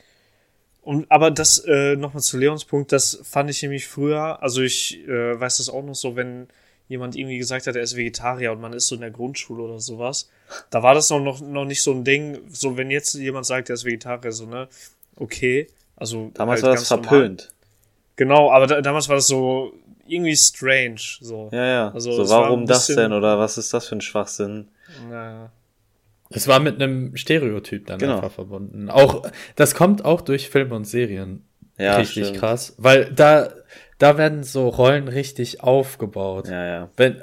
Und 0.82 1.11
aber 1.11 1.30
das 1.30 1.59
äh, 1.66 1.97
nochmal 1.97 2.22
zu 2.22 2.37
Leons 2.37 2.64
Punkt, 2.66 2.93
das 2.93 3.18
fand 3.22 3.49
ich 3.49 3.62
nämlich 3.62 3.87
früher, 3.87 4.43
also 4.43 4.61
ich 4.61 4.99
äh, 5.09 5.39
weiß 5.41 5.57
das 5.59 5.70
auch 5.70 5.82
noch 5.82 5.95
so, 5.95 6.14
wenn 6.14 6.47
jemand 6.89 7.16
irgendwie 7.16 7.39
gesagt 7.39 7.66
hat, 7.66 7.74
er 7.76 7.82
ist 7.82 7.97
Vegetarier 7.97 8.53
und 8.53 8.61
man 8.61 8.74
ist 8.74 8.89
so 8.89 8.95
in 8.95 9.01
der 9.01 9.11
Grundschule 9.11 9.62
oder 9.62 9.80
sowas, 9.80 10.28
da 10.68 10.82
war 10.82 10.95
das 10.95 11.09
noch, 11.09 11.20
noch, 11.20 11.41
noch 11.41 11.64
nicht 11.64 11.82
so 11.82 11.93
ein 11.93 12.05
Ding, 12.05 12.39
so 12.51 12.76
wenn 12.76 12.91
jetzt 12.91 13.14
jemand 13.14 13.47
sagt, 13.47 13.70
er 13.70 13.74
ist 13.74 13.87
Vegetarier, 13.87 14.32
so, 14.32 14.45
ne, 14.45 14.68
okay, 15.16 15.68
also 15.97 16.30
Damals 16.35 16.62
halt 16.62 16.70
war 16.70 16.78
das 16.78 16.91
normal. 16.91 17.09
verpönt. 17.09 17.53
Genau, 18.16 18.51
aber 18.53 18.66
da, 18.66 18.80
damals 18.82 19.09
war 19.09 19.16
das 19.16 19.26
so 19.26 19.72
irgendwie 20.07 20.37
strange, 20.37 21.01
so. 21.20 21.49
Ja, 21.53 21.66
ja. 21.66 21.91
Also 21.93 22.12
so, 22.12 22.28
warum 22.28 22.66
das 22.66 22.89
denn 22.89 23.12
oder 23.14 23.39
was 23.39 23.57
ist 23.57 23.72
das 23.72 23.89
für 23.89 23.97
ein 23.97 24.03
Schwachsinn? 24.03 24.68
Naja. 25.09 25.51
Es 26.35 26.49
war 26.49 26.61
mit 26.61 26.80
einem 26.80 27.16
Stereotyp 27.16 27.87
dann 27.87 27.99
Genau. 27.99 28.16
einfach 28.16 28.30
verbunden. 28.32 28.91
Auch, 28.91 29.22
das 29.57 29.74
kommt 29.74 30.05
auch 30.05 30.20
durch 30.20 30.49
Filme 30.51 30.74
und 30.74 30.85
Serien. 30.87 31.45
Ja, 31.78 31.97
richtig 31.97 32.26
stimmt. 32.26 32.39
krass. 32.41 32.74
Weil 32.78 33.07
da, 33.12 33.51
da 33.99 34.16
werden 34.18 34.45
so 34.45 34.68
Rollen 34.68 35.09
richtig 35.09 35.62
aufgebaut. 35.62 36.49
Ja, 36.49 36.64
ja. 36.66 36.91
Wenn, 36.97 37.20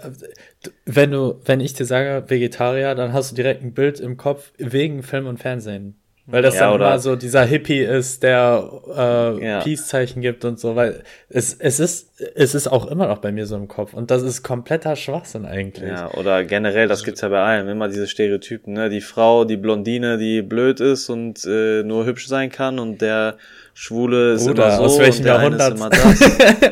wenn 0.86 1.12
du, 1.12 1.40
wenn 1.46 1.60
ich 1.62 1.74
dir 1.74 1.86
sage 1.86 2.26
Vegetarier, 2.30 2.96
dann 2.96 3.14
hast 3.14 3.32
du 3.32 3.36
direkt 3.36 3.64
ein 3.64 3.74
Bild 3.74 4.00
im 4.00 4.18
Kopf 4.18 4.52
wegen 4.58 5.04
Film 5.04 5.28
und 5.28 5.38
Fernsehen. 5.40 5.96
Weil 6.28 6.44
das 6.44 6.56
Ja, 6.56 6.70
dann 6.72 6.76
immer 6.76 7.00
so 7.00 7.16
dieser 7.16 7.44
Hippie 7.44 7.80
ist, 7.80 8.22
der 8.24 8.70
äh, 8.96 9.46
Ja. 9.46 9.60
Peace-Zeichen 9.62 10.22
gibt 10.22 10.46
und 10.46 10.60
so, 10.60 10.76
weil 10.76 11.04
es, 11.30 11.54
es 11.56 11.80
ist, 11.80 12.22
es 12.36 12.54
ist 12.56 12.68
auch 12.68 12.86
immer 12.88 13.08
noch 13.08 13.18
bei 13.18 13.32
mir 13.32 13.46
so 13.48 13.56
im 13.56 13.68
Kopf. 13.68 13.94
Und 13.94 14.12
das 14.12 14.22
ist 14.22 14.44
kompletter 14.44 14.96
Schwachsinn 14.96 15.46
eigentlich. 15.46 15.90
Ja, 15.90 16.12
oder 16.14 16.44
generell, 16.44 16.88
das 16.88 17.04
gibt's 17.04 17.22
ja 17.22 17.30
bei 17.30 17.42
allem, 17.42 17.68
immer 17.68 17.88
diese 17.88 18.08
Stereotypen, 18.08 18.74
ne? 18.74 18.90
Die 18.90 19.02
Frau, 19.02 19.46
die 19.46 19.58
Blondine, 19.58 20.18
die 20.18 20.42
blöd 20.42 20.80
ist 20.80 21.10
und 21.10 21.44
äh, 21.46 21.84
nur 21.84 22.06
hübsch 22.06 22.28
sein 22.28 22.50
kann 22.52 22.78
und 22.80 23.02
der 23.02 23.38
Schwule 23.74 24.34
ist 24.34 24.46
Bruder, 24.46 24.68
immer 24.68 24.76
so 24.78 24.84
aus 24.84 25.00
welchem 25.00 25.18
und 25.20 25.26
der 25.26 25.38
eine 25.40 25.56
ist 25.56 25.60
Jahrhundert? 25.60 25.78
immer 25.78 25.90
das. 25.90 26.72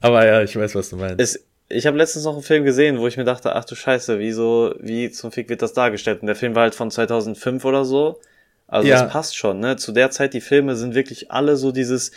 Aber 0.00 0.26
ja, 0.26 0.42
ich 0.42 0.56
weiß, 0.56 0.74
was 0.74 0.90
du 0.90 0.96
meinst. 0.96 1.20
es, 1.20 1.44
ich 1.72 1.86
habe 1.86 1.96
letztens 1.96 2.24
noch 2.24 2.34
einen 2.34 2.42
Film 2.42 2.64
gesehen, 2.64 2.98
wo 2.98 3.06
ich 3.06 3.16
mir 3.16 3.24
dachte, 3.24 3.54
ach 3.56 3.64
du 3.64 3.74
Scheiße, 3.74 4.18
wieso, 4.18 4.74
wie 4.80 5.10
zum 5.10 5.32
Fick 5.32 5.48
wird 5.48 5.62
das 5.62 5.72
dargestellt? 5.72 6.20
Und 6.20 6.26
der 6.26 6.36
Film 6.36 6.54
war 6.54 6.62
halt 6.62 6.74
von 6.74 6.90
2005 6.90 7.64
oder 7.64 7.84
so. 7.84 8.20
Also 8.68 8.88
Ja. 8.88 9.02
das 9.02 9.12
passt 9.12 9.36
schon, 9.36 9.60
ne? 9.60 9.76
Zu 9.76 9.92
der 9.92 10.10
Zeit, 10.10 10.34
die 10.34 10.40
Filme 10.40 10.76
sind 10.76 10.94
wirklich 10.94 11.30
alle 11.30 11.56
so 11.56 11.72
dieses, 11.72 12.12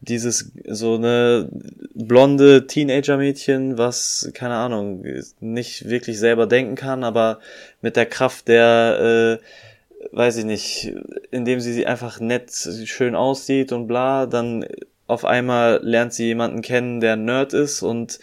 dieses, 0.00 0.52
so 0.66 0.94
eine 0.94 1.48
blonde 1.94 2.66
Teenager-Mädchen, 2.66 3.76
was, 3.76 4.30
keine 4.34 4.54
Ahnung, 4.54 5.04
nicht 5.40 5.88
wirklich 5.88 6.18
selber 6.18 6.46
denken 6.46 6.74
kann, 6.74 7.04
aber 7.04 7.40
mit 7.82 7.96
der 7.96 8.06
Kraft 8.06 8.48
der, 8.48 9.38
äh, 9.40 10.16
weiß 10.16 10.38
ich 10.38 10.44
nicht, 10.46 10.94
indem 11.30 11.60
sie 11.60 11.74
sie 11.74 11.86
einfach 11.86 12.20
nett, 12.20 12.50
schön 12.86 13.14
aussieht 13.14 13.72
und 13.72 13.86
bla, 13.86 14.24
dann 14.24 14.64
auf 15.06 15.24
einmal 15.24 15.80
lernt 15.82 16.14
sie 16.14 16.26
jemanden 16.26 16.62
kennen, 16.62 17.00
der 17.00 17.14
ein 17.14 17.24
Nerd 17.26 17.52
ist 17.52 17.82
und 17.82 18.20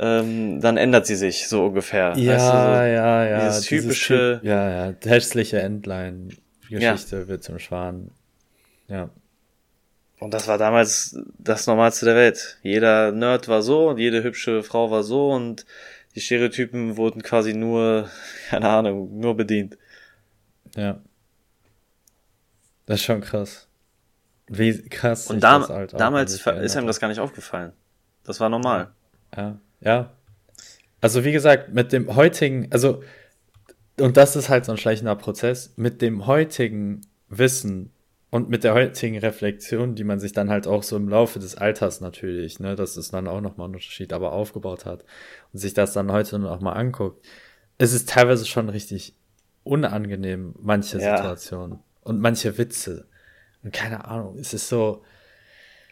ähm, 0.00 0.60
dann 0.60 0.76
ändert 0.76 1.06
sie 1.06 1.16
sich 1.16 1.48
so 1.48 1.66
ungefähr. 1.66 2.14
ja, 2.16 2.32
weißt 2.34 2.46
du, 2.46 2.50
so. 2.50 2.56
ja, 2.56 3.24
ja. 3.26 3.48
dieses 3.48 3.62
typische- 3.62 4.38
Typ, 4.40 4.44
ja, 4.48 4.88
ja. 4.90 4.94
Hässliche 5.04 5.60
Endline-Geschichte 5.60 7.28
wird 7.28 7.42
zum 7.44 7.58
Schwan. 7.58 8.10
Ja. 8.88 9.10
Und 10.20 10.32
das 10.32 10.48
war 10.48 10.58
damals 10.58 11.16
das 11.38 11.66
Normalste 11.66 12.06
der 12.06 12.14
Welt. 12.16 12.58
Jeder 12.62 13.12
Nerd 13.12 13.48
war 13.48 13.62
so 13.62 13.88
und 13.90 13.98
jede 13.98 14.22
hübsche 14.22 14.62
Frau 14.62 14.90
war 14.90 15.02
so 15.02 15.30
und 15.30 15.66
die 16.14 16.20
Stereotypen 16.20 16.96
wurden 16.96 17.22
quasi 17.22 17.54
nur, 17.54 18.08
keine 18.50 18.68
Ahnung, 18.68 19.18
nur 19.18 19.36
bedient. 19.36 19.76
Ja. 20.76 21.00
Das 22.86 23.00
ist 23.00 23.04
schon 23.04 23.20
krass. 23.20 23.68
Wie 24.46 24.88
krass. 24.88 25.28
Und 25.28 25.40
das 25.42 25.68
halt 25.68 25.94
damals 25.94 26.34
ist 26.34 26.76
einem 26.76 26.86
das 26.86 27.00
gar 27.00 27.08
nicht 27.08 27.20
aufgefallen. 27.20 27.72
Das 28.24 28.40
war 28.40 28.48
normal. 28.48 28.92
Ja, 29.36 29.58
ja. 29.80 30.12
Also 31.00 31.24
wie 31.24 31.32
gesagt, 31.32 31.74
mit 31.74 31.92
dem 31.92 32.16
heutigen, 32.16 32.68
also, 32.70 33.02
und 34.00 34.16
das 34.16 34.36
ist 34.36 34.48
halt 34.48 34.64
so 34.64 34.72
ein 34.72 34.78
schleichender 34.78 35.14
Prozess, 35.16 35.74
mit 35.76 36.00
dem 36.02 36.26
heutigen 36.26 37.02
Wissen 37.28 37.92
und 38.30 38.48
mit 38.48 38.64
der 38.64 38.74
heutigen 38.74 39.18
Reflexion, 39.18 39.94
die 39.94 40.04
man 40.04 40.18
sich 40.18 40.32
dann 40.32 40.50
halt 40.50 40.66
auch 40.66 40.82
so 40.82 40.96
im 40.96 41.08
Laufe 41.08 41.38
des 41.38 41.56
Alters 41.56 42.00
natürlich, 42.00 42.58
ne, 42.58 42.74
das 42.74 42.96
ist 42.96 43.12
dann 43.12 43.28
auch 43.28 43.40
nochmal 43.40 43.68
ein 43.68 43.74
Unterschied, 43.74 44.12
aber 44.12 44.32
aufgebaut 44.32 44.86
hat 44.86 45.04
und 45.52 45.58
sich 45.58 45.74
das 45.74 45.92
dann 45.92 46.10
heute 46.10 46.38
noch 46.38 46.60
mal 46.60 46.72
anguckt, 46.72 47.24
es 47.78 47.92
ist 47.92 48.08
teilweise 48.08 48.46
schon 48.46 48.68
richtig 48.68 49.14
unangenehm, 49.62 50.54
manche 50.60 50.98
Ja. 50.98 51.16
Situationen 51.16 51.78
und 52.02 52.20
manche 52.20 52.56
Witze. 52.58 53.06
Und 53.62 53.72
keine 53.72 54.04
Ahnung, 54.06 54.38
es 54.38 54.54
ist 54.54 54.68
so, 54.68 55.02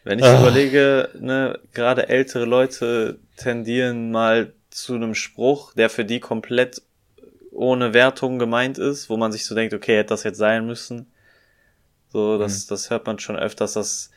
Wenn 0.04 0.18
ich 0.18 0.24
Ah. 0.24 0.40
überlege, 0.40 1.10
ne, 1.20 1.60
gerade 1.74 2.08
ältere 2.08 2.44
Leute 2.44 3.20
tendieren 3.42 4.10
mal 4.10 4.52
zu 4.70 4.94
einem 4.94 5.14
Spruch, 5.14 5.74
der 5.74 5.90
für 5.90 6.04
die 6.04 6.20
komplett 6.20 6.82
ohne 7.50 7.94
Wertung 7.94 8.38
gemeint 8.38 8.78
ist, 8.78 9.10
wo 9.10 9.16
man 9.16 9.32
sich 9.32 9.44
so 9.44 9.54
denkt, 9.54 9.74
okay, 9.74 9.98
hätte 9.98 10.08
das 10.08 10.24
jetzt 10.24 10.38
sein 10.38 10.66
müssen. 10.66 11.06
So, 12.08 12.38
das, 12.38 12.64
mhm. 12.64 12.68
das 12.70 12.90
hört 12.90 13.06
man 13.06 13.18
schon 13.18 13.36
öfters, 13.36 13.74
dass 13.74 14.10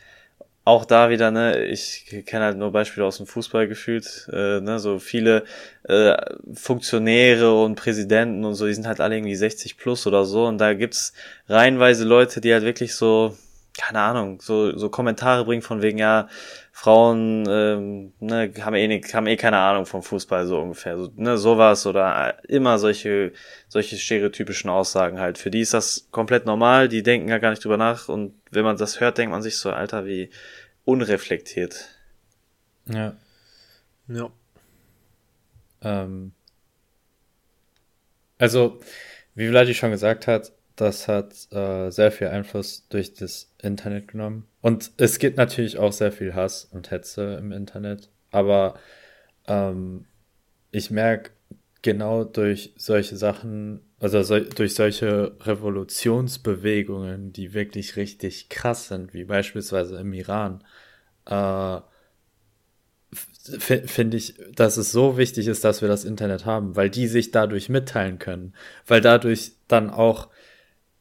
auch 0.65 0.83
da 0.83 1.11
wieder, 1.11 1.29
ne, 1.29 1.63
ich 1.65 2.05
kenne 2.25 2.45
halt 2.45 2.57
nur 2.57 2.71
Beispiele 2.71 3.05
aus 3.05 3.17
dem 3.17 3.27
Fußball 3.27 3.67
gefühlt, 3.67 4.27
äh, 4.33 4.59
ne, 4.61 4.79
so 4.79 4.97
viele 4.97 5.43
äh, 5.83 6.15
Funktionäre 6.53 7.61
und 7.61 7.75
Präsidenten 7.75 8.43
und 8.43 8.55
so, 8.55 8.65
die 8.65 8.73
sind 8.73 8.87
halt 8.87 8.99
alle 8.99 9.15
irgendwie 9.15 9.35
60 9.35 9.77
plus 9.77 10.07
oder 10.07 10.25
so 10.25 10.47
und 10.47 10.57
da 10.57 10.73
gibt's 10.73 11.13
reihenweise 11.47 12.03
Leute, 12.03 12.41
die 12.41 12.51
halt 12.51 12.63
wirklich 12.63 12.95
so, 12.95 13.37
keine 13.77 13.99
Ahnung, 13.99 14.41
so, 14.41 14.75
so 14.75 14.89
Kommentare 14.89 15.45
bringen 15.45 15.61
von 15.61 15.83
wegen, 15.83 15.99
ja, 15.99 16.29
Frauen 16.77 17.45
ähm, 17.47 18.13
ne, 18.19 18.51
haben, 18.59 18.75
eh, 18.75 18.85
nicht, 18.89 19.13
haben 19.13 19.27
eh 19.27 19.37
keine 19.37 19.59
Ahnung 19.59 19.85
vom 19.85 20.03
Fußball 20.03 20.45
so 20.45 20.59
ungefähr. 20.59 20.97
So, 20.97 21.09
ne, 21.15 21.37
sowas 21.37 21.85
oder 21.87 22.43
immer 22.49 22.77
solche, 22.79 23.31
solche 23.69 23.95
stereotypischen 23.95 24.69
Aussagen 24.69 25.17
halt. 25.17 25.37
Für 25.37 25.49
die 25.49 25.61
ist 25.61 25.73
das 25.73 26.09
komplett 26.11 26.45
normal, 26.45 26.89
die 26.89 27.01
denken 27.01 27.29
ja 27.29 27.37
gar 27.37 27.51
nicht 27.51 27.63
drüber 27.63 27.77
nach 27.77 28.09
und 28.09 28.33
wenn 28.51 28.65
man 28.65 28.75
das 28.75 28.99
hört, 28.99 29.17
denkt 29.17 29.31
man 29.31 29.41
sich 29.41 29.57
so, 29.57 29.71
Alter, 29.71 30.05
wie 30.05 30.29
unreflektiert. 30.83 31.91
Ja. 32.87 33.15
Ja. 34.09 34.29
Ähm, 35.81 36.33
also, 38.37 38.81
wie 39.33 39.47
Vladi 39.47 39.73
schon 39.73 39.91
gesagt 39.91 40.27
hat, 40.27 40.51
das 40.75 41.07
hat 41.07 41.33
äh, 41.51 41.89
sehr 41.89 42.11
viel 42.11 42.27
Einfluss 42.27 42.87
durch 42.89 43.13
das 43.13 43.53
Internet 43.61 44.09
genommen. 44.09 44.45
Und 44.61 44.91
es 44.97 45.19
gibt 45.19 45.37
natürlich 45.37 45.77
auch 45.77 45.93
sehr 45.93 46.11
viel 46.11 46.35
Hass 46.35 46.65
und 46.65 46.91
Hetze 46.91 47.35
im 47.35 47.51
Internet. 47.51 48.09
Aber 48.31 48.77
ähm, 49.47 50.05
ich 50.71 50.91
merke 50.91 51.31
genau 51.81 52.23
durch 52.23 52.73
solche 52.75 53.15
Sachen, 53.15 53.81
also 53.99 54.21
so, 54.23 54.39
durch 54.39 54.75
solche 54.75 55.37
Revolutionsbewegungen, 55.41 57.31
die 57.31 57.53
wirklich 57.53 57.95
richtig 57.95 58.49
krass 58.49 58.89
sind, 58.89 59.13
wie 59.13 59.23
beispielsweise 59.23 59.97
im 59.97 60.11
Iran, 60.13 60.63
äh, 61.25 61.79
finde 63.13 64.17
ich, 64.17 64.35
dass 64.55 64.77
es 64.77 64.91
so 64.91 65.17
wichtig 65.17 65.47
ist, 65.47 65.63
dass 65.63 65.81
wir 65.81 65.87
das 65.87 66.03
Internet 66.03 66.45
haben, 66.45 66.75
weil 66.75 66.89
die 66.89 67.07
sich 67.07 67.31
dadurch 67.31 67.69
mitteilen 67.69 68.19
können, 68.19 68.53
weil 68.87 69.01
dadurch 69.01 69.53
dann 69.67 69.89
auch 69.89 70.29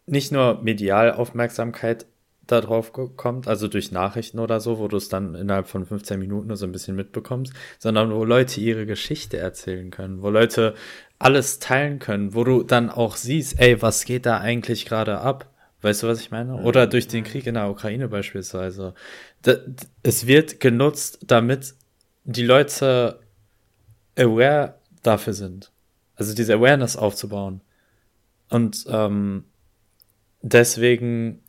nicht 0.06 0.32
nur 0.32 0.62
medial 0.62 1.12
Aufmerksamkeit 1.12 2.06
darauf 2.46 2.92
kommt, 2.92 3.48
also 3.48 3.68
durch 3.68 3.90
Nachrichten 3.90 4.38
oder 4.38 4.60
so, 4.60 4.78
wo 4.78 4.88
du 4.88 4.98
es 4.98 5.08
dann 5.08 5.34
innerhalb 5.34 5.66
von 5.66 5.86
15 5.86 6.18
Minuten 6.18 6.54
so 6.56 6.66
ein 6.66 6.72
bisschen 6.72 6.94
mitbekommst, 6.94 7.54
sondern 7.78 8.12
wo 8.12 8.24
Leute 8.24 8.60
ihre 8.60 8.86
Geschichte 8.86 9.38
erzählen 9.38 9.90
können, 9.90 10.22
wo 10.22 10.28
Leute 10.28 10.74
alles 11.18 11.58
teilen 11.58 12.00
können, 12.00 12.34
wo 12.34 12.44
du 12.44 12.62
dann 12.62 12.90
auch 12.90 13.16
siehst, 13.16 13.58
ey, 13.60 13.80
was 13.80 14.04
geht 14.04 14.26
da 14.26 14.38
eigentlich 14.38 14.84
gerade 14.84 15.20
ab? 15.20 15.48
Weißt 15.80 16.02
du, 16.02 16.06
was 16.06 16.20
ich 16.20 16.30
meine? 16.30 16.62
Oder 16.62 16.86
durch 16.86 17.08
den 17.08 17.24
Krieg 17.24 17.46
in 17.46 17.54
der 17.54 17.70
Ukraine 17.70 18.08
beispielsweise. 18.08 18.94
Es 20.02 20.26
wird 20.26 20.60
genutzt, 20.60 21.18
damit 21.26 21.74
die 22.24 22.44
Leute 22.44 23.20
aware 24.18 24.76
dafür 25.02 25.34
sind. 25.34 25.72
Also 26.16 26.34
diese 26.34 26.54
Awareness 26.54 26.96
aufzubauen. 26.96 27.60
Und 28.48 28.86
ähm, 28.88 29.44
deswegen 30.44 31.40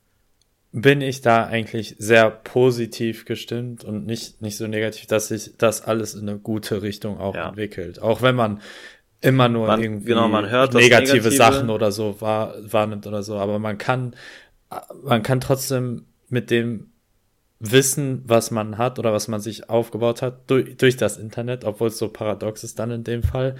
bin 0.72 1.00
ich 1.00 1.20
da 1.20 1.46
eigentlich 1.46 1.96
sehr 1.98 2.30
positiv 2.30 3.24
gestimmt 3.24 3.84
und 3.84 4.04
nicht, 4.04 4.42
nicht 4.42 4.56
so 4.56 4.66
negativ, 4.66 5.06
dass 5.06 5.28
sich 5.28 5.52
das 5.56 5.82
alles 5.82 6.14
in 6.14 6.28
eine 6.28 6.38
gute 6.38 6.82
Richtung 6.82 7.18
auch 7.18 7.34
ja. 7.34 7.48
entwickelt. 7.48 8.00
Auch 8.00 8.20
wenn 8.20 8.34
man 8.34 8.60
immer 9.20 9.48
nur 9.48 9.68
man, 9.68 9.82
irgendwie 9.82 10.06
genau, 10.06 10.28
man 10.28 10.50
hört 10.50 10.74
negative, 10.74 11.14
negative, 11.14 11.30
Sachen 11.30 11.70
oder 11.70 11.92
so 11.92 12.20
wahr, 12.20 12.56
wahrnimmt 12.60 13.06
oder 13.06 13.22
so, 13.22 13.36
aber 13.36 13.58
man 13.58 13.78
kann, 13.78 14.14
man 15.02 15.22
kann 15.22 15.40
trotzdem 15.40 16.04
mit 16.28 16.50
dem 16.50 16.90
Wissen, 17.58 18.22
was 18.26 18.50
man 18.50 18.76
hat 18.76 18.98
oder 18.98 19.12
was 19.12 19.28
man 19.28 19.40
sich 19.40 19.70
aufgebaut 19.70 20.20
hat, 20.20 20.50
durch, 20.50 20.76
durch 20.76 20.96
das 20.96 21.16
Internet, 21.16 21.64
obwohl 21.64 21.88
es 21.88 21.98
so 21.98 22.08
paradox 22.08 22.64
ist 22.64 22.78
dann 22.78 22.90
in 22.90 23.04
dem 23.04 23.22
Fall, 23.22 23.56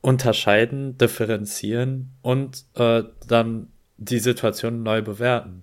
unterscheiden, 0.00 0.96
differenzieren 0.96 2.12
und 2.22 2.64
äh, 2.76 3.02
dann 3.26 3.68
die 3.98 4.20
Situation 4.20 4.82
neu 4.82 5.02
bewerten. 5.02 5.62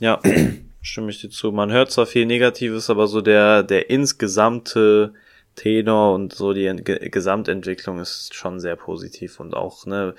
Ja, 0.00 0.20
stimme 0.82 1.10
ich 1.10 1.20
dir 1.20 1.30
zu. 1.30 1.52
Man 1.52 1.70
hört 1.70 1.90
zwar 1.90 2.06
viel 2.06 2.26
Negatives, 2.26 2.90
aber 2.90 3.06
so 3.06 3.20
der, 3.20 3.62
der 3.62 3.90
insgesamte 3.90 5.14
Tenor 5.54 6.14
und 6.14 6.34
so 6.34 6.52
die 6.52 6.70
G 6.76 7.08
Gesamtentwicklung 7.08 7.98
ist 7.98 8.34
schon 8.34 8.60
sehr 8.60 8.76
positiv 8.76 9.40
und 9.40 9.54
auch, 9.54 9.86
ne, 9.86 10.14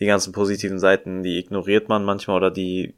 die 0.00 0.06
ganzen 0.06 0.32
positiven 0.32 0.78
Seiten, 0.78 1.22
die 1.22 1.38
ignoriert 1.38 1.88
man 1.88 2.04
manchmal 2.04 2.36
oder 2.36 2.50
die 2.50 2.94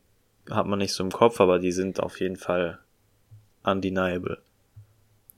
hat 0.50 0.66
man 0.66 0.78
nicht 0.78 0.94
so 0.94 1.04
im 1.04 1.10
Kopf, 1.10 1.40
aber 1.40 1.58
die 1.58 1.72
sind 1.72 2.00
auf 2.00 2.18
jeden 2.20 2.36
Fall 2.36 2.78
undeniable. 3.62 4.38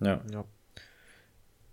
Ja. 0.01 0.21
ja. 0.31 0.45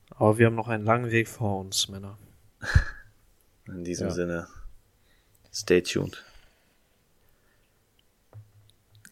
Aber 0.09 0.37
wir 0.37 0.47
haben 0.47 0.55
noch 0.55 0.67
einen 0.67 0.85
langen 0.85 1.11
Weg 1.11 1.27
vor 1.27 1.59
uns, 1.59 1.87
Männer. 1.87 2.17
In 3.67 3.83
diesem 3.83 4.07
ja. 4.07 4.13
Sinne. 4.13 4.47
Stay 5.53 5.81
tuned. 5.81 6.23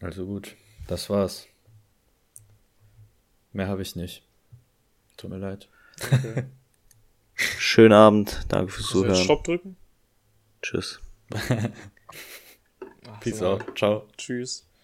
Also 0.00 0.24
gut, 0.24 0.56
das 0.86 1.10
war's. 1.10 1.46
Mehr 3.52 3.68
habe 3.68 3.82
ich 3.82 3.96
nicht. 3.96 4.22
Tut 5.16 5.30
mir 5.30 5.38
leid. 5.38 5.68
Okay. 6.00 6.44
Schönen 7.34 7.92
Abend, 7.92 8.46
danke 8.48 8.72
fürs 8.72 8.86
Zuhören. 8.88 9.22
Stopp 9.22 9.44
drücken? 9.44 9.76
Tschüss. 10.62 11.00
Peace 13.20 13.42
out. 13.42 13.64
Ciao. 13.76 14.08
Tschüss. 14.16 14.66